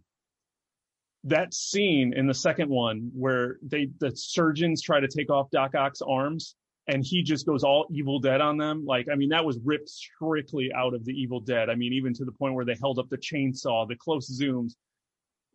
That 1.25 1.53
scene 1.53 2.15
in 2.15 2.27
the 2.27 2.35
second 2.35 2.71
one 2.71 3.11
where 3.15 3.59
they 3.63 3.89
the 3.99 4.13
surgeons 4.15 4.81
try 4.81 5.01
to 5.01 5.09
take 5.09 5.29
off 5.31 5.51
Doc 5.51 5.75
Ock's 5.75 6.01
arms 6.01 6.55
and 6.87 7.05
he 7.05 7.23
just 7.23 7.45
goes 7.47 7.63
all 7.63 7.87
Evil 7.93 8.21
Dead 8.21 8.41
on 8.41 8.57
them. 8.57 8.87
Like 8.87 9.07
I 9.13 9.17
mean 9.17 9.29
that 9.31 9.45
was 9.45 9.59
ripped 9.63 9.91
strictly 9.91 10.73
out 10.73 10.95
of 10.95 11.05
the 11.05 11.13
Evil 11.13 11.41
Dead. 11.41 11.69
I 11.69 11.75
mean 11.75 11.93
even 11.93 12.15
to 12.15 12.25
the 12.25 12.33
point 12.33 12.55
where 12.55 12.65
they 12.65 12.77
held 12.81 12.99
up 12.99 13.09
the 13.11 13.19
chainsaw, 13.19 13.87
the 13.87 13.97
close 13.97 14.31
zooms. 14.41 14.73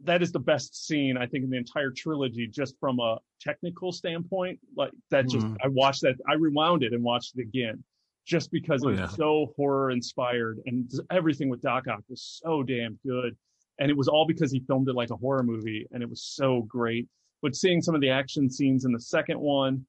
That 0.04 0.22
is 0.22 0.32
the 0.32 0.40
best 0.40 0.86
scene 0.86 1.18
I 1.18 1.26
think 1.26 1.46
in 1.46 1.50
the 1.50 1.58
entire 1.58 1.90
trilogy 1.90 2.48
just 2.48 2.76
from 2.80 3.00
a 3.00 3.18
technical 3.42 3.92
standpoint. 3.92 4.60
Like 4.76 4.92
that 5.10 5.28
just 5.28 5.48
Mhm. 5.48 5.58
I 5.64 5.70
watched 5.70 6.02
that 6.02 6.16
I 6.30 6.34
rewound 6.34 6.84
it 6.84 6.94
and 6.94 7.02
watched 7.04 7.40
it 7.40 7.42
again 7.42 7.84
just 8.28 8.52
because 8.52 8.84
it 8.84 8.88
Oh, 8.88 8.90
was 8.92 9.00
yeah. 9.00 9.08
so 9.08 9.54
horror 9.56 9.90
inspired 9.90 10.60
and 10.68 10.92
everything 11.10 11.50
with 11.50 11.62
Doc 11.62 11.88
Ock 11.88 12.04
was 12.08 12.22
so 12.22 12.62
damn 12.62 13.00
good. 13.04 13.36
And 13.80 13.92
it 13.92 13.98
was 13.98 14.08
all 14.08 14.26
because 14.26 14.52
he 14.52 14.62
filmed 14.62 14.88
it 14.88 14.96
like 14.96 15.10
a 15.10 15.16
horror 15.18 15.44
movie 15.44 15.86
and 15.92 16.02
it 16.02 16.10
was 16.10 16.24
so 16.24 16.62
great. 16.62 17.08
But 17.42 17.56
seeing 17.56 17.82
some 17.82 17.94
of 17.96 18.02
the 18.02 18.10
action 18.10 18.50
scenes 18.50 18.86
in 18.86 18.92
the 18.92 19.02
second 19.02 19.40
one, 19.40 19.86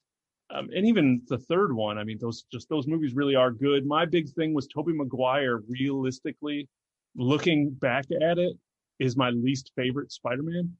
um, 0.50 0.68
and 0.74 0.86
even 0.86 1.22
the 1.28 1.38
third 1.38 1.72
one, 1.72 1.98
I 1.98 2.04
mean, 2.04 2.18
those 2.20 2.44
just 2.52 2.68
those 2.68 2.86
movies 2.86 3.14
really 3.14 3.34
are 3.34 3.50
good. 3.50 3.86
My 3.86 4.04
big 4.04 4.28
thing 4.30 4.54
was 4.54 4.66
Tobey 4.66 4.92
Maguire. 4.92 5.62
Realistically, 5.68 6.68
looking 7.16 7.70
back 7.70 8.04
at 8.22 8.38
it, 8.38 8.56
is 8.98 9.16
my 9.16 9.30
least 9.30 9.72
favorite 9.76 10.10
Spider-Man 10.10 10.74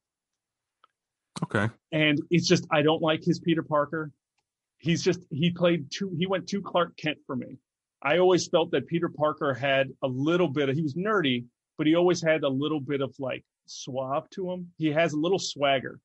Okay. 1.43 1.69
and 1.93 2.19
it's 2.31 2.49
just 2.49 2.67
I 2.71 2.83
don't 2.83 3.03
like 3.03 3.23
his 3.23 3.39
Peter 3.41 3.63
Parker. 3.63 4.11
He's 4.79 5.03
just 5.03 5.21
he 5.31 5.51
played 5.51 5.91
too 5.91 6.15
he 6.17 6.27
went 6.27 6.47
too 6.49 6.63
Clark 6.63 6.97
Kent 6.97 7.19
for 7.27 7.37
me. 7.37 7.59
I 8.03 8.19
always 8.19 8.47
felt 8.49 8.71
that 8.71 8.87
Peter 8.87 9.09
Parker 9.09 9.53
had 9.53 9.91
a 10.03 10.09
little 10.09 10.49
bit 10.49 10.69
of 10.69 10.77
he 10.77 10.83
was 10.83 10.95
nerdy, 10.95 11.45
but 11.79 11.87
he 11.87 11.95
always 11.95 12.23
had 12.23 12.43
a 12.43 12.49
little 12.49 12.81
bit 12.81 13.01
of 13.01 13.15
like 13.19 13.45
suave 13.67 14.29
to 14.31 14.51
him. 14.51 14.71
He 14.79 14.89
has 14.89 15.13
a 15.13 15.19
little 15.19 15.39
swagger 15.39 15.99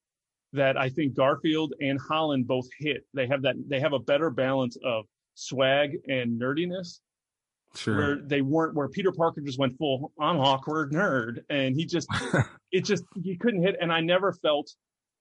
that 0.53 0.78
I 0.78 0.89
think 0.89 1.13
Garfield 1.15 1.74
and 1.80 1.99
Holland 1.99 2.47
both 2.47 2.67
hit. 2.80 3.05
They 3.13 3.28
have 3.28 3.41
that 3.43 3.55
they 3.67 3.80
have 3.80 3.93
a 3.93 3.99
better 3.99 4.30
balance 4.30 4.78
of 4.84 5.05
swag 5.36 5.97
and 6.07 6.39
nerdiness 6.39 6.99
Sure. 7.74 7.95
where 7.95 8.15
they 8.17 8.41
weren't 8.41 8.76
where 8.76 8.89
Peter 8.89 9.13
Parker 9.13 9.39
just 9.39 9.57
went 9.57 9.78
full 9.78 10.11
I'm 10.19 10.38
awkward 10.39 10.91
nerd 10.91 11.39
and 11.49 11.74
he 11.74 11.86
just 11.86 12.09
it 12.74 12.84
just 12.84 13.05
he 13.24 13.38
couldn't 13.38 13.61
hit 13.63 13.78
and 13.80 13.93
I 13.93 14.01
never 14.01 14.34
felt 14.34 14.69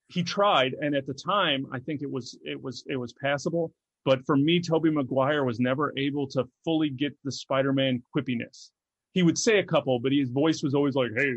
he 0.09 0.25
tried 0.25 0.75
and 0.81 0.97
at 0.97 1.07
the 1.07 1.15
time 1.15 1.65
I 1.73 1.79
think 1.79 2.03
it 2.03 2.11
was 2.11 2.37
it 2.45 2.61
was 2.61 2.83
it 2.89 2.97
was 2.97 3.13
passable 3.23 3.73
but 4.05 4.27
for 4.27 4.37
me 4.37 4.59
Tobey 4.61 4.91
Maguire 4.91 5.45
was 5.45 5.61
never 5.61 5.93
able 5.97 6.27
to 6.31 6.45
fully 6.65 6.91
get 6.91 7.13
the 7.23 7.31
Spider-Man 7.31 8.03
quippiness. 8.15 8.71
He 9.13 9.23
would 9.23 9.39
say 9.39 9.59
a 9.59 9.65
couple 9.65 9.99
but 9.99 10.13
his 10.13 10.31
voice 10.31 10.63
was 10.63 10.75
always 10.75 10.95
like 10.95 11.11
hey 11.17 11.35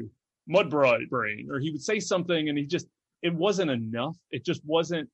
mud 0.48 0.70
brain 0.70 1.48
or 1.50 1.60
he 1.60 1.72
would 1.72 1.82
say 1.82 2.00
something 2.00 2.50
and 2.50 2.58
he 2.58 2.66
just 2.66 2.88
it 3.22 3.34
wasn't 3.34 3.72
enough. 3.72 4.18
It 4.32 4.44
just 4.46 4.62
wasn't 4.66 5.10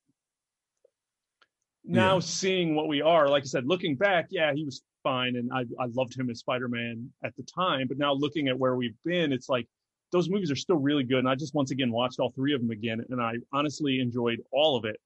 now 1.86 2.16
Yeah. 2.16 2.20
seeing 2.20 2.76
what 2.76 2.88
we 2.88 3.02
are 3.02 3.28
like 3.30 3.44
I 3.44 3.46
said 3.46 3.66
looking 3.66 3.96
back 3.96 4.28
yeah 4.30 4.54
he 4.54 4.66
was 4.66 4.82
fine 5.04 5.36
and 5.38 5.50
I 5.54 5.62
I 5.80 5.86
loved 5.94 6.20
him 6.20 6.30
as 6.30 6.40
Spider-Man 6.40 7.10
at 7.24 7.36
the 7.38 7.44
time 7.44 7.88
but 7.88 7.98
now 7.98 8.14
looking 8.14 8.48
at 8.50 8.58
where 8.58 8.76
we've 8.76 8.98
been 9.06 9.32
it's 9.32 9.50
like 9.50 9.68
those 10.12 10.30
movies 10.30 10.50
are 10.50 10.56
still 10.56 10.78
really 10.78 11.04
good. 11.04 11.20
And 11.20 11.30
I 11.30 11.36
just 11.36 11.54
once 11.54 11.70
again 11.70 11.92
watched 11.92 12.20
all 12.20 12.32
three 12.32 12.56
of 12.56 12.62
them 12.62 12.72
again, 12.72 13.06
and 13.12 13.22
I 13.22 13.34
honestly 13.54 14.00
enjoyed 14.00 14.40
all 14.52 14.76
of 14.76 14.86
it 14.86 15.00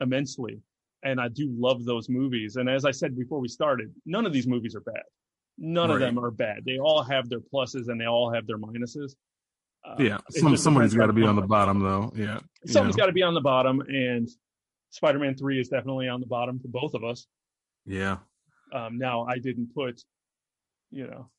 immensely. 0.00 0.58
And 1.02 1.20
I 1.20 1.28
do 1.28 1.50
love 1.54 1.84
those 1.84 2.08
movies. 2.08 2.56
And 2.56 2.66
as 2.66 2.86
I 2.86 2.92
said 2.92 3.14
before 3.14 3.40
we 3.40 3.48
started, 3.48 3.92
none 4.06 4.24
of 4.24 4.32
these 4.32 4.46
movies 4.46 4.74
are 4.74 4.80
bad. 4.80 5.02
None 5.58 5.90
of 5.90 6.00
them 6.00 6.18
are 6.18 6.30
bad. 6.30 6.64
They 6.64 6.78
all 6.78 7.02
have 7.02 7.28
their 7.28 7.40
pluses 7.40 7.88
and 7.88 8.00
they 8.00 8.06
all 8.06 8.32
have 8.32 8.46
their 8.46 8.58
minuses. 8.58 9.14
Uh, 9.84 9.96
yeah. 9.98 10.18
Some 10.30 10.56
somebody's 10.56 10.94
got 10.94 11.06
to 11.06 11.12
be 11.12 11.24
on 11.24 11.36
the 11.36 11.42
bottom 11.42 11.80
though. 11.80 12.12
Yeah. 12.14 12.40
know. 12.64 12.92
got 12.92 13.06
to 13.06 13.12
be 13.12 13.22
on 13.22 13.34
the 13.34 13.40
bottom, 13.40 13.80
and 13.80 14.28
Spider-Man 14.90 15.36
Three 15.36 15.60
is 15.60 15.68
definitely 15.68 16.08
on 16.08 16.20
the 16.20 16.26
bottom 16.26 16.58
for 16.58 16.68
both 16.68 16.94
of 16.94 17.04
us. 17.04 17.26
Yeah. 17.84 18.18
Um, 18.72 18.98
now, 18.98 19.24
I 19.26 19.38
didn't 19.38 19.72
put, 19.72 20.02
you 20.90 21.06
know, 21.06 21.30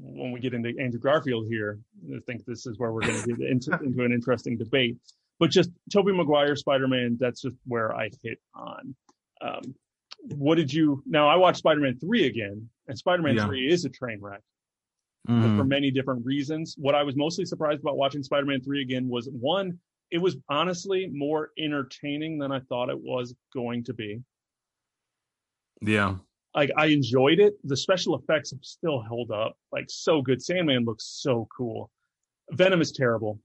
when 0.00 0.32
we 0.32 0.40
get 0.40 0.54
into 0.54 0.74
Andrew 0.78 1.00
Garfield 1.00 1.46
here, 1.48 1.80
I 2.14 2.18
think 2.26 2.44
this 2.44 2.66
is 2.66 2.78
where 2.78 2.92
we're 2.92 3.00
going 3.00 3.22
to 3.22 3.36
get 3.36 3.40
into, 3.48 3.72
into 3.82 4.04
an 4.04 4.12
interesting 4.12 4.56
debate. 4.58 4.98
But 5.38 5.50
just 5.50 5.70
Tobey 5.92 6.12
Maguire 6.12 6.56
Spider-Man, 6.56 7.16
that's 7.20 7.40
just 7.40 7.56
where 7.64 7.94
I 7.94 8.10
hit 8.22 8.38
on. 8.54 8.94
Um, 9.40 9.74
what 10.20 10.56
did 10.56 10.72
you? 10.72 11.02
Now 11.06 11.28
I 11.28 11.36
watched 11.36 11.58
Spider-Man 11.58 11.98
three 11.98 12.26
again, 12.26 12.68
and 12.86 12.98
Spider-Man 12.98 13.36
Yeah. 13.36 13.46
three 13.46 13.68
is 13.70 13.84
a 13.84 13.88
train 13.90 14.20
wreck 14.20 14.42
Mhm. 15.28 15.56
for 15.56 15.64
many 15.64 15.90
different 15.90 16.24
reasons. 16.24 16.74
What 16.78 16.94
I 16.94 17.02
was 17.02 17.16
mostly 17.16 17.44
surprised 17.44 17.80
about 17.80 17.96
watching 17.96 18.22
Spider-Man 18.22 18.62
3 18.62 18.80
again 18.82 19.08
was 19.08 19.28
one, 19.30 19.78
it 20.10 20.18
was 20.18 20.36
honestly 20.48 21.06
more 21.08 21.50
entertaining 21.58 22.38
than 22.38 22.50
I 22.50 22.60
thought 22.60 22.88
it 22.88 22.98
was 22.98 23.34
going 23.52 23.84
to 23.84 23.94
be. 23.94 24.22
Yeah. 25.82 26.16
Like 26.54 26.70
I 26.76 26.86
enjoyed 26.86 27.40
it. 27.40 27.54
The 27.64 27.76
special 27.76 28.16
effects 28.16 28.54
still 28.62 29.00
held 29.02 29.30
up. 29.30 29.56
Like 29.70 29.86
so 29.90 30.22
good. 30.22 30.42
Sandman 30.42 30.84
looks 30.84 31.04
so 31.04 31.46
cool. 31.56 31.90
Venom 32.52 32.80
is 32.80 32.92
terrible. 32.92 33.38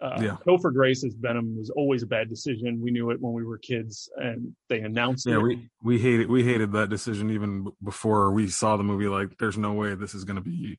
Uh, 0.00 0.20
Yeah. 0.22 0.36
Topher 0.46 0.72
Grace's 0.72 1.14
Venom 1.14 1.56
was 1.58 1.70
always 1.70 2.02
a 2.02 2.06
bad 2.06 2.28
decision. 2.28 2.80
We 2.80 2.90
knew 2.92 3.10
it 3.10 3.20
when 3.20 3.32
we 3.32 3.44
were 3.44 3.58
kids, 3.58 4.08
and 4.16 4.54
they 4.68 4.80
announced 4.80 5.26
Yeah, 5.26 5.34
it. 5.34 5.36
Yeah, 5.38 5.42
we 5.42 5.68
we 5.82 5.98
hated 5.98 6.28
we 6.28 6.44
hated 6.44 6.72
that 6.72 6.88
decision 6.88 7.30
even 7.30 7.64
b- 7.64 7.70
before 7.82 8.30
we 8.32 8.48
saw 8.48 8.76
the 8.76 8.84
movie. 8.84 9.08
Like, 9.08 9.36
there's 9.38 9.58
no 9.58 9.72
way 9.72 9.94
this 9.94 10.14
is 10.14 10.24
going 10.24 10.36
to 10.36 10.42
be 10.42 10.78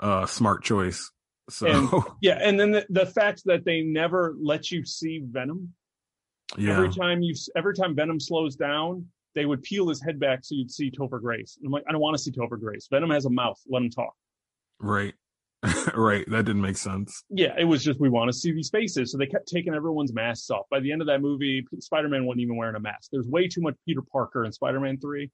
a 0.00 0.26
smart 0.28 0.62
choice. 0.64 1.10
So 1.50 1.66
And- 1.66 1.88
yeah, 2.20 2.38
and 2.42 2.60
then 2.60 2.72
the, 2.72 2.86
the 2.90 3.06
fact 3.06 3.42
that 3.46 3.64
they 3.64 3.80
never 3.80 4.34
let 4.38 4.70
you 4.70 4.84
see 4.84 5.22
Venom 5.24 5.72
yeah, 6.58 6.72
every 6.76 6.90
time 6.90 7.22
you 7.22 7.34
every 7.56 7.74
time 7.74 7.94
Venom 7.94 8.20
slows 8.20 8.54
down, 8.56 9.06
they 9.34 9.46
would 9.46 9.62
peel 9.62 9.88
his 9.88 10.02
head 10.02 10.18
back 10.20 10.40
so 10.42 10.54
you'd 10.54 10.70
see 10.70 10.90
Topher 10.90 11.20
Grace. 11.20 11.56
And 11.58 11.66
I'm 11.66 11.72
like, 11.72 11.84
I 11.88 11.92
don't 11.92 12.00
want 12.00 12.16
to 12.16 12.22
see 12.22 12.32
Topher 12.32 12.58
Grace. 12.60 12.86
Venom 12.90 13.10
has 13.10 13.24
a 13.24 13.30
mouth. 13.30 13.58
Let 13.68 13.82
him 13.82 13.90
talk. 13.90 14.14
right, 14.78 15.14
right. 15.94 16.24
That 16.28 16.44
didn't 16.44 16.62
make 16.62 16.76
sense. 16.76 17.24
Yeah, 17.30 17.54
it 17.58 17.64
was 17.64 17.82
just 17.82 17.98
we 18.00 18.08
want 18.08 18.30
to 18.30 18.32
see 18.32 18.52
these 18.52 18.70
faces. 18.70 19.10
So 19.10 19.18
they 19.18 19.26
kept 19.26 19.48
taking 19.48 19.74
everyone's 19.74 20.12
masks 20.12 20.50
off. 20.50 20.66
By 20.70 20.80
the 20.80 20.92
end 20.92 21.00
of 21.00 21.08
that 21.08 21.20
movie, 21.20 21.66
Spider-Man 21.80 22.26
wasn't 22.26 22.42
even 22.42 22.56
wearing 22.56 22.76
a 22.76 22.80
mask. 22.80 23.10
There's 23.10 23.26
way 23.26 23.48
too 23.48 23.60
much 23.60 23.74
Peter 23.84 24.02
Parker 24.02 24.44
in 24.44 24.52
Spider-Man 24.52 24.98
3. 25.00 25.30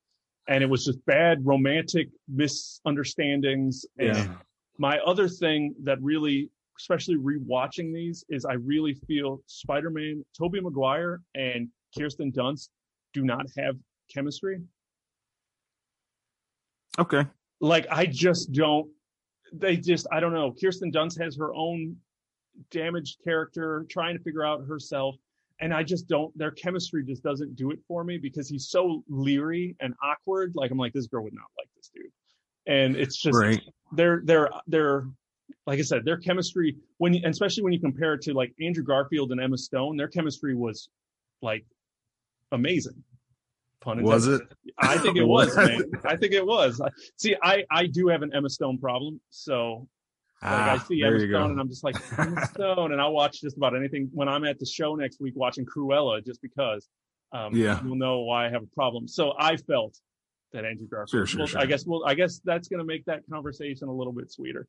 And 0.48 0.62
it 0.62 0.66
was 0.66 0.84
just 0.84 1.04
bad 1.06 1.44
romantic 1.44 2.08
misunderstandings. 2.28 3.84
And 3.98 4.16
Yeah, 4.16 4.34
my 4.78 4.98
other 5.00 5.28
thing 5.28 5.74
that 5.82 6.00
really, 6.00 6.50
especially 6.78 7.16
rewatching 7.16 7.94
these, 7.94 8.24
is 8.28 8.44
I 8.44 8.54
really 8.54 8.94
feel 9.06 9.42
Spider-Man, 9.46 10.24
Tobey 10.36 10.60
Maguire 10.60 11.20
and 11.34 11.68
Kirsten 11.96 12.32
Dunst 12.32 12.68
do 13.12 13.24
not 13.24 13.46
have 13.56 13.76
chemistry. 14.12 14.60
okay. 16.98 17.24
Like 17.60 17.86
I 17.90 18.06
just 18.06 18.52
don't. 18.52 18.90
They 19.56 19.76
just 19.76 20.06
I 20.12 20.20
don't 20.20 20.32
know. 20.32 20.52
Kirsten 20.60 20.90
Dunst 20.90 21.20
has 21.20 21.36
her 21.36 21.54
own 21.54 21.96
damaged 22.70 23.18
character, 23.24 23.86
trying 23.88 24.16
to 24.16 24.22
figure 24.22 24.44
out 24.44 24.66
herself, 24.66 25.16
and 25.60 25.72
I 25.72 25.82
just 25.82 26.08
don't. 26.08 26.36
Their 26.36 26.50
chemistry 26.50 27.04
just 27.04 27.22
doesn't 27.22 27.56
do 27.56 27.70
it 27.70 27.78
for 27.86 28.04
me 28.04 28.18
because 28.18 28.48
he's 28.48 28.68
so 28.68 29.02
leery 29.08 29.76
and 29.80 29.94
awkward. 30.02 30.52
Like 30.54 30.70
I'm 30.70 30.78
like 30.78 30.92
this 30.92 31.06
girl 31.06 31.24
would 31.24 31.34
not 31.34 31.46
like 31.58 31.68
this 31.76 31.90
dude, 31.94 32.10
and 32.66 32.96
it's 32.96 33.16
just 33.16 33.38
Right. 33.38 33.62
they're 33.92 34.22
they're 34.24 34.50
they're 34.66 35.06
like 35.66 35.78
I 35.78 35.82
said, 35.82 36.04
their 36.04 36.16
chemistry 36.16 36.76
when 36.98 37.14
you, 37.14 37.20
especially 37.24 37.62
when 37.62 37.72
you 37.72 37.80
compare 37.80 38.14
it 38.14 38.22
to 38.22 38.34
like 38.34 38.52
Andrew 38.60 38.82
Garfield 38.84 39.30
and 39.32 39.40
Emma 39.40 39.58
Stone, 39.58 39.96
their 39.96 40.08
chemistry 40.08 40.54
was 40.54 40.88
like 41.42 41.64
amazing. 42.50 43.02
Pun 43.84 44.02
Was 44.02 44.26
it? 44.26 44.42
I 44.78 44.96
think 44.98 45.16
it 45.18 45.24
was, 45.36 45.54
man. 45.56 45.82
I 46.04 46.16
think 46.16 46.32
it 46.32 46.44
was. 46.44 46.80
See, 47.18 47.36
I 47.42 47.64
I 47.70 47.86
do 47.86 48.08
have 48.08 48.22
an 48.22 48.32
Emma 48.34 48.48
Stone 48.48 48.78
problem, 48.78 49.20
so 49.30 49.86
like 50.42 50.52
I 50.52 50.74
Ah, 50.74 50.78
see 50.78 51.02
Emma 51.02 51.18
Stone 51.20 51.50
and 51.52 51.60
I'm 51.60 51.68
just 51.68 51.84
like 51.84 51.96
Emma 52.18 52.44
Stone, 52.54 52.92
and 52.92 53.00
I'll 53.00 53.12
watch 53.12 53.40
just 53.40 53.56
about 53.56 53.76
anything 53.76 54.08
when 54.12 54.28
I'm 54.28 54.44
at 54.44 54.58
the 54.58 54.66
show 54.66 54.94
next 54.94 55.20
week 55.20 55.34
watching 55.36 55.64
Cruella, 55.66 56.24
just 56.24 56.40
because. 56.42 56.88
Um, 57.32 57.52
Yeah. 57.54 57.80
you'll 57.82 57.96
know 57.96 58.20
why 58.20 58.46
I 58.46 58.50
have 58.50 58.62
a 58.62 58.74
problem. 58.76 59.08
So 59.08 59.34
I 59.36 59.56
felt 59.56 59.98
that 60.52 60.64
Andrew 60.64 60.86
Garfield. 60.86 61.10
Sure, 61.10 61.26
sure, 61.26 61.38
well, 61.40 61.46
sure. 61.48 61.60
I 61.60 61.66
guess 61.66 61.84
well, 61.84 62.04
I 62.06 62.14
guess 62.14 62.40
that's 62.44 62.68
going 62.68 62.78
to 62.78 62.84
make 62.84 63.04
that 63.06 63.22
conversation 63.28 63.88
a 63.88 63.92
little 63.92 64.12
bit 64.12 64.30
sweeter. 64.30 64.68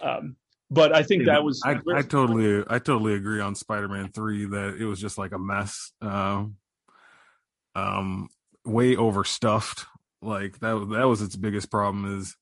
Um, 0.00 0.36
but 0.70 0.94
I 0.94 1.02
think 1.02 1.24
that 1.26 1.42
was 1.42 1.60
I, 1.64 1.80
I 1.92 2.02
totally 2.02 2.64
I 2.68 2.78
totally 2.78 3.14
agree 3.14 3.40
on 3.40 3.54
Spider-Man 3.56 4.12
3 4.12 4.44
that 4.46 4.76
it 4.78 4.84
was 4.84 5.00
just 5.00 5.18
like 5.18 5.32
a 5.32 5.38
mess. 5.38 5.92
Um 6.00 6.56
um 7.74 8.28
way 8.66 8.96
overstuffed. 8.96 9.86
Like 10.22 10.58
that 10.60 10.88
that 10.90 11.04
was 11.04 11.22
its 11.22 11.36
biggest 11.36 11.70
problem 11.70 12.18
is 12.18 12.36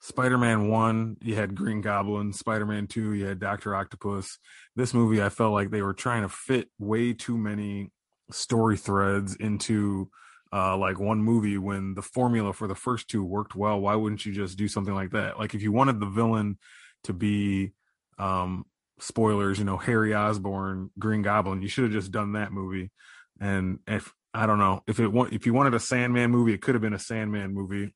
Spider-Man 0.00 0.68
1 0.68 1.16
you 1.22 1.34
had 1.34 1.54
Green 1.54 1.80
Goblin, 1.80 2.32
Spider-Man 2.32 2.86
2 2.86 3.14
you 3.14 3.26
had 3.26 3.40
Dr. 3.40 3.74
Octopus. 3.74 4.38
This 4.76 4.94
movie 4.94 5.22
I 5.22 5.28
felt 5.28 5.52
like 5.52 5.70
they 5.70 5.82
were 5.82 5.94
trying 5.94 6.22
to 6.22 6.28
fit 6.28 6.68
way 6.78 7.12
too 7.12 7.36
many 7.36 7.90
story 8.30 8.76
threads 8.76 9.34
into 9.36 10.10
uh, 10.52 10.76
like 10.76 11.00
one 11.00 11.18
movie 11.22 11.58
when 11.58 11.94
the 11.94 12.02
formula 12.02 12.52
for 12.52 12.68
the 12.68 12.74
first 12.74 13.08
two 13.08 13.24
worked 13.24 13.54
well. 13.54 13.80
Why 13.80 13.94
wouldn't 13.94 14.24
you 14.24 14.32
just 14.32 14.56
do 14.56 14.68
something 14.68 14.94
like 14.94 15.10
that? 15.10 15.38
Like 15.38 15.54
if 15.54 15.62
you 15.62 15.72
wanted 15.72 16.00
the 16.00 16.06
villain 16.06 16.58
to 17.04 17.12
be, 17.12 17.72
um, 18.18 18.64
spoilers, 18.98 19.58
you 19.58 19.64
know, 19.64 19.76
Harry 19.76 20.14
Osborn, 20.14 20.90
Green 20.98 21.22
Goblin, 21.22 21.62
you 21.62 21.68
should 21.68 21.84
have 21.84 21.92
just 21.92 22.12
done 22.12 22.32
that 22.32 22.52
movie. 22.52 22.90
And 23.40 23.80
if 23.86 24.12
I 24.36 24.44
don't 24.44 24.58
know. 24.58 24.82
If 24.86 25.00
it 25.00 25.10
if 25.32 25.46
you 25.46 25.54
wanted 25.54 25.74
a 25.74 25.80
Sandman 25.80 26.30
movie, 26.30 26.52
it 26.52 26.60
could 26.60 26.74
have 26.74 26.82
been 26.82 26.92
a 26.92 26.98
Sandman 26.98 27.54
movie. 27.54 27.94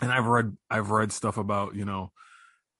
And 0.00 0.12
I've 0.12 0.26
read 0.26 0.56
I've 0.68 0.90
read 0.90 1.10
stuff 1.10 1.38
about 1.38 1.74
you 1.74 1.86
know 1.86 2.12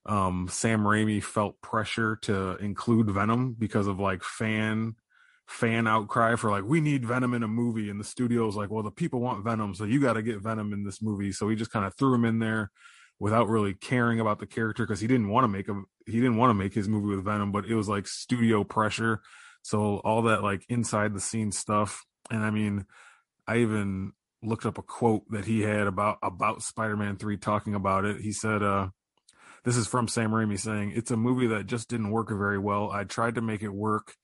um 0.04 0.48
Sam 0.50 0.82
Raimi 0.82 1.22
felt 1.22 1.60
pressure 1.62 2.16
to 2.22 2.56
include 2.56 3.10
Venom 3.10 3.56
because 3.58 3.86
of 3.86 3.98
like 3.98 4.22
fan 4.22 4.96
fan 5.48 5.86
outcry 5.86 6.36
for 6.36 6.50
like 6.50 6.64
we 6.64 6.80
need 6.82 7.06
Venom 7.06 7.32
in 7.32 7.42
a 7.42 7.48
movie. 7.48 7.88
And 7.88 7.98
the 7.98 8.04
studio's 8.04 8.54
like 8.54 8.70
well 8.70 8.82
the 8.82 8.90
people 8.90 9.20
want 9.20 9.44
Venom 9.44 9.74
so 9.74 9.84
you 9.84 9.98
got 9.98 10.14
to 10.14 10.22
get 10.22 10.42
Venom 10.42 10.74
in 10.74 10.84
this 10.84 11.00
movie. 11.00 11.32
So 11.32 11.48
he 11.48 11.56
just 11.56 11.72
kind 11.72 11.86
of 11.86 11.96
threw 11.96 12.14
him 12.14 12.26
in 12.26 12.38
there 12.38 12.70
without 13.18 13.48
really 13.48 13.72
caring 13.72 14.20
about 14.20 14.40
the 14.40 14.46
character 14.46 14.84
because 14.84 15.00
he 15.00 15.06
didn't 15.06 15.30
want 15.30 15.44
to 15.44 15.48
make 15.48 15.66
him 15.66 15.86
he 16.04 16.20
didn't 16.20 16.36
want 16.36 16.50
to 16.50 16.54
make 16.54 16.74
his 16.74 16.88
movie 16.88 17.16
with 17.16 17.24
Venom 17.24 17.50
but 17.50 17.64
it 17.64 17.74
was 17.74 17.88
like 17.88 18.06
studio 18.06 18.62
pressure. 18.62 19.22
So 19.62 20.02
all 20.04 20.22
that 20.22 20.42
like 20.42 20.66
inside 20.68 21.14
the 21.14 21.20
scenes 21.20 21.56
stuff 21.56 22.04
and 22.30 22.44
I 22.44 22.50
mean 22.50 22.86
I 23.46 23.58
even 23.58 24.12
looked 24.42 24.66
up 24.66 24.78
a 24.78 24.82
quote 24.82 25.22
that 25.30 25.44
he 25.44 25.62
had 25.62 25.86
about 25.86 26.18
about 26.22 26.62
Spider-Man 26.62 27.16
3 27.16 27.36
talking 27.38 27.74
about 27.74 28.04
it 28.04 28.20
he 28.20 28.32
said 28.32 28.62
uh 28.62 28.88
this 29.64 29.76
is 29.76 29.86
from 29.86 30.08
Sam 30.08 30.30
Raimi 30.30 30.58
saying 30.58 30.92
it's 30.94 31.10
a 31.10 31.16
movie 31.16 31.46
that 31.48 31.66
just 31.66 31.88
didn't 31.88 32.10
work 32.10 32.28
very 32.28 32.58
well 32.58 32.90
I 32.90 33.04
tried 33.04 33.36
to 33.36 33.40
make 33.40 33.62
it 33.62 33.72
work 33.72 34.14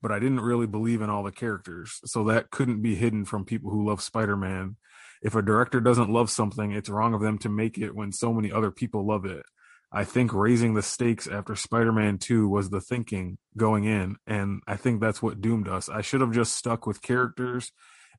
but 0.00 0.12
I 0.12 0.18
didn't 0.18 0.40
really 0.40 0.66
believe 0.66 1.02
in 1.02 1.10
all 1.10 1.22
the 1.22 1.32
characters. 1.32 2.00
So 2.04 2.24
that 2.24 2.50
couldn't 2.50 2.82
be 2.82 2.94
hidden 2.94 3.24
from 3.24 3.44
people 3.44 3.70
who 3.70 3.86
love 3.88 4.00
Spider 4.00 4.36
Man. 4.36 4.76
If 5.22 5.34
a 5.34 5.42
director 5.42 5.80
doesn't 5.80 6.10
love 6.10 6.30
something, 6.30 6.70
it's 6.70 6.88
wrong 6.88 7.14
of 7.14 7.20
them 7.20 7.38
to 7.38 7.48
make 7.48 7.78
it 7.78 7.94
when 7.94 8.12
so 8.12 8.32
many 8.32 8.52
other 8.52 8.70
people 8.70 9.06
love 9.06 9.24
it. 9.24 9.44
I 9.90 10.04
think 10.04 10.34
raising 10.34 10.74
the 10.74 10.82
stakes 10.82 11.26
after 11.26 11.56
Spider 11.56 11.92
Man 11.92 12.18
2 12.18 12.48
was 12.48 12.70
the 12.70 12.80
thinking 12.80 13.38
going 13.56 13.84
in. 13.84 14.16
And 14.26 14.60
I 14.66 14.76
think 14.76 15.00
that's 15.00 15.22
what 15.22 15.40
doomed 15.40 15.68
us. 15.68 15.88
I 15.88 16.02
should 16.02 16.20
have 16.20 16.32
just 16.32 16.54
stuck 16.56 16.86
with 16.86 17.00
characters 17.00 17.72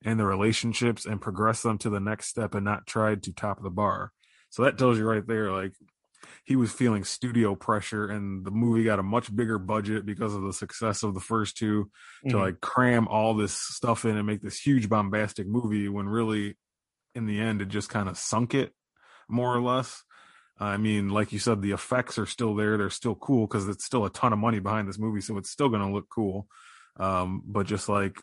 and 0.03 0.19
the 0.19 0.25
relationships 0.25 1.05
and 1.05 1.21
progressed 1.21 1.63
them 1.63 1.77
to 1.79 1.89
the 1.89 1.99
next 1.99 2.27
step 2.27 2.55
and 2.55 2.65
not 2.65 2.87
tried 2.87 3.23
to 3.23 3.33
top 3.33 3.61
the 3.61 3.69
bar. 3.69 4.11
So 4.49 4.63
that 4.63 4.77
tells 4.77 4.97
you 4.97 5.05
right 5.07 5.25
there, 5.25 5.51
like, 5.51 5.73
he 6.43 6.55
was 6.55 6.71
feeling 6.71 7.03
studio 7.03 7.55
pressure 7.55 8.07
and 8.07 8.45
the 8.45 8.51
movie 8.51 8.83
got 8.83 8.99
a 8.99 9.03
much 9.03 9.33
bigger 9.33 9.59
budget 9.59 10.05
because 10.05 10.33
of 10.35 10.41
the 10.41 10.53
success 10.53 11.03
of 11.03 11.13
the 11.13 11.19
first 11.19 11.57
2 11.57 11.85
mm-hmm. 11.85 12.29
to 12.29 12.37
like 12.37 12.59
cram 12.59 13.07
all 13.07 13.33
this 13.33 13.53
stuff 13.53 14.05
in 14.05 14.17
and 14.17 14.27
make 14.27 14.41
this 14.41 14.59
huge 14.59 14.89
bombastic 14.89 15.47
movie 15.47 15.87
when 15.87 16.07
really 16.07 16.57
in 17.15 17.25
the 17.25 17.39
end 17.39 17.61
it 17.61 17.67
just 17.67 17.89
kind 17.89 18.09
of 18.09 18.17
sunk 18.17 18.53
it 18.53 18.73
more 19.29 19.55
or 19.55 19.61
less 19.61 20.03
i 20.59 20.77
mean 20.77 21.09
like 21.09 21.31
you 21.31 21.39
said 21.39 21.61
the 21.61 21.71
effects 21.71 22.17
are 22.17 22.25
still 22.25 22.55
there 22.55 22.77
they're 22.77 22.89
still 22.89 23.15
cool 23.15 23.47
because 23.47 23.67
it's 23.67 23.85
still 23.85 24.05
a 24.05 24.09
ton 24.09 24.33
of 24.33 24.39
money 24.39 24.59
behind 24.59 24.87
this 24.87 24.99
movie 24.99 25.21
so 25.21 25.37
it's 25.37 25.49
still 25.49 25.69
going 25.69 25.81
to 25.81 25.93
look 25.93 26.07
cool 26.09 26.47
um, 26.99 27.41
but 27.45 27.65
just 27.65 27.87
like 27.87 28.21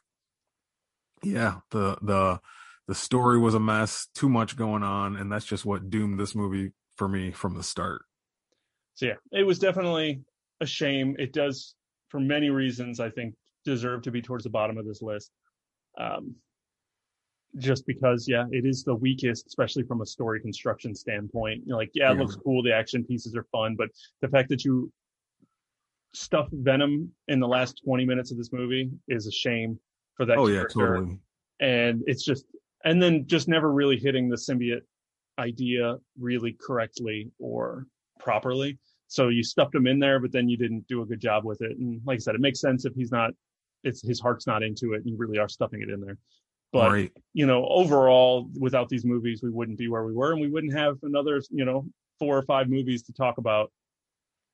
yeah 1.22 1.56
the 1.70 1.96
the 2.02 2.40
the 2.88 2.94
story 2.94 3.38
was 3.38 3.54
a 3.54 3.60
mess 3.60 4.08
too 4.14 4.28
much 4.28 4.56
going 4.56 4.82
on 4.82 5.16
and 5.16 5.32
that's 5.32 5.46
just 5.46 5.64
what 5.64 5.90
doomed 5.90 6.20
this 6.20 6.34
movie 6.34 6.72
for 6.96 7.08
me 7.08 7.30
from 7.30 7.54
the 7.54 7.62
start. 7.62 8.02
So 8.94 9.06
yeah, 9.06 9.14
it 9.32 9.44
was 9.44 9.58
definitely 9.58 10.22
a 10.60 10.66
shame. 10.66 11.16
It 11.18 11.32
does, 11.32 11.74
for 12.08 12.18
many 12.18 12.50
reasons, 12.50 12.98
I 12.98 13.10
think, 13.10 13.34
deserve 13.64 14.02
to 14.02 14.10
be 14.10 14.22
towards 14.22 14.44
the 14.44 14.50
bottom 14.50 14.78
of 14.78 14.86
this 14.86 15.02
list. 15.02 15.30
Um, 15.98 16.36
just 17.58 17.86
because, 17.86 18.26
yeah, 18.28 18.44
it 18.50 18.66
is 18.66 18.84
the 18.84 18.94
weakest, 18.94 19.46
especially 19.46 19.82
from 19.82 20.02
a 20.02 20.06
story 20.06 20.40
construction 20.40 20.94
standpoint. 20.94 21.62
You're 21.66 21.76
like, 21.76 21.90
yeah, 21.94 22.10
it 22.10 22.14
yeah. 22.14 22.20
looks 22.20 22.36
cool. 22.36 22.62
The 22.62 22.72
action 22.72 23.04
pieces 23.04 23.34
are 23.34 23.46
fun, 23.52 23.76
but 23.76 23.88
the 24.20 24.28
fact 24.28 24.48
that 24.50 24.64
you 24.64 24.92
stuff 26.14 26.48
Venom 26.52 27.10
in 27.28 27.40
the 27.40 27.48
last 27.48 27.82
20 27.84 28.04
minutes 28.04 28.30
of 28.30 28.38
this 28.38 28.52
movie 28.52 28.90
is 29.08 29.26
a 29.26 29.32
shame 29.32 29.78
for 30.14 30.26
that. 30.26 30.38
Oh 30.38 30.46
character. 30.46 30.80
yeah, 30.80 30.86
totally. 30.86 31.18
And 31.60 32.02
it's 32.06 32.24
just, 32.24 32.46
and 32.84 33.02
then 33.02 33.26
just 33.26 33.48
never 33.48 33.72
really 33.72 33.98
hitting 33.98 34.28
the 34.28 34.36
symbiote 34.36 34.82
idea 35.38 35.96
really 36.18 36.56
correctly 36.64 37.30
or 37.38 37.86
properly. 38.18 38.78
So 39.08 39.28
you 39.28 39.42
stuffed 39.42 39.74
him 39.74 39.86
in 39.86 39.98
there, 39.98 40.18
but 40.18 40.32
then 40.32 40.48
you 40.48 40.56
didn't 40.56 40.86
do 40.88 41.02
a 41.02 41.06
good 41.06 41.20
job 41.20 41.44
with 41.44 41.60
it. 41.62 41.76
And 41.78 42.00
like 42.04 42.16
I 42.16 42.18
said, 42.18 42.34
it 42.34 42.40
makes 42.40 42.60
sense 42.60 42.84
if 42.84 42.94
he's 42.94 43.12
not, 43.12 43.30
it's 43.84 44.06
his 44.06 44.20
heart's 44.20 44.46
not 44.46 44.62
into 44.62 44.94
it, 44.94 45.02
and 45.02 45.06
you 45.06 45.16
really 45.16 45.38
are 45.38 45.48
stuffing 45.48 45.82
it 45.82 45.90
in 45.90 46.00
there. 46.00 46.18
But 46.72 46.90
right. 46.90 47.12
you 47.32 47.46
know, 47.46 47.66
overall, 47.66 48.50
without 48.58 48.88
these 48.88 49.04
movies, 49.04 49.40
we 49.42 49.50
wouldn't 49.50 49.78
be 49.78 49.88
where 49.88 50.04
we 50.04 50.12
were, 50.12 50.32
and 50.32 50.40
we 50.40 50.48
wouldn't 50.48 50.74
have 50.74 50.98
another, 51.02 51.40
you 51.50 51.64
know, 51.64 51.86
four 52.18 52.36
or 52.36 52.42
five 52.42 52.68
movies 52.68 53.02
to 53.04 53.12
talk 53.12 53.38
about 53.38 53.70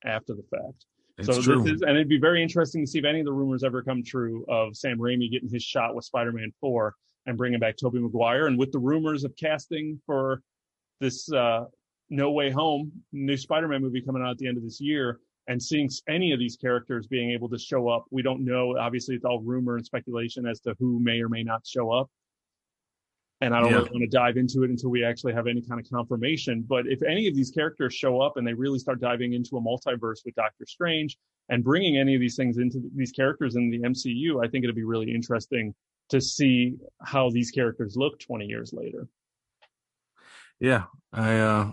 after 0.04 0.34
the 0.34 0.44
fact. 0.50 0.86
It's 1.18 1.26
so 1.26 1.42
true. 1.42 1.62
this 1.62 1.74
is, 1.74 1.82
and 1.82 1.90
it'd 1.90 2.08
be 2.08 2.18
very 2.18 2.42
interesting 2.42 2.84
to 2.84 2.90
see 2.90 2.98
if 2.98 3.04
any 3.04 3.20
of 3.20 3.26
the 3.26 3.32
rumors 3.32 3.64
ever 3.64 3.82
come 3.82 4.02
true 4.02 4.44
of 4.48 4.76
Sam 4.76 4.98
Raimi 4.98 5.30
getting 5.30 5.48
his 5.48 5.62
shot 5.62 5.94
with 5.94 6.04
Spider-Man 6.04 6.52
4 6.60 6.94
and 7.26 7.36
bringing 7.36 7.60
back 7.60 7.76
Tobey 7.76 7.98
Maguire, 7.98 8.46
and 8.46 8.58
with 8.58 8.72
the 8.72 8.78
rumors 8.78 9.24
of 9.24 9.34
casting 9.36 10.00
for 10.06 10.42
this 11.00 11.30
uh, 11.32 11.64
No 12.10 12.30
Way 12.32 12.50
Home 12.50 12.92
new 13.12 13.36
Spider-Man 13.36 13.82
movie 13.82 14.00
coming 14.00 14.22
out 14.22 14.30
at 14.30 14.38
the 14.38 14.48
end 14.48 14.56
of 14.56 14.64
this 14.64 14.80
year, 14.80 15.20
and 15.48 15.62
seeing 15.62 15.90
any 16.08 16.32
of 16.32 16.38
these 16.38 16.56
characters 16.56 17.06
being 17.06 17.30
able 17.32 17.48
to 17.48 17.58
show 17.58 17.88
up. 17.88 18.04
We 18.10 18.22
don't 18.22 18.44
know. 18.44 18.76
Obviously, 18.78 19.14
it's 19.14 19.24
all 19.24 19.40
rumor 19.40 19.76
and 19.76 19.84
speculation 19.84 20.46
as 20.46 20.60
to 20.60 20.74
who 20.78 21.00
may 21.00 21.20
or 21.20 21.28
may 21.28 21.42
not 21.42 21.66
show 21.66 21.90
up. 21.90 22.08
And 23.40 23.52
I 23.52 23.60
don't 23.60 23.70
yeah. 23.70 23.78
really 23.78 23.90
want 23.90 24.02
to 24.02 24.16
dive 24.16 24.36
into 24.36 24.62
it 24.62 24.70
until 24.70 24.90
we 24.90 25.04
actually 25.04 25.32
have 25.32 25.48
any 25.48 25.62
kind 25.62 25.80
of 25.80 25.90
confirmation. 25.90 26.64
But 26.66 26.86
if 26.86 27.02
any 27.02 27.26
of 27.26 27.34
these 27.34 27.50
characters 27.50 27.92
show 27.92 28.20
up 28.20 28.36
and 28.36 28.46
they 28.46 28.54
really 28.54 28.78
start 28.78 29.00
diving 29.00 29.32
into 29.32 29.56
a 29.56 29.60
multiverse 29.60 30.24
with 30.24 30.36
Doctor 30.36 30.64
Strange 30.64 31.18
and 31.48 31.64
bringing 31.64 31.98
any 31.98 32.14
of 32.14 32.20
these 32.20 32.36
things 32.36 32.58
into 32.58 32.80
these 32.94 33.10
characters 33.10 33.56
in 33.56 33.68
the 33.68 33.80
MCU, 33.80 34.44
I 34.44 34.48
think 34.48 34.62
it'd 34.62 34.76
be 34.76 34.84
really 34.84 35.12
interesting 35.12 35.74
to 36.10 36.20
see 36.20 36.76
how 37.04 37.30
these 37.30 37.50
characters 37.50 37.96
look 37.96 38.20
20 38.20 38.46
years 38.46 38.72
later 38.72 39.08
yeah, 40.62 40.84
I 41.12 41.38
uh 41.38 41.72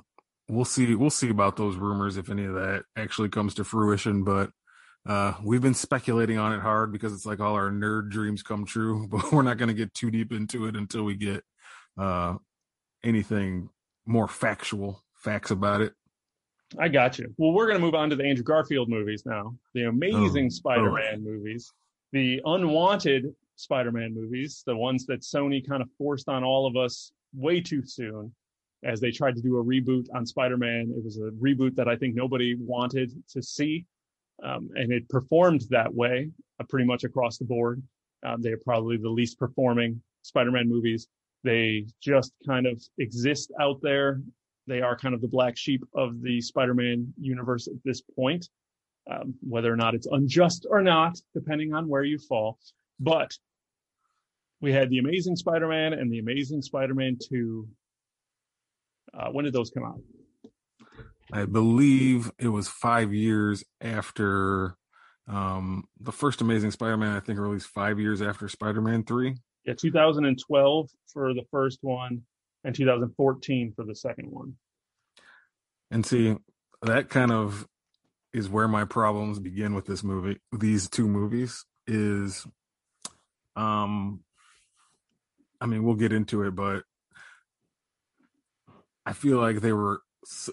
we'll 0.49 0.65
see 0.65 0.95
we'll 0.95 1.09
see 1.09 1.29
about 1.29 1.55
those 1.55 1.75
rumors 1.75 2.17
if 2.17 2.29
any 2.29 2.45
of 2.45 2.55
that 2.55 2.83
actually 2.95 3.29
comes 3.29 3.53
to 3.55 3.63
fruition, 3.63 4.23
but 4.23 4.51
uh 5.07 5.33
we've 5.43 5.61
been 5.61 5.73
speculating 5.73 6.37
on 6.37 6.53
it 6.53 6.59
hard 6.59 6.91
because 6.91 7.13
it's 7.13 7.25
like 7.25 7.39
all 7.39 7.53
our 7.53 7.69
nerd 7.69 8.09
dreams 8.09 8.43
come 8.43 8.65
true, 8.65 9.07
but 9.11 9.31
we're 9.31 9.43
not 9.43 9.57
going 9.57 9.69
to 9.69 9.73
get 9.73 9.93
too 9.93 10.11
deep 10.11 10.31
into 10.31 10.65
it 10.65 10.75
until 10.75 11.03
we 11.03 11.15
get 11.15 11.43
uh 11.97 12.35
anything 13.03 13.69
more 14.05 14.27
factual 14.27 15.03
facts 15.13 15.51
about 15.51 15.81
it. 15.81 15.93
I 16.77 16.87
got 16.87 17.17
you. 17.17 17.33
Well, 17.37 17.53
we're 17.53 17.65
going 17.65 17.79
to 17.79 17.85
move 17.85 17.95
on 17.95 18.09
to 18.09 18.15
the 18.15 18.23
Andrew 18.23 18.43
Garfield 18.43 18.89
movies 18.89 19.23
now. 19.25 19.55
The 19.73 19.83
amazing 19.83 20.47
oh, 20.47 20.49
Spider-Man 20.49 21.15
oh. 21.15 21.31
movies, 21.31 21.71
the 22.11 22.41
unwanted 22.45 23.33
Spider-Man 23.55 24.13
movies, 24.13 24.63
the 24.67 24.75
ones 24.75 25.05
that 25.07 25.21
Sony 25.21 25.67
kind 25.67 25.81
of 25.81 25.89
forced 25.97 26.29
on 26.29 26.43
all 26.43 26.67
of 26.67 26.75
us 26.75 27.11
way 27.33 27.59
too 27.59 27.83
soon 27.83 28.31
as 28.83 28.99
they 28.99 29.11
tried 29.11 29.35
to 29.35 29.41
do 29.41 29.57
a 29.57 29.63
reboot 29.63 30.07
on 30.13 30.25
Spider-Man. 30.25 30.93
It 30.95 31.03
was 31.03 31.17
a 31.17 31.31
reboot 31.31 31.75
that 31.75 31.87
I 31.87 31.95
think 31.95 32.15
nobody 32.15 32.55
wanted 32.59 33.11
to 33.29 33.41
see, 33.41 33.85
um, 34.43 34.69
and 34.75 34.91
it 34.91 35.09
performed 35.09 35.63
that 35.69 35.93
way 35.93 36.29
uh, 36.59 36.63
pretty 36.69 36.85
much 36.85 37.03
across 37.03 37.37
the 37.37 37.45
board. 37.45 37.81
Um, 38.25 38.41
they 38.41 38.51
are 38.51 38.59
probably 38.63 38.97
the 38.97 39.09
least 39.09 39.37
performing 39.37 40.01
Spider-Man 40.23 40.67
movies. 40.69 41.07
They 41.43 41.85
just 42.01 42.33
kind 42.45 42.67
of 42.67 42.81
exist 42.97 43.51
out 43.59 43.79
there. 43.81 44.21
They 44.67 44.81
are 44.81 44.97
kind 44.97 45.15
of 45.15 45.21
the 45.21 45.27
black 45.27 45.57
sheep 45.57 45.83
of 45.93 46.21
the 46.21 46.41
Spider-Man 46.41 47.13
universe 47.19 47.67
at 47.67 47.81
this 47.83 48.01
point, 48.01 48.47
um, 49.09 49.33
whether 49.41 49.71
or 49.71 49.77
not 49.77 49.95
it's 49.95 50.07
unjust 50.07 50.67
or 50.69 50.81
not, 50.81 51.17
depending 51.33 51.73
on 51.73 51.87
where 51.87 52.03
you 52.03 52.19
fall. 52.19 52.59
But 52.99 53.31
we 54.61 54.73
had 54.73 54.89
the 54.89 54.99
Amazing 54.99 55.37
Spider-Man 55.37 55.93
and 55.93 56.11
the 56.11 56.19
Amazing 56.19 56.61
Spider-Man 56.61 57.17
2 57.29 57.67
uh, 59.13 59.29
when 59.29 59.45
did 59.45 59.53
those 59.53 59.69
come 59.69 59.83
out? 59.83 60.01
I 61.31 61.45
believe 61.45 62.31
it 62.39 62.47
was 62.47 62.67
five 62.67 63.13
years 63.13 63.63
after 63.81 64.75
um, 65.27 65.83
the 65.99 66.11
first 66.11 66.41
Amazing 66.41 66.71
Spider-Man. 66.71 67.15
I 67.15 67.19
think 67.19 67.39
released 67.39 67.67
five 67.67 67.99
years 67.99 68.21
after 68.21 68.49
Spider-Man 68.49 69.03
Three. 69.03 69.35
Yeah, 69.65 69.73
2012 69.75 70.89
for 71.13 71.33
the 71.33 71.43
first 71.51 71.79
one, 71.81 72.23
and 72.63 72.73
2014 72.73 73.73
for 73.75 73.85
the 73.85 73.95
second 73.95 74.31
one. 74.31 74.55
And 75.91 76.05
see, 76.05 76.35
that 76.81 77.09
kind 77.09 77.31
of 77.31 77.67
is 78.33 78.49
where 78.49 78.67
my 78.67 78.85
problems 78.85 79.39
begin 79.39 79.73
with 79.73 79.85
this 79.85 80.03
movie. 80.03 80.39
These 80.57 80.89
two 80.89 81.07
movies 81.07 81.65
is, 81.87 82.45
um, 83.55 84.21
I 85.59 85.65
mean, 85.65 85.83
we'll 85.83 85.95
get 85.95 86.13
into 86.13 86.43
it, 86.43 86.55
but 86.55 86.83
I 89.09 89.13
feel 89.13 89.39
like 89.39 89.61
they 89.61 89.73
were 89.73 90.03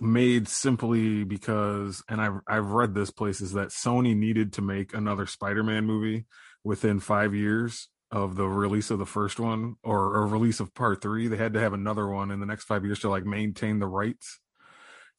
made 0.00 0.48
simply 0.48 1.24
because, 1.24 2.02
and 2.08 2.22
I've 2.22 2.40
I've 2.48 2.70
read 2.70 2.94
this 2.94 3.10
places 3.10 3.52
that 3.52 3.68
Sony 3.68 4.16
needed 4.16 4.54
to 4.54 4.62
make 4.62 4.94
another 4.94 5.26
Spider-Man 5.26 5.84
movie 5.84 6.24
within 6.64 6.98
five 6.98 7.34
years 7.34 7.88
of 8.10 8.36
the 8.36 8.46
release 8.46 8.90
of 8.90 8.98
the 8.98 9.04
first 9.04 9.38
one 9.38 9.74
or 9.84 10.16
a 10.16 10.26
release 10.26 10.58
of 10.58 10.72
part 10.72 11.02
three. 11.02 11.26
They 11.26 11.36
had 11.36 11.52
to 11.52 11.60
have 11.60 11.74
another 11.74 12.08
one 12.08 12.30
in 12.30 12.40
the 12.40 12.46
next 12.46 12.64
five 12.64 12.82
years 12.82 13.00
to 13.00 13.10
like 13.10 13.26
maintain 13.26 13.78
the 13.78 13.86
rights. 13.86 14.40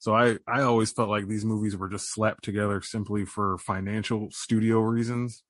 So 0.00 0.16
I 0.16 0.38
I 0.48 0.62
always 0.62 0.90
felt 0.90 1.08
like 1.08 1.28
these 1.28 1.44
movies 1.44 1.76
were 1.76 1.88
just 1.88 2.12
slapped 2.12 2.42
together 2.42 2.82
simply 2.82 3.24
for 3.24 3.56
financial 3.58 4.32
studio 4.32 4.80
reasons. 4.80 5.44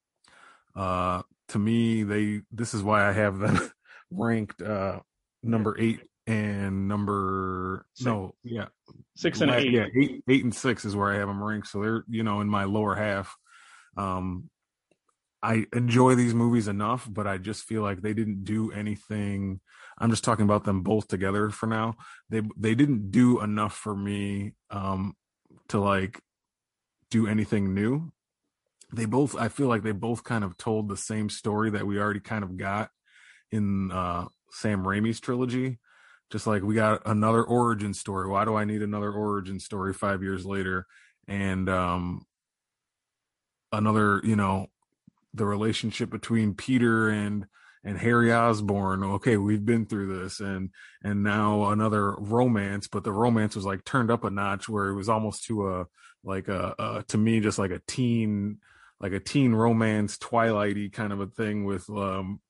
Uh, 0.77 1.23
to 1.49 1.59
me, 1.59 2.03
they 2.03 2.43
this 2.53 2.75
is 2.75 2.83
why 2.83 3.09
I 3.09 3.13
have 3.13 3.39
them 3.39 3.71
ranked 4.11 4.61
uh, 4.61 5.01
number 5.43 5.75
eight 5.81 6.01
and 6.29 6.87
number 6.87 7.87
six. 7.95 8.05
no 8.05 8.35
yeah 8.45 8.67
six 9.17 9.41
and 9.41 9.51
eight 9.51 9.73
yeah 9.73 9.87
eight 9.97 10.23
eight 10.29 10.45
and 10.45 10.55
six 10.55 10.85
is 10.85 10.95
where 10.95 11.11
I 11.11 11.17
have 11.17 11.27
them 11.27 11.43
ranked. 11.43 11.69
So 11.69 11.81
they're 11.81 12.05
you 12.09 12.23
know 12.23 12.41
in 12.41 12.49
my 12.49 12.65
lower 12.65 12.95
half. 12.95 13.35
Um, 13.97 14.51
I 15.43 15.67
enjoy 15.73 16.17
these 16.17 16.35
movies 16.35 16.69
enough, 16.69 17.09
but 17.11 17.27
I 17.27 17.39
just 17.39 17.65
feel 17.65 17.83
like 17.83 18.03
they 18.03 18.13
didn't 18.13 18.45
do 18.45 18.71
anything. 18.73 19.61
I'm 19.99 20.11
just 20.11 20.25
talking 20.25 20.45
about 20.45 20.65
them 20.65 20.83
both 20.83 21.09
together 21.09 21.49
for 21.49 21.67
now. 21.67 21.97
They 22.29 22.43
they 22.59 22.75
didn't 22.75 23.11
do 23.11 23.41
enough 23.41 23.75
for 23.75 23.97
me 23.97 24.53
um 24.71 25.17
to 25.69 25.81
like 25.81 26.21
do 27.11 27.27
anything 27.27 27.73
new. 27.73 28.13
They 28.93 29.07
both 29.07 29.35
I 29.35 29.49
feel 29.49 29.69
like 29.69 29.83
they 29.83 29.93
both 29.93 30.25
kind 30.25 30.45
of 30.45 30.59
told 30.59 30.89
the 30.89 30.97
same 30.97 31.31
story 31.31 31.71
that 31.71 31.87
we 31.87 31.99
already 31.99 32.21
kind 32.21 32.45
of 32.45 32.59
got 32.59 32.91
in 33.51 33.91
uh 33.91 34.27
Sam 34.51 34.83
Raimi's 34.85 35.21
trilogy. 35.21 35.79
Just 36.31 36.47
like 36.47 36.63
we 36.63 36.75
got 36.75 37.03
another 37.07 37.43
origin 37.43 37.95
story. 37.95 38.29
Why 38.29 38.45
do 38.45 38.55
I 38.55 38.65
need 38.65 38.83
another 38.83 39.11
origin 39.11 39.59
story 39.61 39.95
5 39.95 40.23
years 40.23 40.45
later? 40.45 40.87
And 41.27 41.69
um 41.69 42.27
another, 43.73 44.21
you 44.25 44.37
know, 44.37 44.69
the 45.35 45.47
relationship 45.47 46.11
between 46.11 46.55
Peter 46.55 47.09
and 47.09 47.47
and 47.85 47.99
Harry 47.99 48.33
Osborn. 48.33 49.03
Okay, 49.05 49.37
we've 49.37 49.65
been 49.65 49.87
through 49.87 50.21
this, 50.21 50.41
and 50.41 50.71
and 51.03 51.23
now 51.23 51.71
another 51.71 52.15
romance, 52.19 52.89
but 52.89 53.05
the 53.05 53.13
romance 53.13 53.57
was 53.57 53.65
like 53.65 53.85
turned 53.85 54.11
up 54.11 54.25
a 54.25 54.31
notch 54.31 54.69
where 54.69 54.89
it 54.89 54.95
was 54.95 55.09
almost 55.09 55.45
to 55.45 55.69
a 55.69 55.87
like 56.25 56.49
a, 56.49 56.75
a 56.79 57.05
to 57.09 57.19
me 57.19 57.41
just 57.41 57.59
like 57.59 57.71
a 57.71 57.81
teen 57.87 58.59
like 59.01 59.13
a 59.13 59.21
teen 59.21 59.55
romance 59.55 60.19
twilighty 60.19 60.93
kind 60.93 61.13
of 61.13 61.21
a 61.21 61.27
thing 61.27 61.65
with 61.65 61.89
um 61.91 62.41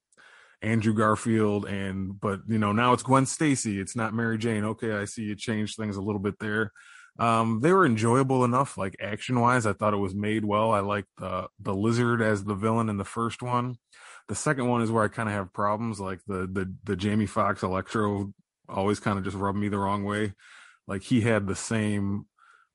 Andrew 0.60 0.94
Garfield 0.94 1.66
and 1.66 2.20
but 2.20 2.40
you 2.48 2.58
know 2.58 2.72
now 2.72 2.92
it's 2.92 3.02
Gwen 3.02 3.26
Stacy 3.26 3.80
it's 3.80 3.94
not 3.94 4.14
Mary 4.14 4.38
Jane 4.38 4.64
okay 4.64 4.92
I 4.92 5.04
see 5.04 5.22
you 5.22 5.36
changed 5.36 5.76
things 5.76 5.96
a 5.96 6.02
little 6.02 6.20
bit 6.20 6.38
there 6.40 6.72
um, 7.18 7.60
they 7.60 7.72
were 7.72 7.84
enjoyable 7.84 8.44
enough, 8.44 8.78
like 8.78 8.96
action 9.00 9.40
wise. 9.40 9.66
I 9.66 9.72
thought 9.72 9.94
it 9.94 9.98
was 9.98 10.14
made 10.14 10.44
well. 10.44 10.70
I 10.70 10.80
liked 10.80 11.08
the 11.18 11.48
the 11.60 11.74
lizard 11.74 12.22
as 12.22 12.44
the 12.44 12.54
villain 12.54 12.88
in 12.88 12.96
the 12.96 13.04
first 13.04 13.42
one. 13.42 13.76
The 14.28 14.34
second 14.34 14.68
one 14.68 14.82
is 14.82 14.90
where 14.90 15.04
I 15.04 15.08
kind 15.08 15.28
of 15.28 15.34
have 15.34 15.52
problems, 15.52 16.00
like 16.00 16.20
the 16.26 16.46
the 16.46 16.72
the 16.84 16.96
Jamie 16.96 17.26
Foxx 17.26 17.62
Electro 17.62 18.32
always 18.68 19.00
kind 19.00 19.18
of 19.18 19.24
just 19.24 19.36
rubbed 19.36 19.58
me 19.58 19.68
the 19.68 19.78
wrong 19.78 20.04
way. 20.04 20.34
Like 20.86 21.02
he 21.02 21.22
had 21.22 21.46
the 21.46 21.56
same 21.56 22.26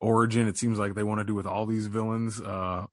origin. 0.01 0.47
It 0.47 0.57
seems 0.57 0.77
like 0.77 0.93
they 0.93 1.03
want 1.03 1.19
to 1.22 1.26
do 1.26 1.35
with 1.35 1.47
all 1.47 1.65
these 1.65 1.88
villains. 1.88 2.41
Uh, 2.41 2.85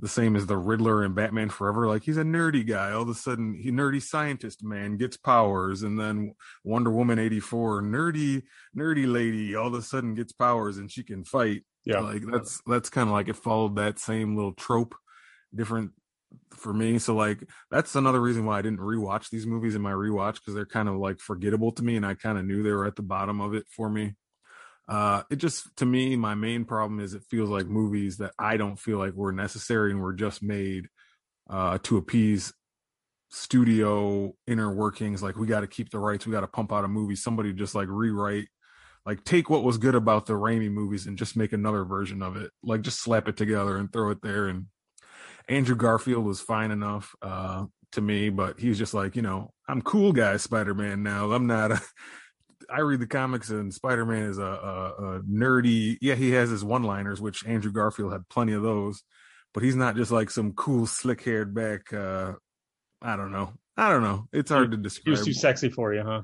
the 0.00 0.08
same 0.08 0.36
as 0.36 0.46
the 0.46 0.56
Riddler 0.56 1.04
in 1.04 1.14
Batman 1.14 1.48
Forever. 1.48 1.88
Like 1.88 2.04
he's 2.04 2.16
a 2.16 2.22
nerdy 2.22 2.66
guy. 2.66 2.92
All 2.92 3.02
of 3.02 3.08
a 3.08 3.14
sudden, 3.14 3.54
he 3.54 3.70
nerdy 3.70 4.00
scientist 4.00 4.62
man 4.62 4.96
gets 4.96 5.16
powers, 5.16 5.82
and 5.82 5.98
then 5.98 6.34
Wonder 6.64 6.90
Woman 6.90 7.18
eighty 7.18 7.40
four, 7.40 7.82
nerdy 7.82 8.42
nerdy 8.76 9.10
lady, 9.12 9.54
all 9.54 9.68
of 9.68 9.74
a 9.74 9.82
sudden 9.82 10.14
gets 10.14 10.32
powers 10.32 10.78
and 10.78 10.90
she 10.90 11.02
can 11.02 11.24
fight. 11.24 11.64
Yeah, 11.84 12.00
like 12.00 12.22
that's 12.30 12.60
that's 12.66 12.90
kind 12.90 13.08
of 13.08 13.12
like 13.12 13.28
it 13.28 13.36
followed 13.36 13.76
that 13.76 13.98
same 13.98 14.36
little 14.36 14.52
trope, 14.52 14.94
different 15.54 15.92
for 16.50 16.72
me. 16.72 16.98
So 16.98 17.14
like 17.14 17.42
that's 17.70 17.96
another 17.96 18.20
reason 18.20 18.44
why 18.44 18.58
I 18.58 18.62
didn't 18.62 18.80
rewatch 18.80 19.30
these 19.30 19.46
movies 19.46 19.74
in 19.74 19.82
my 19.82 19.92
rewatch 19.92 20.34
because 20.34 20.54
they're 20.54 20.66
kind 20.66 20.88
of 20.88 20.96
like 20.96 21.18
forgettable 21.18 21.72
to 21.72 21.82
me, 21.82 21.96
and 21.96 22.06
I 22.06 22.14
kind 22.14 22.38
of 22.38 22.44
knew 22.44 22.62
they 22.62 22.70
were 22.70 22.86
at 22.86 22.96
the 22.96 23.02
bottom 23.02 23.40
of 23.40 23.54
it 23.54 23.64
for 23.68 23.88
me. 23.88 24.14
Uh, 24.88 25.22
it 25.30 25.36
just 25.36 25.68
to 25.76 25.86
me, 25.86 26.16
my 26.16 26.34
main 26.34 26.64
problem 26.64 27.00
is 27.00 27.12
it 27.14 27.22
feels 27.28 27.50
like 27.50 27.66
movies 27.66 28.16
that 28.18 28.32
I 28.38 28.56
don't 28.56 28.78
feel 28.78 28.98
like 28.98 29.12
were 29.12 29.32
necessary 29.32 29.90
and 29.90 30.00
were 30.00 30.14
just 30.14 30.42
made 30.42 30.88
uh, 31.50 31.78
to 31.84 31.98
appease 31.98 32.52
studio 33.30 34.34
inner 34.46 34.72
workings. 34.74 35.22
Like 35.22 35.36
we 35.36 35.46
got 35.46 35.60
to 35.60 35.66
keep 35.66 35.90
the 35.90 35.98
rights, 35.98 36.26
we 36.26 36.32
got 36.32 36.40
to 36.40 36.46
pump 36.46 36.72
out 36.72 36.84
a 36.84 36.88
movie. 36.88 37.16
Somebody 37.16 37.52
just 37.52 37.74
like 37.74 37.88
rewrite, 37.90 38.48
like 39.04 39.24
take 39.24 39.50
what 39.50 39.62
was 39.62 39.76
good 39.76 39.94
about 39.94 40.26
the 40.26 40.32
Raimi 40.32 40.70
movies 40.70 41.06
and 41.06 41.18
just 41.18 41.36
make 41.36 41.52
another 41.52 41.84
version 41.84 42.22
of 42.22 42.36
it. 42.36 42.50
Like 42.62 42.80
just 42.80 43.02
slap 43.02 43.28
it 43.28 43.36
together 43.36 43.76
and 43.76 43.92
throw 43.92 44.10
it 44.10 44.22
there. 44.22 44.48
And 44.48 44.66
Andrew 45.50 45.76
Garfield 45.76 46.24
was 46.24 46.40
fine 46.40 46.70
enough 46.70 47.14
uh, 47.20 47.66
to 47.92 48.00
me, 48.00 48.30
but 48.30 48.58
he's 48.58 48.78
just 48.78 48.94
like 48.94 49.16
you 49.16 49.22
know 49.22 49.52
I'm 49.68 49.82
cool 49.82 50.12
guy 50.12 50.38
Spider 50.38 50.74
Man 50.74 51.02
now. 51.02 51.32
I'm 51.32 51.46
not 51.46 51.72
a 51.72 51.80
I 52.70 52.80
read 52.80 53.00
the 53.00 53.06
comics 53.06 53.50
and 53.50 53.72
Spider 53.72 54.04
Man 54.04 54.24
is 54.24 54.38
a, 54.38 54.42
a, 54.42 54.86
a, 55.16 55.20
nerdy. 55.22 55.96
Yeah, 56.00 56.14
he 56.14 56.32
has 56.32 56.50
his 56.50 56.64
one 56.64 56.82
liners, 56.82 57.20
which 57.20 57.46
Andrew 57.46 57.72
Garfield 57.72 58.12
had 58.12 58.28
plenty 58.28 58.52
of 58.52 58.62
those, 58.62 59.02
but 59.54 59.62
he's 59.62 59.76
not 59.76 59.96
just 59.96 60.10
like 60.10 60.30
some 60.30 60.52
cool 60.52 60.86
slick 60.86 61.24
haired 61.24 61.54
back. 61.54 61.92
Uh, 61.92 62.32
I 63.00 63.16
don't 63.16 63.32
know. 63.32 63.52
I 63.76 63.90
don't 63.90 64.02
know. 64.02 64.28
It's 64.32 64.50
hard 64.50 64.72
to 64.72 64.76
describe. 64.76 65.04
He 65.04 65.10
was 65.10 65.24
too 65.24 65.32
sexy 65.32 65.68
for 65.70 65.94
you, 65.94 66.02
huh? 66.02 66.22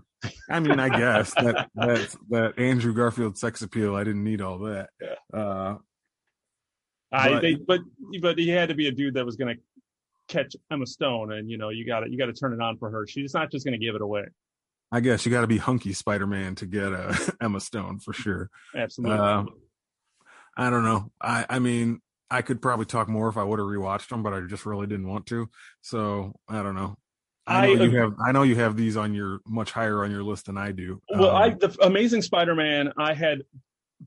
I 0.50 0.60
mean, 0.60 0.80
I 0.80 0.88
guess 0.88 1.32
that 1.36 1.70
that 1.76 2.16
that 2.30 2.58
Andrew 2.58 2.92
Garfield 2.92 3.38
sex 3.38 3.62
appeal. 3.62 3.94
I 3.94 4.04
didn't 4.04 4.24
need 4.24 4.40
all 4.40 4.58
that. 4.60 4.90
Yeah. 5.00 5.38
Uh, 5.38 5.76
I 7.12 7.30
but, 7.30 7.42
they, 7.42 7.54
but 7.54 7.80
but 8.20 8.38
he 8.38 8.48
had 8.48 8.70
to 8.70 8.74
be 8.74 8.88
a 8.88 8.92
dude 8.92 9.14
that 9.14 9.24
was 9.24 9.36
going 9.36 9.56
to 9.56 9.62
catch 10.26 10.56
Emma 10.70 10.86
Stone, 10.86 11.32
and 11.32 11.48
you 11.48 11.56
know 11.56 11.68
you 11.68 11.86
got 11.86 12.00
to 12.00 12.10
you 12.10 12.18
got 12.18 12.26
to 12.26 12.32
turn 12.32 12.52
it 12.52 12.60
on 12.60 12.76
for 12.76 12.90
her. 12.90 13.06
She's 13.06 13.34
not 13.34 13.52
just 13.52 13.64
going 13.64 13.78
to 13.78 13.84
give 13.84 13.94
it 13.94 14.02
away. 14.02 14.24
I 14.94 15.00
guess 15.00 15.26
you 15.26 15.32
got 15.32 15.40
to 15.40 15.48
be 15.48 15.58
hunky 15.58 15.92
Spider 15.92 16.26
Man 16.26 16.54
to 16.56 16.66
get 16.66 16.92
uh, 16.92 17.12
Emma 17.40 17.58
Stone 17.58 17.98
for 17.98 18.12
sure. 18.12 18.48
Absolutely. 18.76 19.18
Uh, 19.18 19.44
I 20.56 20.70
don't 20.70 20.84
know. 20.84 21.10
I 21.20 21.44
I 21.48 21.58
mean, 21.58 22.00
I 22.30 22.42
could 22.42 22.62
probably 22.62 22.86
talk 22.86 23.08
more 23.08 23.28
if 23.28 23.36
I 23.36 23.42
would 23.42 23.58
have 23.58 23.66
rewatched 23.66 24.08
them, 24.08 24.22
but 24.22 24.32
I 24.32 24.40
just 24.42 24.64
really 24.64 24.86
didn't 24.86 25.08
want 25.08 25.26
to. 25.26 25.48
So 25.80 26.36
I 26.48 26.62
don't 26.62 26.76
know. 26.76 26.96
I 27.44 27.74
know 27.74 27.82
I, 27.82 27.86
you 27.86 27.98
have. 27.98 28.14
I 28.24 28.30
know 28.30 28.44
you 28.44 28.54
have 28.54 28.76
these 28.76 28.96
on 28.96 29.14
your 29.14 29.40
much 29.44 29.72
higher 29.72 30.04
on 30.04 30.12
your 30.12 30.22
list 30.22 30.46
than 30.46 30.56
I 30.56 30.70
do. 30.70 31.02
Well, 31.10 31.30
um, 31.30 31.42
I 31.42 31.48
the 31.50 31.76
Amazing 31.82 32.22
Spider-Man. 32.22 32.92
I 32.96 33.14
had 33.14 33.42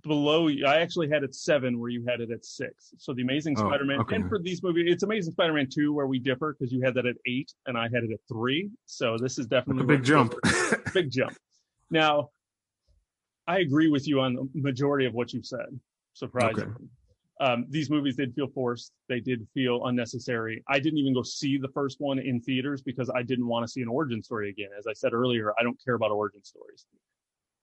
below 0.03 0.48
you. 0.48 0.65
I 0.65 0.78
actually 0.78 1.10
had 1.10 1.24
it 1.24 1.36
seven, 1.36 1.80
where 1.80 1.90
you 1.90 2.06
had 2.07 2.22
it 2.22 2.32
at 2.32 2.45
six. 2.45 2.94
So 2.98 3.14
the 3.14 3.22
Amazing 3.22 3.56
oh, 3.57 3.68
Spider-Man, 3.68 3.99
okay. 4.02 4.15
and 4.15 4.30
for 4.30 4.40
these 4.40 4.64
movies, 4.64 4.86
it's 4.88 5.03
Amazing 5.03 5.34
Spider-Man 5.34 5.69
two, 5.69 5.94
where 5.94 6.07
we 6.07 6.19
differ 6.19 6.56
because 6.57 6.72
you 6.72 6.82
had 6.82 6.94
that 6.95 7.06
at 7.06 7.15
eight 7.26 7.53
and 7.65 7.78
I 7.78 7.84
had 7.84 8.03
it 8.03 8.11
at 8.11 8.19
three. 8.28 8.69
So 8.86 9.18
this 9.18 9.38
is 9.38 9.48
definitely 9.48 9.84
a 9.84 9.88
big 9.88 10.03
jump. 10.03 10.34
big 10.94 11.11
jump. 11.11 11.36
Now, 11.90 12.30
I 13.48 13.60
agree 13.60 13.90
with 13.90 14.07
you 14.07 14.19
on 14.19 14.36
the 14.36 14.49
majority 14.56 15.06
of 15.06 15.14
what 15.14 15.34
you've 15.34 15.45
said. 15.45 15.80
Surprisingly. 16.14 16.64
Okay. 16.64 16.86
Um, 17.40 17.65
these 17.69 17.90
movies 17.90 18.15
did 18.15 18.34
feel 18.34 18.48
forced. 18.48 18.91
They 19.07 19.19
did 19.19 19.48
feel 19.53 19.86
unnecessary. 19.86 20.64
I 20.68 20.80
didn't 20.80 20.98
even 20.98 21.14
go 21.14 21.22
see 21.22 21.57
the 21.57 21.68
first 21.69 21.98
one 21.99 22.18
in 22.18 22.41
theaters 22.41 22.82
because 22.82 23.11
I 23.14 23.22
didn't 23.22 23.48
want 23.48 23.64
to 23.64 23.72
see 23.72 23.82
an 23.82 23.88
origin 23.88 24.24
story 24.24 24.49
again. 24.49 24.69
As 24.78 24.88
I 24.88 24.94
said 24.94 25.14
earlier, 25.14 25.53
I 25.60 25.64
don't 25.64 25.80
care 25.84 25.94
about 25.94 26.11
origin 26.11 26.44
stories. 26.44 26.88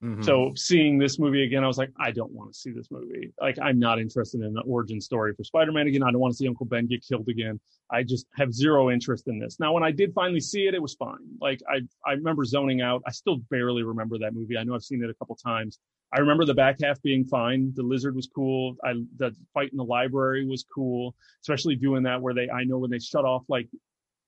Mm-hmm. 0.04 0.22
So 0.22 0.52
seeing 0.54 0.98
this 0.98 1.18
movie 1.18 1.44
again, 1.44 1.64
I 1.64 1.66
was 1.66 1.78
like, 1.78 1.90
I 1.98 2.10
don't 2.10 2.30
want 2.30 2.52
to 2.52 2.58
see 2.58 2.70
this 2.72 2.90
movie. 2.90 3.32
Like, 3.40 3.58
I'm 3.62 3.78
not 3.78 3.98
interested 3.98 4.42
in 4.42 4.52
the 4.52 4.60
origin 4.60 5.00
story 5.00 5.32
for 5.34 5.44
Spider-Man 5.44 5.86
again. 5.86 6.02
I 6.02 6.10
don't 6.10 6.20
want 6.20 6.32
to 6.32 6.36
see 6.36 6.46
Uncle 6.46 6.66
Ben 6.66 6.86
get 6.86 7.02
killed 7.02 7.28
again. 7.28 7.58
I 7.90 8.02
just 8.02 8.26
have 8.36 8.52
zero 8.52 8.90
interest 8.90 9.28
in 9.28 9.38
this. 9.38 9.58
Now, 9.58 9.72
when 9.72 9.82
I 9.82 9.90
did 9.90 10.12
finally 10.14 10.40
see 10.40 10.66
it, 10.66 10.74
it 10.74 10.82
was 10.82 10.94
fine. 10.94 11.16
Like, 11.40 11.60
I 11.68 11.80
I 12.06 12.12
remember 12.12 12.44
zoning 12.44 12.82
out. 12.82 13.02
I 13.06 13.12
still 13.12 13.38
barely 13.50 13.82
remember 13.82 14.18
that 14.18 14.34
movie. 14.34 14.58
I 14.58 14.64
know 14.64 14.74
I've 14.74 14.82
seen 14.82 15.02
it 15.02 15.08
a 15.08 15.14
couple 15.14 15.36
times. 15.36 15.78
I 16.12 16.20
remember 16.20 16.44
the 16.44 16.54
back 16.54 16.76
half 16.82 17.00
being 17.00 17.24
fine. 17.24 17.72
The 17.74 17.82
lizard 17.82 18.14
was 18.14 18.28
cool. 18.32 18.76
I 18.84 18.92
the 19.16 19.34
fight 19.54 19.70
in 19.72 19.78
the 19.78 19.84
library 19.84 20.46
was 20.46 20.64
cool, 20.64 21.14
especially 21.42 21.76
doing 21.76 22.02
that 22.02 22.20
where 22.20 22.34
they 22.34 22.50
I 22.50 22.64
know 22.64 22.78
when 22.78 22.90
they 22.90 22.98
shut 22.98 23.24
off 23.24 23.44
like 23.48 23.68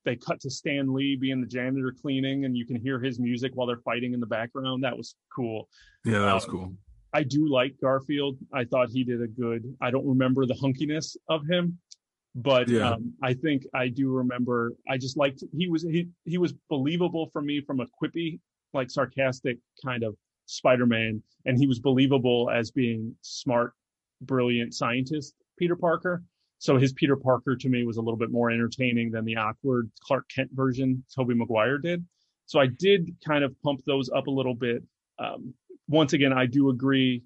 they 0.06 0.16
cut 0.16 0.40
to 0.40 0.50
Stan 0.50 0.94
Lee 0.94 1.16
being 1.16 1.42
the 1.42 1.46
janitor 1.46 1.92
cleaning, 2.00 2.46
and 2.46 2.56
you 2.56 2.64
can 2.64 2.76
hear 2.76 2.98
his 2.98 3.18
music 3.18 3.52
while 3.54 3.66
they're 3.66 3.82
fighting 3.84 4.14
in 4.14 4.20
the 4.20 4.26
background. 4.26 4.82
That 4.84 4.96
was 4.96 5.16
cool. 5.34 5.68
Yeah, 6.04 6.20
that 6.20 6.32
was 6.32 6.44
um, 6.44 6.50
cool. 6.50 6.72
I 7.12 7.24
do 7.24 7.48
like 7.48 7.74
Garfield. 7.82 8.38
I 8.54 8.64
thought 8.64 8.88
he 8.88 9.04
did 9.04 9.20
a 9.20 9.26
good. 9.26 9.64
I 9.82 9.90
don't 9.90 10.06
remember 10.06 10.46
the 10.46 10.54
hunkiness 10.54 11.16
of 11.28 11.46
him, 11.46 11.78
but 12.36 12.68
yeah. 12.68 12.92
um, 12.92 13.12
I 13.22 13.34
think 13.34 13.64
I 13.74 13.88
do 13.88 14.10
remember. 14.10 14.72
I 14.88 14.96
just 14.96 15.16
liked 15.16 15.42
he 15.52 15.68
was 15.68 15.82
he 15.82 16.08
he 16.24 16.38
was 16.38 16.54
believable 16.70 17.28
for 17.32 17.42
me 17.42 17.60
from 17.60 17.80
a 17.80 17.86
quippy, 18.00 18.38
like 18.72 18.90
sarcastic 18.90 19.58
kind 19.84 20.04
of 20.04 20.16
Spider-Man, 20.46 21.22
and 21.44 21.58
he 21.58 21.66
was 21.66 21.80
believable 21.80 22.48
as 22.50 22.70
being 22.70 23.14
smart, 23.22 23.72
brilliant 24.22 24.72
scientist 24.72 25.34
Peter 25.58 25.74
Parker. 25.74 26.22
So 26.58 26.78
his 26.78 26.92
Peter 26.92 27.16
Parker 27.16 27.56
to 27.56 27.68
me 27.68 27.84
was 27.84 27.96
a 27.96 28.00
little 28.00 28.16
bit 28.16 28.30
more 28.30 28.50
entertaining 28.50 29.10
than 29.10 29.24
the 29.24 29.36
awkward 29.36 29.90
Clark 30.00 30.24
Kent 30.34 30.50
version 30.52 31.04
Tobey 31.14 31.34
Maguire 31.34 31.78
did. 31.78 32.04
So 32.46 32.60
I 32.60 32.66
did 32.66 33.14
kind 33.24 33.44
of 33.44 33.54
pump 33.62 33.82
those 33.86 34.08
up 34.10 34.26
a 34.26 34.30
little 34.30 34.54
bit. 34.54 34.82
Um, 35.18 35.52
once 35.88 36.12
again, 36.12 36.32
I 36.32 36.46
do 36.46 36.70
agree. 36.70 37.22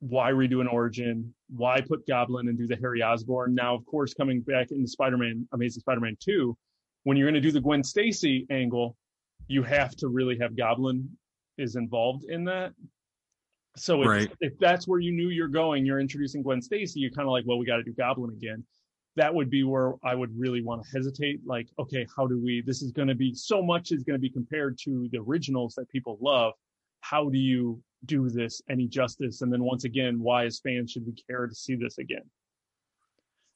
Why 0.00 0.30
redo 0.30 0.60
an 0.60 0.68
origin? 0.68 1.34
Why 1.48 1.80
put 1.80 2.06
Goblin 2.06 2.48
and 2.48 2.56
do 2.56 2.66
the 2.66 2.76
Harry 2.76 3.02
Osborn? 3.02 3.54
Now, 3.54 3.74
of 3.74 3.84
course, 3.86 4.14
coming 4.14 4.42
back 4.42 4.70
in 4.70 4.86
Spider-Man, 4.86 5.48
Amazing 5.52 5.80
Spider-Man 5.80 6.16
2, 6.20 6.56
when 7.02 7.16
you're 7.16 7.26
going 7.26 7.34
to 7.34 7.40
do 7.40 7.50
the 7.50 7.60
Gwen 7.60 7.82
Stacy 7.82 8.46
angle, 8.50 8.96
you 9.48 9.62
have 9.62 9.96
to 9.96 10.08
really 10.08 10.38
have 10.38 10.56
Goblin 10.56 11.08
is 11.56 11.74
involved 11.74 12.24
in 12.28 12.44
that. 12.44 12.72
So 13.78 14.02
if, 14.02 14.08
Right. 14.08 14.32
if 14.40 14.58
that's 14.58 14.86
where 14.86 15.00
you 15.00 15.12
knew 15.12 15.28
you're 15.28 15.48
going, 15.48 15.86
you're 15.86 16.00
introducing 16.00 16.42
Gwen 16.42 16.60
Stacy, 16.60 17.00
you're 17.00 17.10
kind 17.10 17.26
of 17.26 17.32
like, 17.32 17.44
well, 17.46 17.58
we 17.58 17.66
got 17.66 17.76
to 17.76 17.82
do 17.82 17.92
Goblin 17.92 18.32
again. 18.32 18.64
That 19.16 19.34
would 19.34 19.50
be 19.50 19.64
where 19.64 19.94
I 20.04 20.14
would 20.14 20.38
really 20.38 20.62
want 20.62 20.84
to 20.84 20.90
hesitate. 20.90 21.40
Like, 21.44 21.68
okay, 21.78 22.06
how 22.16 22.26
do 22.26 22.40
we? 22.40 22.60
This 22.60 22.82
is 22.82 22.92
going 22.92 23.08
to 23.08 23.14
be 23.14 23.34
so 23.34 23.62
much 23.62 23.90
is 23.90 24.04
going 24.04 24.14
to 24.14 24.20
be 24.20 24.30
compared 24.30 24.78
to 24.84 25.08
the 25.10 25.18
originals 25.18 25.74
that 25.74 25.88
people 25.88 26.18
love. 26.20 26.52
How 27.00 27.28
do 27.28 27.38
you 27.38 27.82
do 28.04 28.28
this 28.28 28.62
any 28.70 28.86
justice? 28.86 29.42
And 29.42 29.52
then 29.52 29.64
once 29.64 29.84
again, 29.84 30.20
why 30.20 30.44
as 30.44 30.60
fans 30.60 30.92
should 30.92 31.06
we 31.06 31.14
care 31.28 31.46
to 31.46 31.54
see 31.54 31.74
this 31.74 31.98
again? 31.98 32.22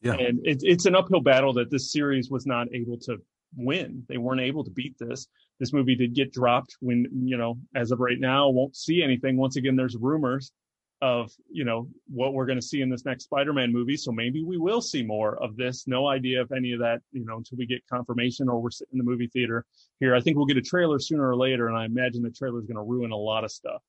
Yeah. 0.01 0.15
And 0.15 0.41
it's 0.43 0.65
it's 0.65 0.87
an 0.87 0.97
uphill 0.97 1.21
battle 1.21 1.53
that 1.55 1.71
this 1.71 1.93
series 1.93 2.29
was 2.29 2.45
not 2.45 2.67
able 2.75 2.99
to 2.99 3.19
win. 3.57 4.05
They 4.09 4.19
weren't 4.19 4.41
able 4.41 4.65
to 4.65 4.71
beat 4.71 4.97
this. 4.99 5.27
This 5.61 5.73
movie 5.73 5.95
did 5.95 6.15
get 6.15 6.33
dropped 6.33 6.77
when, 6.81 7.07
you 7.25 7.37
know, 7.37 7.59
as 7.75 7.91
of 7.93 8.01
right 8.01 8.19
now, 8.19 8.49
won't 8.49 8.77
see 8.77 9.03
anything. 9.03 9.37
Once 9.37 9.57
again, 9.57 9.77
there's 9.77 9.97
rumors 9.97 10.53
of, 11.01 11.33
you 11.51 11.65
know, 11.65 11.89
what 12.09 12.33
we're 12.33 12.47
going 12.47 12.59
to 12.61 12.65
see 12.65 12.81
in 12.81 12.89
this 12.89 13.05
next 13.05 13.25
Spider-Man 13.25 13.73
movie. 13.73 13.97
So 13.97 14.13
maybe 14.13 14.45
we 14.45 14.57
will 14.57 14.81
see 14.81 15.03
more 15.03 15.37
of 15.43 15.57
this. 15.57 15.87
No 15.89 16.07
idea 16.09 16.43
if 16.43 16.53
any 16.53 16.73
of 16.73 16.79
that, 16.81 17.01
you 17.13 17.25
know, 17.25 17.37
until 17.39 17.59
we 17.59 17.67
get 17.67 17.83
confirmation 17.93 18.49
or 18.49 18.61
we're 18.61 18.71
sitting 18.71 18.93
in 18.93 18.99
the 18.99 19.05
movie 19.05 19.27
theater 19.27 19.65
here. 19.99 20.15
I 20.15 20.21
think 20.21 20.37
we'll 20.37 20.47
get 20.47 20.57
a 20.57 20.63
trailer 20.63 20.99
sooner 21.01 21.29
or 21.29 21.37
later. 21.37 21.69
And 21.69 21.77
I 21.77 21.87
imagine 21.87 22.23
the 22.23 22.31
trailer 22.31 22.61
is 22.61 22.67
going 22.67 22.77
to 22.77 22.83
ruin 22.83 23.11
a 23.11 23.17
lot 23.17 23.43
of 23.45 23.51
stuff 23.51 23.83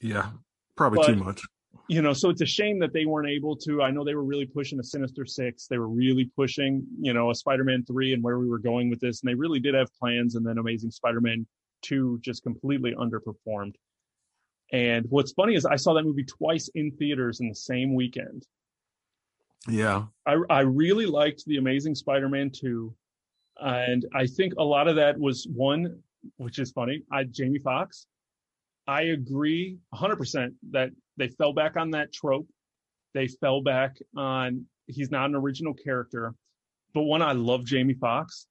Yeah. 0.00 0.30
Probably 0.76 0.98
But- 0.98 1.06
too 1.08 1.16
much. 1.16 1.42
You 1.88 2.02
know, 2.02 2.12
so 2.12 2.30
it's 2.30 2.40
a 2.40 2.46
shame 2.46 2.78
that 2.80 2.92
they 2.92 3.04
weren't 3.04 3.28
able 3.28 3.56
to. 3.56 3.82
I 3.82 3.90
know 3.90 4.04
they 4.04 4.14
were 4.14 4.24
really 4.24 4.46
pushing 4.46 4.78
a 4.78 4.82
Sinister 4.82 5.24
Six. 5.24 5.66
They 5.66 5.78
were 5.78 5.88
really 5.88 6.24
pushing, 6.36 6.86
you 7.00 7.12
know, 7.12 7.30
a 7.30 7.34
Spider-Man 7.34 7.84
three 7.84 8.12
and 8.12 8.22
where 8.22 8.38
we 8.38 8.48
were 8.48 8.58
going 8.58 8.90
with 8.90 9.00
this, 9.00 9.20
and 9.20 9.28
they 9.28 9.34
really 9.34 9.60
did 9.60 9.74
have 9.74 9.92
plans. 9.94 10.34
And 10.36 10.46
then 10.46 10.58
Amazing 10.58 10.90
Spider-Man 10.92 11.46
two 11.82 12.18
just 12.22 12.42
completely 12.42 12.94
underperformed. 12.94 13.74
And 14.72 15.06
what's 15.10 15.32
funny 15.32 15.54
is 15.54 15.64
I 15.64 15.76
saw 15.76 15.94
that 15.94 16.04
movie 16.04 16.24
twice 16.24 16.68
in 16.74 16.92
theaters 16.92 17.40
in 17.40 17.48
the 17.48 17.54
same 17.54 17.94
weekend. 17.94 18.46
Yeah. 19.68 20.04
I 20.26 20.36
I 20.48 20.60
really 20.60 21.06
liked 21.06 21.44
the 21.46 21.56
Amazing 21.56 21.96
Spider-Man 21.96 22.50
two, 22.50 22.94
and 23.56 24.06
I 24.14 24.26
think 24.26 24.54
a 24.58 24.64
lot 24.64 24.88
of 24.88 24.96
that 24.96 25.18
was 25.18 25.46
one, 25.52 26.02
which 26.36 26.58
is 26.58 26.70
funny. 26.70 27.02
I 27.10 27.24
Jamie 27.24 27.58
Foxx. 27.58 28.06
I 28.90 29.02
agree 29.02 29.78
100% 29.94 30.52
that 30.72 30.90
they 31.16 31.28
fell 31.28 31.52
back 31.52 31.76
on 31.76 31.90
that 31.92 32.12
trope. 32.12 32.48
They 33.14 33.28
fell 33.28 33.62
back 33.62 33.96
on 34.16 34.66
he's 34.86 35.10
not 35.10 35.26
an 35.30 35.36
original 35.36 35.74
character, 35.74 36.34
but 36.94 37.02
one 37.02 37.22
I 37.22 37.32
love 37.32 37.64
Jamie 37.64 37.94
Foxx. 37.94 38.46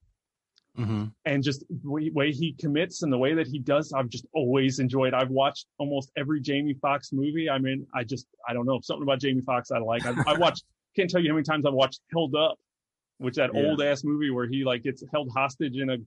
Hmm 0.76 1.06
and 1.26 1.44
just 1.44 1.62
the 1.84 1.90
way, 1.90 2.10
way 2.14 2.32
he 2.32 2.54
commits 2.54 3.02
and 3.04 3.12
the 3.12 3.18
way 3.18 3.34
that 3.34 3.48
he 3.48 3.60
does 3.60 3.92
i've 3.92 4.08
just 4.08 4.26
always 4.34 4.80
enjoyed. 4.80 5.14
I've 5.14 5.30
watched 5.30 5.66
almost 5.78 6.12
every 6.16 6.40
jamie 6.40 6.76
Foxx 6.82 7.12
movie. 7.12 7.50
I 7.50 7.58
mean 7.58 7.86
i 7.94 8.04
just 8.04 8.28
i 8.48 8.54
don't 8.54 8.66
know. 8.66 8.80
Something 8.82 9.04
about 9.04 9.20
jamie 9.20 9.42
Foxx 9.42 9.72
i 9.72 9.80
like. 9.80 10.04
I, 10.06 10.14
I 10.32 10.38
watched 10.38 10.64
can't 10.96 11.10
tell 11.10 11.22
you 11.22 11.30
how 11.30 11.36
many 11.36 11.44
times 11.44 11.66
i've 11.66 11.74
watched 11.74 12.00
held 12.14 12.34
up 12.36 12.58
which 13.18 13.36
that 13.36 13.50
Yeah. 13.54 13.62
old 13.62 13.82
ass 13.82 14.04
movie 14.06 14.30
where 14.30 14.48
he 14.48 14.64
like 14.64 14.84
gets 14.84 15.04
held 15.12 15.28
hostage 15.36 15.76
in 15.84 15.90
a 15.90 15.98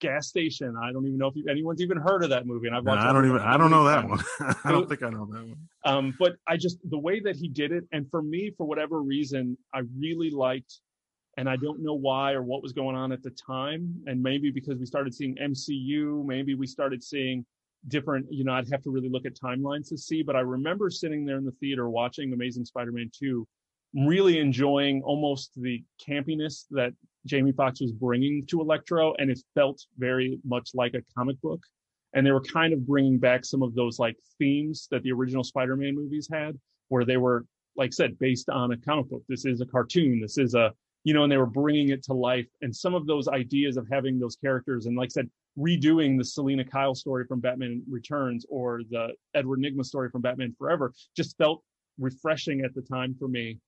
gas 0.00 0.28
station 0.28 0.74
i 0.82 0.92
don't 0.92 1.06
even 1.06 1.18
know 1.18 1.26
if 1.26 1.36
you, 1.36 1.44
anyone's 1.50 1.82
even 1.82 1.96
heard 1.96 2.22
of 2.22 2.30
that 2.30 2.46
movie 2.46 2.66
and 2.66 2.76
i've 2.76 2.84
watched 2.84 2.98
I 3.08 3.12
don't 3.12 3.26
even. 3.26 3.40
I 3.40 3.56
don't 3.56 3.70
know 3.70 3.84
that 3.84 4.08
one. 4.08 4.20
I 4.64 4.70
don't 4.70 4.88
think 4.88 5.02
I 5.02 5.10
know 5.10 5.26
that 5.26 5.46
one. 5.46 5.56
Um, 5.84 6.14
but 6.18 6.36
I 6.46 6.56
just 6.56 6.78
the 6.90 6.98
way 6.98 7.20
that 7.20 7.36
he 7.36 7.48
did 7.48 7.72
it, 7.72 7.84
and 7.92 8.08
for 8.10 8.22
me, 8.22 8.52
for 8.56 8.66
whatever 8.66 9.00
reason, 9.00 9.56
I 9.72 9.82
really 9.98 10.30
liked, 10.30 10.80
and 11.36 11.48
I 11.48 11.56
don't 11.56 11.82
know 11.82 11.94
why 11.94 12.32
or 12.32 12.42
what 12.42 12.62
was 12.62 12.72
going 12.72 12.96
on 12.96 13.12
at 13.12 13.22
the 13.22 13.30
time, 13.30 13.94
and 14.06 14.22
maybe 14.22 14.50
because 14.50 14.78
we 14.78 14.86
started 14.86 15.14
seeing 15.14 15.36
MCU, 15.36 16.24
maybe 16.24 16.54
we 16.54 16.66
started 16.66 17.02
seeing 17.02 17.46
different. 17.88 18.26
You 18.30 18.44
know, 18.44 18.52
I'd 18.52 18.70
have 18.70 18.82
to 18.82 18.90
really 18.90 19.08
look 19.08 19.24
at 19.24 19.34
timelines 19.34 19.88
to 19.88 19.96
see, 19.96 20.22
but 20.22 20.36
I 20.36 20.40
remember 20.40 20.90
sitting 20.90 21.24
there 21.24 21.38
in 21.38 21.44
the 21.44 21.52
theater 21.52 21.88
watching 21.88 22.32
Amazing 22.32 22.66
Spider-Man 22.66 23.10
two, 23.18 23.46
really 23.94 24.38
enjoying 24.38 25.02
almost 25.02 25.52
the 25.56 25.82
campiness 26.06 26.64
that 26.70 26.92
Jamie 27.26 27.52
Foxx 27.52 27.80
was 27.80 27.92
bringing 27.92 28.46
to 28.46 28.60
Electro, 28.60 29.14
and 29.18 29.30
it 29.30 29.40
felt 29.54 29.80
very 29.98 30.38
much 30.44 30.70
like 30.74 30.94
a 30.94 31.02
comic 31.16 31.40
book 31.40 31.60
and 32.14 32.26
they 32.26 32.30
were 32.30 32.40
kind 32.40 32.72
of 32.72 32.86
bringing 32.86 33.18
back 33.18 33.44
some 33.44 33.62
of 33.62 33.74
those 33.74 33.98
like 33.98 34.16
themes 34.38 34.88
that 34.90 35.02
the 35.02 35.12
original 35.12 35.44
Spider-Man 35.44 35.94
movies 35.94 36.28
had, 36.32 36.58
where 36.88 37.04
they 37.04 37.16
were, 37.16 37.44
like 37.76 37.88
I 37.88 37.90
said, 37.90 38.18
based 38.18 38.48
on 38.48 38.72
a 38.72 38.76
comic 38.76 39.08
book. 39.08 39.22
This 39.28 39.44
is 39.44 39.60
a 39.60 39.66
cartoon. 39.66 40.20
This 40.20 40.38
is 40.38 40.54
a, 40.54 40.72
you 41.04 41.12
know, 41.12 41.24
and 41.24 41.32
they 41.32 41.36
were 41.36 41.46
bringing 41.46 41.90
it 41.90 42.02
to 42.04 42.14
life. 42.14 42.46
And 42.62 42.74
some 42.74 42.94
of 42.94 43.06
those 43.06 43.28
ideas 43.28 43.76
of 43.76 43.86
having 43.90 44.18
those 44.18 44.36
characters, 44.36 44.86
and 44.86 44.96
like 44.96 45.08
I 45.10 45.20
said, 45.20 45.30
redoing 45.58 46.16
the 46.16 46.24
Selina 46.24 46.64
Kyle 46.64 46.94
story 46.94 47.24
from 47.26 47.40
Batman 47.40 47.82
Returns 47.90 48.46
or 48.48 48.80
the 48.90 49.08
Edward 49.34 49.60
Nygma 49.60 49.84
story 49.84 50.08
from 50.10 50.22
Batman 50.22 50.54
Forever, 50.58 50.92
just 51.16 51.36
felt 51.36 51.62
refreshing 51.98 52.62
at 52.64 52.74
the 52.74 52.82
time 52.82 53.14
for 53.18 53.28
me 53.28 53.58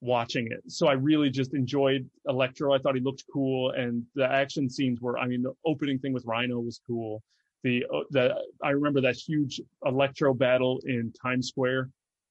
watching 0.00 0.46
it. 0.50 0.62
So 0.66 0.86
I 0.86 0.92
really 0.92 1.30
just 1.30 1.54
enjoyed 1.54 2.08
Electro. 2.26 2.74
I 2.74 2.78
thought 2.78 2.94
he 2.94 3.00
looked 3.00 3.24
cool, 3.32 3.70
and 3.70 4.04
the 4.14 4.24
action 4.24 4.68
scenes 4.68 5.00
were. 5.00 5.18
I 5.18 5.26
mean, 5.26 5.42
the 5.42 5.52
opening 5.64 5.98
thing 5.98 6.12
with 6.12 6.24
Rhino 6.24 6.60
was 6.60 6.80
cool 6.86 7.22
the 7.62 7.84
uh, 7.92 8.00
the 8.10 8.34
I 8.62 8.70
remember 8.70 9.00
that 9.02 9.16
huge 9.16 9.60
electro 9.84 10.34
battle 10.34 10.80
in 10.84 11.12
Times 11.20 11.48
Square 11.48 11.90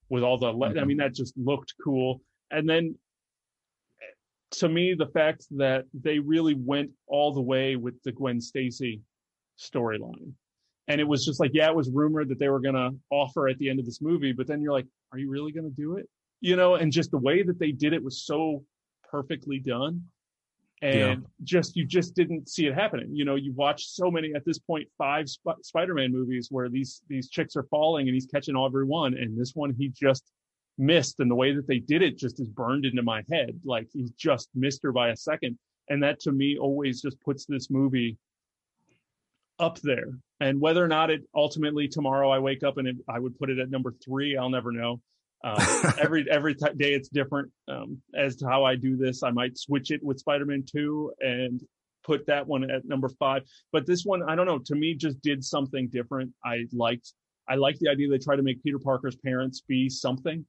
with 0.10 0.24
all 0.24 0.38
the 0.38 0.52
le- 0.52 0.80
I 0.80 0.86
mean 0.86 0.98
that 0.98 1.14
just 1.14 1.38
looked 1.38 1.74
cool 1.84 2.22
and 2.52 2.68
then 2.68 2.96
to 4.52 4.70
me 4.70 4.96
the 4.98 5.08
fact 5.08 5.46
that 5.52 5.86
they 5.94 6.20
really 6.20 6.56
went 6.56 6.90
all 7.08 7.34
the 7.34 7.42
way 7.42 7.76
with 7.76 8.02
the 8.04 8.12
Gwen 8.12 8.42
Stacy 8.42 9.02
storyline 9.60 10.32
and 10.88 11.00
it 11.00 11.08
was 11.08 11.26
just 11.26 11.40
like 11.40 11.52
yeah 11.54 11.68
it 11.68 11.76
was 11.76 11.90
rumored 11.92 12.30
that 12.30 12.40
they 12.40 12.50
were 12.50 12.60
going 12.60 12.76
to 12.76 12.92
offer 13.12 13.48
at 13.48 13.58
the 13.60 13.70
end 13.70 13.80
of 13.80 13.86
this 13.86 14.02
movie 14.02 14.32
but 14.32 14.48
then 14.48 14.62
you're 14.62 14.74
like 14.74 14.88
are 15.12 15.20
you 15.20 15.30
really 15.30 15.52
going 15.52 15.70
to 15.70 15.76
do 15.76 15.98
it 15.98 16.10
you 16.42 16.56
know 16.56 16.76
and 16.76 16.92
just 16.92 17.12
the 17.12 17.18
way 17.18 17.44
that 17.44 17.60
they 17.60 17.72
did 17.72 17.94
it 17.94 18.04
was 18.04 18.22
so 18.24 18.64
perfectly 19.10 19.60
done 19.60 20.04
and 20.82 20.96
Yeah. 20.96 21.16
just 21.44 21.76
you 21.76 21.86
just 21.86 22.16
didn't 22.16 22.48
see 22.48 22.66
it 22.68 22.74
happening. 22.74 23.14
You 23.14 23.26
know, 23.26 23.36
you 23.36 23.52
watch 23.52 23.88
so 23.88 24.10
many 24.10 24.34
at 24.34 24.46
this 24.46 24.60
point 24.60 24.88
five 24.98 25.28
Sp- 25.28 25.60
Spider-Man 25.62 26.12
movies 26.12 26.48
where 26.50 26.70
these 26.70 27.02
these 27.10 27.30
chicks 27.30 27.58
are 27.58 27.64
falling 27.64 28.08
and 28.08 28.14
he's 28.16 28.28
catching 28.28 28.56
every 28.58 28.86
one, 28.86 29.14
and 29.18 29.38
this 29.38 29.54
one 29.56 29.74
he 29.78 29.90
just 29.90 30.32
missed, 30.78 31.20
and 31.20 31.30
the 31.30 31.36
way 31.36 31.54
that 31.54 31.68
they 31.68 31.80
did 31.80 32.02
it 32.02 32.18
just 32.18 32.40
is 32.40 32.48
burned 32.48 32.86
into 32.86 33.04
my 33.04 33.24
head. 33.30 33.60
Like 33.66 33.90
he 33.92 34.08
just 34.18 34.50
missed 34.56 34.82
her 34.84 34.94
by 34.94 35.10
a 35.10 35.18
second, 35.18 35.60
and 35.90 36.02
that 36.04 36.22
to 36.22 36.32
me 36.32 36.58
always 36.58 37.02
just 37.02 37.20
puts 37.22 37.46
this 37.46 37.70
movie 37.70 38.18
up 39.60 39.80
there. 39.82 40.18
And 40.40 40.62
whether 40.62 40.82
or 40.82 40.88
not 40.88 41.10
it 41.10 41.24
ultimately 41.36 41.90
tomorrow 41.90 42.30
I 42.30 42.40
wake 42.40 42.64
up 42.64 42.78
and 42.78 42.88
it, 42.88 42.96
I 43.10 43.20
would 43.20 43.38
put 43.38 43.50
it 43.50 43.60
at 43.60 43.70
number 43.70 43.94
three, 44.02 44.38
I'll 44.38 44.50
never 44.50 44.72
know. 44.72 45.02
Um, 45.44 45.58
every 46.00 46.30
every 46.30 46.56
t- 46.56 46.74
day 46.76 46.94
it's 46.94 47.10
different. 47.10 47.52
Um, 47.68 48.02
as 48.16 48.36
to 48.38 48.48
how 48.48 48.64
I 48.64 48.76
do 48.76 48.98
this, 48.98 49.24
I 49.24 49.32
might 49.32 49.58
switch 49.58 49.92
it 49.92 50.04
with 50.04 50.20
Spider-Man 50.20 50.66
Two 50.70 51.12
and 51.20 51.62
put 52.04 52.26
that 52.28 52.46
one 52.46 52.70
at 52.70 52.86
number 52.86 53.10
five. 53.20 53.44
But 53.72 53.86
this 53.86 54.04
one, 54.04 54.24
I 54.24 54.36
don't 54.36 54.46
know. 54.46 54.60
To 54.60 54.76
me, 54.76 54.96
just 54.96 55.22
did 55.22 55.44
something 55.44 55.88
different. 55.90 56.32
I 56.44 56.66
liked. 56.72 57.14
I 57.48 57.56
liked 57.56 57.80
the 57.80 57.90
idea 57.90 58.08
they 58.10 58.20
tried 58.20 58.36
to 58.36 58.44
make 58.44 58.62
Peter 58.64 58.78
Parker's 58.78 59.16
parents 59.16 59.62
be 59.68 59.90
something, 59.90 60.46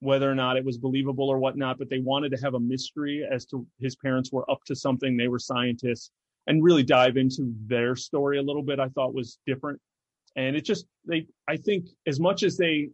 whether 0.00 0.30
or 0.30 0.36
not 0.36 0.56
it 0.56 0.64
was 0.64 0.78
believable 0.78 1.28
or 1.28 1.38
whatnot. 1.38 1.78
But 1.78 1.90
they 1.90 1.98
wanted 1.98 2.30
to 2.32 2.42
have 2.42 2.54
a 2.54 2.60
mystery 2.60 3.26
as 3.28 3.44
to 3.46 3.66
his 3.80 3.96
parents 3.96 4.30
were 4.30 4.48
up 4.50 4.60
to 4.66 4.76
something. 4.76 5.16
They 5.16 5.28
were 5.28 5.38
scientists, 5.38 6.10
and 6.46 6.62
really 6.62 6.82
dive 6.82 7.16
into 7.16 7.54
their 7.66 7.96
story 7.96 8.38
a 8.38 8.42
little 8.42 8.62
bit. 8.62 8.78
I 8.78 8.88
thought 8.88 9.14
was 9.14 9.38
different, 9.46 9.80
and 10.36 10.54
it 10.54 10.64
just 10.64 10.86
they. 11.06 11.26
I 11.48 11.56
think 11.56 11.86
as 12.06 12.20
much 12.20 12.42
as 12.42 12.56
they 12.56 12.90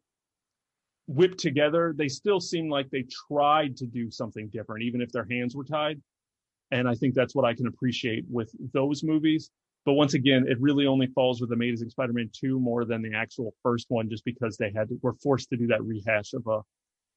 whipped 1.10 1.38
together, 1.38 1.92
they 1.96 2.08
still 2.08 2.38
seem 2.40 2.70
like 2.70 2.88
they 2.90 3.04
tried 3.28 3.76
to 3.76 3.84
do 3.84 4.10
something 4.12 4.48
different, 4.48 4.84
even 4.84 5.00
if 5.00 5.10
their 5.10 5.26
hands 5.28 5.56
were 5.56 5.64
tied. 5.64 6.00
And 6.70 6.88
I 6.88 6.94
think 6.94 7.14
that's 7.14 7.34
what 7.34 7.44
I 7.44 7.52
can 7.52 7.66
appreciate 7.66 8.24
with 8.30 8.48
those 8.72 9.02
movies. 9.02 9.50
But 9.84 9.94
once 9.94 10.14
again, 10.14 10.46
it 10.48 10.60
really 10.60 10.86
only 10.86 11.08
falls 11.08 11.40
with 11.40 11.50
Amazing 11.50 11.90
Spider-Man 11.90 12.30
2 12.32 12.60
more 12.60 12.84
than 12.84 13.02
the 13.02 13.12
actual 13.12 13.52
first 13.60 13.86
one, 13.88 14.08
just 14.08 14.24
because 14.24 14.56
they 14.56 14.70
had 14.72 14.88
to, 14.88 15.00
were 15.02 15.14
forced 15.14 15.50
to 15.50 15.56
do 15.56 15.66
that 15.66 15.82
rehash 15.82 16.32
of 16.32 16.46
a 16.46 16.60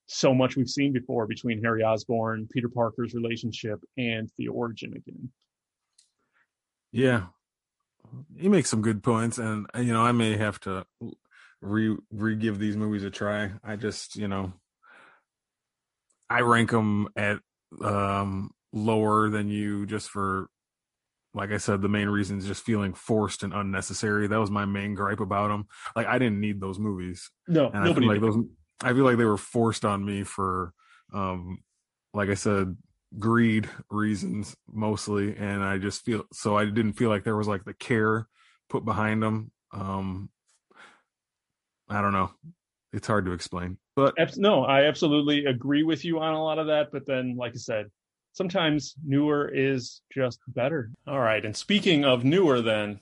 so 0.07 0.33
much 0.33 0.55
we've 0.55 0.69
seen 0.69 0.91
before 0.91 1.27
between 1.27 1.61
Harry 1.61 1.83
Osborn, 1.83 2.47
Peter 2.51 2.69
Parker's 2.69 3.13
relationship, 3.13 3.79
and 3.97 4.29
the 4.37 4.47
origin 4.47 4.93
again. 4.95 5.29
Yeah, 6.91 7.27
he 8.35 8.49
makes 8.49 8.69
some 8.69 8.81
good 8.81 9.03
points, 9.03 9.37
and 9.37 9.67
uh, 9.75 9.79
you 9.79 9.93
know 9.93 10.01
I 10.01 10.11
may 10.11 10.35
have 10.35 10.59
to 10.61 10.85
re 11.63 11.95
re 12.11 12.35
give 12.35 12.59
these 12.59 12.77
movies 12.77 13.03
a 13.03 13.09
try. 13.09 13.51
I 13.63 13.75
just 13.75 14.15
you 14.15 14.27
know 14.27 14.53
I 16.29 16.41
rank 16.41 16.71
them 16.71 17.07
at 17.15 17.39
um 17.81 18.51
lower 18.71 19.29
than 19.29 19.49
you 19.49 19.85
just 19.85 20.09
for 20.09 20.47
like 21.33 21.51
I 21.51 21.57
said 21.57 21.81
the 21.81 21.89
main 21.89 22.09
reason 22.09 22.37
is 22.37 22.45
just 22.45 22.63
feeling 22.63 22.93
forced 22.93 23.43
and 23.43 23.53
unnecessary. 23.53 24.27
That 24.27 24.39
was 24.39 24.51
my 24.51 24.65
main 24.65 24.93
gripe 24.93 25.19
about 25.19 25.47
them. 25.49 25.67
Like 25.95 26.07
I 26.07 26.19
didn't 26.19 26.39
need 26.39 26.59
those 26.61 26.77
movies, 26.79 27.31
No, 27.47 27.67
and 27.67 27.77
I 27.77 27.85
nobody. 27.85 28.01
feel 28.01 28.13
like 28.13 28.21
did. 28.21 28.33
those 28.33 28.45
I 28.83 28.93
feel 28.93 29.03
like 29.05 29.17
they 29.17 29.25
were 29.25 29.37
forced 29.37 29.85
on 29.85 30.05
me 30.05 30.23
for 30.23 30.73
um 31.13 31.59
like 32.13 32.29
I 32.29 32.35
said 32.35 32.77
greed 33.17 33.69
reasons 33.89 34.55
mostly, 34.71 35.35
and 35.35 35.63
I 35.63 35.77
just 35.77 36.03
feel 36.03 36.23
so 36.33 36.57
I 36.57 36.65
didn't 36.65 36.93
feel 36.93 37.09
like 37.09 37.23
there 37.23 37.35
was 37.37 37.47
like 37.47 37.63
the 37.65 37.73
care 37.73 38.27
put 38.69 38.85
behind 38.85 39.23
them. 39.23 39.51
Um, 39.71 40.29
I 41.89 42.01
don't 42.01 42.13
know. 42.13 42.31
It's 42.91 43.07
hard 43.07 43.25
to 43.25 43.31
explain, 43.31 43.77
but 43.95 44.13
no, 44.37 44.63
I 44.65 44.83
absolutely 44.83 45.45
agree 45.45 45.81
with 45.81 46.05
you 46.05 46.19
on 46.19 46.33
a 46.33 46.43
lot 46.43 46.59
of 46.59 46.67
that. 46.67 46.91
But 46.91 47.07
then, 47.07 47.35
like 47.35 47.53
I 47.53 47.57
said, 47.57 47.87
sometimes 48.33 48.93
newer 49.03 49.49
is 49.51 50.01
just 50.13 50.39
better. 50.47 50.91
All 51.07 51.19
right. 51.19 51.43
And 51.43 51.57
speaking 51.57 52.05
of 52.05 52.23
newer, 52.23 52.61
then 52.61 53.01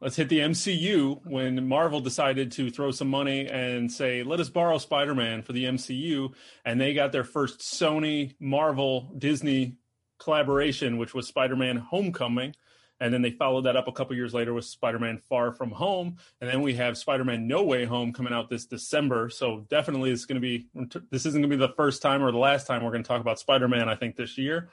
let's 0.00 0.16
hit 0.16 0.28
the 0.28 0.40
MCU 0.40 1.20
when 1.24 1.68
Marvel 1.68 2.00
decided 2.00 2.50
to 2.52 2.68
throw 2.70 2.90
some 2.90 3.08
money 3.08 3.46
and 3.48 3.92
say, 3.92 4.24
let 4.24 4.40
us 4.40 4.48
borrow 4.48 4.78
Spider 4.78 5.14
Man 5.14 5.42
for 5.42 5.52
the 5.52 5.66
MCU. 5.66 6.32
And 6.64 6.80
they 6.80 6.94
got 6.94 7.12
their 7.12 7.22
first 7.22 7.60
Sony, 7.60 8.34
Marvel, 8.40 9.12
Disney 9.16 9.76
collaboration, 10.18 10.98
which 10.98 11.14
was 11.14 11.28
Spider 11.28 11.54
Man 11.54 11.76
Homecoming. 11.76 12.56
And 13.02 13.12
then 13.12 13.20
they 13.20 13.32
followed 13.32 13.62
that 13.62 13.76
up 13.76 13.88
a 13.88 13.92
couple 13.92 14.14
years 14.14 14.32
later 14.32 14.54
with 14.54 14.64
Spider-Man 14.64 15.18
Far 15.28 15.52
From 15.52 15.72
Home, 15.72 16.16
and 16.40 16.48
then 16.48 16.62
we 16.62 16.72
have 16.74 16.96
Spider-Man 16.96 17.48
No 17.48 17.64
Way 17.64 17.84
Home 17.84 18.12
coming 18.12 18.32
out 18.32 18.48
this 18.48 18.64
December. 18.64 19.28
So 19.28 19.66
definitely, 19.68 20.12
it's 20.12 20.24
going 20.24 20.40
to 20.40 20.46
be 20.46 20.68
this 21.10 21.26
isn't 21.26 21.40
going 21.40 21.50
to 21.50 21.56
be 21.56 21.56
the 21.56 21.74
first 21.74 22.00
time 22.00 22.22
or 22.22 22.30
the 22.30 22.38
last 22.38 22.68
time 22.68 22.84
we're 22.84 22.92
going 22.92 23.02
to 23.02 23.08
talk 23.08 23.20
about 23.20 23.40
Spider-Man. 23.40 23.88
I 23.88 23.96
think 23.96 24.14
this 24.14 24.38
year. 24.38 24.70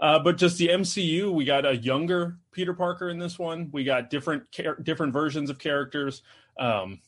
Uh, 0.00 0.18
but 0.18 0.36
just 0.36 0.58
the 0.58 0.66
MCU, 0.68 1.32
we 1.32 1.44
got 1.44 1.64
a 1.64 1.76
younger 1.76 2.38
Peter 2.50 2.74
Parker 2.74 3.08
in 3.08 3.18
this 3.18 3.38
one. 3.38 3.68
We 3.70 3.84
got 3.84 4.10
different 4.10 4.44
different 4.82 5.12
versions 5.12 5.48
of 5.48 5.60
characters. 5.60 6.22
Um, 6.58 7.00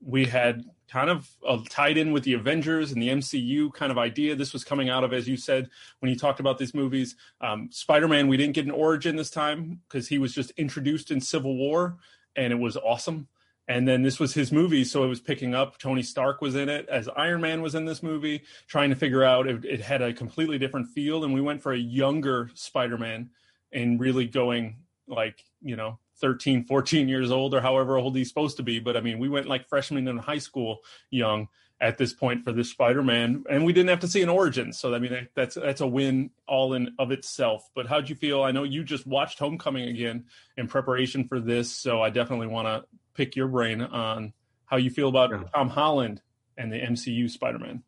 we 0.00 0.26
had 0.26 0.62
kind 0.90 1.10
of 1.10 1.28
uh, 1.46 1.58
tied 1.68 1.98
in 1.98 2.12
with 2.12 2.24
the 2.24 2.34
Avengers 2.34 2.92
and 2.92 3.02
the 3.02 3.08
MCU 3.08 3.72
kind 3.72 3.92
of 3.92 3.98
idea. 3.98 4.34
This 4.34 4.52
was 4.52 4.64
coming 4.64 4.88
out 4.88 5.04
of, 5.04 5.12
as 5.12 5.28
you 5.28 5.36
said, 5.36 5.68
when 6.00 6.10
you 6.10 6.18
talked 6.18 6.40
about 6.40 6.58
these 6.58 6.74
movies. 6.74 7.16
Um, 7.40 7.68
Spider 7.70 8.08
Man, 8.08 8.28
we 8.28 8.36
didn't 8.36 8.54
get 8.54 8.64
an 8.64 8.70
origin 8.70 9.16
this 9.16 9.30
time 9.30 9.80
because 9.88 10.08
he 10.08 10.18
was 10.18 10.34
just 10.34 10.50
introduced 10.52 11.10
in 11.10 11.20
Civil 11.20 11.56
War 11.56 11.98
and 12.36 12.52
it 12.52 12.56
was 12.56 12.76
awesome. 12.76 13.28
And 13.66 13.86
then 13.86 14.02
this 14.02 14.18
was 14.18 14.32
his 14.32 14.50
movie, 14.50 14.82
so 14.82 15.04
it 15.04 15.08
was 15.08 15.20
picking 15.20 15.54
up. 15.54 15.76
Tony 15.76 16.02
Stark 16.02 16.40
was 16.40 16.54
in 16.54 16.70
it, 16.70 16.88
as 16.88 17.06
Iron 17.16 17.42
Man 17.42 17.60
was 17.60 17.74
in 17.74 17.84
this 17.84 18.02
movie, 18.02 18.42
trying 18.66 18.88
to 18.88 18.96
figure 18.96 19.22
out 19.22 19.46
it, 19.46 19.62
it 19.66 19.82
had 19.82 20.00
a 20.00 20.14
completely 20.14 20.58
different 20.58 20.88
feel. 20.88 21.22
And 21.22 21.34
we 21.34 21.42
went 21.42 21.60
for 21.60 21.72
a 21.72 21.78
younger 21.78 22.50
Spider 22.54 22.96
Man 22.96 23.28
and 23.70 24.00
really 24.00 24.26
going 24.26 24.76
like, 25.06 25.44
you 25.60 25.76
know, 25.76 25.98
13, 26.20 26.64
14 26.64 27.08
years 27.08 27.30
old 27.30 27.54
or 27.54 27.60
however 27.60 27.96
old 27.96 28.16
he's 28.16 28.28
supposed 28.28 28.56
to 28.58 28.62
be. 28.62 28.78
But 28.78 28.96
I 28.96 29.00
mean, 29.00 29.18
we 29.18 29.28
went 29.28 29.46
like 29.46 29.68
freshmen 29.68 30.08
in 30.08 30.18
high 30.18 30.38
school 30.38 30.78
young 31.10 31.48
at 31.80 31.96
this 31.96 32.12
point 32.12 32.42
for 32.42 32.52
this 32.52 32.70
Spider-Man, 32.70 33.44
and 33.48 33.64
we 33.64 33.72
didn't 33.72 33.90
have 33.90 34.00
to 34.00 34.08
see 34.08 34.22
an 34.22 34.28
origin. 34.28 34.72
So 34.72 34.94
I 34.94 34.98
mean, 34.98 35.28
that's 35.34 35.54
that's 35.54 35.80
a 35.80 35.86
win 35.86 36.30
all 36.46 36.74
in 36.74 36.94
of 36.98 37.12
itself. 37.12 37.70
But 37.74 37.86
how'd 37.86 38.08
you 38.08 38.16
feel? 38.16 38.42
I 38.42 38.50
know 38.50 38.64
you 38.64 38.82
just 38.84 39.06
watched 39.06 39.38
Homecoming 39.38 39.88
again 39.88 40.24
in 40.56 40.66
preparation 40.66 41.26
for 41.26 41.40
this, 41.40 41.70
so 41.70 42.02
I 42.02 42.10
definitely 42.10 42.48
want 42.48 42.66
to 42.66 42.84
pick 43.14 43.36
your 43.36 43.48
brain 43.48 43.80
on 43.80 44.32
how 44.64 44.76
you 44.76 44.90
feel 44.90 45.08
about 45.08 45.30
yeah. 45.30 45.44
Tom 45.54 45.68
Holland 45.68 46.20
and 46.56 46.72
the 46.72 46.76
MCU 46.76 47.30
Spider-Man. 47.30 47.82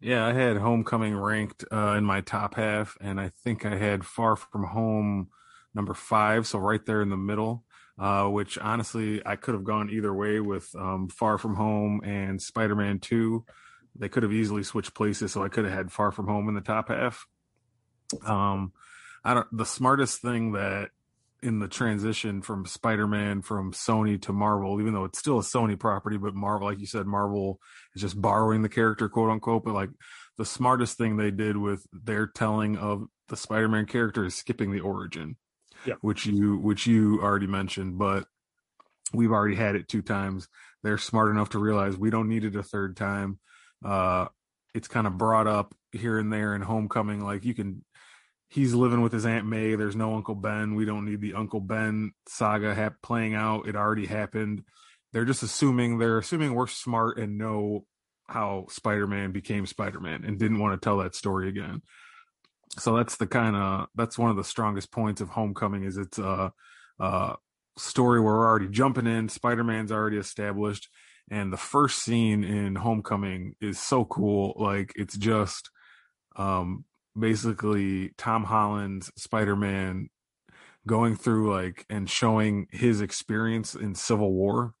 Yeah, 0.00 0.26
I 0.26 0.32
had 0.32 0.56
Homecoming 0.56 1.16
ranked 1.16 1.64
uh, 1.70 1.94
in 1.96 2.04
my 2.04 2.20
top 2.22 2.54
half, 2.54 2.96
and 3.00 3.20
I 3.20 3.28
think 3.28 3.66
I 3.66 3.76
had 3.76 4.04
Far 4.04 4.36
From 4.36 4.64
Home 4.64 5.28
number 5.74 5.94
five, 5.94 6.46
so 6.46 6.58
right 6.58 6.84
there 6.84 7.02
in 7.02 7.10
the 7.10 7.16
middle. 7.16 7.64
Uh, 7.98 8.26
which 8.26 8.56
honestly, 8.56 9.20
I 9.26 9.36
could 9.36 9.52
have 9.52 9.64
gone 9.64 9.90
either 9.90 10.14
way 10.14 10.40
with 10.40 10.74
um, 10.74 11.08
Far 11.08 11.36
From 11.36 11.54
Home 11.56 12.00
and 12.02 12.40
Spider 12.40 12.74
Man 12.74 12.98
2. 12.98 13.44
They 13.98 14.08
could 14.08 14.22
have 14.22 14.32
easily 14.32 14.62
switched 14.62 14.94
places, 14.94 15.32
so 15.32 15.44
I 15.44 15.50
could 15.50 15.66
have 15.66 15.74
had 15.74 15.92
Far 15.92 16.10
From 16.10 16.26
Home 16.26 16.48
in 16.48 16.54
the 16.54 16.62
top 16.62 16.88
half. 16.88 17.26
Um, 18.24 18.72
I 19.22 19.34
don't. 19.34 19.46
The 19.52 19.66
smartest 19.66 20.22
thing 20.22 20.52
that 20.52 20.88
in 21.42 21.58
the 21.58 21.68
transition 21.68 22.42
from 22.42 22.66
Spider-Man 22.66 23.42
from 23.42 23.72
Sony 23.72 24.20
to 24.22 24.32
Marvel, 24.32 24.80
even 24.80 24.94
though 24.94 25.04
it's 25.04 25.18
still 25.18 25.38
a 25.38 25.42
Sony 25.42 25.78
property, 25.78 26.16
but 26.16 26.34
Marvel, 26.34 26.68
like 26.68 26.80
you 26.80 26.86
said, 26.86 27.06
Marvel 27.06 27.60
is 27.94 28.02
just 28.02 28.20
borrowing 28.20 28.62
the 28.62 28.68
character, 28.68 29.08
quote 29.08 29.30
unquote. 29.30 29.64
But 29.64 29.74
like 29.74 29.90
the 30.38 30.46
smartest 30.46 30.96
thing 30.96 31.16
they 31.16 31.30
did 31.30 31.56
with 31.56 31.86
their 31.92 32.26
telling 32.26 32.76
of 32.76 33.04
the 33.28 33.36
Spider-Man 33.36 33.86
character 33.86 34.24
is 34.24 34.34
skipping 34.34 34.72
the 34.72 34.80
origin 34.80 35.36
yeah. 35.84 35.94
which 36.00 36.26
you 36.26 36.56
which 36.58 36.86
you 36.86 37.20
already 37.22 37.46
mentioned, 37.46 37.98
but 37.98 38.26
we've 39.12 39.32
already 39.32 39.56
had 39.56 39.74
it 39.74 39.88
two 39.88 40.02
times. 40.02 40.48
They're 40.82 40.98
smart 40.98 41.30
enough 41.30 41.50
to 41.50 41.58
realize 41.58 41.96
we 41.96 42.10
don't 42.10 42.28
need 42.28 42.44
it 42.44 42.56
a 42.56 42.62
third 42.62 42.96
time. 42.96 43.38
Uh, 43.84 44.26
it's 44.74 44.88
kind 44.88 45.06
of 45.06 45.18
brought 45.18 45.46
up 45.46 45.74
here 45.92 46.18
and 46.18 46.32
there 46.32 46.54
in 46.54 46.62
Homecoming, 46.62 47.24
like 47.24 47.44
you 47.44 47.54
can. 47.54 47.84
He's 48.48 48.74
living 48.74 49.00
with 49.00 49.12
his 49.12 49.26
Aunt 49.26 49.46
May. 49.46 49.76
There's 49.76 49.94
no 49.94 50.14
Uncle 50.14 50.34
Ben. 50.34 50.74
We 50.74 50.84
don't 50.84 51.04
need 51.04 51.20
the 51.20 51.34
Uncle 51.34 51.60
Ben 51.60 52.10
saga 52.26 52.74
ha- 52.74 52.96
playing 53.00 53.34
out. 53.34 53.68
It 53.68 53.76
already 53.76 54.06
happened. 54.06 54.64
They're 55.12 55.24
just 55.24 55.44
assuming 55.44 55.98
they're 55.98 56.18
assuming 56.18 56.54
we're 56.54 56.66
smart 56.66 57.18
and 57.18 57.38
know 57.38 57.84
how 58.26 58.66
Spider-Man 58.68 59.30
became 59.30 59.66
Spider-Man 59.66 60.24
and 60.24 60.38
didn't 60.38 60.58
want 60.58 60.80
to 60.80 60.84
tell 60.84 60.98
that 60.98 61.14
story 61.14 61.48
again 61.48 61.82
so 62.78 62.96
that's 62.96 63.16
the 63.16 63.26
kind 63.26 63.56
of 63.56 63.88
that's 63.94 64.18
one 64.18 64.30
of 64.30 64.36
the 64.36 64.44
strongest 64.44 64.92
points 64.92 65.20
of 65.20 65.28
homecoming 65.28 65.84
is 65.84 65.96
it's 65.96 66.18
a, 66.18 66.52
a 66.98 67.36
story 67.76 68.20
where 68.20 68.34
we're 68.34 68.48
already 68.48 68.68
jumping 68.68 69.06
in 69.06 69.28
spider-man's 69.28 69.92
already 69.92 70.16
established 70.16 70.88
and 71.30 71.52
the 71.52 71.56
first 71.56 72.02
scene 72.02 72.44
in 72.44 72.76
homecoming 72.76 73.54
is 73.60 73.78
so 73.78 74.04
cool 74.04 74.54
like 74.56 74.92
it's 74.96 75.16
just 75.16 75.70
um 76.36 76.84
basically 77.18 78.12
tom 78.16 78.44
holland's 78.44 79.10
spider-man 79.16 80.08
going 80.86 81.16
through 81.16 81.52
like 81.52 81.84
and 81.90 82.08
showing 82.08 82.66
his 82.70 83.00
experience 83.00 83.74
in 83.74 83.94
civil 83.94 84.32
war 84.32 84.74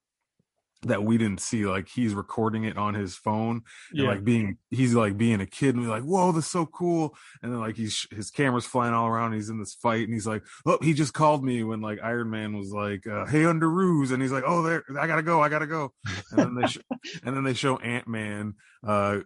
that 0.82 1.02
we 1.02 1.18
didn't 1.18 1.40
see 1.40 1.66
like 1.66 1.88
he's 1.88 2.14
recording 2.14 2.64
it 2.64 2.78
on 2.78 2.94
his 2.94 3.14
phone 3.14 3.62
yeah. 3.92 4.02
and 4.02 4.10
like 4.10 4.24
being 4.24 4.56
he's 4.70 4.94
like 4.94 5.16
being 5.16 5.40
a 5.40 5.46
kid 5.46 5.74
and 5.74 5.84
we're 5.84 5.90
like 5.90 6.02
whoa 6.02 6.32
this 6.32 6.46
is 6.46 6.50
so 6.50 6.64
cool 6.66 7.14
and 7.42 7.52
then 7.52 7.60
like 7.60 7.76
he's 7.76 8.06
his 8.10 8.30
camera's 8.30 8.64
flying 8.64 8.94
all 8.94 9.06
around 9.06 9.34
he's 9.34 9.50
in 9.50 9.58
this 9.58 9.74
fight 9.74 10.04
and 10.04 10.14
he's 10.14 10.26
like 10.26 10.42
oh 10.64 10.78
he 10.80 10.94
just 10.94 11.12
called 11.12 11.44
me 11.44 11.62
when 11.62 11.80
like 11.80 11.98
iron 12.02 12.30
man 12.30 12.56
was 12.56 12.72
like 12.72 13.06
uh, 13.06 13.26
hey 13.26 13.42
Underoos 13.42 14.10
and 14.10 14.22
he's 14.22 14.32
like 14.32 14.44
oh 14.46 14.62
there 14.62 14.82
i 14.98 15.06
gotta 15.06 15.22
go 15.22 15.42
i 15.42 15.48
gotta 15.48 15.66
go 15.66 15.92
and 16.30 16.38
then 16.38 16.54
they 16.54 16.66
sh- 16.66 16.78
and 17.24 17.36
then 17.36 17.44
they 17.44 17.54
show 17.54 17.76
ant-man 17.78 18.54
uh 18.86 19.18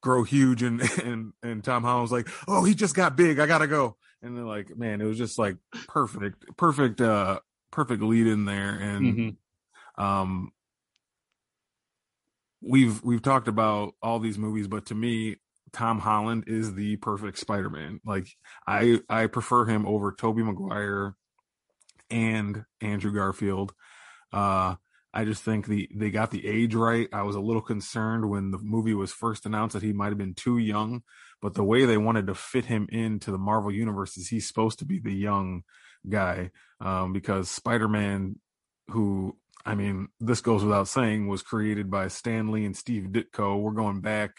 grow 0.00 0.22
huge 0.22 0.62
and 0.62 0.80
and 1.04 1.32
and 1.42 1.62
tom 1.64 1.82
holland's 1.82 2.12
like 2.12 2.28
oh 2.48 2.64
he 2.64 2.74
just 2.74 2.94
got 2.94 3.16
big 3.16 3.38
i 3.38 3.46
gotta 3.46 3.66
go 3.66 3.96
and 4.22 4.36
then 4.36 4.46
like 4.46 4.74
man 4.76 5.02
it 5.02 5.04
was 5.04 5.18
just 5.18 5.38
like 5.38 5.56
perfect 5.86 6.44
perfect 6.56 7.00
uh 7.00 7.38
perfect 7.70 8.02
lead 8.02 8.26
in 8.26 8.44
there 8.46 8.70
and 8.70 9.14
mm-hmm. 9.14 10.02
um 10.02 10.50
we've 12.66 13.02
we've 13.02 13.22
talked 13.22 13.48
about 13.48 13.94
all 14.02 14.18
these 14.18 14.38
movies, 14.38 14.66
but 14.68 14.86
to 14.86 14.94
me, 14.94 15.36
Tom 15.72 15.98
Holland 15.98 16.44
is 16.46 16.74
the 16.74 16.96
perfect 16.96 17.38
Spider-Man. 17.38 18.00
Like 18.04 18.28
I 18.66 19.00
I 19.08 19.26
prefer 19.26 19.66
him 19.66 19.86
over 19.86 20.12
Tobey 20.12 20.42
Maguire 20.42 21.14
and 22.10 22.64
Andrew 22.80 23.12
Garfield. 23.12 23.72
Uh 24.32 24.76
I 25.12 25.24
just 25.24 25.42
think 25.42 25.66
the 25.66 25.88
they 25.94 26.10
got 26.10 26.30
the 26.30 26.46
age 26.46 26.74
right. 26.74 27.08
I 27.12 27.22
was 27.22 27.36
a 27.36 27.40
little 27.40 27.62
concerned 27.62 28.28
when 28.28 28.50
the 28.50 28.58
movie 28.58 28.94
was 28.94 29.12
first 29.12 29.46
announced 29.46 29.74
that 29.74 29.82
he 29.82 29.92
might 29.92 30.08
have 30.08 30.18
been 30.18 30.34
too 30.34 30.58
young, 30.58 31.02
but 31.40 31.54
the 31.54 31.64
way 31.64 31.84
they 31.84 31.96
wanted 31.98 32.26
to 32.26 32.34
fit 32.34 32.64
him 32.64 32.88
into 32.90 33.30
the 33.30 33.38
Marvel 33.38 33.72
universe 33.72 34.16
is 34.16 34.28
he's 34.28 34.48
supposed 34.48 34.80
to 34.80 34.84
be 34.84 34.98
the 34.98 35.14
young 35.14 35.62
guy 36.08 36.50
um, 36.80 37.12
because 37.12 37.48
Spider-Man 37.48 38.36
who 38.88 39.36
I 39.64 39.74
mean, 39.74 40.08
this 40.20 40.40
goes 40.40 40.62
without 40.62 40.88
saying, 40.88 41.26
was 41.26 41.42
created 41.42 41.90
by 41.90 42.08
Stan 42.08 42.50
Lee 42.50 42.66
and 42.66 42.76
Steve 42.76 43.04
Ditko. 43.04 43.60
We're 43.60 43.72
going 43.72 44.00
back 44.00 44.32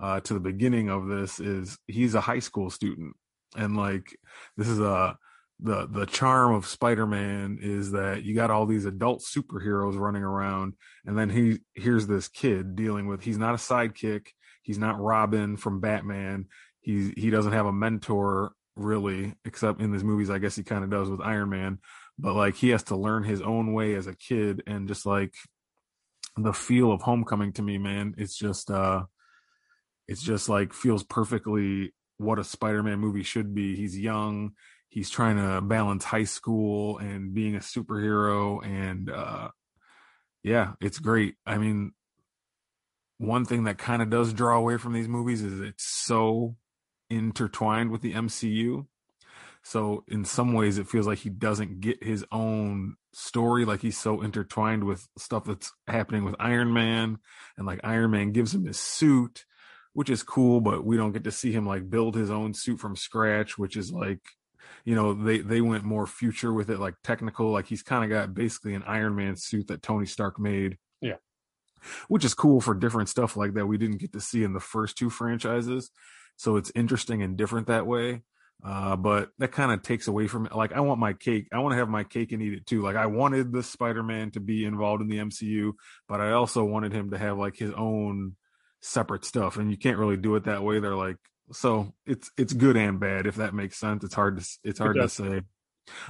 uh, 0.00 0.20
to 0.20 0.34
the 0.34 0.40
beginning 0.40 0.88
of 0.88 1.08
this. 1.08 1.40
Is 1.40 1.78
he's 1.86 2.14
a 2.14 2.20
high 2.20 2.38
school 2.38 2.70
student, 2.70 3.16
and 3.56 3.76
like 3.76 4.16
this 4.56 4.68
is 4.68 4.78
a 4.78 5.16
the 5.58 5.86
the 5.86 6.06
charm 6.06 6.54
of 6.54 6.66
Spider-Man 6.66 7.58
is 7.60 7.92
that 7.92 8.24
you 8.24 8.34
got 8.34 8.50
all 8.50 8.66
these 8.66 8.84
adult 8.84 9.22
superheroes 9.22 9.98
running 9.98 10.22
around, 10.22 10.74
and 11.06 11.18
then 11.18 11.30
he 11.30 11.58
here's 11.74 12.06
this 12.06 12.28
kid 12.28 12.76
dealing 12.76 13.06
with. 13.06 13.22
He's 13.22 13.38
not 13.38 13.54
a 13.54 13.58
sidekick. 13.58 14.28
He's 14.62 14.78
not 14.78 15.00
Robin 15.00 15.56
from 15.56 15.80
Batman. 15.80 16.46
He 16.80 17.12
he 17.16 17.30
doesn't 17.30 17.52
have 17.52 17.66
a 17.66 17.72
mentor 17.72 18.52
really, 18.76 19.34
except 19.44 19.80
in 19.80 19.92
these 19.92 20.04
movies. 20.04 20.30
I 20.30 20.38
guess 20.38 20.56
he 20.56 20.62
kind 20.62 20.84
of 20.84 20.90
does 20.90 21.10
with 21.10 21.20
Iron 21.20 21.50
Man 21.50 21.78
but 22.18 22.34
like 22.34 22.56
he 22.56 22.70
has 22.70 22.82
to 22.84 22.96
learn 22.96 23.24
his 23.24 23.40
own 23.40 23.72
way 23.72 23.94
as 23.94 24.06
a 24.06 24.14
kid 24.14 24.62
and 24.66 24.88
just 24.88 25.06
like 25.06 25.34
the 26.36 26.52
feel 26.52 26.92
of 26.92 27.02
homecoming 27.02 27.52
to 27.52 27.62
me 27.62 27.78
man 27.78 28.14
it's 28.16 28.36
just 28.36 28.70
uh 28.70 29.02
it's 30.08 30.22
just 30.22 30.48
like 30.48 30.72
feels 30.72 31.02
perfectly 31.02 31.92
what 32.18 32.38
a 32.38 32.44
spider-man 32.44 32.98
movie 32.98 33.22
should 33.22 33.54
be 33.54 33.76
he's 33.76 33.98
young 33.98 34.52
he's 34.88 35.10
trying 35.10 35.36
to 35.36 35.60
balance 35.60 36.04
high 36.04 36.24
school 36.24 36.98
and 36.98 37.34
being 37.34 37.56
a 37.56 37.60
superhero 37.60 38.64
and 38.64 39.10
uh 39.10 39.48
yeah 40.42 40.72
it's 40.80 40.98
great 40.98 41.34
i 41.46 41.58
mean 41.58 41.92
one 43.22 43.44
thing 43.44 43.64
that 43.64 43.78
kind 43.78 44.02
of 44.02 44.10
does 44.10 44.32
draw 44.32 44.56
away 44.56 44.76
from 44.76 44.92
these 44.92 45.06
movies 45.06 45.42
is 45.42 45.60
it's 45.60 45.84
so 45.84 46.56
intertwined 47.08 47.90
with 47.90 48.00
the 48.00 48.14
MCU. 48.14 48.86
So 49.62 50.04
in 50.08 50.24
some 50.24 50.52
ways, 50.52 50.78
it 50.78 50.88
feels 50.88 51.06
like 51.06 51.18
he 51.18 51.30
doesn't 51.30 51.80
get 51.80 52.02
his 52.02 52.24
own 52.32 52.96
story. 53.12 53.64
Like 53.64 53.80
he's 53.80 53.96
so 53.96 54.20
intertwined 54.20 54.84
with 54.84 55.08
stuff 55.16 55.44
that's 55.44 55.72
happening 55.86 56.24
with 56.24 56.34
Iron 56.40 56.72
Man, 56.72 57.18
and 57.56 57.66
like 57.66 57.80
Iron 57.84 58.10
Man 58.10 58.32
gives 58.32 58.54
him 58.54 58.64
his 58.64 58.78
suit, 58.78 59.44
which 59.92 60.10
is 60.10 60.22
cool, 60.22 60.60
but 60.60 60.84
we 60.84 60.96
don't 60.96 61.12
get 61.12 61.24
to 61.24 61.30
see 61.30 61.52
him 61.52 61.66
like 61.66 61.90
build 61.90 62.16
his 62.16 62.30
own 62.30 62.54
suit 62.54 62.80
from 62.80 62.96
scratch, 62.96 63.56
which 63.56 63.76
is 63.76 63.92
like, 63.92 64.20
you 64.84 64.96
know, 64.96 65.14
they 65.14 65.38
they 65.38 65.60
went 65.60 65.84
more 65.84 66.06
future 66.06 66.52
with 66.52 66.68
it, 66.68 66.80
like 66.80 66.94
technical. 67.04 67.52
Like 67.52 67.66
he's 67.66 67.82
kind 67.82 68.02
of 68.02 68.10
got 68.10 68.34
basically 68.34 68.74
an 68.74 68.82
Iron 68.84 69.14
Man 69.14 69.36
suit 69.36 69.68
that 69.68 69.82
Tony 69.82 70.06
Stark 70.06 70.40
made. 70.40 70.76
Yeah. 71.00 71.16
Which 72.08 72.24
is 72.24 72.34
cool 72.34 72.60
for 72.60 72.74
different 72.74 73.08
stuff 73.08 73.36
like 73.36 73.54
that 73.54 73.66
we 73.66 73.78
didn't 73.78 73.98
get 73.98 74.12
to 74.12 74.20
see 74.20 74.42
in 74.42 74.54
the 74.54 74.60
first 74.60 74.96
two 74.96 75.10
franchises. 75.10 75.90
So 76.36 76.56
it's 76.56 76.72
interesting 76.74 77.22
and 77.22 77.36
different 77.36 77.68
that 77.68 77.86
way. 77.86 78.22
Uh, 78.64 78.94
but 78.94 79.30
that 79.38 79.50
kind 79.50 79.72
of 79.72 79.82
takes 79.82 80.06
away 80.06 80.28
from 80.28 80.46
it. 80.46 80.54
Like, 80.54 80.72
I 80.72 80.80
want 80.80 81.00
my 81.00 81.14
cake. 81.14 81.48
I 81.52 81.58
want 81.58 81.72
to 81.72 81.78
have 81.78 81.88
my 81.88 82.04
cake 82.04 82.30
and 82.32 82.40
eat 82.40 82.52
it 82.52 82.66
too. 82.66 82.82
Like, 82.82 82.96
I 82.96 83.06
wanted 83.06 83.52
the 83.52 83.62
Spider 83.62 84.02
Man 84.02 84.30
to 84.32 84.40
be 84.40 84.64
involved 84.64 85.02
in 85.02 85.08
the 85.08 85.18
MCU, 85.18 85.72
but 86.08 86.20
I 86.20 86.32
also 86.32 86.64
wanted 86.64 86.92
him 86.92 87.10
to 87.10 87.18
have 87.18 87.38
like 87.38 87.56
his 87.56 87.72
own 87.72 88.36
separate 88.80 89.24
stuff. 89.24 89.56
And 89.56 89.70
you 89.70 89.76
can't 89.76 89.98
really 89.98 90.16
do 90.16 90.36
it 90.36 90.44
that 90.44 90.62
way. 90.62 90.78
They're 90.78 90.94
like, 90.94 91.16
so 91.50 91.92
it's 92.06 92.30
it's 92.38 92.52
good 92.52 92.76
and 92.76 93.00
bad 93.00 93.26
if 93.26 93.36
that 93.36 93.54
makes 93.54 93.78
sense. 93.78 94.04
It's 94.04 94.14
hard 94.14 94.40
to 94.40 94.58
it's 94.64 94.78
hard 94.78 94.96
to 94.96 95.08
say. 95.08 95.42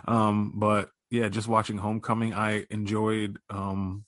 Um, 0.06 0.52
but 0.56 0.90
yeah, 1.10 1.28
just 1.28 1.48
watching 1.48 1.78
Homecoming, 1.78 2.34
I 2.34 2.66
enjoyed 2.70 3.38
um 3.50 4.04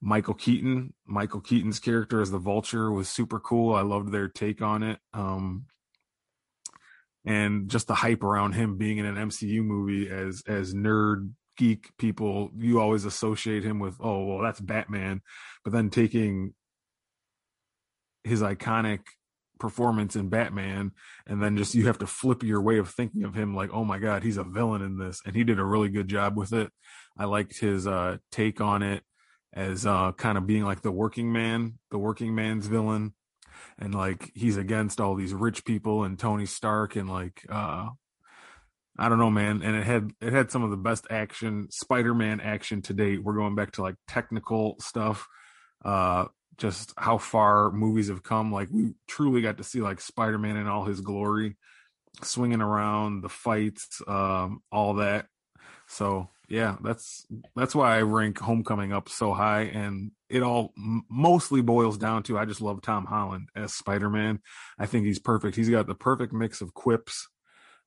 Michael 0.00 0.34
Keaton. 0.34 0.94
Michael 1.06 1.40
Keaton's 1.40 1.78
character 1.78 2.20
as 2.20 2.30
the 2.30 2.38
Vulture 2.38 2.90
was 2.90 3.08
super 3.08 3.38
cool. 3.38 3.74
I 3.74 3.82
loved 3.82 4.10
their 4.12 4.28
take 4.28 4.62
on 4.62 4.82
it. 4.82 4.98
Um, 5.12 5.66
and 7.24 7.68
just 7.68 7.86
the 7.86 7.94
hype 7.94 8.22
around 8.22 8.52
him 8.52 8.76
being 8.76 8.98
in 8.98 9.06
an 9.06 9.16
MCU 9.16 9.62
movie 9.62 10.08
as 10.08 10.42
as 10.46 10.74
nerd 10.74 11.30
geek 11.56 11.90
people, 11.98 12.50
you 12.56 12.80
always 12.80 13.04
associate 13.04 13.64
him 13.64 13.78
with 13.78 13.96
oh 14.00 14.24
well 14.24 14.42
that's 14.42 14.60
Batman, 14.60 15.20
but 15.64 15.72
then 15.72 15.90
taking 15.90 16.54
his 18.24 18.42
iconic 18.42 19.00
performance 19.58 20.16
in 20.16 20.30
Batman 20.30 20.90
and 21.26 21.42
then 21.42 21.56
just 21.56 21.74
you 21.74 21.86
have 21.86 21.98
to 21.98 22.06
flip 22.06 22.42
your 22.42 22.62
way 22.62 22.78
of 22.78 22.88
thinking 22.88 23.24
of 23.24 23.34
him 23.34 23.54
like 23.54 23.70
oh 23.74 23.84
my 23.84 23.98
god 23.98 24.22
he's 24.22 24.38
a 24.38 24.44
villain 24.44 24.80
in 24.80 24.96
this 24.96 25.20
and 25.26 25.36
he 25.36 25.44
did 25.44 25.58
a 25.58 25.64
really 25.64 25.90
good 25.90 26.08
job 26.08 26.36
with 26.36 26.52
it. 26.52 26.72
I 27.18 27.26
liked 27.26 27.60
his 27.60 27.86
uh 27.86 28.16
take 28.32 28.60
on 28.60 28.82
it 28.82 29.02
as 29.52 29.84
uh 29.84 30.12
kind 30.12 30.38
of 30.38 30.46
being 30.46 30.64
like 30.64 30.80
the 30.80 30.90
working 30.90 31.30
man, 31.30 31.78
the 31.90 31.98
working 31.98 32.34
man's 32.34 32.66
villain 32.66 33.12
and 33.80 33.94
like 33.94 34.30
he's 34.34 34.56
against 34.56 35.00
all 35.00 35.14
these 35.14 35.32
rich 35.32 35.64
people 35.64 36.04
and 36.04 36.18
Tony 36.18 36.46
Stark 36.46 36.96
and 36.96 37.08
like 37.08 37.44
uh 37.48 37.88
I 38.98 39.08
don't 39.08 39.18
know 39.18 39.30
man 39.30 39.62
and 39.62 39.74
it 39.74 39.84
had 39.84 40.10
it 40.20 40.32
had 40.32 40.50
some 40.50 40.62
of 40.62 40.70
the 40.70 40.76
best 40.76 41.06
action 41.10 41.68
Spider-Man 41.70 42.40
action 42.40 42.82
to 42.82 42.92
date. 42.92 43.22
We're 43.22 43.36
going 43.36 43.54
back 43.54 43.72
to 43.72 43.82
like 43.82 43.96
technical 44.06 44.76
stuff 44.78 45.26
uh 45.84 46.26
just 46.58 46.92
how 46.98 47.16
far 47.16 47.70
movies 47.70 48.08
have 48.08 48.22
come 48.22 48.52
like 48.52 48.68
we 48.70 48.92
truly 49.08 49.40
got 49.40 49.56
to 49.56 49.64
see 49.64 49.80
like 49.80 50.00
Spider-Man 50.00 50.56
in 50.56 50.68
all 50.68 50.84
his 50.84 51.00
glory 51.00 51.56
swinging 52.22 52.60
around 52.60 53.22
the 53.22 53.28
fights 53.28 54.02
um 54.06 54.60
all 54.70 54.94
that. 54.94 55.26
So 55.86 56.28
yeah, 56.50 56.76
that's 56.82 57.26
that's 57.56 57.74
why 57.74 57.96
I 57.96 58.02
rank 58.02 58.38
Homecoming 58.38 58.92
up 58.92 59.08
so 59.08 59.32
high, 59.32 59.62
and 59.62 60.10
it 60.30 60.42
all 60.42 60.72
mostly 60.76 61.60
boils 61.60 61.98
down 61.98 62.22
to 62.24 62.38
I 62.38 62.44
just 62.44 62.60
love 62.60 62.80
Tom 62.82 63.04
Holland 63.04 63.48
as 63.56 63.74
Spider 63.74 64.08
Man. 64.08 64.40
I 64.78 64.86
think 64.86 65.04
he's 65.04 65.18
perfect. 65.18 65.56
He's 65.56 65.68
got 65.68 65.86
the 65.86 65.94
perfect 65.94 66.32
mix 66.32 66.60
of 66.60 66.72
quips, 66.72 67.28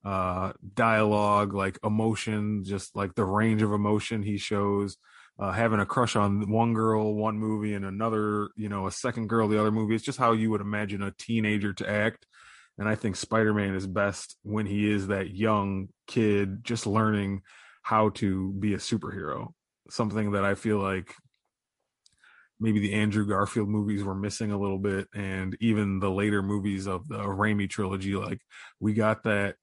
uh, 0.03 0.53
dialogue, 0.74 1.53
like 1.53 1.80
emotion, 1.84 2.64
just 2.65 2.95
like 2.95 3.15
the 3.15 3.24
range 3.24 3.61
of 3.61 3.72
emotion 3.72 4.24
he 4.24 4.38
shows. 4.38 4.98
Uh, 5.40 5.52
having 5.52 5.80
a 5.80 5.86
crush 5.86 6.15
on 6.15 6.52
one 6.52 6.74
girl, 6.76 7.15
one 7.15 7.40
movie, 7.40 7.74
and 7.74 7.86
another, 7.86 8.49
you 8.56 8.70
know, 8.70 8.86
a 8.86 8.91
second 8.91 9.30
girl, 9.30 9.48
the 9.48 9.60
other 9.60 9.72
movie. 9.72 9.95
It's 9.95 10.03
just 10.03 10.20
how 10.20 10.34
you 10.34 10.52
would 10.52 10.61
imagine 10.61 11.02
a 11.02 11.11
teenager 11.18 11.74
to 11.74 11.90
act. 11.90 12.28
And 12.78 12.88
I 12.88 12.95
think 12.95 13.15
Spider 13.15 13.53
Man 13.53 13.74
is 13.74 13.88
best 13.88 14.38
when 14.44 14.65
he 14.65 14.91
is 14.91 15.07
that 15.07 15.34
young 15.34 15.88
kid 16.07 16.64
just 16.64 16.86
learning 16.86 17.41
how 17.82 18.10
to 18.10 18.52
be 18.53 18.74
a 18.74 18.78
superhero. 18.78 19.53
Something 19.90 20.32
that 20.32 20.45
I 20.45 20.56
feel 20.56 20.78
like 20.78 21.15
maybe 22.59 22.80
the 22.80 22.93
Andrew 22.93 23.25
Garfield 23.25 23.69
movies 23.69 24.03
were 24.03 24.15
missing 24.15 24.51
a 24.51 24.59
little 24.59 24.80
bit, 24.80 25.07
and 25.13 25.55
even 25.59 25.99
the 25.99 26.11
later 26.11 26.41
movies 26.41 26.88
of 26.88 27.07
the 27.07 27.19
Raimi 27.19 27.69
trilogy. 27.69 28.15
Like 28.15 28.41
we 28.80 28.93
got 28.93 29.23
that 29.23 29.55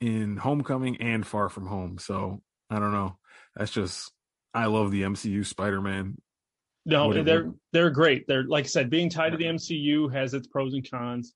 in 0.00 0.36
Homecoming 0.36 1.00
and 1.00 1.26
Far 1.26 1.48
From 1.48 1.66
Home. 1.66 1.98
So 1.98 2.42
I 2.70 2.78
don't 2.78 2.92
know. 2.92 3.18
That's 3.56 3.72
just 3.72 4.12
I 4.52 4.66
love 4.66 4.90
the 4.90 5.02
MCU 5.02 5.44
Spider 5.44 5.80
Man. 5.80 6.16
No, 6.86 7.12
they're 7.12 7.52
they're 7.72 7.90
great. 7.90 8.26
They're 8.28 8.44
like 8.44 8.64
I 8.64 8.68
said, 8.68 8.90
being 8.90 9.08
tied 9.08 9.30
to 9.30 9.38
the 9.38 9.44
MCU 9.44 10.12
has 10.12 10.34
its 10.34 10.46
pros 10.46 10.74
and 10.74 10.88
cons. 10.88 11.34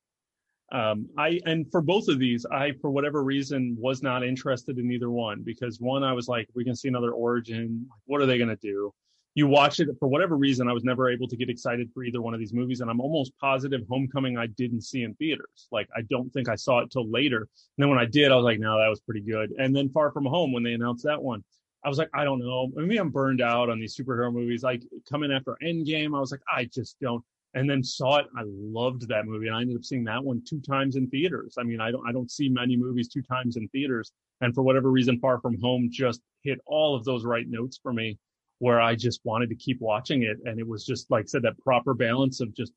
Um, 0.70 1.08
I 1.16 1.40
and 1.46 1.70
for 1.70 1.80
both 1.80 2.08
of 2.08 2.18
these, 2.18 2.44
I 2.52 2.72
for 2.82 2.90
whatever 2.90 3.24
reason 3.24 3.74
was 3.78 4.02
not 4.02 4.22
interested 4.22 4.78
in 4.78 4.92
either 4.92 5.10
one 5.10 5.42
because 5.42 5.80
one, 5.80 6.04
I 6.04 6.12
was 6.12 6.28
like, 6.28 6.46
we 6.54 6.64
can 6.64 6.76
see 6.76 6.88
another 6.88 7.12
origin. 7.12 7.86
What 8.04 8.20
are 8.20 8.26
they 8.26 8.36
going 8.36 8.50
to 8.50 8.56
do? 8.56 8.92
You 9.38 9.46
watch 9.46 9.78
it 9.78 9.88
for 10.00 10.08
whatever 10.08 10.36
reason, 10.36 10.66
I 10.66 10.72
was 10.72 10.82
never 10.82 11.08
able 11.08 11.28
to 11.28 11.36
get 11.36 11.48
excited 11.48 11.88
for 11.94 12.02
either 12.02 12.20
one 12.20 12.34
of 12.34 12.40
these 12.40 12.52
movies, 12.52 12.80
and 12.80 12.90
I'm 12.90 13.00
almost 13.00 13.38
positive 13.38 13.82
Homecoming 13.88 14.36
I 14.36 14.48
didn't 14.48 14.80
see 14.80 15.04
in 15.04 15.14
theaters. 15.14 15.68
Like 15.70 15.88
I 15.96 16.00
don't 16.10 16.28
think 16.32 16.48
I 16.48 16.56
saw 16.56 16.80
it 16.80 16.90
till 16.90 17.08
later. 17.08 17.42
And 17.42 17.48
then 17.76 17.88
when 17.88 18.00
I 18.00 18.04
did, 18.04 18.32
I 18.32 18.34
was 18.34 18.42
like, 18.42 18.58
no, 18.58 18.76
that 18.80 18.88
was 18.88 19.00
pretty 19.00 19.20
good. 19.20 19.52
And 19.56 19.76
then 19.76 19.90
Far 19.90 20.10
From 20.10 20.24
Home 20.24 20.52
when 20.52 20.64
they 20.64 20.72
announced 20.72 21.04
that 21.04 21.22
one. 21.22 21.44
I 21.84 21.88
was 21.88 21.98
like, 21.98 22.10
I 22.12 22.24
don't 22.24 22.40
know. 22.40 22.72
Maybe 22.74 22.96
I'm 22.96 23.10
burned 23.10 23.40
out 23.40 23.70
on 23.70 23.78
these 23.78 23.96
superhero 23.96 24.32
movies. 24.32 24.64
Like 24.64 24.82
coming 25.08 25.30
after 25.30 25.56
Endgame, 25.62 26.16
I 26.16 26.18
was 26.18 26.32
like, 26.32 26.42
I 26.52 26.64
just 26.64 26.96
don't 27.00 27.22
and 27.54 27.70
then 27.70 27.82
saw 27.84 28.18
it. 28.18 28.26
I 28.36 28.42
loved 28.44 29.08
that 29.08 29.26
movie, 29.26 29.46
and 29.46 29.56
I 29.56 29.60
ended 29.60 29.76
up 29.76 29.84
seeing 29.84 30.04
that 30.04 30.22
one 30.22 30.42
two 30.46 30.60
times 30.60 30.96
in 30.96 31.08
theaters. 31.10 31.54
I 31.58 31.62
mean, 31.62 31.80
I 31.80 31.92
don't 31.92 32.06
I 32.08 32.12
don't 32.12 32.30
see 32.30 32.48
many 32.48 32.76
movies 32.76 33.08
two 33.08 33.22
times 33.22 33.56
in 33.56 33.68
theaters, 33.68 34.10
and 34.40 34.54
for 34.54 34.62
whatever 34.62 34.90
reason, 34.90 35.20
Far 35.20 35.40
From 35.40 35.60
Home 35.60 35.88
just 35.90 36.20
hit 36.42 36.58
all 36.66 36.94
of 36.94 37.04
those 37.04 37.24
right 37.24 37.46
notes 37.48 37.78
for 37.80 37.92
me, 37.92 38.18
where 38.58 38.80
I 38.80 38.94
just 38.94 39.20
wanted 39.24 39.48
to 39.50 39.54
keep 39.54 39.80
watching 39.80 40.22
it, 40.22 40.38
and 40.44 40.58
it 40.58 40.66
was 40.66 40.84
just 40.84 41.10
like 41.10 41.24
I 41.24 41.26
said 41.26 41.42
that 41.42 41.58
proper 41.58 41.94
balance 41.94 42.40
of 42.40 42.54
just 42.54 42.72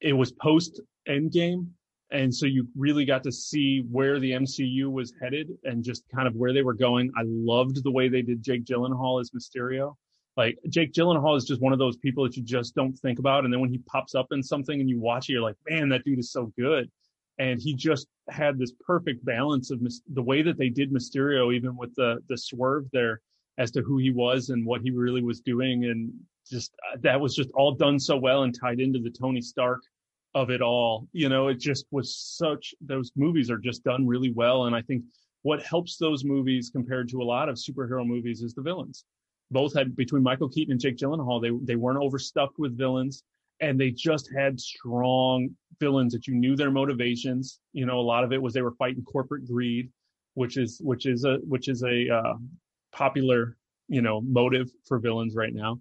it 0.00 0.12
was 0.12 0.32
post 0.32 0.80
Endgame, 1.08 1.66
and 2.10 2.34
so 2.34 2.46
you 2.46 2.68
really 2.76 3.04
got 3.04 3.22
to 3.24 3.32
see 3.32 3.84
where 3.90 4.18
the 4.18 4.32
MCU 4.32 4.90
was 4.90 5.12
headed 5.20 5.50
and 5.64 5.84
just 5.84 6.04
kind 6.14 6.26
of 6.26 6.34
where 6.34 6.52
they 6.52 6.62
were 6.62 6.74
going. 6.74 7.10
I 7.16 7.22
loved 7.26 7.82
the 7.82 7.90
way 7.90 8.08
they 8.08 8.22
did 8.22 8.42
Jake 8.42 8.64
Gyllenhaal 8.64 9.20
as 9.20 9.30
Mysterio. 9.30 9.94
Like 10.36 10.58
Jake 10.68 10.92
Gyllenhaal 10.92 11.36
is 11.36 11.44
just 11.44 11.60
one 11.60 11.72
of 11.72 11.78
those 11.78 11.96
people 11.96 12.24
that 12.24 12.36
you 12.36 12.42
just 12.42 12.74
don't 12.74 12.98
think 12.98 13.18
about. 13.18 13.44
And 13.44 13.52
then 13.52 13.60
when 13.60 13.70
he 13.70 13.78
pops 13.78 14.14
up 14.14 14.28
in 14.30 14.42
something 14.42 14.80
and 14.80 14.88
you 14.88 14.98
watch 14.98 15.28
it, 15.28 15.32
you're 15.32 15.42
like, 15.42 15.56
man, 15.68 15.88
that 15.90 16.04
dude 16.04 16.18
is 16.18 16.32
so 16.32 16.52
good. 16.58 16.90
And 17.38 17.60
he 17.60 17.74
just 17.74 18.06
had 18.28 18.58
this 18.58 18.72
perfect 18.86 19.24
balance 19.24 19.70
of 19.70 19.80
the 20.12 20.22
way 20.22 20.42
that 20.42 20.58
they 20.58 20.68
did 20.68 20.92
Mysterio, 20.92 21.54
even 21.54 21.76
with 21.76 21.94
the 21.94 22.18
the 22.28 22.36
swerve 22.36 22.86
there 22.92 23.20
as 23.60 23.70
to 23.72 23.82
who 23.82 23.98
he 23.98 24.10
was 24.10 24.48
and 24.48 24.66
what 24.66 24.80
he 24.80 24.90
really 24.90 25.22
was 25.22 25.40
doing, 25.40 25.84
and 25.84 26.12
just 26.50 26.72
uh, 26.92 26.96
that 27.02 27.20
was 27.20 27.36
just 27.36 27.50
all 27.52 27.72
done 27.72 28.00
so 28.00 28.16
well 28.16 28.42
and 28.42 28.58
tied 28.58 28.80
into 28.80 28.98
the 28.98 29.10
Tony 29.10 29.40
Stark 29.40 29.80
of 30.34 30.50
it 30.50 30.62
all. 30.62 31.06
You 31.12 31.28
know, 31.28 31.46
it 31.48 31.60
just 31.60 31.86
was 31.92 32.16
such. 32.16 32.74
Those 32.80 33.12
movies 33.14 33.50
are 33.50 33.58
just 33.58 33.84
done 33.84 34.06
really 34.06 34.32
well, 34.32 34.66
and 34.66 34.74
I 34.74 34.82
think 34.82 35.04
what 35.42 35.62
helps 35.62 35.96
those 35.96 36.24
movies 36.24 36.70
compared 36.70 37.08
to 37.10 37.22
a 37.22 37.24
lot 37.24 37.48
of 37.48 37.56
superhero 37.56 38.04
movies 38.04 38.42
is 38.42 38.54
the 38.54 38.62
villains 38.62 39.04
both 39.50 39.74
had 39.74 39.96
between 39.96 40.22
Michael 40.22 40.48
Keaton 40.48 40.72
and 40.72 40.80
Jake 40.80 40.96
Gyllenhaal, 40.96 41.40
they 41.42 41.50
they 41.64 41.76
weren't 41.76 42.02
overstuffed 42.02 42.58
with 42.58 42.76
villains, 42.76 43.22
and 43.60 43.78
they 43.78 43.90
just 43.90 44.30
had 44.32 44.60
strong 44.60 45.50
villains 45.80 46.12
that 46.12 46.26
you 46.26 46.34
knew 46.34 46.56
their 46.56 46.70
motivations. 46.70 47.60
You 47.72 47.86
know, 47.86 47.98
a 47.98 48.02
lot 48.02 48.24
of 48.24 48.32
it 48.32 48.40
was 48.40 48.54
they 48.54 48.62
were 48.62 48.74
fighting 48.78 49.02
corporate 49.04 49.46
greed, 49.46 49.90
which 50.34 50.56
is 50.56 50.80
which 50.82 51.06
is 51.06 51.24
a 51.24 51.38
which 51.38 51.68
is 51.68 51.82
a 51.82 52.08
uh, 52.08 52.34
popular 52.92 53.56
you 53.88 54.02
know 54.02 54.20
motive 54.20 54.70
for 54.86 54.98
villains 54.98 55.34
right 55.34 55.54
now. 55.54 55.80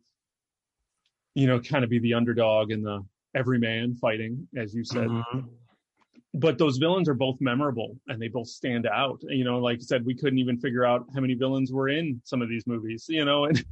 You 1.36 1.48
know, 1.48 1.60
kind 1.60 1.84
of 1.84 1.90
be 1.90 2.00
the 2.00 2.16
underdog 2.16 2.72
and 2.72 2.84
the 2.86 3.06
everyman 3.36 3.96
fighting, 3.96 4.48
as 4.58 4.74
you 4.74 4.84
said. 4.84 5.08
Mm-hmm 5.08 5.40
but 6.34 6.58
those 6.58 6.78
villains 6.78 7.10
are 7.10 7.16
both 7.16 7.38
memorable 7.42 7.98
and 8.08 8.22
they 8.22 8.28
both 8.28 8.48
stand 8.48 8.86
out. 8.86 9.20
You 9.24 9.44
know, 9.44 9.60
like 9.60 9.80
I 9.80 9.82
said, 9.82 10.06
we 10.06 10.16
couldn't 10.16 10.40
even 10.40 10.60
figure 10.60 10.86
out 10.86 11.06
how 11.14 11.22
many 11.22 11.34
villains 11.34 11.72
were 11.72 11.90
in 11.90 12.22
some 12.24 12.42
of 12.42 12.50
these 12.50 12.68
movies, 12.68 13.06
you 13.10 13.26
know, 13.26 13.46
and 13.46 13.64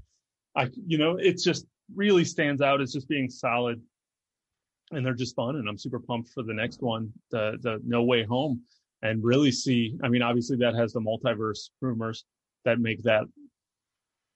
I, 0.56 0.70
you 0.88 0.98
know, 0.98 1.18
it's 1.18 1.44
just 1.44 1.68
really 1.96 2.26
stands 2.26 2.62
out 2.62 2.82
as 2.82 2.92
just 2.92 3.08
being 3.08 3.30
solid 3.30 3.82
and 4.92 5.06
they're 5.06 5.14
just 5.14 5.36
fun. 5.36 5.58
And 5.58 5.70
I'm 5.70 5.78
super 5.78 6.00
pumped 6.00 6.30
for 6.30 6.44
the 6.44 6.54
next 6.54 6.82
one, 6.82 7.12
the, 7.30 7.58
the 7.62 7.80
No 7.86 8.04
Way 8.04 8.24
Home 8.24 8.62
and 9.04 9.24
really 9.24 9.52
see, 9.52 9.96
I 10.04 10.10
mean, 10.10 10.24
obviously 10.24 10.58
that 10.58 10.74
has 10.74 10.94
the 10.94 11.00
multiverse 11.00 11.70
rumors 11.82 12.26
that 12.68 12.80
make 12.80 13.02
that 13.04 13.24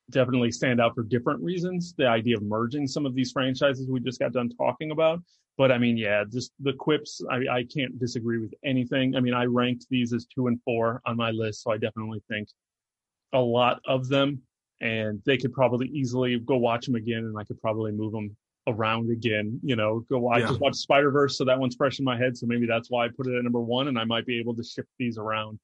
definitely 0.10 0.52
stand 0.52 0.82
out 0.82 0.96
for 0.96 1.04
different 1.04 1.42
reasons. 1.42 1.94
The 1.98 2.08
idea 2.08 2.38
of 2.38 2.44
merging 2.44 2.88
some 2.88 3.06
of 3.06 3.14
these 3.14 3.32
franchises 3.32 3.88
we 3.90 4.00
just 4.00 4.20
got 4.20 4.34
done 4.34 4.50
talking 4.58 4.92
about, 4.92 5.22
But 5.58 5.72
I 5.72 5.78
mean, 5.78 5.98
yeah, 5.98 6.24
just 6.30 6.52
the 6.60 6.74
quips. 6.74 7.22
I, 7.30 7.38
I 7.60 7.64
can't 7.64 8.00
disagree 8.00 8.40
with 8.40 8.54
anything. 8.64 9.16
I 9.16 9.20
mean, 9.20 9.34
I 9.34 9.46
ranked 9.46 9.86
these 9.90 10.14
as 10.14 10.26
two 10.26 10.48
and 10.48 10.60
four 10.64 11.02
on 11.06 11.18
my 11.18 11.32
list, 11.32 11.64
so 11.64 11.72
I 11.72 11.78
definitely 11.78 12.22
think 12.30 12.48
a 13.34 13.40
lot 13.40 13.80
of 13.86 14.08
them, 14.08 14.42
and 14.82 15.22
they 15.26 15.38
could 15.38 15.54
probably 15.54 15.88
easily 15.90 16.40
go 16.40 16.58
watch 16.58 16.86
them 16.86 16.96
again, 16.96 17.24
and 17.26 17.38
I 17.38 17.44
could 17.44 17.62
probably 17.62 17.92
move 17.92 18.12
them 18.14 18.36
around 18.68 19.12
again. 19.12 19.60
You 19.64 19.76
know, 19.76 20.06
go 20.10 20.20
watch 20.20 20.42
Yeah. 20.42 20.48
just 20.48 20.60
watch 20.62 20.76
Spider 20.76 21.12
Verse, 21.12 21.38
so 21.38 21.46
that 21.46 21.60
one's 21.60 21.76
fresh 21.76 22.00
in 22.00 22.06
my 22.06 22.18
head. 22.18 22.38
So 22.38 22.48
maybe 22.48 22.66
that's 22.66 22.90
why 22.90 23.06
I 23.06 23.10
put 23.10 23.28
it 23.28 23.36
at 23.38 23.44
number 23.44 23.62
one, 23.62 23.88
and 23.88 23.98
I 24.00 24.06
might 24.06 24.26
be 24.26 24.40
able 24.40 24.56
to 24.56 24.64
shift 24.64 24.90
these 25.00 25.18
around 25.18 25.60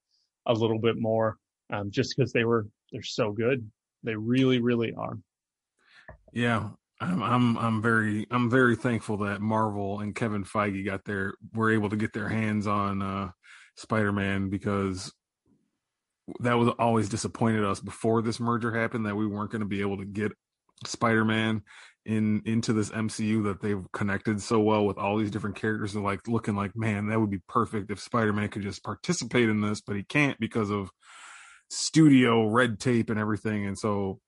a 0.46 0.54
little 0.54 0.80
bit 0.80 0.98
more, 0.98 1.38
um, 1.72 1.92
just 1.92 2.16
because 2.16 2.32
they 2.32 2.44
were 2.44 2.68
they're 2.92 3.04
so 3.04 3.32
good. 3.32 3.70
They 4.04 4.16
really, 4.16 4.60
really 4.60 4.94
are. 4.94 5.18
Yeah, 6.34 6.70
I'm 7.00 7.22
I'm 7.22 7.58
I'm 7.58 7.82
very 7.82 8.26
I'm 8.32 8.50
very 8.50 8.76
thankful 8.76 9.18
that 9.18 9.42
Marvel 9.42 10.00
and 10.00 10.16
Kevin 10.16 10.44
Feige 10.44 10.86
got 10.86 11.06
their 11.06 11.34
were 11.54 11.72
able 11.72 11.90
to 11.90 11.96
get 11.96 12.14
their 12.14 12.30
hands 12.30 12.68
on 12.68 13.02
uh 13.02 13.32
Spider-Man 13.76 14.50
because 14.50 15.14
that 16.40 16.56
was 16.56 16.70
always 16.80 17.08
disappointed 17.10 17.64
us 17.64 17.80
before 17.80 18.22
this 18.22 18.40
merger 18.40 18.74
happened 18.74 19.06
that 19.06 19.16
we 19.16 19.28
weren't 19.28 19.52
going 19.52 19.62
to 19.62 19.68
be 19.68 19.82
able 19.82 19.98
to 19.98 20.06
get 20.06 20.32
Spider-Man 20.86 21.62
in 22.06 22.42
into 22.46 22.74
this 22.74 22.90
MCU 22.90 23.44
that 23.44 23.62
they've 23.62 23.86
connected 23.92 24.42
so 24.42 24.60
well 24.60 24.86
with 24.86 24.98
all 24.98 25.18
these 25.18 25.32
different 25.32 25.58
characters 25.58 25.94
and 25.94 26.04
like 26.04 26.28
looking 26.28 26.56
like 26.56 26.76
man 26.76 27.08
that 27.08 27.20
would 27.20 27.30
be 27.30 27.42
perfect 27.48 27.92
if 27.92 28.00
Spider-Man 28.00 28.50
could 28.50 28.64
just 28.64 28.84
participate 28.84 29.50
in 29.50 29.62
this 29.62 29.82
but 29.82 29.96
he 29.96 30.04
can't 30.04 30.40
because 30.40 30.72
of 30.72 30.90
studio 31.70 32.48
red 32.48 32.80
tape 32.80 33.10
and 33.10 33.20
everything 33.20 33.66
and 33.66 33.78
so 33.78 34.20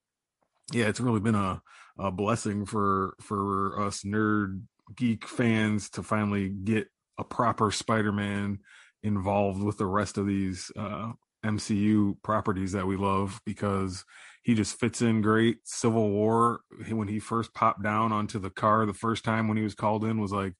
yeah 0.72 0.86
it's 0.86 1.00
really 1.00 1.20
been 1.20 1.34
a 1.34 1.60
a 1.98 2.10
blessing 2.10 2.64
for 2.64 3.14
for 3.20 3.80
us 3.80 4.02
nerd 4.02 4.62
geek 4.96 5.26
fans 5.26 5.90
to 5.90 6.02
finally 6.02 6.48
get 6.48 6.88
a 7.18 7.24
proper 7.24 7.70
Spider-Man 7.70 8.58
involved 9.02 9.62
with 9.62 9.78
the 9.78 9.86
rest 9.86 10.18
of 10.18 10.26
these 10.26 10.70
uh 10.76 11.12
MCU 11.44 12.16
properties 12.22 12.72
that 12.72 12.86
we 12.86 12.96
love 12.96 13.40
because 13.46 14.04
he 14.42 14.54
just 14.54 14.78
fits 14.78 15.00
in 15.00 15.22
great. 15.22 15.58
Civil 15.64 16.10
War 16.10 16.60
when 16.90 17.08
he 17.08 17.18
first 17.18 17.54
popped 17.54 17.82
down 17.82 18.12
onto 18.12 18.38
the 18.38 18.50
car 18.50 18.84
the 18.84 18.94
first 18.94 19.24
time 19.24 19.48
when 19.48 19.56
he 19.56 19.62
was 19.62 19.74
called 19.74 20.04
in 20.04 20.20
was 20.20 20.32
like 20.32 20.54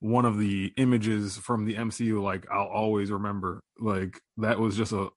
one 0.00 0.24
of 0.24 0.38
the 0.38 0.72
images 0.76 1.36
from 1.36 1.64
the 1.64 1.74
MCU 1.74 2.22
like 2.22 2.46
I'll 2.50 2.66
always 2.66 3.10
remember. 3.10 3.62
Like 3.78 4.20
that 4.36 4.60
was 4.60 4.76
just 4.76 4.92
a 4.92 5.08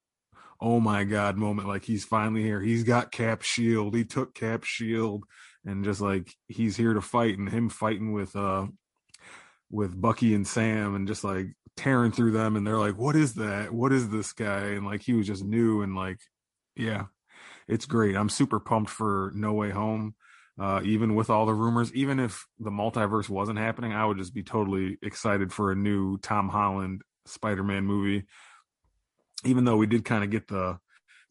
oh 0.60 0.80
my 0.80 1.04
god 1.04 1.38
moment 1.38 1.68
like 1.68 1.84
he's 1.84 2.06
finally 2.06 2.42
here. 2.42 2.62
He's 2.62 2.84
got 2.84 3.12
Cap 3.12 3.42
shield. 3.42 3.96
He 3.96 4.04
took 4.04 4.34
Cap 4.34 4.64
shield 4.64 5.24
and 5.66 5.84
just 5.84 6.02
like 6.02 6.34
he's 6.48 6.78
here 6.78 6.94
to 6.94 7.02
fight 7.02 7.38
and 7.38 7.50
him 7.50 7.70
fighting 7.70 8.14
with 8.14 8.36
uh 8.36 8.68
with 9.70 10.00
Bucky 10.00 10.34
and 10.34 10.48
Sam 10.48 10.96
and 10.96 11.08
just 11.08 11.24
like 11.24 11.48
tearing 11.76 12.12
through 12.12 12.32
them 12.32 12.56
and 12.56 12.66
they're 12.66 12.80
like 12.80 12.98
what 12.98 13.16
is 13.16 13.36
that? 13.36 13.72
What 13.74 13.92
is 13.92 14.10
this 14.10 14.34
guy? 14.34 14.70
And 14.70 14.86
like 14.86 15.02
he 15.02 15.14
was 15.14 15.28
just 15.28 15.44
new 15.44 15.82
and 15.82 15.96
like 15.96 16.20
yeah. 16.76 17.06
It's 17.68 17.86
great. 17.86 18.16
I'm 18.16 18.30
super 18.30 18.60
pumped 18.60 18.90
for 18.90 19.32
No 19.36 19.54
Way 19.54 19.72
Home. 19.72 20.16
Uh, 20.60 20.82
even 20.84 21.14
with 21.14 21.30
all 21.30 21.46
the 21.46 21.54
rumors, 21.54 21.94
even 21.94 22.20
if 22.20 22.48
the 22.60 22.72
multiverse 22.72 23.30
wasn't 23.30 23.60
happening, 23.60 23.94
I 23.94 24.06
would 24.06 24.18
just 24.18 24.34
be 24.34 24.42
totally 24.42 24.98
excited 25.04 25.54
for 25.54 25.72
a 25.72 25.76
new 25.76 26.18
Tom 26.18 26.50
Holland 26.50 27.04
Spider-Man 27.28 27.86
movie. 27.86 28.26
Even 29.48 29.64
though 29.66 29.78
we 29.78 29.88
did 29.88 30.04
kind 30.06 30.24
of 30.24 30.30
get 30.30 30.48
the 30.48 30.78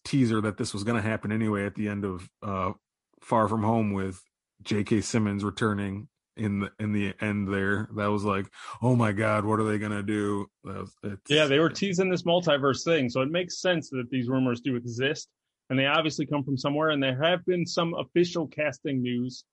teaser 0.05 0.41
that 0.41 0.57
this 0.57 0.73
was 0.73 0.85
going 0.85 1.01
to 1.01 1.09
happen 1.09 1.33
anyway 1.33 1.67
at 1.67 1.75
the 1.75 1.89
end 1.89 2.05
of 2.05 2.29
uh, 2.43 2.73
Far 3.21 3.49
From 3.49 3.63
Home 3.63 3.93
with 3.93 4.23
J.K. 4.63 5.03
Simmons 5.03 5.45
returning 5.45 6.09
in 6.37 6.61
the 6.61 6.71
in 6.79 6.93
the 6.93 7.15
end 7.21 7.53
there. 7.53 7.89
That 7.97 8.07
was 8.07 8.25
like, 8.25 8.47
oh 8.83 8.97
my 8.97 9.13
god, 9.13 9.45
what 9.45 9.61
are 9.61 9.65
they 9.65 9.79
going 9.79 9.93
to 9.93 10.03
do? 10.03 10.47
Was- 10.65 10.95
Yeah, 11.29 11.47
they 11.47 11.59
were 11.59 11.71
teasing 11.71 12.11
this 12.11 12.23
multiverse 12.23 12.85
thing, 12.85 13.09
so 13.11 13.21
it 13.23 13.31
makes 13.31 13.61
sense 13.61 13.91
that 13.91 14.09
these 14.11 14.29
rumors 14.29 14.61
do 14.61 14.77
exist, 14.77 15.29
and 15.71 15.79
they 15.79 15.87
obviously 15.87 16.27
come 16.27 16.43
from 16.45 16.57
somewhere. 16.57 16.91
And 16.91 17.03
there 17.03 17.23
have 17.23 17.45
been 17.45 17.67
some 17.67 17.95
official 17.95 18.47
casting 18.47 19.03
news 19.03 19.45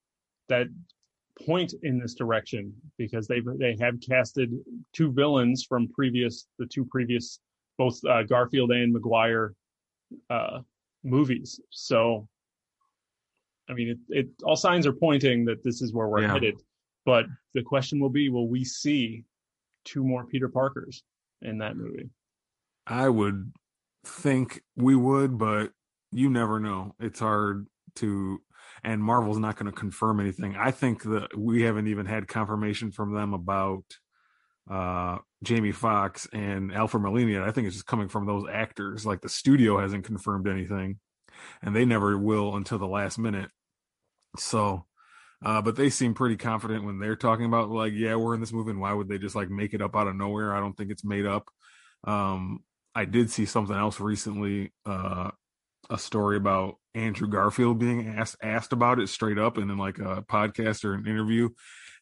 that 0.49 0.67
point 1.47 1.73
in 1.81 1.97
this 1.99 2.13
direction 2.13 2.73
because 2.97 3.27
they 3.27 3.41
they 3.57 3.75
have 3.79 3.95
casted 4.07 4.51
two 4.93 5.11
villains 5.11 5.65
from 5.67 5.87
previous 5.89 6.47
the 6.59 6.65
two 6.67 6.85
previous 6.85 7.39
both 7.77 8.03
uh, 8.05 8.23
Garfield 8.23 8.71
and 8.71 8.93
Maguire 8.93 9.55
uh, 10.29 10.59
movies. 11.03 11.59
So, 11.69 12.27
I 13.69 13.73
mean, 13.73 13.89
it, 13.89 13.97
it 14.09 14.27
all 14.43 14.55
signs 14.55 14.85
are 14.85 14.93
pointing 14.93 15.45
that 15.45 15.63
this 15.63 15.81
is 15.81 15.93
where 15.93 16.07
we're 16.07 16.21
Yeah. 16.21 16.33
headed. 16.33 16.61
But 17.05 17.25
the 17.53 17.61
question 17.61 17.99
will 17.99 18.09
be, 18.09 18.29
will 18.29 18.47
we 18.47 18.63
see 18.63 19.25
two 19.83 20.03
more 20.03 20.25
Peter 20.25 20.47
Parkers 20.47 21.03
in 21.41 21.57
that 21.57 21.75
movie? 21.75 22.09
I 22.87 23.09
would 23.09 23.51
think 24.05 24.61
we 24.75 24.95
would, 24.95 25.37
but 25.37 25.71
you 26.11 26.29
never 26.29 26.59
know. 26.59 26.95
It's 26.99 27.19
hard 27.19 27.67
to, 27.95 28.41
and 28.83 29.03
Marvel's 29.03 29.39
not 29.39 29.57
going 29.57 29.71
to 29.71 29.77
confirm 29.77 30.19
anything. 30.19 30.55
I 30.55 30.71
think 30.71 31.03
that 31.03 31.37
we 31.37 31.63
haven't 31.63 31.87
even 31.87 32.05
had 32.05 32.27
confirmation 32.27 32.91
from 32.91 33.13
them 33.13 33.33
about 33.33 33.83
uh 34.69 35.17
Jamie 35.43 35.71
Foxx 35.71 36.27
and 36.31 36.73
Alfred 36.73 37.03
Molina. 37.03 37.43
I 37.43 37.51
think 37.51 37.67
it's 37.67 37.75
just 37.75 37.85
coming 37.85 38.07
from 38.07 38.25
those 38.25 38.45
actors. 38.51 39.05
Like 39.05 39.21
the 39.21 39.29
studio 39.29 39.79
hasn't 39.79 40.05
confirmed 40.05 40.47
anything, 40.47 40.99
and 41.61 41.75
they 41.75 41.85
never 41.85 42.17
will 42.17 42.55
until 42.55 42.79
the 42.79 42.87
last 42.87 43.19
minute. 43.19 43.49
So, 44.37 44.85
uh, 45.43 45.61
but 45.61 45.75
they 45.75 45.89
seem 45.89 46.13
pretty 46.13 46.37
confident 46.37 46.85
when 46.85 46.99
they're 46.99 47.15
talking 47.15 47.45
about 47.45 47.69
like, 47.69 47.93
yeah, 47.93 48.15
we're 48.15 48.33
in 48.33 48.39
this 48.39 48.53
movie. 48.53 48.71
And 48.71 48.79
why 48.79 48.93
would 48.93 49.09
they 49.09 49.17
just 49.17 49.35
like 49.35 49.49
make 49.49 49.73
it 49.73 49.81
up 49.81 49.95
out 49.95 50.07
of 50.07 50.15
nowhere? 50.15 50.55
I 50.55 50.59
don't 50.59 50.75
think 50.75 50.91
it's 50.91 51.03
made 51.05 51.25
up. 51.25 51.49
Um, 52.05 52.59
I 52.95 53.05
did 53.05 53.29
see 53.31 53.45
something 53.45 53.75
else 53.75 53.99
recently, 53.99 54.71
uh, 54.85 55.31
a 55.89 55.97
story 55.97 56.37
about 56.37 56.75
Andrew 56.95 57.27
Garfield 57.27 57.79
being 57.79 58.07
asked 58.07 58.37
asked 58.41 58.71
about 58.71 58.99
it 58.99 59.09
straight 59.09 59.37
up 59.37 59.57
and 59.57 59.69
in 59.69 59.77
like 59.77 59.99
a 59.99 60.23
podcast 60.29 60.85
or 60.85 60.93
an 60.93 61.05
interview. 61.07 61.49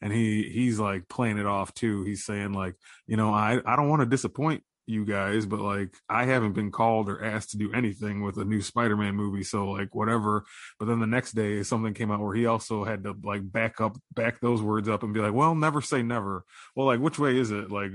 And 0.02 0.12
he 0.12 0.50
he's 0.50 0.80
like 0.80 1.08
playing 1.08 1.38
it 1.38 1.46
off 1.46 1.74
too. 1.74 2.04
He's 2.04 2.26
saying 2.26 2.54
like, 2.54 2.76
you 3.08 3.18
know, 3.18 3.34
I, 3.34 3.62
I 3.66 3.76
don't 3.76 3.90
want 3.90 4.02
to 4.02 4.08
disappoint 4.08 4.64
you 4.88 5.06
guys, 5.06 5.46
but 5.46 5.60
like 5.60 5.96
I 6.10 6.26
haven't 6.26 6.54
been 6.54 6.72
called 6.72 7.10
or 7.10 7.24
asked 7.24 7.52
to 7.52 7.58
do 7.58 7.72
anything 7.74 8.24
with 8.24 8.38
a 8.38 8.46
new 8.46 8.62
Spider-Man 8.62 9.16
movie. 9.16 9.44
So 9.44 9.70
like 9.70 9.94
whatever. 9.94 10.46
But 10.80 10.86
then 10.86 11.00
the 11.00 11.08
next 11.08 11.34
day 11.34 11.64
something 11.64 11.94
came 11.94 12.12
out 12.12 12.20
where 12.20 12.36
he 12.36 12.46
also 12.46 12.84
had 12.84 13.04
to 13.04 13.16
like 13.24 13.50
back 13.50 13.80
up 13.80 13.98
back 14.14 14.40
those 14.40 14.62
words 14.62 14.90
up 14.90 15.04
and 15.04 15.14
be 15.14 15.20
like, 15.20 15.34
well, 15.34 15.56
never 15.56 15.82
say 15.82 16.02
never. 16.02 16.46
Well, 16.76 16.88
like 16.88 17.00
which 17.00 17.20
way 17.20 17.38
is 17.38 17.52
it? 17.52 17.72
Like 17.72 17.92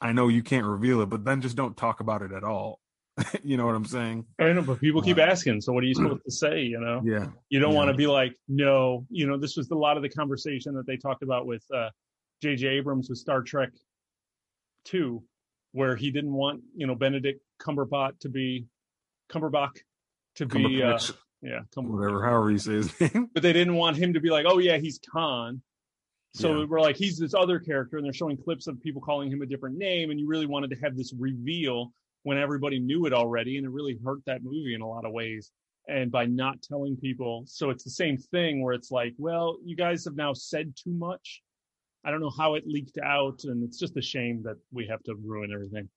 I 0.00 0.12
know 0.12 0.28
you 0.28 0.42
can't 0.42 0.66
reveal 0.66 1.00
it, 1.02 1.08
but 1.08 1.24
then 1.24 1.40
just 1.40 1.56
don't 1.56 1.76
talk 1.76 2.00
about 2.00 2.22
it 2.22 2.32
at 2.32 2.44
all. 2.44 2.80
you 3.44 3.56
know 3.56 3.66
what 3.66 3.74
I'm 3.74 3.84
saying? 3.84 4.24
I 4.38 4.52
know, 4.52 4.62
but 4.62 4.80
people 4.80 5.02
keep 5.02 5.18
asking. 5.18 5.60
So 5.60 5.72
what 5.72 5.82
are 5.82 5.86
you 5.86 5.94
supposed 5.94 6.24
to 6.24 6.30
say? 6.30 6.62
You 6.62 6.80
know, 6.80 7.02
Yeah. 7.04 7.26
you 7.48 7.58
don't 7.60 7.72
Yeah. 7.72 7.76
want 7.76 7.88
to 7.90 7.94
be 7.96 8.06
like, 8.06 8.34
no. 8.48 9.06
You 9.10 9.26
know, 9.26 9.36
this 9.38 9.56
was 9.56 9.70
a 9.70 9.74
lot 9.74 9.96
of 9.96 10.02
the 10.02 10.08
conversation 10.08 10.74
that 10.74 10.86
they 10.86 10.96
talked 10.96 11.22
about 11.22 11.46
with 11.46 11.64
uh, 11.74 11.90
J.J. 12.42 12.66
Abrams 12.68 13.08
with 13.08 13.18
Star 13.18 13.42
Trek 13.42 13.70
Two, 14.84 15.22
where 15.72 15.96
he 15.96 16.10
didn't 16.10 16.32
want 16.32 16.62
you 16.74 16.86
know 16.86 16.94
Benedict 16.94 17.42
Cumberbatch 17.60 18.18
to 18.20 18.28
be 18.28 18.66
Cumberbach 19.30 19.76
to 20.36 20.46
be 20.46 20.82
uh, 20.82 20.98
yeah, 21.42 21.60
Cumber- 21.74 21.96
whatever, 21.96 22.24
however 22.24 22.50
you 22.50 22.58
say 22.58 22.72
his 22.74 23.00
name. 23.14 23.28
but 23.34 23.42
they 23.42 23.52
didn't 23.52 23.74
want 23.74 23.96
him 23.96 24.14
to 24.14 24.20
be 24.20 24.30
like, 24.30 24.46
oh 24.48 24.58
yeah, 24.58 24.78
he's 24.78 24.98
Khan. 25.12 25.60
So 26.34 26.58
Yeah. 26.60 26.66
we're 26.66 26.80
like, 26.80 26.96
he's 26.96 27.18
this 27.18 27.34
other 27.34 27.58
character, 27.58 27.96
and 27.96 28.04
they're 28.04 28.12
showing 28.12 28.36
clips 28.36 28.66
of 28.66 28.80
people 28.80 29.00
calling 29.02 29.30
him 29.30 29.42
a 29.42 29.46
different 29.46 29.76
name, 29.76 30.10
and 30.10 30.18
you 30.20 30.26
really 30.28 30.46
wanted 30.46 30.70
to 30.70 30.76
have 30.76 30.96
this 30.96 31.12
reveal 31.18 31.92
when 32.28 32.36
everybody 32.36 32.78
knew 32.78 33.06
it 33.06 33.14
already, 33.14 33.56
and 33.56 33.64
it 33.64 33.70
really 33.70 33.98
hurt 34.04 34.20
that 34.26 34.42
movie 34.42 34.74
in 34.74 34.82
a 34.82 34.86
lot 34.86 35.06
of 35.06 35.12
ways. 35.12 35.50
And 35.88 36.12
by 36.12 36.26
not 36.26 36.60
telling 36.60 36.98
people, 36.98 37.44
so 37.46 37.70
it's 37.70 37.84
the 37.84 37.90
same 37.90 38.18
thing 38.18 38.62
where 38.62 38.74
it's 38.74 38.90
like, 38.90 39.14
well, 39.16 39.56
you 39.64 39.74
guys 39.74 40.04
have 40.04 40.14
now 40.14 40.34
said 40.34 40.74
too 40.76 40.92
much. 40.92 41.40
I 42.04 42.10
don't 42.10 42.20
know 42.20 42.28
how 42.36 42.56
it 42.56 42.64
leaked 42.66 42.98
out, 43.02 43.40
and 43.44 43.64
it's 43.64 43.78
just 43.78 43.96
a 43.96 44.02
shame 44.02 44.42
that 44.44 44.56
we 44.70 44.88
have 44.88 45.02
to 45.04 45.14
ruin 45.14 45.50
everything. 45.54 45.88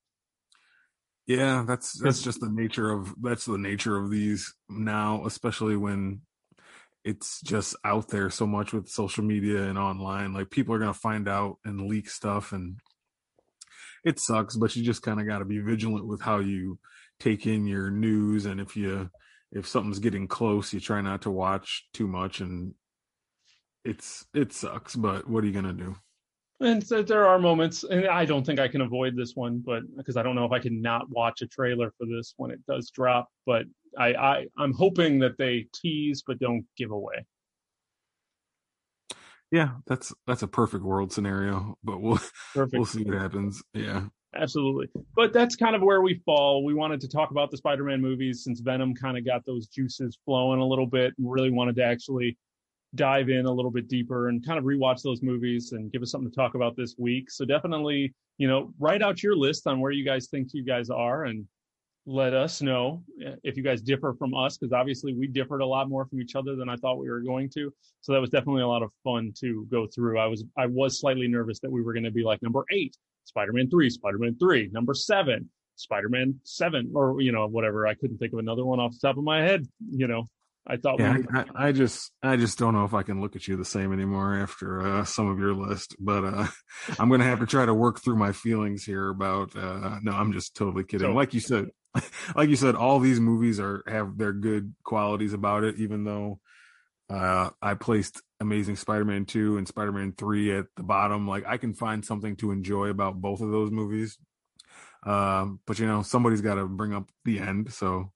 Yeah, 1.26 1.66
that's 1.68 2.00
that's 2.00 2.22
just 2.22 2.40
the 2.40 2.48
nature 2.48 2.90
of 2.90 3.14
that's 3.20 3.44
the 3.44 3.58
nature 3.58 3.98
of 3.98 4.10
these 4.10 4.54
now, 4.70 5.26
especially 5.26 5.76
when 5.76 6.22
it's 7.04 7.42
just 7.42 7.76
out 7.84 8.08
there 8.08 8.30
so 8.30 8.46
much 8.46 8.72
with 8.72 8.88
social 8.88 9.22
media 9.22 9.64
and 9.64 9.76
online. 9.76 10.32
Like 10.32 10.50
people 10.50 10.74
are 10.74 10.78
gonna 10.78 10.94
find 10.94 11.28
out 11.28 11.58
and 11.62 11.88
leak 11.88 12.08
stuff, 12.08 12.52
and 12.52 12.80
it 14.04 14.18
sucks. 14.18 14.56
But 14.56 14.74
you 14.76 14.82
just 14.82 15.02
kind 15.02 15.20
of 15.20 15.26
got 15.26 15.38
to 15.38 15.44
be 15.44 15.58
vigilant 15.58 16.06
with 16.06 16.20
how 16.20 16.38
you 16.38 16.78
take 17.20 17.46
in 17.46 17.66
your 17.66 17.90
news, 17.90 18.46
and 18.46 18.60
if 18.60 18.76
you 18.76 19.10
if 19.52 19.66
something's 19.66 19.98
getting 19.98 20.28
close, 20.28 20.72
you 20.72 20.80
try 20.80 21.00
not 21.00 21.22
to 21.22 21.30
watch 21.30 21.86
too 21.92 22.06
much, 22.06 22.40
and 22.40 22.74
it's 23.84 24.24
it 24.34 24.52
sucks. 24.52 24.96
But 24.96 25.28
what 25.28 25.44
are 25.44 25.46
you 25.46 25.52
gonna 25.52 25.72
do? 25.72 25.96
And 26.60 26.86
so 26.86 27.02
there 27.02 27.26
are 27.26 27.40
moments, 27.40 27.82
and 27.82 28.06
I 28.06 28.24
don't 28.24 28.46
think 28.46 28.60
I 28.60 28.68
can 28.68 28.82
avoid 28.82 29.16
this 29.16 29.34
one, 29.34 29.58
but 29.58 29.82
because 29.96 30.16
I 30.16 30.22
don't 30.22 30.36
know 30.36 30.44
if 30.44 30.52
I 30.52 30.60
can 30.60 30.80
not 30.80 31.10
watch 31.10 31.42
a 31.42 31.46
trailer 31.46 31.92
for 31.98 32.06
this 32.06 32.34
when 32.36 32.52
it 32.52 32.64
does 32.66 32.90
drop. 32.90 33.28
But 33.46 33.66
I, 33.98 34.14
I 34.14 34.46
I'm 34.58 34.72
hoping 34.72 35.18
that 35.20 35.38
they 35.38 35.66
tease 35.74 36.22
but 36.26 36.38
don't 36.38 36.64
give 36.76 36.90
away. 36.90 37.26
Yeah, 39.52 39.72
that's 39.86 40.12
that's 40.26 40.42
a 40.42 40.48
perfect 40.48 40.82
world 40.82 41.12
scenario, 41.12 41.76
but 41.84 42.00
we'll 42.00 42.18
perfect. 42.54 42.72
we'll 42.72 42.86
see 42.86 43.04
what 43.04 43.14
happens. 43.18 43.62
Yeah. 43.74 44.06
Absolutely. 44.34 44.88
But 45.14 45.34
that's 45.34 45.56
kind 45.56 45.76
of 45.76 45.82
where 45.82 46.00
we 46.00 46.22
fall. 46.24 46.64
We 46.64 46.72
wanted 46.72 47.02
to 47.02 47.08
talk 47.08 47.30
about 47.32 47.50
the 47.50 47.58
Spider-Man 47.58 48.00
movies 48.00 48.42
since 48.42 48.60
Venom 48.60 48.94
kind 48.94 49.18
of 49.18 49.26
got 49.26 49.44
those 49.44 49.66
juices 49.66 50.18
flowing 50.24 50.58
a 50.58 50.66
little 50.66 50.86
bit 50.86 51.12
and 51.18 51.30
really 51.30 51.50
wanted 51.50 51.76
to 51.76 51.84
actually 51.84 52.38
dive 52.94 53.28
in 53.28 53.44
a 53.44 53.52
little 53.52 53.70
bit 53.70 53.88
deeper 53.88 54.30
and 54.30 54.44
kind 54.46 54.58
of 54.58 54.64
rewatch 54.64 55.02
those 55.02 55.20
movies 55.22 55.72
and 55.72 55.92
give 55.92 56.00
us 56.00 56.10
something 56.10 56.30
to 56.30 56.34
talk 56.34 56.54
about 56.54 56.76
this 56.76 56.94
week. 56.96 57.30
So 57.30 57.44
definitely, 57.44 58.14
you 58.38 58.48
know, 58.48 58.72
write 58.78 59.02
out 59.02 59.22
your 59.22 59.36
list 59.36 59.66
on 59.66 59.80
where 59.80 59.92
you 59.92 60.04
guys 60.04 60.28
think 60.30 60.48
you 60.54 60.64
guys 60.64 60.88
are 60.88 61.24
and 61.24 61.46
let 62.06 62.34
us 62.34 62.60
know 62.60 63.02
eh, 63.24 63.34
if 63.44 63.56
you 63.56 63.62
guys 63.62 63.80
differ 63.80 64.14
from 64.18 64.34
us 64.34 64.58
because 64.58 64.72
obviously 64.72 65.14
we 65.14 65.26
differed 65.26 65.60
a 65.60 65.66
lot 65.66 65.88
more 65.88 66.04
from 66.06 66.20
each 66.20 66.34
other 66.34 66.56
than 66.56 66.68
I 66.68 66.76
thought 66.76 66.98
we 66.98 67.08
were 67.08 67.20
going 67.20 67.48
to. 67.50 67.72
So 68.00 68.12
that 68.12 68.20
was 68.20 68.30
definitely 68.30 68.62
a 68.62 68.68
lot 68.68 68.82
of 68.82 68.90
fun 69.04 69.32
to 69.40 69.66
go 69.70 69.86
through. 69.86 70.18
I 70.18 70.26
was 70.26 70.44
I 70.56 70.66
was 70.66 70.98
slightly 70.98 71.28
nervous 71.28 71.60
that 71.60 71.70
we 71.70 71.82
were 71.82 71.92
going 71.92 72.04
to 72.04 72.10
be 72.10 72.24
like 72.24 72.42
number 72.42 72.64
8, 72.70 72.96
Spider-Man 73.24 73.70
3, 73.70 73.90
Spider-Man 73.90 74.36
3, 74.38 74.70
number 74.72 74.94
7, 74.94 75.48
Spider-Man 75.76 76.40
7 76.44 76.92
or 76.94 77.20
you 77.20 77.32
know 77.32 77.46
whatever. 77.46 77.86
I 77.86 77.94
couldn't 77.94 78.18
think 78.18 78.32
of 78.32 78.40
another 78.40 78.64
one 78.64 78.80
off 78.80 78.92
the 78.92 79.06
top 79.06 79.16
of 79.16 79.24
my 79.24 79.42
head, 79.42 79.66
you 79.90 80.08
know. 80.08 80.28
I 80.66 80.76
thought 80.76 81.00
yeah, 81.00 81.16
we 81.16 81.24
I, 81.34 81.68
I, 81.68 81.72
just 81.72 82.12
I 82.22 82.36
just 82.36 82.58
don't 82.58 82.74
know 82.74 82.84
if 82.84 82.94
I 82.94 83.02
can 83.02 83.20
look 83.20 83.34
at 83.34 83.48
you 83.48 83.56
the 83.56 83.64
same 83.64 83.92
anymore 83.92 84.36
after 84.36 84.80
uh, 84.80 85.04
some 85.04 85.28
of 85.28 85.38
your 85.38 85.54
list, 85.54 85.96
but 85.98 86.24
uh, 86.24 86.46
I'm 87.00 87.10
gonna 87.10 87.24
have 87.24 87.40
to 87.40 87.46
try 87.46 87.66
to 87.66 87.74
work 87.74 88.00
through 88.00 88.16
my 88.16 88.32
feelings 88.32 88.84
here 88.84 89.08
about. 89.08 89.56
Uh, 89.56 89.98
no, 90.02 90.12
I'm 90.12 90.32
just 90.32 90.54
totally 90.54 90.84
kidding. 90.84 91.08
So, 91.08 91.12
like 91.12 91.34
you 91.34 91.40
said, 91.40 91.66
like 92.36 92.48
you 92.48 92.56
said, 92.56 92.76
all 92.76 93.00
these 93.00 93.18
movies 93.18 93.58
are 93.58 93.82
have 93.88 94.16
their 94.16 94.32
good 94.32 94.74
qualities 94.84 95.32
about 95.32 95.64
it. 95.64 95.78
Even 95.78 96.04
though 96.04 96.38
uh, 97.10 97.50
I 97.60 97.74
placed 97.74 98.22
Amazing 98.40 98.76
Spider-Man 98.76 99.26
two 99.26 99.58
and 99.58 99.66
Spider-Man 99.66 100.14
three 100.16 100.56
at 100.56 100.66
the 100.76 100.84
bottom, 100.84 101.26
like 101.26 101.44
I 101.44 101.56
can 101.56 101.74
find 101.74 102.04
something 102.04 102.36
to 102.36 102.52
enjoy 102.52 102.86
about 102.86 103.20
both 103.20 103.40
of 103.40 103.50
those 103.50 103.72
movies. 103.72 104.16
Um, 105.04 105.58
but 105.66 105.80
you 105.80 105.86
know, 105.86 106.02
somebody's 106.02 106.40
got 106.40 106.54
to 106.54 106.66
bring 106.66 106.94
up 106.94 107.10
the 107.24 107.40
end, 107.40 107.72
so 107.72 108.12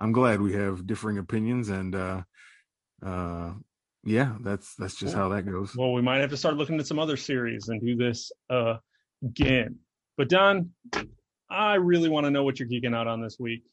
I'm 0.00 0.12
glad 0.12 0.40
we 0.40 0.54
have 0.54 0.86
differing 0.86 1.18
opinions 1.18 1.68
and. 1.68 1.94
uh 1.94 2.22
uh 3.04 3.52
yeah 4.04 4.34
that's 4.40 4.74
that's 4.76 4.94
just 4.94 5.14
how 5.14 5.30
that 5.30 5.46
goes 5.46 5.74
well 5.74 5.92
we 5.92 6.02
might 6.02 6.20
have 6.20 6.28
to 6.28 6.36
start 6.36 6.54
looking 6.56 6.78
at 6.78 6.86
some 6.86 6.98
other 6.98 7.16
series 7.16 7.68
and 7.68 7.80
do 7.80 7.96
this 7.96 8.30
uh 8.50 8.76
again 9.22 9.78
but 10.18 10.28
don 10.28 10.70
I 11.50 11.74
really 11.74 12.08
want 12.08 12.26
to 12.26 12.30
know 12.30 12.44
what 12.44 12.60
you're 12.60 12.68
geeking 12.68 12.94
out 12.94 13.08
on 13.08 13.20
this 13.20 13.38
week. 13.38 13.64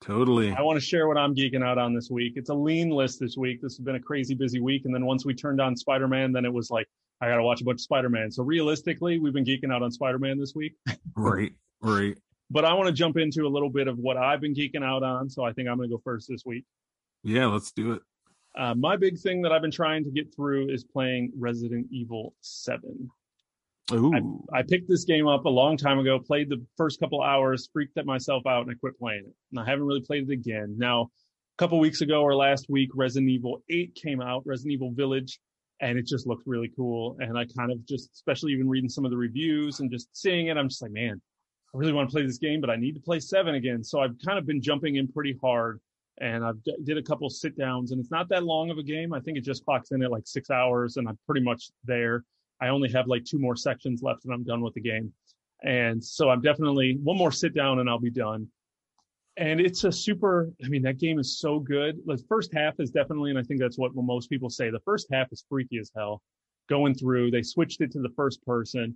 Totally. 0.00 0.52
I 0.52 0.62
want 0.62 0.78
to 0.78 0.84
share 0.84 1.06
what 1.06 1.18
I'm 1.18 1.34
geeking 1.34 1.62
out 1.62 1.76
on 1.76 1.94
this 1.94 2.08
week. 2.10 2.32
It's 2.36 2.48
a 2.48 2.54
lean 2.54 2.88
list 2.88 3.20
this 3.20 3.36
week. 3.36 3.60
This 3.60 3.76
has 3.76 3.84
been 3.84 3.96
a 3.96 4.00
crazy 4.00 4.34
busy 4.34 4.60
week. 4.60 4.86
And 4.86 4.94
then 4.94 5.04
once 5.04 5.26
we 5.26 5.34
turned 5.34 5.60
on 5.60 5.76
Spider 5.76 6.08
Man, 6.08 6.32
then 6.32 6.46
it 6.46 6.52
was 6.52 6.70
like, 6.70 6.88
I 7.20 7.28
got 7.28 7.36
to 7.36 7.42
watch 7.42 7.60
a 7.60 7.64
bunch 7.64 7.76
of 7.76 7.82
Spider 7.82 8.08
Man. 8.08 8.30
So 8.30 8.42
realistically, 8.42 9.18
we've 9.18 9.34
been 9.34 9.44
geeking 9.44 9.70
out 9.70 9.82
on 9.82 9.90
Spider 9.90 10.18
Man 10.18 10.38
this 10.38 10.54
week. 10.54 10.76
right. 11.14 11.52
Right. 11.82 12.16
But 12.50 12.64
I 12.64 12.74
want 12.74 12.88
to 12.88 12.92
jump 12.92 13.16
into 13.16 13.46
a 13.46 13.48
little 13.48 13.70
bit 13.70 13.86
of 13.86 13.98
what 13.98 14.16
I've 14.16 14.40
been 14.40 14.54
geeking 14.54 14.84
out 14.84 15.02
on. 15.02 15.30
So 15.30 15.44
I 15.44 15.52
think 15.52 15.68
I'm 15.68 15.76
going 15.76 15.88
to 15.88 15.96
go 15.96 16.00
first 16.02 16.28
this 16.28 16.44
week. 16.44 16.64
Yeah, 17.22 17.46
let's 17.46 17.70
do 17.72 17.92
it. 17.92 18.02
Uh, 18.58 18.74
my 18.74 18.96
big 18.96 19.18
thing 19.18 19.42
that 19.42 19.52
I've 19.52 19.62
been 19.62 19.70
trying 19.70 20.02
to 20.04 20.10
get 20.10 20.34
through 20.34 20.70
is 20.70 20.82
playing 20.82 21.32
Resident 21.36 21.86
Evil 21.90 22.34
7. 22.40 23.08
I, 24.52 24.58
I, 24.58 24.62
picked 24.62 24.88
this 24.88 25.04
game 25.04 25.26
up 25.26 25.46
a 25.46 25.48
long 25.48 25.76
time 25.76 25.98
ago, 25.98 26.18
played 26.18 26.48
the 26.48 26.64
first 26.76 27.00
couple 27.00 27.22
hours, 27.22 27.68
freaked 27.72 27.98
at 27.98 28.06
myself 28.06 28.46
out, 28.46 28.62
and 28.62 28.70
I 28.70 28.74
quit 28.74 28.98
playing 28.98 29.24
it. 29.26 29.34
And 29.50 29.60
I 29.60 29.68
haven't 29.68 29.84
really 29.84 30.00
played 30.00 30.30
it 30.30 30.32
again. 30.32 30.76
Now, 30.78 31.02
a 31.02 31.58
couple 31.58 31.78
weeks 31.80 32.00
ago 32.00 32.22
or 32.22 32.34
last 32.34 32.66
week, 32.68 32.90
Resident 32.94 33.30
Evil 33.30 33.62
8 33.68 33.94
came 34.00 34.20
out, 34.20 34.42
Resident 34.46 34.74
Evil 34.74 34.92
Village, 34.92 35.40
and 35.80 35.98
it 35.98 36.06
just 36.06 36.26
looked 36.26 36.46
really 36.46 36.70
cool. 36.76 37.16
And 37.20 37.36
I 37.36 37.46
kind 37.56 37.72
of 37.72 37.84
just, 37.86 38.10
especially 38.14 38.52
even 38.52 38.68
reading 38.68 38.90
some 38.90 39.04
of 39.04 39.10
the 39.10 39.16
reviews 39.16 39.80
and 39.80 39.90
just 39.90 40.08
seeing 40.12 40.48
it, 40.48 40.56
I'm 40.56 40.68
just 40.68 40.82
like, 40.82 40.92
man, 40.92 41.20
I 41.74 41.78
really 41.78 41.92
want 41.92 42.08
to 42.08 42.12
play 42.12 42.26
this 42.26 42.38
game, 42.38 42.60
but 42.60 42.70
I 42.70 42.76
need 42.76 42.94
to 42.94 43.00
play 43.00 43.20
7 43.20 43.54
again. 43.54 43.84
So 43.84 44.00
I've 44.00 44.16
kind 44.24 44.38
of 44.38 44.46
been 44.46 44.60
jumping 44.60 44.96
in 44.96 45.06
pretty 45.08 45.36
hard. 45.40 45.80
And 46.22 46.44
I've 46.44 46.62
d- 46.64 46.76
did 46.84 46.98
a 46.98 47.02
couple 47.02 47.30
sit 47.30 47.56
downs, 47.56 47.92
and 47.92 48.00
it's 48.00 48.10
not 48.10 48.28
that 48.28 48.44
long 48.44 48.68
of 48.70 48.76
a 48.76 48.82
game. 48.82 49.14
I 49.14 49.20
think 49.20 49.38
it 49.38 49.40
just 49.40 49.64
clocks 49.64 49.92
in 49.92 50.02
at 50.02 50.10
like 50.10 50.26
six 50.26 50.50
hours, 50.50 50.98
and 50.98 51.08
I'm 51.08 51.18
pretty 51.26 51.40
much 51.40 51.70
there 51.84 52.24
I 52.60 52.68
only 52.68 52.90
have 52.92 53.06
like 53.06 53.24
two 53.24 53.38
more 53.38 53.56
sections 53.56 54.02
left 54.02 54.24
and 54.24 54.34
I'm 54.34 54.44
done 54.44 54.60
with 54.60 54.74
the 54.74 54.80
game. 54.80 55.12
And 55.62 56.02
so 56.02 56.28
I'm 56.28 56.40
definitely 56.40 56.98
one 57.02 57.16
more 57.16 57.32
sit 57.32 57.54
down 57.54 57.80
and 57.80 57.88
I'll 57.88 57.98
be 57.98 58.10
done. 58.10 58.48
And 59.36 59.60
it's 59.60 59.84
a 59.84 59.92
super, 59.92 60.50
I 60.64 60.68
mean, 60.68 60.82
that 60.82 60.98
game 60.98 61.18
is 61.18 61.38
so 61.38 61.58
good. 61.58 61.98
The 62.04 62.22
first 62.28 62.52
half 62.52 62.78
is 62.78 62.90
definitely, 62.90 63.30
and 63.30 63.38
I 63.38 63.42
think 63.42 63.60
that's 63.60 63.78
what 63.78 63.92
most 63.94 64.28
people 64.28 64.50
say, 64.50 64.70
the 64.70 64.80
first 64.80 65.06
half 65.10 65.28
is 65.32 65.44
freaky 65.48 65.78
as 65.78 65.90
hell 65.96 66.20
going 66.68 66.94
through. 66.94 67.30
They 67.30 67.42
switched 67.42 67.80
it 67.80 67.90
to 67.92 68.00
the 68.00 68.10
first 68.10 68.44
person. 68.44 68.94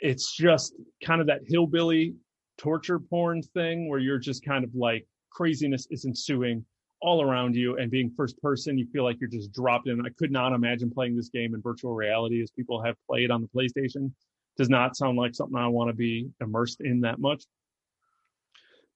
It's 0.00 0.36
just 0.36 0.74
kind 1.04 1.20
of 1.20 1.26
that 1.28 1.42
hillbilly 1.46 2.14
torture 2.58 2.98
porn 2.98 3.42
thing 3.42 3.88
where 3.88 3.98
you're 3.98 4.18
just 4.18 4.44
kind 4.44 4.64
of 4.64 4.74
like 4.74 5.06
craziness 5.30 5.86
is 5.90 6.04
ensuing 6.04 6.64
all 7.04 7.22
around 7.22 7.54
you 7.54 7.76
and 7.76 7.90
being 7.90 8.10
first 8.16 8.40
person, 8.40 8.78
you 8.78 8.86
feel 8.86 9.04
like 9.04 9.20
you're 9.20 9.28
just 9.28 9.52
dropped 9.52 9.88
in. 9.88 10.00
I 10.00 10.08
could 10.18 10.30
not 10.30 10.52
imagine 10.52 10.90
playing 10.90 11.16
this 11.16 11.28
game 11.28 11.54
in 11.54 11.60
virtual 11.60 11.94
reality 11.94 12.42
as 12.42 12.50
people 12.50 12.82
have 12.82 12.96
played 13.06 13.30
on 13.30 13.42
the 13.42 13.48
PlayStation. 13.48 14.10
Does 14.56 14.70
not 14.70 14.96
sound 14.96 15.18
like 15.18 15.34
something 15.34 15.56
I 15.56 15.66
want 15.66 15.90
to 15.90 15.94
be 15.94 16.30
immersed 16.40 16.80
in 16.80 17.00
that 17.02 17.18
much. 17.18 17.44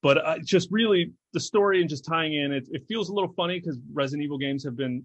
But 0.02 0.24
uh, 0.24 0.38
just 0.42 0.68
really 0.70 1.12
the 1.32 1.40
story 1.40 1.80
and 1.80 1.90
just 1.90 2.04
tying 2.04 2.32
in, 2.34 2.52
it, 2.52 2.66
it 2.70 2.84
feels 2.88 3.10
a 3.10 3.12
little 3.12 3.32
funny 3.36 3.58
because 3.58 3.78
Resident 3.92 4.24
Evil 4.24 4.38
games 4.38 4.64
have 4.64 4.76
been 4.76 5.02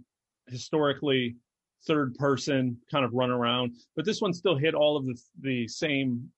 historically 0.48 1.36
third 1.86 2.16
person 2.16 2.78
kind 2.92 3.06
of 3.06 3.14
run 3.14 3.32
around, 3.32 3.76
but 3.96 4.06
this 4.06 4.22
one 4.22 4.34
still 4.34 4.56
hit 4.56 4.74
all 4.74 4.98
of 4.98 5.06
the 5.06 5.20
the 5.42 5.68
same 5.68 6.30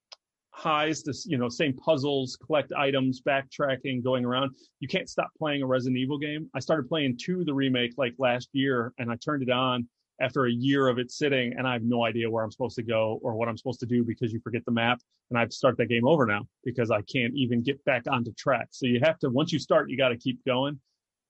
highs, 0.56 1.02
this 1.02 1.26
you 1.26 1.36
know 1.36 1.48
same 1.48 1.74
puzzles, 1.74 2.36
collect 2.36 2.72
items, 2.72 3.20
backtracking, 3.20 4.02
going 4.02 4.24
around. 4.24 4.54
You 4.80 4.88
can't 4.88 5.08
stop 5.08 5.28
playing 5.38 5.62
a 5.62 5.66
Resident 5.66 5.98
Evil 5.98 6.18
game. 6.18 6.48
I 6.54 6.60
started 6.60 6.88
playing 6.88 7.18
two, 7.20 7.44
the 7.44 7.54
remake, 7.54 7.92
like 7.96 8.14
last 8.18 8.48
year, 8.52 8.92
and 8.98 9.10
I 9.10 9.16
turned 9.16 9.42
it 9.42 9.50
on 9.50 9.88
after 10.20 10.46
a 10.46 10.50
year 10.50 10.88
of 10.88 10.98
it 10.98 11.10
sitting, 11.10 11.52
and 11.58 11.68
I 11.68 11.74
have 11.74 11.82
no 11.82 12.04
idea 12.04 12.30
where 12.30 12.42
I'm 12.42 12.50
supposed 12.50 12.76
to 12.76 12.82
go 12.82 13.20
or 13.22 13.34
what 13.34 13.48
I'm 13.48 13.58
supposed 13.58 13.80
to 13.80 13.86
do 13.86 14.02
because 14.02 14.32
you 14.32 14.40
forget 14.40 14.64
the 14.64 14.72
map, 14.72 14.98
and 15.30 15.38
I 15.38 15.42
have 15.42 15.52
start 15.52 15.76
that 15.76 15.86
game 15.86 16.06
over 16.06 16.24
now 16.24 16.46
because 16.64 16.90
I 16.90 17.02
can't 17.02 17.34
even 17.34 17.62
get 17.62 17.84
back 17.84 18.04
onto 18.10 18.32
track. 18.32 18.68
So 18.70 18.86
you 18.86 19.00
have 19.02 19.18
to 19.20 19.28
once 19.28 19.52
you 19.52 19.58
start, 19.58 19.90
you 19.90 19.96
got 19.98 20.08
to 20.08 20.16
keep 20.16 20.42
going. 20.46 20.80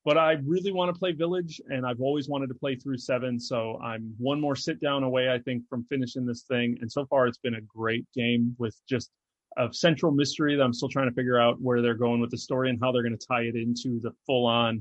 But 0.07 0.16
I 0.16 0.37
really 0.47 0.70
want 0.70 0.95
to 0.95 0.99
play 0.99 1.11
Village, 1.11 1.61
and 1.69 1.85
I've 1.85 2.01
always 2.01 2.28
wanted 2.28 2.47
to 2.47 2.55
play 2.55 2.77
through 2.77 2.99
seven. 2.99 3.41
So 3.41 3.77
I'm 3.83 4.15
one 4.19 4.41
more 4.41 4.55
sit 4.55 4.81
down 4.81 5.03
away, 5.03 5.28
I 5.28 5.41
think, 5.41 5.69
from 5.69 5.85
finishing 5.91 6.24
this 6.24 6.45
thing. 6.45 6.78
And 6.81 6.91
so 6.91 7.07
far, 7.07 7.27
it's 7.27 7.39
been 7.39 7.57
a 7.57 7.61
great 7.61 8.07
game 8.15 8.55
with 8.57 8.81
just 8.89 9.11
a 9.57 9.69
central 9.73 10.12
mystery 10.12 10.55
that 10.55 10.62
I'm 10.62 10.73
still 10.73 10.89
trying 10.89 11.09
to 11.09 11.15
figure 11.15 11.41
out 11.41 11.61
where 11.61 11.83
they're 11.83 11.95
going 11.95 12.20
with 12.20 12.31
the 12.31 12.39
story 12.39 12.70
and 12.70 12.78
how 12.81 12.93
they're 12.93 13.03
going 13.03 13.19
to 13.19 13.27
tie 13.27 13.43
it 13.43 13.57
into 13.57 13.99
the 14.01 14.12
full 14.27 14.47
on 14.47 14.81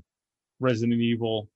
Resident 0.59 1.01
Evil 1.01 1.49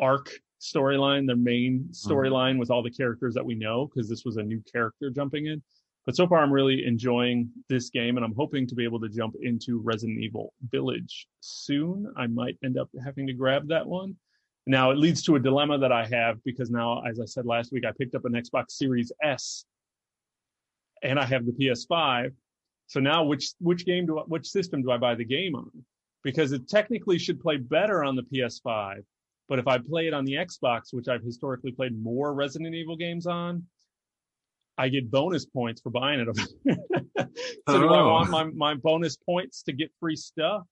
arc 0.00 0.32
storyline, 0.60 1.24
their 1.24 1.36
main 1.36 1.88
mm-hmm. 1.88 2.12
storyline 2.12 2.50
mm-hmm. 2.50 2.58
with 2.58 2.72
all 2.72 2.82
the 2.82 2.90
characters 2.90 3.32
that 3.34 3.46
we 3.46 3.54
know, 3.54 3.86
because 3.86 4.08
this 4.10 4.24
was 4.24 4.38
a 4.38 4.42
new 4.42 4.60
character 4.72 5.08
jumping 5.08 5.46
in. 5.46 5.62
But 6.04 6.16
so 6.16 6.26
far, 6.26 6.42
I'm 6.42 6.52
really 6.52 6.84
enjoying 6.84 7.50
this 7.68 7.90
game, 7.90 8.16
and 8.16 8.24
I'm 8.24 8.34
hoping 8.34 8.66
to 8.66 8.74
be 8.74 8.82
able 8.82 8.98
to 9.00 9.08
jump 9.08 9.36
into 9.40 9.80
Resident 9.80 10.18
Evil 10.18 10.52
Village 10.70 11.28
soon. 11.40 12.12
I 12.16 12.26
might 12.26 12.58
end 12.64 12.76
up 12.76 12.88
having 13.04 13.26
to 13.28 13.32
grab 13.32 13.68
that 13.68 13.86
one. 13.86 14.16
Now, 14.66 14.90
it 14.90 14.98
leads 14.98 15.22
to 15.24 15.36
a 15.36 15.40
dilemma 15.40 15.78
that 15.78 15.92
I 15.92 16.06
have 16.06 16.42
because 16.44 16.70
now, 16.70 17.02
as 17.02 17.20
I 17.20 17.24
said 17.24 17.46
last 17.46 17.72
week, 17.72 17.84
I 17.84 17.92
picked 17.92 18.14
up 18.14 18.24
an 18.24 18.32
Xbox 18.32 18.72
Series 18.72 19.12
S, 19.22 19.64
and 21.02 21.18
I 21.18 21.24
have 21.24 21.46
the 21.46 21.52
PS5. 21.52 22.32
So 22.88 23.00
now, 23.00 23.24
which 23.24 23.52
which 23.60 23.86
game 23.86 24.06
do 24.06 24.18
I, 24.18 24.22
which 24.22 24.46
system 24.46 24.82
do 24.82 24.90
I 24.90 24.98
buy 24.98 25.14
the 25.14 25.24
game 25.24 25.54
on? 25.54 25.70
Because 26.24 26.52
it 26.52 26.68
technically 26.68 27.18
should 27.18 27.40
play 27.40 27.56
better 27.56 28.04
on 28.04 28.16
the 28.16 28.22
PS5, 28.22 29.02
but 29.48 29.58
if 29.58 29.66
I 29.66 29.78
play 29.78 30.06
it 30.08 30.14
on 30.14 30.24
the 30.24 30.34
Xbox, 30.34 30.92
which 30.92 31.08
I've 31.08 31.22
historically 31.22 31.72
played 31.72 32.00
more 32.00 32.34
Resident 32.34 32.74
Evil 32.74 32.96
games 32.96 33.26
on, 33.26 33.64
I 34.78 34.88
get 34.88 35.10
bonus 35.10 35.44
points 35.44 35.80
for 35.80 35.90
buying 35.90 36.20
it. 36.20 36.36
so 36.36 37.26
oh. 37.66 37.80
do 37.80 37.88
I 37.88 38.00
oh. 38.00 38.08
want 38.08 38.30
my, 38.30 38.44
my 38.44 38.74
bonus 38.74 39.16
points 39.16 39.62
to 39.64 39.72
get 39.72 39.90
free 40.00 40.16
stuff? 40.16 40.62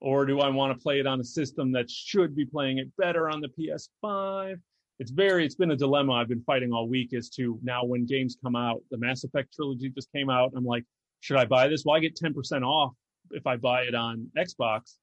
Or 0.00 0.26
do 0.26 0.40
I 0.40 0.50
want 0.50 0.76
to 0.76 0.82
play 0.82 1.00
it 1.00 1.06
on 1.06 1.20
a 1.20 1.24
system 1.24 1.72
that 1.72 1.90
should 1.90 2.36
be 2.36 2.44
playing 2.44 2.78
it 2.78 2.88
better 2.98 3.30
on 3.30 3.40
the 3.40 3.48
PS5? 3.48 4.56
It's 4.98 5.10
very, 5.10 5.46
it's 5.46 5.54
been 5.54 5.70
a 5.70 5.76
dilemma 5.76 6.12
I've 6.12 6.28
been 6.28 6.42
fighting 6.42 6.72
all 6.72 6.88
week 6.88 7.14
as 7.14 7.30
to 7.30 7.58
now 7.62 7.84
when 7.84 8.04
games 8.04 8.36
come 8.42 8.54
out. 8.54 8.82
The 8.90 8.98
Mass 8.98 9.24
Effect 9.24 9.54
trilogy 9.54 9.88
just 9.88 10.12
came 10.12 10.28
out. 10.28 10.52
I'm 10.54 10.64
like, 10.64 10.84
should 11.20 11.38
I 11.38 11.46
buy 11.46 11.68
this? 11.68 11.84
Well, 11.84 11.96
I 11.96 12.00
get 12.00 12.16
10% 12.16 12.62
off 12.62 12.92
if 13.30 13.46
I 13.46 13.56
buy 13.56 13.82
it 13.82 13.94
on 13.94 14.30
Xbox. 14.36 14.96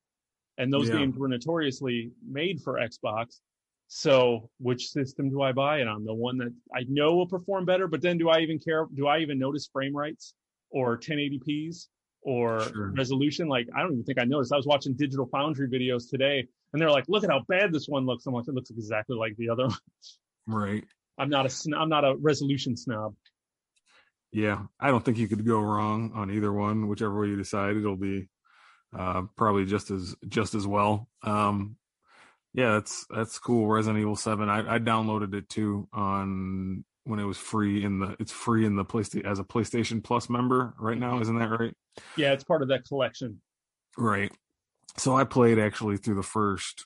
And 0.58 0.72
those 0.72 0.88
yeah. 0.88 0.98
games 0.98 1.18
were 1.18 1.28
notoriously 1.28 2.12
made 2.30 2.62
for 2.62 2.76
Xbox. 2.76 3.40
So 3.94 4.50
which 4.58 4.88
system 4.88 5.30
do 5.30 5.42
I 5.42 5.52
buy 5.52 5.82
it 5.82 5.88
on? 5.90 6.06
The 6.06 6.14
one 6.14 6.38
that 6.38 6.54
I 6.74 6.86
know 6.88 7.14
will 7.14 7.28
perform 7.28 7.66
better, 7.66 7.90
but 7.90 8.02
then 8.02 8.18
do 8.18 8.30
I 8.30 8.40
even 8.40 8.58
care? 8.58 8.88
Do 8.94 9.06
I 9.06 9.20
even 9.20 9.38
notice 9.38 9.68
frame 9.68 9.94
rates 9.94 10.34
or 10.70 10.98
1080p's 10.98 11.90
or 12.22 12.62
sure. 12.62 12.94
resolution? 12.94 13.50
Like, 13.50 13.68
I 13.76 13.82
don't 13.82 13.92
even 13.92 14.06
think 14.06 14.18
I 14.18 14.24
noticed. 14.24 14.54
I 14.54 14.56
was 14.56 14.66
watching 14.66 14.94
Digital 14.94 15.26
Foundry 15.34 15.68
videos 15.68 16.10
today 16.10 16.48
and 16.72 16.82
they're 16.82 16.90
like, 16.90 17.04
look 17.10 17.26
at 17.26 17.30
how 17.30 17.42
bad 17.50 17.74
this 17.74 17.88
one 17.90 18.06
looks. 18.06 18.26
I'm 18.26 18.34
like, 18.34 18.48
it 18.48 18.54
looks 18.54 18.70
exactly 18.70 19.18
like 19.18 19.36
the 19.36 19.50
other 19.50 19.68
one. 19.68 19.78
Right. 20.48 20.86
I'm 21.18 21.30
not 21.30 21.46
a 21.46 21.50
sn- 21.50 21.74
I'm 21.74 21.90
not 21.90 22.06
a 22.06 22.16
resolution 22.16 22.78
snob. 22.78 23.14
Yeah, 24.32 24.68
I 24.80 24.88
don't 24.88 25.04
think 25.04 25.18
you 25.18 25.28
could 25.28 25.46
go 25.46 25.60
wrong 25.60 26.14
on 26.16 26.32
either 26.32 26.54
one. 26.54 26.88
Whichever 26.88 27.20
way 27.20 27.28
you 27.28 27.36
decide, 27.36 27.76
it'll 27.76 27.98
be 27.98 28.30
uh, 28.98 29.24
probably 29.36 29.66
just 29.66 29.92
as 29.92 30.16
just 30.30 30.56
as 30.56 30.66
well. 30.66 31.10
Um, 31.24 31.76
yeah, 32.54 32.74
that's 32.74 33.06
that's 33.10 33.40
cool. 33.40 33.68
Resident 33.68 34.02
Evil 34.02 34.16
Seven. 34.16 34.50
I, 34.50 34.76
I 34.76 34.80
downloaded 34.80 35.34
it 35.34 35.50
too 35.50 35.88
on 35.94 36.84
when 37.06 37.20
it 37.20 37.26
was 37.26 37.38
free 37.38 37.84
in 37.84 38.00
the. 38.00 38.16
It's 38.20 38.32
free 38.32 38.66
in 38.66 38.76
the 38.76 38.86
PlayStation 38.86 39.26
as 39.26 39.40
a 39.40 39.44
PlayStation 39.44 40.04
Plus 40.04 40.30
member 40.30 40.74
right 40.80 40.98
now. 40.98 41.20
Isn't 41.20 41.40
that 41.40 41.50
right? 41.50 41.74
Yeah, 42.18 42.34
it's 42.34 42.44
part 42.44 42.62
of 42.62 42.68
that 42.70 42.86
collection. 42.86 43.42
Right. 43.98 44.32
So 44.98 45.16
I 45.16 45.24
played 45.24 45.60
actually 45.60 45.98
through 45.98 46.16
the 46.16 46.24
first 46.24 46.86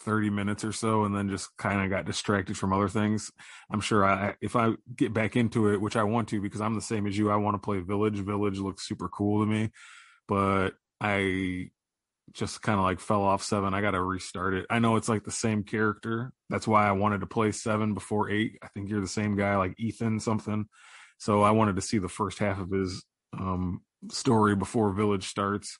30 0.00 0.30
minutes 0.30 0.64
or 0.64 0.72
so 0.72 1.04
and 1.04 1.14
then 1.14 1.28
just 1.28 1.56
kind 1.56 1.80
of 1.82 1.90
got 1.90 2.04
distracted 2.04 2.56
from 2.58 2.72
other 2.72 2.88
things. 2.88 3.30
I'm 3.70 3.80
sure 3.80 4.04
I 4.04 4.34
if 4.40 4.56
I 4.56 4.72
get 4.96 5.12
back 5.12 5.36
into 5.36 5.72
it, 5.72 5.80
which 5.80 5.96
I 5.96 6.04
want 6.04 6.28
to 6.28 6.40
because 6.40 6.60
I'm 6.60 6.74
the 6.74 6.80
same 6.80 7.06
as 7.06 7.16
you, 7.16 7.30
I 7.30 7.36
want 7.36 7.54
to 7.54 7.64
play 7.64 7.80
Village. 7.80 8.18
Village 8.18 8.58
looks 8.58 8.86
super 8.86 9.08
cool 9.08 9.44
to 9.44 9.46
me, 9.46 9.70
but 10.26 10.70
I 11.00 11.70
just 12.32 12.62
kind 12.62 12.78
of 12.78 12.84
like 12.84 13.00
fell 13.00 13.22
off 13.22 13.42
7. 13.42 13.74
I 13.74 13.80
got 13.80 13.92
to 13.92 14.02
restart 14.02 14.54
it. 14.54 14.66
I 14.70 14.78
know 14.78 14.96
it's 14.96 15.08
like 15.08 15.24
the 15.24 15.30
same 15.30 15.62
character. 15.62 16.32
That's 16.50 16.66
why 16.66 16.88
I 16.88 16.92
wanted 16.92 17.20
to 17.20 17.26
play 17.26 17.52
7 17.52 17.94
before 17.94 18.30
8. 18.30 18.58
I 18.62 18.68
think 18.68 18.88
you're 18.88 19.00
the 19.00 19.08
same 19.08 19.36
guy 19.36 19.56
like 19.56 19.74
Ethan 19.78 20.20
something. 20.20 20.66
So 21.18 21.42
I 21.42 21.52
wanted 21.52 21.76
to 21.76 21.82
see 21.82 21.98
the 21.98 22.08
first 22.08 22.38
half 22.38 22.58
of 22.58 22.70
his 22.70 23.04
um 23.38 23.82
story 24.10 24.54
before 24.54 24.92
Village 24.92 25.26
starts. 25.26 25.78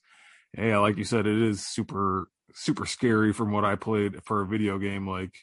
Yeah, 0.57 0.79
like 0.79 0.97
you 0.97 1.05
said, 1.05 1.27
it 1.27 1.41
is 1.41 1.67
super 1.67 2.29
super 2.53 2.87
scary 2.87 3.33
from 3.33 3.51
what 3.51 3.65
I 3.65 3.75
played 3.75 4.23
for 4.25 4.41
a 4.41 4.47
video 4.47 4.79
game. 4.79 5.09
Like 5.09 5.35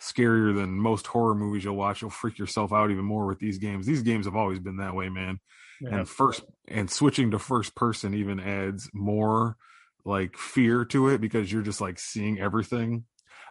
scarier 0.00 0.54
than 0.54 0.72
most 0.72 1.06
horror 1.06 1.34
movies 1.34 1.64
you'll 1.64 1.76
watch. 1.76 2.02
You'll 2.02 2.10
freak 2.10 2.38
yourself 2.38 2.72
out 2.72 2.90
even 2.90 3.04
more 3.04 3.26
with 3.26 3.38
these 3.38 3.58
games. 3.58 3.86
These 3.86 4.02
games 4.02 4.26
have 4.26 4.36
always 4.36 4.58
been 4.58 4.78
that 4.78 4.94
way, 4.94 5.08
man. 5.08 5.38
Yeah. 5.80 5.98
And 5.98 6.08
first 6.08 6.42
and 6.68 6.90
switching 6.90 7.30
to 7.30 7.38
first 7.38 7.74
person 7.74 8.14
even 8.14 8.40
adds 8.40 8.90
more 8.92 9.56
like 10.04 10.36
fear 10.36 10.84
to 10.86 11.08
it 11.08 11.20
because 11.20 11.52
you're 11.52 11.62
just 11.62 11.80
like 11.80 11.98
seeing 11.98 12.40
everything. 12.40 13.04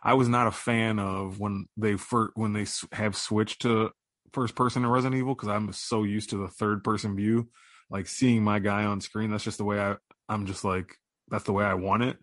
I 0.03 0.15
was 0.15 0.28
not 0.28 0.48
a 0.48 0.52
fan 0.52 0.99
of 0.99 1.40
when 1.40 1.68
they 1.78 1.95
first 1.95 2.32
when 2.36 2.53
they 2.53 2.65
have 2.91 3.15
switched 3.15 3.61
to 3.64 3.91
first 4.34 4.56
person 4.56 4.84
in 4.84 4.90
Resident 4.90 5.19
Evil 5.19 5.36
because 5.36 5.49
I'm 5.49 5.72
so 5.73 6.03
used 6.03 6.32
to 6.32 6.38
the 6.38 6.48
third 6.48 6.84
person 6.84 7.15
view, 7.15 7.49
like 7.90 8.07
seeing 8.07 8.44
my 8.44 8.60
guy 8.60 8.86
on 8.86 9.02
screen. 9.02 9.32
That's 9.32 9.44
just 9.44 9.57
the 9.57 9.64
way 9.64 9.80
I 9.80 9.95
I'm 10.28 10.45
just 10.45 10.64
like 10.64 10.95
that's 11.30 11.44
the 11.44 11.53
way 11.53 11.65
I 11.65 11.76
want 11.76 12.03
it. 12.03 12.18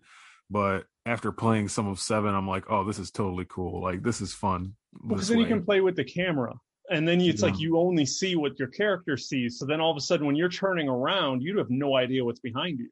But 0.49 0.85
after 1.05 1.31
playing 1.31 1.69
some 1.69 1.87
of 1.87 1.99
seven, 1.99 2.33
I'm 2.33 2.47
like, 2.47 2.65
oh, 2.69 2.83
this 2.83 2.99
is 2.99 3.11
totally 3.11 3.45
cool. 3.49 3.81
Like 3.81 4.03
this 4.03 4.21
is 4.21 4.33
fun. 4.33 4.75
Because 5.07 5.27
then 5.27 5.37
way. 5.37 5.43
you 5.43 5.49
can 5.49 5.63
play 5.63 5.81
with 5.81 5.95
the 5.95 6.03
camera. 6.03 6.53
And 6.91 7.07
then 7.07 7.21
it's 7.21 7.41
yeah. 7.41 7.49
like 7.49 7.59
you 7.59 7.77
only 7.77 8.05
see 8.05 8.35
what 8.35 8.57
your 8.57 8.67
character 8.67 9.15
sees. 9.15 9.59
So 9.59 9.65
then 9.65 9.79
all 9.79 9.91
of 9.91 9.97
a 9.97 10.01
sudden 10.01 10.25
when 10.25 10.35
you're 10.35 10.49
turning 10.49 10.89
around, 10.89 11.43
you 11.43 11.57
have 11.59 11.69
no 11.69 11.95
idea 11.95 12.25
what's 12.25 12.39
behind 12.39 12.79
you. 12.79 12.89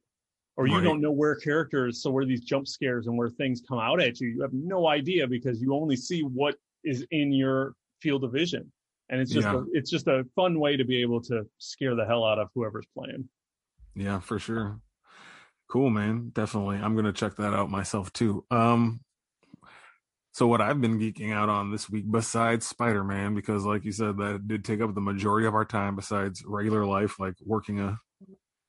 Or 0.58 0.66
you 0.66 0.76
right. 0.76 0.84
don't 0.84 1.02
know 1.02 1.12
where 1.12 1.36
characters, 1.36 2.02
so 2.02 2.10
where 2.10 2.26
these 2.26 2.42
jump 2.42 2.68
scares 2.68 3.06
and 3.06 3.16
where 3.16 3.30
things 3.30 3.62
come 3.68 3.78
out 3.78 4.02
at 4.02 4.20
you, 4.20 4.30
you 4.30 4.42
have 4.42 4.54
no 4.54 4.88
idea 4.88 5.28
because 5.28 5.62
you 5.62 5.76
only 5.76 5.96
see 5.96 6.22
what 6.22 6.56
is 6.84 7.06
in 7.12 7.32
your 7.32 7.76
field 8.02 8.24
of 8.24 8.32
vision. 8.32 8.72
And 9.10 9.22
it's 9.22 9.32
just 9.32 9.48
yeah. 9.48 9.58
a, 9.58 9.64
it's 9.72 9.92
just 9.92 10.08
a 10.08 10.26
fun 10.36 10.60
way 10.60 10.76
to 10.76 10.84
be 10.84 11.00
able 11.02 11.22
to 11.26 11.48
scare 11.60 11.96
the 11.96 12.06
hell 12.06 12.26
out 12.26 12.40
of 12.40 12.50
whoever's 12.56 12.88
playing. 12.98 13.30
Yeah, 13.96 14.20
for 14.20 14.40
sure. 14.40 14.80
Cool, 15.70 15.92
man. 15.92 16.32
Definitely. 16.34 16.78
I'm 16.78 16.94
going 16.94 17.06
to 17.06 17.14
check 17.14 17.36
that 17.36 17.54
out 17.54 17.70
myself 17.70 18.12
too. 18.12 18.44
Um, 18.50 19.02
so 20.32 20.48
what 20.48 20.62
I've 20.62 20.82
been 20.82 21.00
geeking 21.00 21.34
out 21.34 21.50
on 21.50 21.72
this 21.72 21.90
week, 21.90 22.10
besides 22.10 22.66
Spider-Man, 22.66 23.36
because 23.36 23.64
like 23.64 23.86
you 23.86 23.92
said, 23.92 24.18
that 24.18 24.48
did 24.48 24.66
take 24.66 24.82
up 24.82 24.94
the 24.96 25.02
majority 25.02 25.48
of 25.48 25.56
our 25.56 25.66
time 25.66 25.96
besides 25.96 26.44
regular 26.46 26.86
life, 26.86 27.20
like 27.20 27.36
working 27.44 27.80
a 27.80 28.00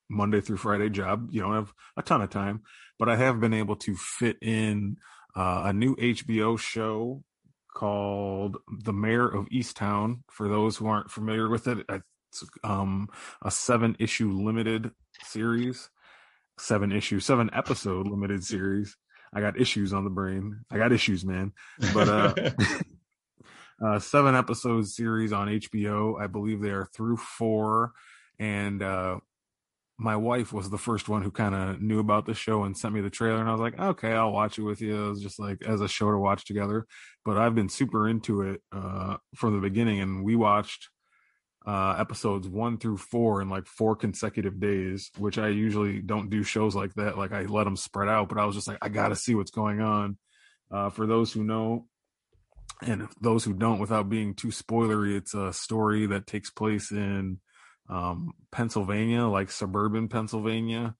Monday 0.09 0.41
through 0.41 0.57
Friday 0.57 0.91
job. 0.91 1.29
You 1.31 1.43
don't 1.43 1.55
have 1.55 1.73
a 1.97 2.03
ton 2.03 2.23
of 2.23 2.31
time, 2.31 2.63
but 2.99 3.09
I 3.09 3.17
have 3.17 3.41
been 3.41 3.55
able 3.55 3.77
to 3.77 3.95
fit 3.97 4.39
in 4.43 4.97
uh, 5.37 5.63
a 5.67 5.73
new 5.73 5.97
HBO 5.97 6.59
show 6.59 7.23
called 7.75 8.57
The 8.85 8.93
Mare 8.93 9.27
of 9.27 9.49
Easttown. 9.51 10.21
For 10.31 10.49
those 10.49 10.77
who 10.77 10.87
aren't 10.87 11.11
familiar 11.11 11.49
with 11.49 11.69
it, 11.69 11.85
it's 11.89 12.45
um, 12.65 13.09
a 13.43 13.51
seven 13.51 13.97
issue 13.99 14.31
limited 14.31 14.91
series 15.23 15.91
seven 16.61 16.93
issue, 16.93 17.21
seven 17.21 17.51
episode 17.53 18.07
limited 18.07 18.45
series. 18.45 18.97
I 19.33 19.41
got 19.41 19.61
issues 19.61 19.93
on 19.93 20.05
the 20.05 20.11
brain. 20.11 20.61
I 20.71 20.79
got 20.79 20.93
issues, 20.93 21.25
man. 21.25 21.53
But 21.93 22.09
uh, 22.09 22.35
uh 23.85 23.99
seven 23.99 24.35
episode 24.35 24.87
series 24.87 25.33
on 25.33 25.49
HBO. 25.49 26.21
I 26.21 26.27
believe 26.27 26.61
they 26.61 26.71
are 26.71 26.89
through 26.95 27.17
four. 27.17 27.93
And 28.39 28.83
uh 28.83 29.19
my 29.99 30.17
wife 30.17 30.53
was 30.53 30.71
the 30.71 30.79
first 30.79 31.09
one 31.09 31.23
who 31.23 31.31
kind 31.31 31.55
of 31.55 31.83
knew 31.83 31.99
about 31.99 32.25
the 32.25 32.35
show 32.35 32.63
and 32.63 32.77
sent 32.77 32.95
me 32.95 33.01
the 33.01 33.11
trailer 33.11 33.41
and 33.41 33.49
I 33.49 33.53
was 33.53 33.61
like, 33.61 33.79
okay, 33.79 34.13
I'll 34.13 34.33
watch 34.33 34.57
it 34.59 34.63
with 34.63 34.81
you. 34.81 35.07
It 35.07 35.09
was 35.09 35.23
just 35.23 35.41
like 35.41 35.63
as 35.67 35.81
a 35.81 35.89
show 35.89 36.11
to 36.11 36.19
watch 36.19 36.45
together. 36.45 36.87
But 37.25 37.37
I've 37.37 37.57
been 37.57 37.69
super 37.69 38.09
into 38.09 38.43
it 38.43 38.63
uh 38.73 39.17
from 39.35 39.55
the 39.55 39.61
beginning 39.61 40.01
and 40.01 40.25
we 40.25 40.37
watched 40.37 40.89
uh, 41.67 41.97
episodes 41.99 42.49
one 42.49 42.79
through 42.79 42.97
four 42.97 43.43
in 43.43 43.51
like 43.51 43.67
four 43.67 43.95
consecutive 43.95 44.59
days, 44.59 45.11
which 45.19 45.37
I 45.37 45.49
usually 45.49 46.01
don't 46.01 46.31
do 46.31 46.43
shows 46.43 46.75
like 46.75 46.95
that. 46.95 47.19
Like 47.19 47.33
I 47.33 47.43
let 47.43 47.65
them 47.65 47.77
spread 47.77 48.09
out, 48.09 48.31
but 48.31 48.39
I 48.39 48.47
was 48.47 48.55
just 48.55 48.69
like, 48.69 48.79
I 48.81 48.89
got 48.89 49.09
to 49.09 49.17
see 49.17 49.35
what's 49.35 49.51
going 49.51 49.83
on. 49.83 50.17
Uh, 50.71 50.89
for 50.89 51.07
those 51.07 51.31
who 51.31 51.45
know, 51.45 51.87
and 52.81 53.09
those 53.21 53.45
who 53.45 53.53
don't, 53.53 53.81
without 53.81 54.09
being 54.09 54.35
too 54.35 54.49
spoilery, 54.49 55.17
it's 55.17 55.35
a 55.35 55.53
story 55.53 56.07
that 56.07 56.27
takes 56.27 56.51
place 56.51 56.91
in 56.91 57.41
um, 57.89 58.33
Pennsylvania, 58.53 59.25
like 59.25 59.51
suburban 59.51 60.09
Pennsylvania. 60.09 60.95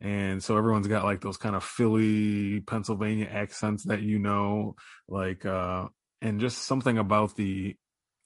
And 0.00 0.42
so 0.42 0.56
everyone's 0.56 0.88
got 0.88 1.04
like 1.04 1.20
those 1.20 1.36
kind 1.36 1.54
of 1.54 1.62
Philly, 1.62 2.60
Pennsylvania 2.60 3.28
accents 3.30 3.84
that 3.84 4.02
you 4.02 4.18
know, 4.18 4.74
like, 5.08 5.46
uh, 5.46 5.88
and 6.20 6.40
just 6.40 6.58
something 6.58 6.98
about 6.98 7.36
the 7.36 7.76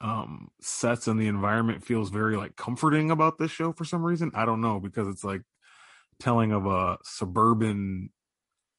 um 0.03 0.49
sets 0.61 1.09
and 1.09 1.19
the 1.19 1.27
environment 1.27 1.83
feels 1.83 2.11
very 2.11 2.37
like 2.37 2.55
comforting 2.55 3.11
about 3.11 3.39
this 3.39 3.51
show 3.51 3.73
for 3.73 3.85
some 3.85 4.03
reason. 4.03 4.31
I 4.35 4.45
don't 4.45 4.61
know 4.61 4.78
because 4.78 5.09
it's 5.09 5.24
like 5.24 5.43
telling 6.19 6.53
of 6.53 6.66
a 6.66 6.99
suburban 7.03 8.11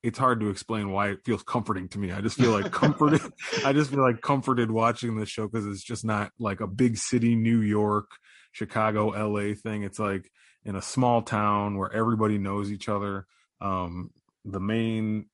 it's 0.04 0.20
hard 0.20 0.40
to 0.40 0.50
explain 0.50 0.92
why 0.92 1.10
it 1.10 1.20
feels 1.26 1.44
comforting 1.44 1.90
to 1.90 2.00
me. 2.00 2.12
I 2.12 2.22
just 2.22 2.38
feel 2.38 2.52
like 2.52 2.72
comforted. 2.72 3.22
I 3.66 3.74
just 3.74 3.90
feel 3.90 4.02
like 4.02 4.22
comforted 4.22 4.72
watching 4.72 5.18
this 5.18 5.28
show 5.28 5.48
because 5.48 5.66
it's 5.66 5.84
just 5.84 6.06
not 6.06 6.32
like 6.40 6.62
a 6.62 6.68
big 6.68 6.98
city, 6.98 7.36
New 7.36 7.62
York, 7.62 8.10
Chicago, 8.58 9.10
LA 9.10 9.54
thing. 9.54 9.84
It's 9.84 10.00
like 10.00 10.30
in 10.66 10.76
a 10.76 10.82
small 10.82 11.22
town 11.22 11.78
where 11.78 11.94
everybody 11.94 12.38
knows 12.38 12.72
each 12.72 12.90
other. 12.90 13.26
Um, 13.62 14.12
the 14.46 14.60
main 14.60 15.28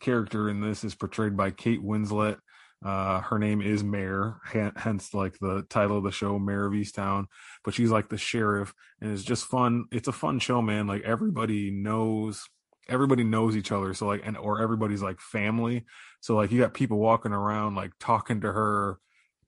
character 0.00 0.48
in 0.48 0.60
this 0.60 0.84
is 0.84 0.94
portrayed 0.94 1.36
by 1.36 1.50
Kate 1.50 1.82
Winslet, 1.82 2.38
uh, 2.84 3.20
her 3.22 3.38
name 3.38 3.60
is 3.60 3.82
Mare, 3.82 4.36
hence 4.76 5.12
like 5.12 5.36
the 5.40 5.64
title 5.68 5.98
of 5.98 6.04
the 6.04 6.12
show, 6.12 6.38
Mare 6.38 6.66
of 6.66 6.72
Easttown. 6.72 7.26
But 7.64 7.74
she's 7.74 7.90
like 7.90 8.08
the 8.08 8.18
sheriff, 8.18 8.72
and 9.00 9.12
it's 9.12 9.24
just 9.24 9.46
fun. 9.46 9.86
It's 9.90 10.08
a 10.08 10.12
fun 10.12 10.38
show, 10.38 10.62
man. 10.62 10.86
Like 10.86 11.02
everybody 11.02 11.72
knows, 11.72 12.44
everybody 12.88 13.24
knows 13.24 13.56
each 13.56 13.72
other. 13.72 13.94
So 13.94 14.06
like, 14.06 14.22
and 14.24 14.36
or 14.36 14.62
everybody's 14.62 15.02
like 15.02 15.20
family. 15.20 15.86
So 16.20 16.36
like, 16.36 16.52
you 16.52 16.60
got 16.60 16.74
people 16.74 16.98
walking 16.98 17.32
around 17.32 17.74
like 17.74 17.90
talking 17.98 18.42
to 18.42 18.52
her, 18.52 18.98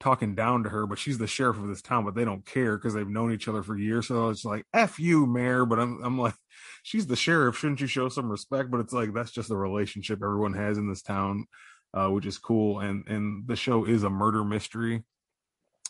talking 0.01 0.35
down 0.35 0.65
to 0.65 0.71
her, 0.71 0.87
but 0.87 0.99
she's 0.99 1.19
the 1.19 1.27
sheriff 1.27 1.59
of 1.59 1.69
this 1.69 1.83
town, 1.83 2.05
but 2.05 2.15
they 2.15 2.25
don't 2.25 2.47
care 2.47 2.77
because 2.77 2.95
they've 2.95 3.07
known 3.07 3.33
each 3.33 3.49
other 3.49 3.63
for 3.63 3.77
years. 3.77 4.09
So 4.09 4.31
it's 4.31 4.45
like, 4.45 4.65
F 4.73 4.99
you, 4.99 5.27
Mare. 5.27 5.67
But 5.67 5.79
I'm, 5.79 6.03
I'm 6.03 6.19
like, 6.19 6.35
she's 6.83 7.07
the 7.07 7.17
sheriff. 7.17 7.59
Shouldn't 7.59 7.81
you 7.81 7.87
show 7.87 8.09
some 8.09 8.31
respect? 8.31 8.71
But 8.71 8.81
it's 8.81 8.93
like, 8.93 9.13
that's 9.15 9.31
just 9.31 9.49
the 9.49 9.57
relationship 9.57 10.21
everyone 10.23 10.55
has 10.55 10.79
in 10.79 10.89
this 10.89 11.03
town 11.03 11.47
uh, 11.95 12.09
which 12.09 12.27
is 12.27 12.39
cool. 12.39 12.81
And 12.81 13.07
and 13.09 13.47
the 13.47 13.57
show 13.57 13.85
is 13.85 14.03
a 14.03 14.11
murder 14.11 14.45
mystery. 14.45 15.03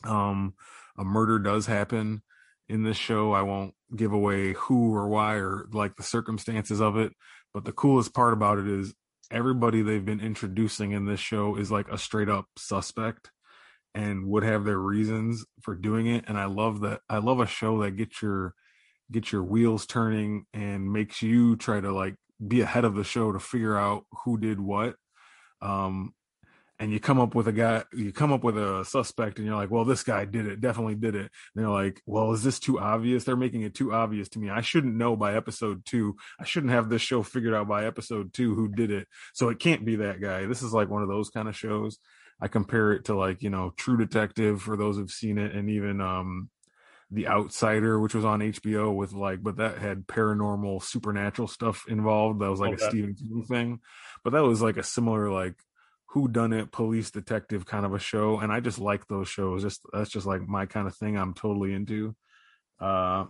Um, 0.05 0.55
a 0.99 1.05
murder 1.05 1.39
does 1.39 1.67
happen 1.67 2.23
in 2.69 2.83
this 2.83 2.97
show. 2.97 3.33
I 3.33 3.43
won't 3.43 3.75
give 3.95 4.13
away 4.13 4.55
who 4.55 4.95
or 4.95 5.09
why 5.09 5.35
or 5.35 5.67
like 5.73 5.97
the 5.97 6.03
circumstances 6.03 6.81
of 6.81 6.97
it. 6.97 7.13
But 7.53 7.65
the 7.65 7.73
coolest 7.73 8.15
part 8.15 8.33
about 8.33 8.59
it 8.59 8.69
is 8.69 8.95
everybody 9.31 9.83
they've 9.83 10.05
been 10.05 10.21
introducing 10.21 10.93
in 10.93 11.07
this 11.07 11.21
show 11.21 11.57
is 11.57 11.71
like 11.71 11.89
a 11.89 11.99
straight 11.99 12.29
up 12.29 12.47
suspect 12.57 13.31
and 13.95 14.27
would 14.27 14.43
have 14.43 14.65
their 14.65 14.79
reasons 14.79 15.45
for 15.63 15.75
doing 15.75 16.07
it. 16.07 16.25
And 16.29 16.39
I 16.39 16.47
love 16.47 16.81
that. 16.81 17.01
I 17.09 17.19
love 17.19 17.41
a 17.41 17.47
show 17.47 17.83
that 17.83 17.93
gets 17.93 18.23
your 18.23 18.55
get 19.11 19.33
your 19.33 19.43
wheels 19.43 19.87
turning 19.87 20.47
and 20.55 20.93
makes 20.93 21.21
you 21.21 21.57
try 21.57 21.81
to 21.81 21.93
like 21.93 22.15
be 22.47 22.61
ahead 22.61 22.85
of 22.85 22.95
the 22.95 23.05
show 23.05 23.33
to 23.33 23.41
figure 23.41 23.77
out 23.77 24.05
who 24.25 24.39
did 24.39 24.61
what 24.61 24.95
um, 25.63 26.15
and 26.79 26.91
you 26.91 26.99
come 26.99 27.21
up 27.21 27.35
with 27.35 27.47
a 27.47 27.53
guy, 27.53 27.85
you 27.93 28.11
come 28.11 28.33
up 28.33 28.43
with 28.43 28.57
a 28.57 28.87
suspect, 28.87 29.37
and 29.37 29.47
you're 29.47 29.57
like, 29.57 29.71
well, 29.71 29.85
this 29.85 30.03
guy 30.03 30.25
did 30.25 30.47
it, 30.47 30.63
definitely 30.63 30.95
did 30.95 31.15
it. 31.15 31.31
And 31.31 31.31
they're 31.55 31.69
like, 31.69 32.01
well, 32.07 32.33
is 32.33 32.43
this 32.43 32.59
too 32.59 32.81
obvious? 32.81 33.23
They're 33.23 33.37
making 33.37 33.63
it 33.63 33.75
too 33.75 33.93
obvious 33.93 34.31
to 34.31 34.39
me. 34.39 34.49
I 34.49 34.63
shouldn't 34.63 34.95
know 34.95 35.15
by 35.15 35.35
episode 35.35 35.85
two. 35.85 36.17
I 36.41 36.45
shouldn't 36.47 36.73
have 36.73 36.89
this 36.89 37.03
show 37.03 37.23
figured 37.23 37.53
out 37.53 37.69
by 37.69 37.85
episode 37.85 38.33
two 38.33 38.55
who 38.55 38.69
did 38.69 38.91
it. 38.91 39.07
So 39.35 39.51
it 39.51 39.59
can't 39.59 39.85
be 39.85 39.97
that 39.97 40.23
guy. 40.23 40.47
This 40.47 40.63
is 40.63 40.73
like 40.73 40.89
one 40.89 41.03
of 41.03 41.09
those 41.09 41.29
kind 41.29 41.49
of 41.49 41.57
shows. 41.57 41.99
I 42.41 42.49
compare 42.49 42.93
it 42.93 43.07
to 43.07 43.15
like, 43.17 43.43
you 43.43 43.51
know, 43.51 43.73
True 43.77 43.97
Detective 43.99 44.63
for 44.63 44.77
those 44.77 44.97
who've 44.97 45.11
seen 45.11 45.39
it, 45.39 45.55
and 45.55 45.69
even 45.71 46.01
um 46.01 46.51
The 47.11 47.29
Outsider, 47.29 48.01
which 48.01 48.15
was 48.15 48.25
on 48.25 48.41
HBO 48.41 48.95
with 48.95 49.13
like, 49.13 49.43
but 49.43 49.57
that 49.57 49.79
had 49.79 50.07
paranormal 50.07 50.83
supernatural 50.83 51.49
stuff 51.49 51.85
involved. 51.89 52.41
That 52.41 52.51
was 52.51 52.61
like 52.61 52.73
Okay. 52.73 52.75
a 52.75 52.79
Stephen 52.79 53.15
King 53.15 53.45
thing. 53.49 53.81
But 54.25 54.33
that 54.33 54.43
was 54.45 54.63
like 54.63 54.77
a 54.77 54.83
similar 54.83 55.31
like 55.31 55.57
who 56.09 56.29
done 56.29 56.53
it 56.53 56.73
police 56.73 57.11
detective 57.11 57.65
kind 57.67 57.87
of 57.87 57.95
a 57.95 57.99
show 57.99 58.41
and 58.41 58.51
i 58.53 58.59
just 58.59 58.81
like 58.81 59.07
those 59.07 59.29
shows 59.29 59.63
just 59.63 59.81
that's 59.93 60.11
just 60.11 60.27
like 60.27 60.43
my 60.49 60.67
kind 60.67 60.89
of 60.89 60.97
thing 60.97 61.17
i'm 61.17 61.33
totally 61.35 61.73
into 61.73 62.17
uh 62.81 63.25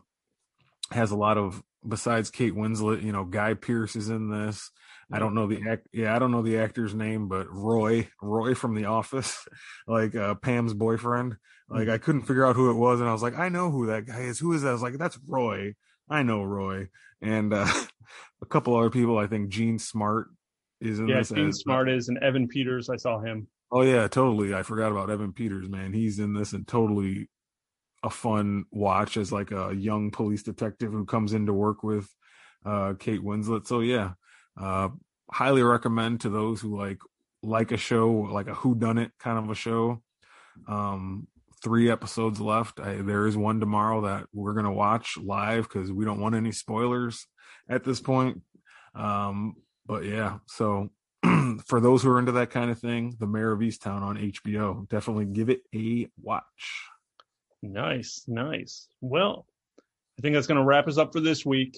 has 0.91 1.11
a 1.11 1.17
lot 1.17 1.39
of 1.39 1.63
besides 1.87 2.31
kate 2.31 2.55
winslet 2.55 3.03
you 3.03 3.13
know 3.13 3.25
guy 3.25 3.55
pearce 3.55 3.97
is 3.97 4.09
in 4.11 4.31
this 4.31 4.71
i 5.13 5.19
don't 5.19 5.35
know 5.35 5.47
the 5.47 5.61
act 5.69 5.87
yeah 5.93 6.15
i 6.15 6.19
don't 6.19 6.31
know 6.31 6.43
the 6.43 6.59
actor's 6.59 6.95
name 6.95 7.27
but 7.29 7.47
roy 7.51 8.07
roy 8.23 8.55
from 8.55 8.75
the 8.75 8.85
office 8.85 9.47
like 9.87 10.15
uh 10.15 10.35
pam's 10.35 10.75
boyfriend 10.75 11.37
like 11.69 11.89
i 11.89 11.99
couldn't 11.99 12.23
figure 12.23 12.45
out 12.47 12.55
who 12.57 12.71
it 12.71 12.75
was 12.75 13.01
and 13.01 13.09
i 13.09 13.13
was 13.13 13.23
like 13.23 13.39
i 13.39 13.49
know 13.49 13.71
who 13.71 13.87
that 13.87 14.07
guy 14.07 14.21
is 14.21 14.39
who 14.39 14.53
is 14.53 14.63
that 14.63 14.69
i 14.69 14.73
was 14.73 14.83
like 14.83 14.99
that's 14.99 15.19
roy 15.27 15.75
i 16.09 16.23
know 16.23 16.43
roy 16.43 16.87
and 17.23 17.53
uh 17.55 17.67
a 18.43 18.47
couple 18.47 18.77
other 18.77 18.91
people 18.91 19.17
i 19.19 19.27
think 19.27 19.49
jean 19.49 19.79
smart 19.79 20.29
is 20.81 20.99
in 20.99 21.09
Yeah, 21.09 21.19
this 21.19 21.29
Jean 21.29 21.49
as- 21.49 21.59
Smart 21.59 21.91
is 21.91 22.09
and 22.09 22.17
Evan 22.23 22.49
Peters. 22.49 22.89
I 22.89 22.97
saw 22.97 23.21
him. 23.21 23.47
Oh 23.71 23.83
yeah, 23.83 24.09
totally. 24.09 24.55
I 24.55 24.63
forgot 24.63 24.91
about 24.91 25.11
Evan 25.11 25.35
Peters, 25.35 25.69
man. 25.69 25.93
He's 25.93 26.19
in 26.19 26.33
this 26.33 26.55
and 26.55 26.67
totally 26.67 27.29
a 28.03 28.11
fun 28.11 28.65
watch 28.71 29.17
as 29.17 29.33
like 29.33 29.51
a 29.51 29.75
young 29.75 30.11
police 30.11 30.43
detective 30.43 30.93
who 30.93 31.05
comes 31.05 31.33
in 31.33 31.47
to 31.47 31.53
work 31.53 31.83
with 31.83 32.09
uh 32.65 32.95
Kate 32.99 33.23
Winslet. 33.23 33.67
So 33.67 33.81
yeah. 33.81 34.13
Uh 34.59 34.91
highly 35.31 35.63
recommend 35.63 36.23
to 36.23 36.29
those 36.29 36.61
who 36.61 36.77
like 36.77 36.99
like 37.43 37.73
a 37.73 37.77
show, 37.77 38.11
like 38.11 38.49
a 38.49 38.55
who 38.55 38.75
done 38.75 38.99
it 38.99 39.13
kind 39.19 39.39
of 39.39 39.51
a 39.51 39.55
show. 39.55 40.03
Um 40.67 41.29
three 41.63 41.91
episodes 41.91 42.41
left. 42.41 42.81
I, 42.81 42.97
there 42.97 43.27
is 43.27 43.37
one 43.37 43.61
tomorrow 43.61 44.01
that 44.03 44.27
we're 44.33 44.55
to 44.55 44.71
watch 44.71 45.19
live 45.23 45.69
cuz 45.69 45.93
we 45.93 46.05
don't 46.05 46.21
want 46.21 46.35
any 46.35 46.53
spoilers 46.53 47.27
at 47.69 47.85
this 47.85 48.01
point. 48.01 48.43
Um 48.95 49.57
but 49.87 50.05
yeah, 50.05 50.39
so 50.47 50.91
for 51.67 51.81
those 51.81 52.03
who 52.03 52.11
are 52.11 52.19
into 52.19 52.33
that 52.33 52.51
kind 52.51 52.71
of 52.71 52.79
thing, 52.79 53.17
The 53.19 53.27
Mare 53.27 53.53
of 53.53 53.61
Easttown 53.61 54.03
on 54.03 54.17
HBO. 54.17 54.89
Definitely 54.89 55.27
give 55.27 55.51
it 55.51 55.63
a 55.75 56.09
watch. 56.23 56.89
Nice, 57.63 58.25
nice. 58.27 58.89
Well, 59.01 59.47
I 60.19 60.23
think 60.23 60.35
that's 60.35 60.47
going 60.47 60.59
to 60.59 60.65
wrap 60.65 60.89
us 60.89 60.99
up 60.99 61.13
for 61.13 61.21
this 61.21 61.45
week. 61.45 61.77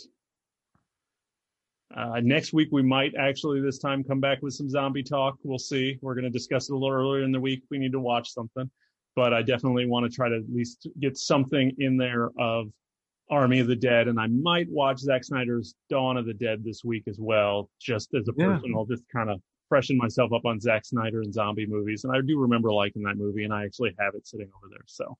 Uh, 1.94 2.20
next 2.22 2.52
week, 2.52 2.68
we 2.72 2.82
might 2.82 3.14
actually 3.16 3.60
this 3.60 3.78
time 3.78 4.02
come 4.02 4.20
back 4.20 4.40
with 4.42 4.54
some 4.54 4.68
zombie 4.68 5.02
talk. 5.02 5.36
We'll 5.42 5.58
see. 5.58 5.98
We're 6.00 6.14
going 6.14 6.24
to 6.24 6.30
discuss 6.30 6.68
it 6.68 6.72
a 6.72 6.76
little 6.76 6.94
earlier 6.94 7.22
in 7.24 7.32
the 7.32 7.40
week. 7.40 7.62
We 7.70 7.78
need 7.78 7.92
to 7.92 8.00
watch 8.00 8.30
something, 8.32 8.70
but 9.14 9.34
I 9.34 9.42
definitely 9.42 9.86
want 9.86 10.10
to 10.10 10.14
try 10.14 10.28
to 10.28 10.36
at 10.36 10.50
least 10.50 10.86
get 11.00 11.18
something 11.18 11.72
in 11.78 11.96
there 11.98 12.30
of 12.38 12.68
Army 13.30 13.60
of 13.60 13.66
the 13.66 13.76
Dead, 13.76 14.08
and 14.08 14.18
I 14.18 14.26
might 14.28 14.68
watch 14.70 14.98
Zack 14.98 15.24
Snyder's 15.24 15.74
Dawn 15.90 16.16
of 16.16 16.26
the 16.26 16.34
Dead 16.34 16.62
this 16.64 16.82
week 16.84 17.04
as 17.08 17.18
well, 17.18 17.70
just 17.80 18.14
as 18.14 18.28
a 18.28 18.32
Yeah. 18.36 18.46
personal, 18.54 18.84
just 18.84 19.06
kind 19.08 19.30
of 19.30 19.40
freshen 19.68 19.96
myself 19.96 20.32
up 20.32 20.44
on 20.44 20.60
Zack 20.60 20.84
Snyder 20.84 21.20
and 21.20 21.32
zombie 21.32 21.66
movies. 21.66 22.04
And 22.04 22.14
I 22.14 22.20
do 22.20 22.38
remember 22.38 22.72
liking 22.72 23.02
that 23.02 23.16
movie, 23.16 23.44
and 23.44 23.52
I 23.52 23.64
actually 23.64 23.94
have 23.98 24.14
it 24.14 24.26
sitting 24.26 24.50
over 24.56 24.68
there, 24.68 24.84
so 24.86 25.16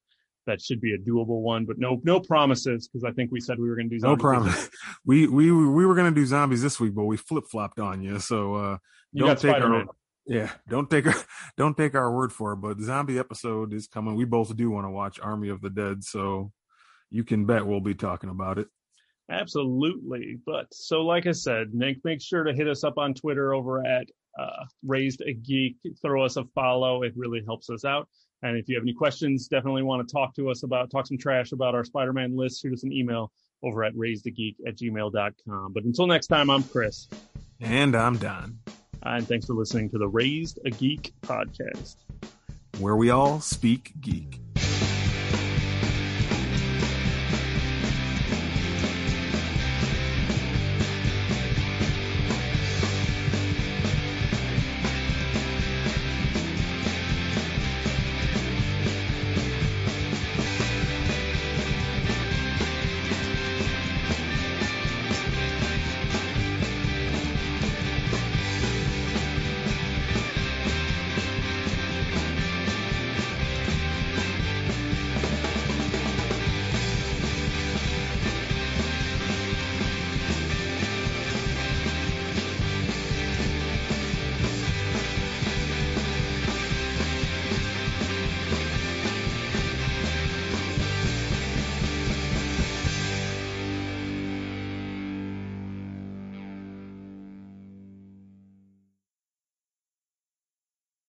that 0.47 0.61
should 0.61 0.81
be 0.81 0.93
a 0.95 0.99
doable 0.99 1.41
one. 1.43 1.65
But 1.65 1.79
no, 1.79 2.01
no 2.05 2.21
promises 2.21 2.89
because 2.89 3.05
I 3.05 3.13
think 3.13 3.31
we 3.31 3.41
said 3.41 3.59
we 3.59 3.69
were 3.69 3.77
going 3.77 3.89
to 3.91 3.97
do 3.99 4.03
No 4.03 4.11
zombies. 4.17 4.23
problem. 4.23 4.55
We 5.05 5.27
we 5.27 5.51
we 5.53 5.85
were 5.87 5.95
gonna 5.95 6.11
do 6.13 6.25
zombies 6.27 6.63
this 6.63 6.79
week, 6.79 6.95
but 6.95 7.05
we 7.05 7.17
flip 7.17 7.45
flopped 7.51 7.81
on 7.81 8.03
you. 8.03 8.19
So 8.21 8.55
uh 8.55 8.79
You 9.13 9.27
don't 9.27 9.39
take 9.39 9.51
Spider 9.57 9.69
Man. 9.69 9.81
our 9.89 9.95
yeah, 10.27 10.51
don't 10.69 10.89
take 10.89 11.07
our 11.09 11.15
don't 11.57 11.77
take 11.77 11.95
our 11.97 12.15
word 12.15 12.33
for 12.33 12.53
it. 12.53 12.57
But 12.57 12.79
the 12.79 12.85
zombie 12.85 13.19
episode 13.19 13.73
is 13.75 13.89
coming. 13.89 14.15
We 14.15 14.25
both 14.25 14.55
do 14.57 14.71
want 14.71 14.87
to 14.87 14.91
watch 14.91 15.19
Army 15.21 15.49
of 15.49 15.61
the 15.61 15.71
Dead, 15.71 16.05
so 16.05 16.53
you 17.11 17.25
can 17.25 17.45
bet 17.47 17.67
we'll 17.67 17.81
be 17.81 17.95
talking 17.95 18.31
about 18.31 18.59
it. 18.59 18.69
Absolutely. 19.31 20.39
But 20.45 20.67
so, 20.73 21.03
like 21.05 21.27
I 21.27 21.33
said, 21.33 21.75
Nick, 21.75 21.99
make 22.05 22.21
sure 22.23 22.45
to 22.45 22.53
hit 22.53 22.69
us 22.69 22.85
up 22.85 22.99
on 22.99 23.15
Twitter 23.15 23.55
over 23.55 23.85
at 23.85 24.07
uh, 24.39 24.65
Raised 24.87 25.23
a 25.23 25.33
Geek. 25.33 25.77
Throw 26.03 26.25
us 26.25 26.37
a 26.37 26.45
follow. 26.55 27.03
It 27.03 27.13
really 27.17 27.43
helps 27.45 27.71
us 27.71 27.85
out. 27.85 28.09
And 28.43 28.57
if 28.57 28.69
you 28.69 28.75
have 28.77 28.83
any 28.85 28.93
questions, 28.93 29.47
definitely 29.49 29.83
want 29.83 30.07
to 30.07 30.13
talk 30.13 30.35
to 30.37 30.51
us 30.51 30.63
about, 30.65 30.91
talk 30.91 31.07
some 31.07 31.19
trash 31.19 31.53
about 31.53 31.75
our 31.75 31.85
Spider 31.85 32.13
Man 32.13 32.37
list, 32.37 32.63
shoot 32.63 32.73
us 32.73 32.83
an 32.83 32.93
email 32.93 33.31
over 33.63 33.85
at 33.85 33.95
raisedageek 33.95 34.57
at 34.67 34.77
gmail.com. 34.77 35.73
But 35.73 35.85
until 35.85 36.07
next 36.07 36.27
time, 36.27 36.51
I'm 36.51 36.65
Chris. 36.65 37.09
And 37.61 37.95
I'm 37.95 38.19
Don, 38.19 38.59
And 39.05 39.27
thanks 39.27 39.47
for 39.47 39.55
listening 39.55 39.91
to 39.91 39.99
the 39.99 40.09
Raised 40.09 40.59
a 40.65 40.71
Geek 40.71 41.13
podcast. 41.23 41.97
where 42.79 42.97
we 42.97 43.11
all 43.11 43.41
speak 43.41 43.93
geek. 44.01 44.41